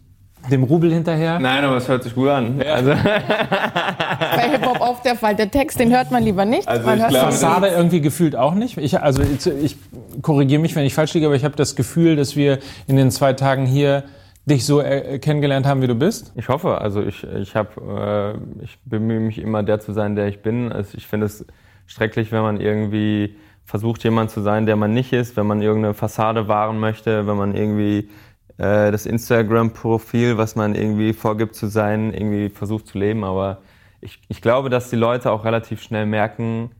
dem 0.51 0.64
Rubel 0.64 0.91
hinterher. 0.91 1.39
Nein, 1.39 1.64
aber 1.64 1.78
es 1.78 1.88
hört 1.88 2.03
sich 2.03 2.14
gut 2.14 2.30
an. 2.30 2.62
Also, 2.62 2.89
Bei 2.91 4.49
Hip-Hop 4.49 4.82
auf 4.82 5.01
der 5.01 5.16
Fall. 5.16 5.36
Der 5.36 5.49
Text, 5.49 5.80
den 5.80 5.91
hört 5.95 6.12
man 6.12 6.24
lieber 6.24 6.45
nicht. 6.45 6.68
Also 6.68 6.86
man 6.86 6.97
ich 6.97 7.01
hört 7.01 7.12
glaube, 7.12 7.26
Fassade 7.28 7.68
irgendwie 7.68 8.01
gefühlt 8.01 8.36
auch 8.36 8.53
nicht. 8.53 8.78
Ich, 8.78 8.99
also 8.99 9.24
ich, 9.24 9.47
ich 9.47 9.78
korrigiere 10.22 10.62
mich, 10.62 10.76
wenn 10.76 10.86
ich 10.86 10.93
falsch 10.93 11.14
liege, 11.14 11.28
aber 11.28 11.36
ich 11.36 11.45
habe 11.45 11.56
das 11.56 11.76
Gefühl, 11.76 12.16
dass 12.16 12.36
wir 12.36 12.60
in 12.88 12.95
den 12.95 13.12
zwei 13.12 13.34
Tagen 13.34 13.66
hier 13.66 14.03
dich 14.45 14.66
so 14.66 14.82
äh, 14.82 15.18
kennengelernt 15.20 15.66
haben, 15.66 15.82
wie 15.82 15.88
du 15.88 15.95
bist. 15.95 16.32
Ich 16.36 16.49
hoffe, 16.49 16.80
also 16.80 17.01
ich, 17.01 17.24
ich 17.24 17.55
habe, 17.55 18.38
äh, 18.62 18.63
ich 18.63 18.78
bemühe 18.86 19.20
mich 19.20 19.39
immer 19.39 19.63
der 19.63 19.80
zu 19.80 19.93
sein, 19.93 20.16
der 20.16 20.28
ich 20.28 20.42
bin. 20.43 20.71
Also 20.71 20.97
ich 20.97 21.08
finde 21.08 21.25
es 21.25 21.46
schrecklich, 21.88 22.32
wenn 22.32 22.42
man 22.42 22.59
irgendwie 22.59 23.36
versucht, 23.66 24.04
jemand 24.04 24.32
zu 24.32 24.42
sein, 24.42 24.66
der 24.66 24.75
man 24.75 24.93
nicht 24.93 25.12
ist, 25.12 25.36
wenn 25.36 25.47
man 25.47 25.62
irgendeine 25.62 25.93
Fassade 25.93 26.47
wahren 26.47 26.79
möchte, 26.79 27.28
wenn 27.28 27.36
man 27.36 27.55
irgendwie 27.55 28.09
äh, 28.58 28.92
das 28.92 29.05
Instagram-Profil, 29.05 30.37
was 30.37 30.55
man 30.55 30.75
irgendwie 30.75 31.13
vorgibt 31.13 31.55
zu 31.55 31.67
sein, 31.67 32.13
irgendwie 32.13 32.50
versucht 32.50 32.87
zu 32.87 32.97
leben. 32.97 33.24
Aber 33.24 33.59
ich, 34.01 34.21
ich 34.29 34.42
glaube, 34.42 34.70
dass 34.70 34.89
die 34.89 34.96
Leute 34.96 35.32
auch 35.32 35.43
relativ 35.43 35.82
schnell 35.82 36.05
merken, 36.05 36.71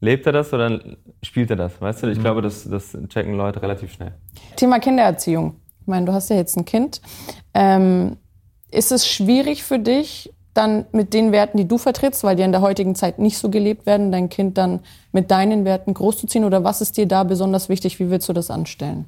lebt 0.00 0.26
er 0.26 0.32
das 0.32 0.52
oder 0.52 0.80
spielt 1.22 1.50
er 1.50 1.56
das? 1.56 1.80
Weißt 1.80 2.02
du, 2.02 2.08
ich 2.08 2.20
glaube, 2.20 2.42
das, 2.42 2.68
das 2.68 2.96
checken 3.08 3.34
Leute 3.34 3.62
relativ 3.62 3.92
schnell. 3.92 4.12
Thema 4.56 4.78
Kindererziehung. 4.78 5.56
Ich 5.80 5.86
meine, 5.86 6.06
du 6.06 6.12
hast 6.12 6.28
ja 6.30 6.36
jetzt 6.36 6.56
ein 6.56 6.64
Kind. 6.64 7.00
Ähm, 7.54 8.18
ist 8.70 8.92
es 8.92 9.08
schwierig 9.08 9.62
für 9.64 9.78
dich, 9.78 10.32
dann 10.56 10.86
mit 10.92 11.14
den 11.14 11.32
Werten, 11.32 11.58
die 11.58 11.68
du 11.68 11.78
vertrittst, 11.78 12.24
weil 12.24 12.36
die 12.36 12.42
in 12.42 12.52
der 12.52 12.60
heutigen 12.60 12.94
Zeit 12.94 13.18
nicht 13.18 13.38
so 13.38 13.50
gelebt 13.50 13.86
werden, 13.86 14.12
dein 14.12 14.28
Kind 14.28 14.58
dann 14.58 14.80
mit 15.12 15.30
deinen 15.30 15.64
Werten 15.64 15.94
großzuziehen? 15.94 16.44
Oder 16.44 16.64
was 16.64 16.80
ist 16.80 16.96
dir 16.96 17.06
da 17.06 17.24
besonders 17.24 17.68
wichtig? 17.68 17.98
Wie 18.00 18.10
willst 18.10 18.28
du 18.28 18.32
das 18.32 18.50
anstellen? 18.50 19.06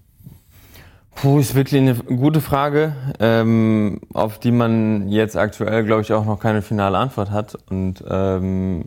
Puh, 1.15 1.41
ist 1.41 1.57
wirklich 1.57 1.81
eine 1.81 1.95
gute 1.95 2.41
Frage, 2.41 2.95
ähm, 3.19 4.01
auf 4.15 4.39
die 4.39 4.53
man 4.53 5.09
jetzt 5.09 5.37
aktuell, 5.37 5.85
glaube 5.85 6.03
ich, 6.03 6.13
auch 6.13 6.25
noch 6.25 6.39
keine 6.39 6.63
finale 6.63 6.97
Antwort 6.97 7.33
hat. 7.33 7.59
Und 7.69 8.05
ähm, 8.09 8.85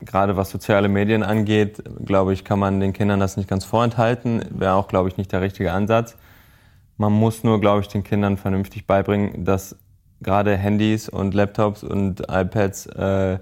gerade 0.00 0.36
was 0.36 0.50
soziale 0.50 0.88
Medien 0.88 1.22
angeht, 1.22 1.82
glaube 2.04 2.32
ich, 2.32 2.44
kann 2.44 2.58
man 2.58 2.80
den 2.80 2.92
Kindern 2.92 3.20
das 3.20 3.36
nicht 3.36 3.48
ganz 3.48 3.64
vorenthalten. 3.64 4.44
Wäre 4.50 4.74
auch, 4.74 4.88
glaube 4.88 5.08
ich, 5.08 5.16
nicht 5.16 5.30
der 5.30 5.40
richtige 5.40 5.72
Ansatz. 5.72 6.16
Man 6.96 7.12
muss 7.12 7.44
nur, 7.44 7.60
glaube 7.60 7.82
ich, 7.82 7.88
den 7.88 8.02
Kindern 8.02 8.36
vernünftig 8.36 8.86
beibringen, 8.86 9.44
dass 9.44 9.76
gerade 10.20 10.56
Handys 10.56 11.08
und 11.08 11.34
Laptops 11.34 11.84
und 11.84 12.22
iPads 12.28 12.86
äh, 12.86 13.38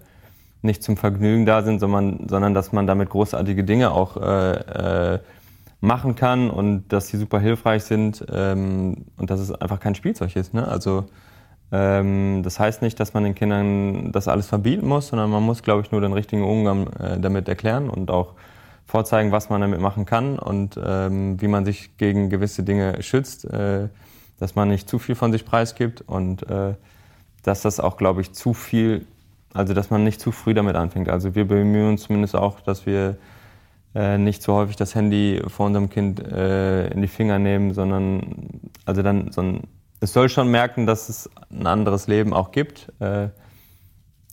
nicht 0.62 0.82
zum 0.82 0.96
Vergnügen 0.96 1.46
da 1.46 1.62
sind, 1.62 1.78
sondern, 1.78 2.28
sondern 2.28 2.54
dass 2.54 2.72
man 2.72 2.86
damit 2.86 3.10
großartige 3.10 3.64
Dinge 3.64 3.92
auch 3.92 4.16
äh, 4.16 5.14
äh, 5.14 5.18
machen 5.80 6.16
kann 6.16 6.50
und 6.50 6.88
dass 6.88 7.08
sie 7.08 7.16
super 7.16 7.38
hilfreich 7.38 7.84
sind 7.84 8.24
ähm, 8.32 9.06
und 9.16 9.30
dass 9.30 9.40
es 9.40 9.52
einfach 9.52 9.80
kein 9.80 9.94
Spielzeug 9.94 10.34
ist. 10.36 10.54
Ne? 10.54 10.66
Also 10.66 11.04
ähm, 11.72 12.42
das 12.42 12.58
heißt 12.58 12.82
nicht, 12.82 12.98
dass 13.00 13.14
man 13.14 13.24
den 13.24 13.34
Kindern 13.34 14.12
das 14.12 14.28
alles 14.28 14.46
verbieten 14.46 14.86
muss, 14.86 15.08
sondern 15.08 15.30
man 15.30 15.42
muss, 15.42 15.62
glaube 15.62 15.82
ich, 15.82 15.92
nur 15.92 16.00
den 16.00 16.12
richtigen 16.12 16.44
Umgang 16.44 16.88
äh, 16.98 17.18
damit 17.18 17.48
erklären 17.48 17.90
und 17.90 18.10
auch 18.10 18.34
vorzeigen, 18.86 19.32
was 19.32 19.50
man 19.50 19.60
damit 19.60 19.80
machen 19.80 20.06
kann 20.06 20.38
und 20.38 20.78
ähm, 20.82 21.40
wie 21.40 21.48
man 21.48 21.64
sich 21.64 21.96
gegen 21.96 22.30
gewisse 22.30 22.62
Dinge 22.62 23.02
schützt, 23.02 23.44
äh, 23.44 23.88
dass 24.38 24.54
man 24.54 24.68
nicht 24.68 24.88
zu 24.88 24.98
viel 24.98 25.14
von 25.14 25.32
sich 25.32 25.44
preisgibt 25.44 26.02
und 26.02 26.48
äh, 26.48 26.74
dass 27.42 27.62
das 27.62 27.80
auch, 27.80 27.96
glaube 27.96 28.20
ich, 28.20 28.32
zu 28.32 28.54
viel, 28.54 29.06
also 29.54 29.72
dass 29.72 29.90
man 29.90 30.04
nicht 30.04 30.20
zu 30.20 30.32
früh 30.32 30.52
damit 30.52 30.76
anfängt. 30.76 31.08
Also 31.08 31.34
wir 31.34 31.46
bemühen 31.46 31.90
uns 31.90 32.02
zumindest 32.02 32.34
auch, 32.34 32.60
dass 32.60 32.86
wir 32.86 33.16
äh, 33.94 34.18
nicht 34.18 34.42
zu 34.42 34.52
häufig 34.52 34.76
das 34.76 34.94
Handy 34.94 35.42
vor 35.46 35.66
unserem 35.66 35.88
Kind 35.88 36.20
äh, 36.20 36.88
in 36.88 37.00
die 37.00 37.08
Finger 37.08 37.38
nehmen, 37.38 37.72
sondern 37.72 38.60
also 38.84 39.02
dann 39.02 39.32
so 39.32 39.42
ein, 39.42 39.60
es 40.00 40.12
soll 40.12 40.28
schon 40.28 40.50
merken, 40.50 40.86
dass 40.86 41.08
es 41.08 41.30
ein 41.50 41.66
anderes 41.66 42.06
Leben 42.06 42.34
auch 42.34 42.50
gibt. 42.50 42.92
Äh, 43.00 43.28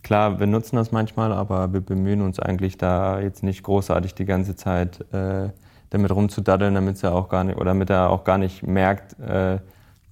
klar, 0.01 0.39
wir 0.39 0.47
nutzen 0.47 0.75
das 0.75 0.91
manchmal, 0.91 1.31
aber 1.31 1.71
wir 1.71 1.81
bemühen 1.81 2.21
uns 2.21 2.39
eigentlich 2.39 2.77
da 2.77 3.21
jetzt 3.21 3.43
nicht 3.43 3.63
großartig 3.63 4.15
die 4.15 4.25
ganze 4.25 4.55
Zeit 4.55 4.99
äh, 5.13 5.49
damit 5.91 6.11
rumzudaddeln, 6.11 6.73
damit 6.73 7.01
er 7.03 7.15
auch 7.15 7.29
gar 7.29 7.43
nicht 7.43 7.55
oder 7.55 7.67
damit 7.67 7.89
er 7.89 8.09
auch 8.09 8.23
gar 8.23 8.37
nicht 8.37 8.63
merkt, 8.63 9.17
äh, 9.19 9.59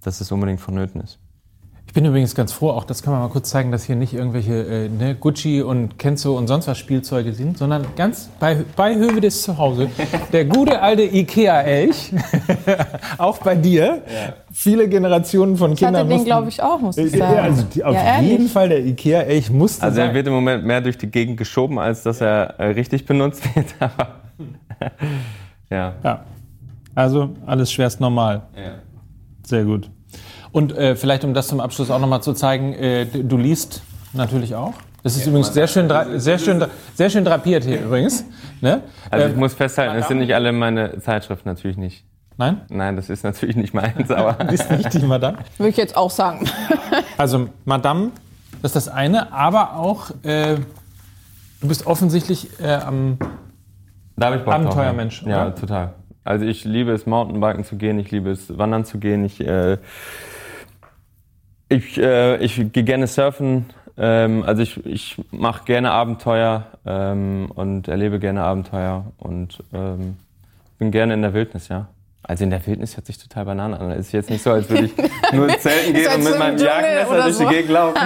dass 0.03 0.21
es 0.21 0.31
unbedingt 0.31 0.61
vonnöten 0.61 1.01
ist. 1.01 1.19
Ich 1.91 1.93
bin 1.93 2.05
übrigens 2.05 2.35
ganz 2.35 2.53
froh, 2.53 2.69
auch 2.69 2.85
das 2.85 3.03
kann 3.03 3.11
man 3.11 3.21
mal 3.21 3.27
kurz 3.27 3.49
zeigen, 3.49 3.69
dass 3.69 3.83
hier 3.83 3.97
nicht 3.97 4.13
irgendwelche 4.13 4.85
äh, 4.85 4.87
ne, 4.87 5.13
Gucci 5.13 5.61
und 5.61 5.99
Kenzo 5.99 6.37
und 6.37 6.47
sonst 6.47 6.65
was 6.67 6.77
Spielzeuge 6.77 7.33
sind, 7.33 7.57
sondern 7.57 7.85
ganz 7.97 8.29
bei, 8.39 8.63
bei 8.77 8.95
Hövedes 8.95 9.41
zu 9.41 9.57
Hause. 9.57 9.89
Der 10.31 10.45
gute 10.45 10.81
alte 10.81 11.01
Ikea-Elch, 11.01 12.13
auch 13.17 13.39
bei 13.39 13.55
dir. 13.55 14.03
Ja. 14.07 14.33
Viele 14.53 14.87
Generationen 14.87 15.57
von 15.57 15.73
ich 15.73 15.79
Kindern. 15.79 16.07
Ich 16.07 16.13
hatte 16.13 16.19
den, 16.19 16.25
glaube 16.25 16.47
ich, 16.47 16.63
auch, 16.63 16.79
muss 16.79 16.95
ich 16.95 17.11
sagen. 17.11 17.35
Ja, 17.35 17.41
also 17.41 17.63
die, 17.63 17.83
auf 17.83 17.93
ja, 17.93 18.21
jeden 18.21 18.47
Fall 18.47 18.69
der 18.69 18.85
Ikea-Elch 18.85 19.49
musste 19.49 19.83
Also 19.83 19.99
er 19.99 20.05
sein. 20.05 20.15
wird 20.15 20.27
im 20.27 20.33
Moment 20.33 20.63
mehr 20.63 20.79
durch 20.79 20.97
die 20.97 21.07
Gegend 21.07 21.35
geschoben, 21.35 21.77
als 21.77 22.03
dass 22.03 22.21
er 22.21 22.57
äh, 22.57 22.67
richtig 22.67 23.05
benutzt 23.05 23.43
wird. 23.53 23.65
ja. 25.69 25.93
ja. 26.01 26.23
Also 26.95 27.31
alles 27.45 27.69
schwerst 27.69 27.99
normal. 27.99 28.43
Ja. 28.55 28.75
Sehr 29.51 29.65
gut. 29.65 29.89
Und 30.53 30.71
äh, 30.77 30.95
vielleicht, 30.95 31.25
um 31.25 31.33
das 31.33 31.49
zum 31.49 31.59
Abschluss 31.59 31.91
auch 31.91 31.99
nochmal 31.99 32.23
zu 32.23 32.31
zeigen, 32.31 32.71
äh, 32.71 33.05
du 33.05 33.35
liest 33.35 33.83
natürlich 34.13 34.55
auch. 34.55 34.75
Das 35.03 35.17
ist 35.17 35.23
ja, 35.23 35.27
übrigens 35.27 35.53
sehr 35.53 35.67
schön, 35.67 35.91
sehr, 36.15 36.39
schön, 36.39 36.65
sehr 36.95 37.09
schön 37.09 37.25
drapiert 37.25 37.65
hier 37.65 37.81
übrigens. 37.81 38.23
Ne? 38.61 38.81
Also 39.09 39.27
ich 39.27 39.33
ähm, 39.33 39.39
muss 39.39 39.53
festhalten, 39.53 39.97
es 39.97 40.07
sind 40.07 40.19
nicht 40.19 40.33
alle 40.33 40.53
meine 40.53 41.01
Zeitschriften, 41.01 41.49
natürlich 41.49 41.75
nicht. 41.75 42.05
Nein? 42.37 42.61
Nein, 42.69 42.95
das 42.95 43.09
ist 43.09 43.25
natürlich 43.25 43.57
nicht 43.57 43.73
meins, 43.73 44.09
aber... 44.09 44.41
das 44.41 44.53
ist 44.53 44.71
nicht 44.71 44.93
die 44.93 45.05
Madame? 45.05 45.39
Würde 45.57 45.69
ich 45.69 45.75
jetzt 45.75 45.97
auch 45.97 46.11
sagen. 46.11 46.47
also 47.17 47.49
Madame, 47.65 48.11
das 48.61 48.73
ist 48.73 48.87
das 48.87 48.87
eine, 48.87 49.33
aber 49.33 49.75
auch, 49.75 50.11
äh, 50.23 50.55
du 51.59 51.67
bist 51.67 51.85
offensichtlich 51.85 52.57
äh, 52.61 52.71
am 52.75 53.17
Abenteuermensch. 54.17 55.23
Ja, 55.23 55.49
total. 55.49 55.95
Also 56.23 56.45
ich 56.45 56.65
liebe 56.65 56.91
es, 56.91 57.05
Mountainbiken 57.05 57.63
zu 57.63 57.77
gehen, 57.77 57.99
ich 57.99 58.11
liebe 58.11 58.31
es, 58.31 58.57
Wandern 58.57 58.85
zu 58.85 58.99
gehen, 58.99 59.25
ich 59.25 59.39
äh, 59.41 59.77
ich, 61.71 61.97
äh, 61.97 62.37
ich 62.37 62.71
gehe 62.73 62.83
gerne 62.83 63.07
surfen. 63.07 63.65
Ähm, 63.97 64.43
also 64.45 64.61
ich, 64.61 64.85
ich 64.85 65.17
mache 65.31 65.63
gerne 65.65 65.91
Abenteuer 65.91 66.65
ähm, 66.85 67.49
und 67.53 67.87
erlebe 67.87 68.19
gerne 68.19 68.43
Abenteuer 68.43 69.05
und 69.17 69.63
ähm, 69.73 70.17
bin 70.77 70.91
gerne 70.91 71.13
in 71.13 71.21
der 71.21 71.33
Wildnis, 71.33 71.69
ja. 71.69 71.87
Also 72.23 72.43
in 72.43 72.49
der 72.49 72.65
Wildnis 72.65 72.95
hört 72.97 73.07
sich 73.07 73.17
total 73.17 73.45
Banane 73.45 73.79
an. 73.79 73.91
Es 73.91 74.07
ist 74.07 74.11
jetzt 74.11 74.29
nicht 74.29 74.43
so, 74.43 74.51
als 74.51 74.69
würde 74.69 74.85
ich 74.85 74.93
nur 75.33 75.47
zelten 75.57 75.93
gehen 75.93 76.13
und 76.13 76.23
mit 76.23 76.37
meinem 76.37 76.57
Jagdmesser 76.57 77.23
durch 77.23 77.37
die 77.37 77.45
Gegend 77.45 77.71
laufen. 77.71 77.97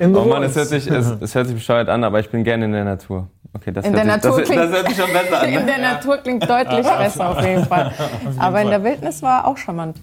oh 0.14 0.24
Mann, 0.24 0.42
es 0.42 0.56
hört, 0.56 0.68
sich, 0.68 0.88
es, 0.88 1.06
es 1.20 1.34
hört 1.34 1.46
sich 1.46 1.56
bescheuert 1.56 1.88
an, 1.88 2.02
aber 2.04 2.20
ich 2.20 2.30
bin 2.30 2.44
gerne 2.44 2.64
in 2.64 2.72
der 2.72 2.84
Natur. 2.84 3.28
Okay, 3.54 3.70
das, 3.70 3.84
in 3.84 3.92
der 3.92 4.04
sich, 4.04 4.12
Natur 4.12 4.38
das, 4.38 4.48
klingt, 4.48 4.62
das 4.62 5.32
an. 5.32 5.50
Ne? 5.50 5.60
In 5.60 5.66
der 5.66 5.78
Natur 5.78 6.16
klingt 6.18 6.48
deutlich 6.48 6.86
besser 6.86 7.30
auf 7.30 7.44
jeden 7.44 7.66
Fall. 7.66 7.92
Aber 8.38 8.62
in 8.62 8.70
der 8.70 8.82
Wildnis 8.82 9.22
war 9.22 9.46
auch 9.46 9.56
charmant. 9.56 9.98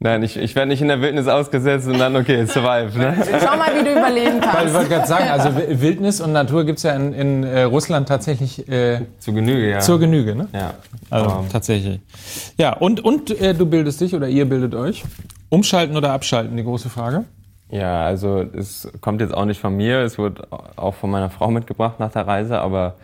Nein, 0.00 0.22
ich, 0.22 0.36
ich 0.36 0.54
werde 0.54 0.68
nicht 0.68 0.82
in 0.82 0.88
der 0.88 1.00
Wildnis 1.00 1.28
ausgesetzt 1.28 1.86
und 1.86 1.98
dann, 1.98 2.14
okay, 2.14 2.44
survive. 2.44 2.98
Ne? 2.98 3.16
Schau 3.40 3.56
mal, 3.56 3.74
wie 3.74 3.84
du 3.84 3.92
überleben 3.92 4.38
kannst. 4.38 4.58
Weil 4.58 4.66
ich 4.66 4.74
wollte 4.74 4.88
gerade 4.90 5.06
sagen, 5.06 5.30
also 5.30 5.50
Wildnis 5.80 6.20
und 6.20 6.32
Natur 6.32 6.64
gibt 6.64 6.76
es 6.76 6.82
ja 6.82 6.92
in, 6.92 7.14
in 7.14 7.44
äh, 7.44 7.62
Russland 7.62 8.06
tatsächlich 8.06 8.68
äh, 8.68 9.00
zur 9.18 9.32
Genüge, 9.32 9.70
ja. 9.70 9.78
Zur 9.80 9.98
Genüge, 9.98 10.34
ne? 10.34 10.48
Ja. 10.52 10.74
Also 11.08 11.30
um. 11.30 11.48
tatsächlich. 11.48 12.00
Ja, 12.58 12.74
und, 12.74 13.02
und 13.02 13.30
äh, 13.40 13.54
du 13.54 13.64
bildest 13.64 14.00
dich 14.02 14.14
oder 14.14 14.28
ihr 14.28 14.46
bildet 14.46 14.74
euch. 14.74 15.04
Umschalten 15.48 15.96
oder 15.96 16.12
abschalten, 16.12 16.54
die 16.54 16.64
große 16.64 16.90
Frage. 16.90 17.24
Ja, 17.68 18.04
also 18.04 18.40
es 18.40 18.90
kommt 19.00 19.20
jetzt 19.20 19.34
auch 19.34 19.46
nicht 19.46 19.60
von 19.60 19.76
mir, 19.76 20.00
es 20.00 20.18
wird 20.18 20.52
auch 20.52 20.94
von 20.94 21.10
meiner 21.10 21.30
Frau 21.30 21.50
mitgebracht 21.50 21.98
nach 21.98 22.12
der 22.12 22.26
Reise, 22.26 22.60
aber 22.60 22.96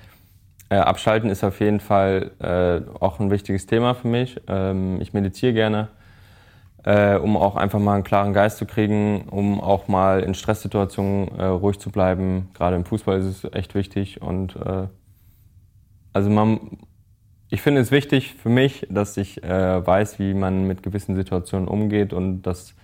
äh, 0.69 0.77
abschalten 0.77 1.31
ist 1.31 1.43
auf 1.43 1.61
jeden 1.61 1.81
Fall 1.81 2.31
äh, 2.39 2.99
auch 3.01 3.19
ein 3.20 3.31
wichtiges 3.31 3.66
Thema 3.66 3.95
für 3.95 4.09
mich. 4.09 4.41
Ähm, 4.49 5.01
ich 5.01 5.12
meditiere 5.12 5.55
gerne 5.55 5.89
äh, 6.85 7.16
um 7.16 7.37
auch 7.37 7.57
einfach 7.57 7.78
mal 7.78 7.95
einen 7.95 8.05
klaren 8.05 8.32
Geist 8.32 8.59
zu 8.59 8.66
kriegen, 8.66 9.23
um 9.31 9.61
auch 9.61 9.89
mal 9.89 10.20
in 10.20 10.35
Stresssituationen 10.35 11.28
äh, 11.39 11.45
ruhig 11.45 11.78
zu 11.78 11.91
bleiben. 11.91 12.49
Gerade 12.55 12.77
im 12.77 12.85
Fußball 12.85 13.19
ist 13.19 13.45
es 13.45 13.53
echt 13.53 13.74
wichtig. 13.74 14.23
Und 14.23 14.57
äh, 14.57 14.87
also 16.12 16.31
man, 16.31 16.78
ich 17.51 17.61
finde 17.62 17.81
es 17.81 17.91
wichtig 17.91 18.35
für 18.35 18.49
mich, 18.49 18.87
dass 18.91 19.16
ich 19.16 19.43
äh, 19.43 19.87
weiß, 19.87 20.19
wie 20.19 20.35
man 20.35 20.66
mit 20.66 20.82
gewissen 20.82 21.16
Situationen 21.16 21.69
umgeht 21.69 22.12
und 22.12 22.43
dass 22.43 22.74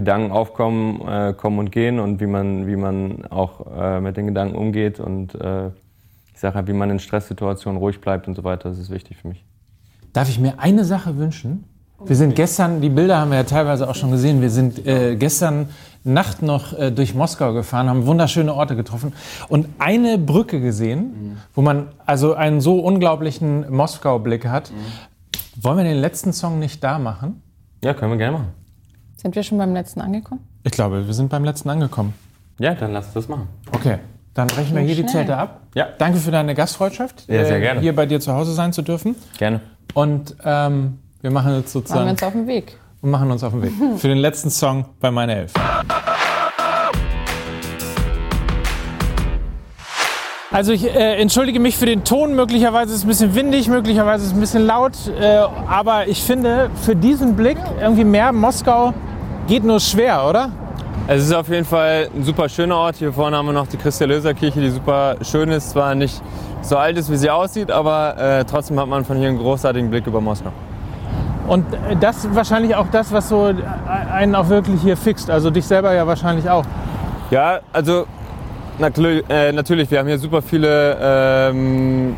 Gedanken 0.00 0.32
aufkommen, 0.32 1.06
äh, 1.06 1.34
kommen 1.34 1.58
und 1.58 1.72
gehen 1.72 2.00
und 2.00 2.20
wie 2.20 2.26
man, 2.26 2.66
wie 2.66 2.76
man 2.76 3.26
auch 3.26 3.66
äh, 3.76 4.00
mit 4.00 4.16
den 4.16 4.26
Gedanken 4.26 4.56
umgeht 4.56 5.00
und 5.00 5.34
ich 6.32 6.42
sage 6.42 6.54
halt, 6.54 6.68
wie 6.68 6.72
man 6.72 6.88
in 6.88 6.98
Stresssituationen 6.98 7.78
ruhig 7.78 8.00
bleibt 8.00 8.26
und 8.26 8.34
so 8.34 8.44
weiter. 8.44 8.70
Das 8.70 8.78
ist 8.78 8.88
wichtig 8.88 9.18
für 9.18 9.28
mich. 9.28 9.44
Darf 10.14 10.30
ich 10.30 10.38
mir 10.38 10.58
eine 10.58 10.84
Sache 10.84 11.18
wünschen? 11.18 11.64
Wir 12.02 12.16
sind 12.16 12.34
gestern, 12.34 12.80
die 12.80 12.88
Bilder 12.88 13.18
haben 13.18 13.30
wir 13.30 13.36
ja 13.36 13.44
teilweise 13.44 13.86
auch 13.86 13.94
schon 13.94 14.10
gesehen, 14.10 14.40
wir 14.40 14.48
sind 14.48 14.86
äh, 14.86 15.16
gestern 15.16 15.68
Nacht 16.02 16.40
noch 16.40 16.72
äh, 16.72 16.90
durch 16.90 17.14
Moskau 17.14 17.52
gefahren, 17.52 17.90
haben 17.90 18.06
wunderschöne 18.06 18.54
Orte 18.54 18.74
getroffen 18.74 19.12
und 19.48 19.66
eine 19.78 20.16
Brücke 20.16 20.62
gesehen, 20.62 21.00
mhm. 21.00 21.36
wo 21.54 21.60
man 21.60 21.88
also 22.06 22.32
einen 22.32 22.62
so 22.62 22.80
unglaublichen 22.80 23.70
Moskau-Blick 23.70 24.46
hat. 24.46 24.70
Mhm. 24.70 25.62
Wollen 25.62 25.76
wir 25.76 25.84
den 25.84 25.98
letzten 25.98 26.32
Song 26.32 26.58
nicht 26.58 26.82
da 26.82 26.98
machen? 26.98 27.42
Ja, 27.84 27.92
können 27.92 28.12
wir 28.12 28.16
gerne 28.16 28.38
machen. 28.38 28.59
Sind 29.20 29.36
wir 29.36 29.42
schon 29.42 29.58
beim 29.58 29.74
letzten 29.74 30.00
angekommen? 30.00 30.40
Ich 30.64 30.72
glaube, 30.72 31.06
wir 31.06 31.12
sind 31.12 31.28
beim 31.28 31.44
letzten 31.44 31.68
angekommen. 31.68 32.14
Ja, 32.58 32.74
dann 32.74 32.94
lass 32.94 33.06
uns 33.06 33.14
das 33.14 33.28
machen. 33.28 33.48
Okay. 33.70 33.98
Dann 34.32 34.46
brechen 34.46 34.74
wir 34.74 34.80
hier 34.80 34.94
schnell. 34.94 35.06
die 35.06 35.12
Zelte 35.12 35.36
ab. 35.36 35.60
Ja. 35.74 35.88
Danke 35.98 36.18
für 36.20 36.30
deine 36.30 36.54
Gastfreundschaft. 36.54 37.24
Ja, 37.28 37.44
sehr 37.44 37.58
äh, 37.58 37.60
gerne. 37.60 37.80
Hier 37.80 37.94
bei 37.94 38.06
dir 38.06 38.20
zu 38.20 38.32
Hause 38.32 38.54
sein 38.54 38.72
zu 38.72 38.80
dürfen. 38.80 39.16
Gerne. 39.36 39.60
Und 39.92 40.36
ähm, 40.42 41.00
wir 41.20 41.30
machen 41.30 41.54
jetzt 41.54 41.70
sozusagen. 41.72 42.06
Machen 42.06 42.06
wir 42.06 42.12
uns 42.12 42.22
auf 42.22 42.32
den 42.32 42.46
Weg. 42.46 42.78
Und 43.02 43.10
machen 43.10 43.30
uns 43.30 43.44
auf 43.44 43.52
den 43.52 43.62
Weg. 43.62 43.72
Für 43.98 44.08
den 44.08 44.16
letzten 44.16 44.48
Song 44.48 44.86
bei 45.00 45.10
meiner 45.10 45.36
Elf. 45.36 45.52
Also 50.50 50.72
ich 50.72 50.84
äh, 50.84 51.20
entschuldige 51.20 51.60
mich 51.60 51.76
für 51.76 51.86
den 51.86 52.04
Ton. 52.04 52.34
Möglicherweise 52.34 52.92
ist 52.92 52.98
es 52.98 53.04
ein 53.04 53.08
bisschen 53.08 53.34
windig, 53.34 53.68
möglicherweise 53.68 54.24
ist 54.24 54.30
es 54.30 54.36
ein 54.36 54.40
bisschen 54.40 54.66
laut. 54.66 54.94
Äh, 55.20 55.36
aber 55.68 56.08
ich 56.08 56.22
finde, 56.24 56.70
für 56.82 56.96
diesen 56.96 57.36
Blick 57.36 57.58
irgendwie 57.80 58.04
mehr 58.04 58.32
Moskau 58.32 58.92
geht 59.50 59.64
nur 59.64 59.80
schwer, 59.80 60.28
oder? 60.28 60.50
Es 61.08 61.24
ist 61.24 61.32
auf 61.32 61.48
jeden 61.48 61.64
Fall 61.64 62.08
ein 62.14 62.22
super 62.22 62.48
schöner 62.48 62.76
Ort. 62.76 62.96
Hier 62.96 63.12
vorne 63.12 63.36
haben 63.36 63.46
wir 63.46 63.52
noch 63.52 63.66
die 63.66 63.76
Christi-Löser-Kirche, 63.76 64.60
die 64.60 64.70
super 64.70 65.16
schön 65.22 65.48
ist. 65.48 65.70
Zwar 65.70 65.96
nicht 65.96 66.22
so 66.62 66.76
alt 66.76 66.96
ist, 66.96 67.10
wie 67.10 67.16
sie 67.16 67.28
aussieht, 67.28 67.68
aber 67.68 68.16
äh, 68.16 68.44
trotzdem 68.44 68.78
hat 68.78 68.86
man 68.86 69.04
von 69.04 69.16
hier 69.16 69.26
einen 69.26 69.38
großartigen 69.38 69.90
Blick 69.90 70.06
über 70.06 70.20
Moskau. 70.20 70.52
Und 71.48 71.66
das 72.00 72.18
ist 72.18 72.32
wahrscheinlich 72.36 72.76
auch 72.76 72.86
das, 72.92 73.10
was 73.10 73.28
so 73.28 73.52
einen 74.12 74.36
auch 74.36 74.48
wirklich 74.48 74.82
hier 74.82 74.96
fixt. 74.96 75.28
Also 75.28 75.50
dich 75.50 75.66
selber 75.66 75.92
ja 75.94 76.06
wahrscheinlich 76.06 76.48
auch. 76.48 76.64
Ja, 77.32 77.58
also 77.72 78.06
natürlich, 78.78 79.28
äh, 79.28 79.50
natürlich 79.50 79.90
wir 79.90 79.98
haben 79.98 80.06
hier 80.06 80.18
super 80.20 80.42
viele 80.42 80.96
ähm, 81.02 82.14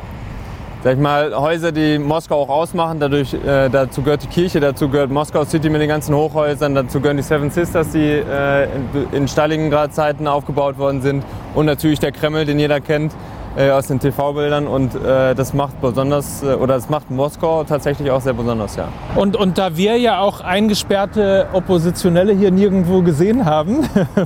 sag 0.83 0.95
ich 0.95 1.01
mal, 1.01 1.33
Häuser, 1.35 1.71
die 1.71 1.99
Moskau 1.99 2.43
auch 2.43 2.49
ausmachen. 2.49 2.99
Dadurch, 2.99 3.35
äh, 3.35 3.69
dazu 3.69 4.03
gehört 4.03 4.25
die 4.25 4.29
Kirche, 4.29 4.59
dazu 4.59 4.89
gehört 4.89 5.11
Moskau 5.11 5.45
City 5.45 5.71
mit 5.71 5.81
den 5.81 5.89
ganzen 5.89 6.15
Hochhäusern, 6.15 6.75
dazu 6.75 7.01
gehören 7.01 7.17
die 7.17 7.23
Seven 7.23 7.51
Sisters, 7.51 7.91
die 7.91 7.99
äh, 8.01 8.65
in, 8.65 9.07
in 9.13 9.29
Stalingrad-Zeiten 9.29 10.27
aufgebaut 10.27 10.79
worden 10.79 11.01
sind 11.01 11.25
und 11.55 11.67
natürlich 11.67 12.01
der 12.01 12.11
Kreml, 12.11 12.45
den 12.47 12.59
jeder 12.59 12.81
kennt. 12.81 13.13
Äh, 13.57 13.71
aus 13.71 13.89
den 13.89 14.01
TV-Bildern 14.01 14.67
und 14.67 14.95
äh, 14.95 15.35
das 15.35 15.55
macht 15.55 15.81
besonders, 15.81 16.43
äh, 16.43 16.55
oder 16.55 16.75
das 16.75 16.89
macht 16.89 17.11
Moskau 17.11 17.65
tatsächlich 17.65 18.11
auch 18.11 18.21
sehr 18.21 18.33
besonders, 18.33 18.77
ja. 18.77 18.89
Und, 19.17 19.37
und 19.37 19.59
da 19.59 19.77
wir 19.77 19.99
ja 19.99 20.21
auch 20.21 20.41
eingesperrte 20.41 21.49
Oppositionelle 21.53 22.33
hier 22.33 22.51
nirgendwo 22.51 23.03
gesehen 23.03 23.45
haben, 23.45 23.81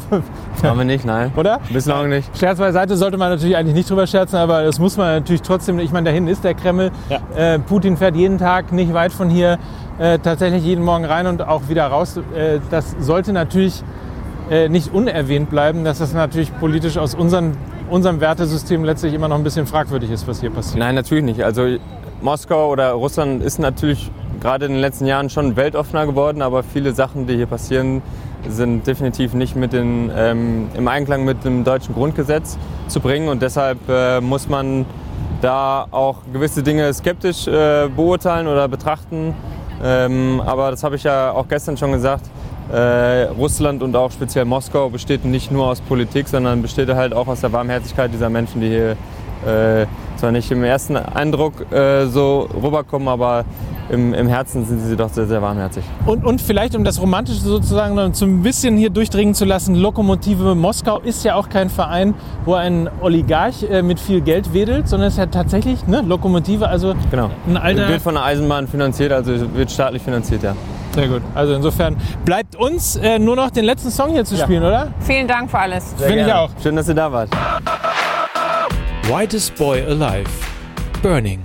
Haben 0.62 0.78
wir 0.78 0.84
nicht, 0.84 1.04
nein. 1.04 1.32
oder? 1.36 1.60
Bislang 1.72 2.08
nicht. 2.08 2.36
Scherz 2.36 2.58
beiseite 2.58 2.96
sollte 2.96 3.16
man 3.16 3.30
natürlich 3.30 3.56
eigentlich 3.56 3.74
nicht 3.74 3.90
drüber 3.90 4.06
scherzen, 4.06 4.36
aber 4.36 4.62
das 4.62 4.78
muss 4.78 4.96
man 4.96 5.08
natürlich 5.14 5.42
trotzdem. 5.42 5.78
Ich 5.78 5.92
meine, 5.92 6.06
da 6.06 6.14
hinten 6.14 6.28
ist 6.28 6.44
der 6.44 6.54
Kreml. 6.54 6.90
Ja. 7.08 7.20
Äh, 7.36 7.58
Putin 7.58 7.96
fährt 7.96 8.16
jeden 8.16 8.38
Tag 8.38 8.72
nicht 8.72 8.92
weit 8.94 9.12
von 9.12 9.28
hier 9.28 9.58
äh, 9.98 10.18
tatsächlich 10.18 10.64
jeden 10.64 10.84
Morgen 10.84 11.04
rein 11.04 11.26
und 11.26 11.42
auch 11.42 11.68
wieder 11.68 11.86
raus. 11.86 12.16
Äh, 12.16 12.60
das 12.70 12.96
sollte 12.98 13.32
natürlich 13.32 13.82
nicht 14.68 14.94
unerwähnt 14.94 15.50
bleiben, 15.50 15.82
dass 15.82 15.98
das 15.98 16.14
natürlich 16.14 16.56
politisch 16.60 16.98
aus 16.98 17.16
unseren, 17.16 17.56
unserem 17.90 18.20
Wertesystem 18.20 18.84
letztlich 18.84 19.14
immer 19.14 19.28
noch 19.28 19.36
ein 19.36 19.44
bisschen 19.44 19.66
fragwürdig 19.66 20.10
ist, 20.10 20.26
was 20.26 20.40
hier 20.40 20.50
passiert. 20.50 20.78
Nein, 20.78 20.94
natürlich 20.94 21.24
nicht. 21.24 21.44
Also 21.44 21.76
Moskau 22.20 22.70
oder 22.70 22.92
Russland 22.92 23.42
ist 23.42 23.58
natürlich 23.58 24.10
gerade 24.40 24.66
in 24.66 24.72
den 24.72 24.80
letzten 24.80 25.06
Jahren 25.06 25.30
schon 25.30 25.56
weltoffener 25.56 26.06
geworden, 26.06 26.42
aber 26.42 26.62
viele 26.62 26.92
Sachen, 26.92 27.26
die 27.26 27.36
hier 27.36 27.46
passieren, 27.46 28.02
sind 28.48 28.86
definitiv 28.86 29.34
nicht 29.34 29.56
mit 29.56 29.72
den, 29.72 30.10
ähm, 30.14 30.68
im 30.74 30.88
Einklang 30.88 31.24
mit 31.24 31.44
dem 31.44 31.64
deutschen 31.64 31.94
Grundgesetz 31.94 32.58
zu 32.88 33.00
bringen 33.00 33.28
und 33.28 33.42
deshalb 33.42 33.78
äh, 33.88 34.20
muss 34.20 34.48
man 34.48 34.86
da 35.40 35.86
auch 35.90 36.18
gewisse 36.32 36.62
Dinge 36.62 36.92
skeptisch 36.94 37.46
äh, 37.46 37.88
beurteilen 37.88 38.46
oder 38.46 38.68
betrachten. 38.68 39.34
Ähm, 39.82 40.40
aber 40.44 40.70
das 40.70 40.82
habe 40.84 40.96
ich 40.96 41.02
ja 41.02 41.32
auch 41.32 41.48
gestern 41.48 41.76
schon 41.76 41.92
gesagt. 41.92 42.24
Äh, 42.72 43.24
Russland 43.38 43.82
und 43.82 43.94
auch 43.94 44.10
speziell 44.10 44.44
Moskau 44.44 44.90
besteht 44.90 45.24
nicht 45.24 45.52
nur 45.52 45.66
aus 45.68 45.80
Politik, 45.80 46.26
sondern 46.26 46.62
besteht 46.62 46.88
halt 46.88 47.14
auch 47.14 47.28
aus 47.28 47.40
der 47.40 47.52
Warmherzigkeit 47.52 48.12
dieser 48.12 48.28
Menschen, 48.28 48.60
die 48.60 48.68
hier 48.68 48.96
äh, 49.44 49.86
zwar 50.16 50.32
nicht 50.32 50.50
im 50.50 50.64
ersten 50.64 50.96
Eindruck 50.96 51.70
äh, 51.72 52.06
so 52.06 52.48
rüberkommen, 52.62 53.08
aber 53.08 53.44
im, 53.88 54.14
im 54.14 54.26
Herzen 54.26 54.64
sind 54.64 54.80
sie 54.80 54.96
doch 54.96 55.10
sehr, 55.10 55.26
sehr 55.26 55.42
warmherzig. 55.42 55.84
Und, 56.06 56.24
und 56.24 56.40
vielleicht, 56.40 56.74
um 56.74 56.82
das 56.84 57.00
Romantische 57.00 57.40
sozusagen 57.40 57.94
noch 57.94 58.12
so 58.14 58.24
ein 58.24 58.42
bisschen 58.42 58.76
hier 58.76 58.90
durchdringen 58.90 59.34
zu 59.34 59.44
lassen, 59.44 59.74
Lokomotive 59.74 60.54
Moskau 60.54 60.98
ist 60.98 61.24
ja 61.24 61.34
auch 61.36 61.48
kein 61.48 61.70
Verein, 61.70 62.14
wo 62.44 62.54
ein 62.54 62.88
Oligarch 63.00 63.62
äh, 63.62 63.82
mit 63.82 64.00
viel 64.00 64.20
Geld 64.20 64.52
wedelt, 64.52 64.88
sondern 64.88 65.08
es 65.08 65.14
ist 65.14 65.18
ja 65.18 65.26
tatsächlich 65.26 65.86
ne, 65.86 66.02
Lokomotive, 66.02 66.68
also 66.68 66.94
Genau. 67.10 67.30
ein 67.46 67.56
alter... 67.56 67.88
Wird 67.88 68.02
von 68.02 68.14
der 68.14 68.24
Eisenbahn 68.24 68.66
finanziert, 68.66 69.12
also 69.12 69.32
wird 69.54 69.70
staatlich 69.70 70.02
finanziert, 70.02 70.42
ja. 70.42 70.54
Sehr 70.94 71.08
gut. 71.08 71.22
Also 71.34 71.52
insofern 71.52 71.96
bleibt 72.24 72.56
uns 72.56 72.96
äh, 72.96 73.18
nur 73.18 73.36
noch 73.36 73.50
den 73.50 73.66
letzten 73.66 73.90
Song 73.90 74.10
hier 74.12 74.24
zu 74.24 74.34
spielen, 74.36 74.62
oder? 74.62 74.88
Vielen 75.00 75.28
Dank 75.28 75.50
für 75.50 75.58
alles. 75.58 75.94
Finde 75.98 76.22
ich 76.22 76.32
auch. 76.32 76.48
Schön, 76.62 76.74
dass 76.74 76.88
ihr 76.88 76.94
da 76.94 77.12
wart. 77.12 77.28
Whitest 79.08 79.54
Boy 79.54 79.86
Alive. 79.86 80.26
Burning. 81.00 81.44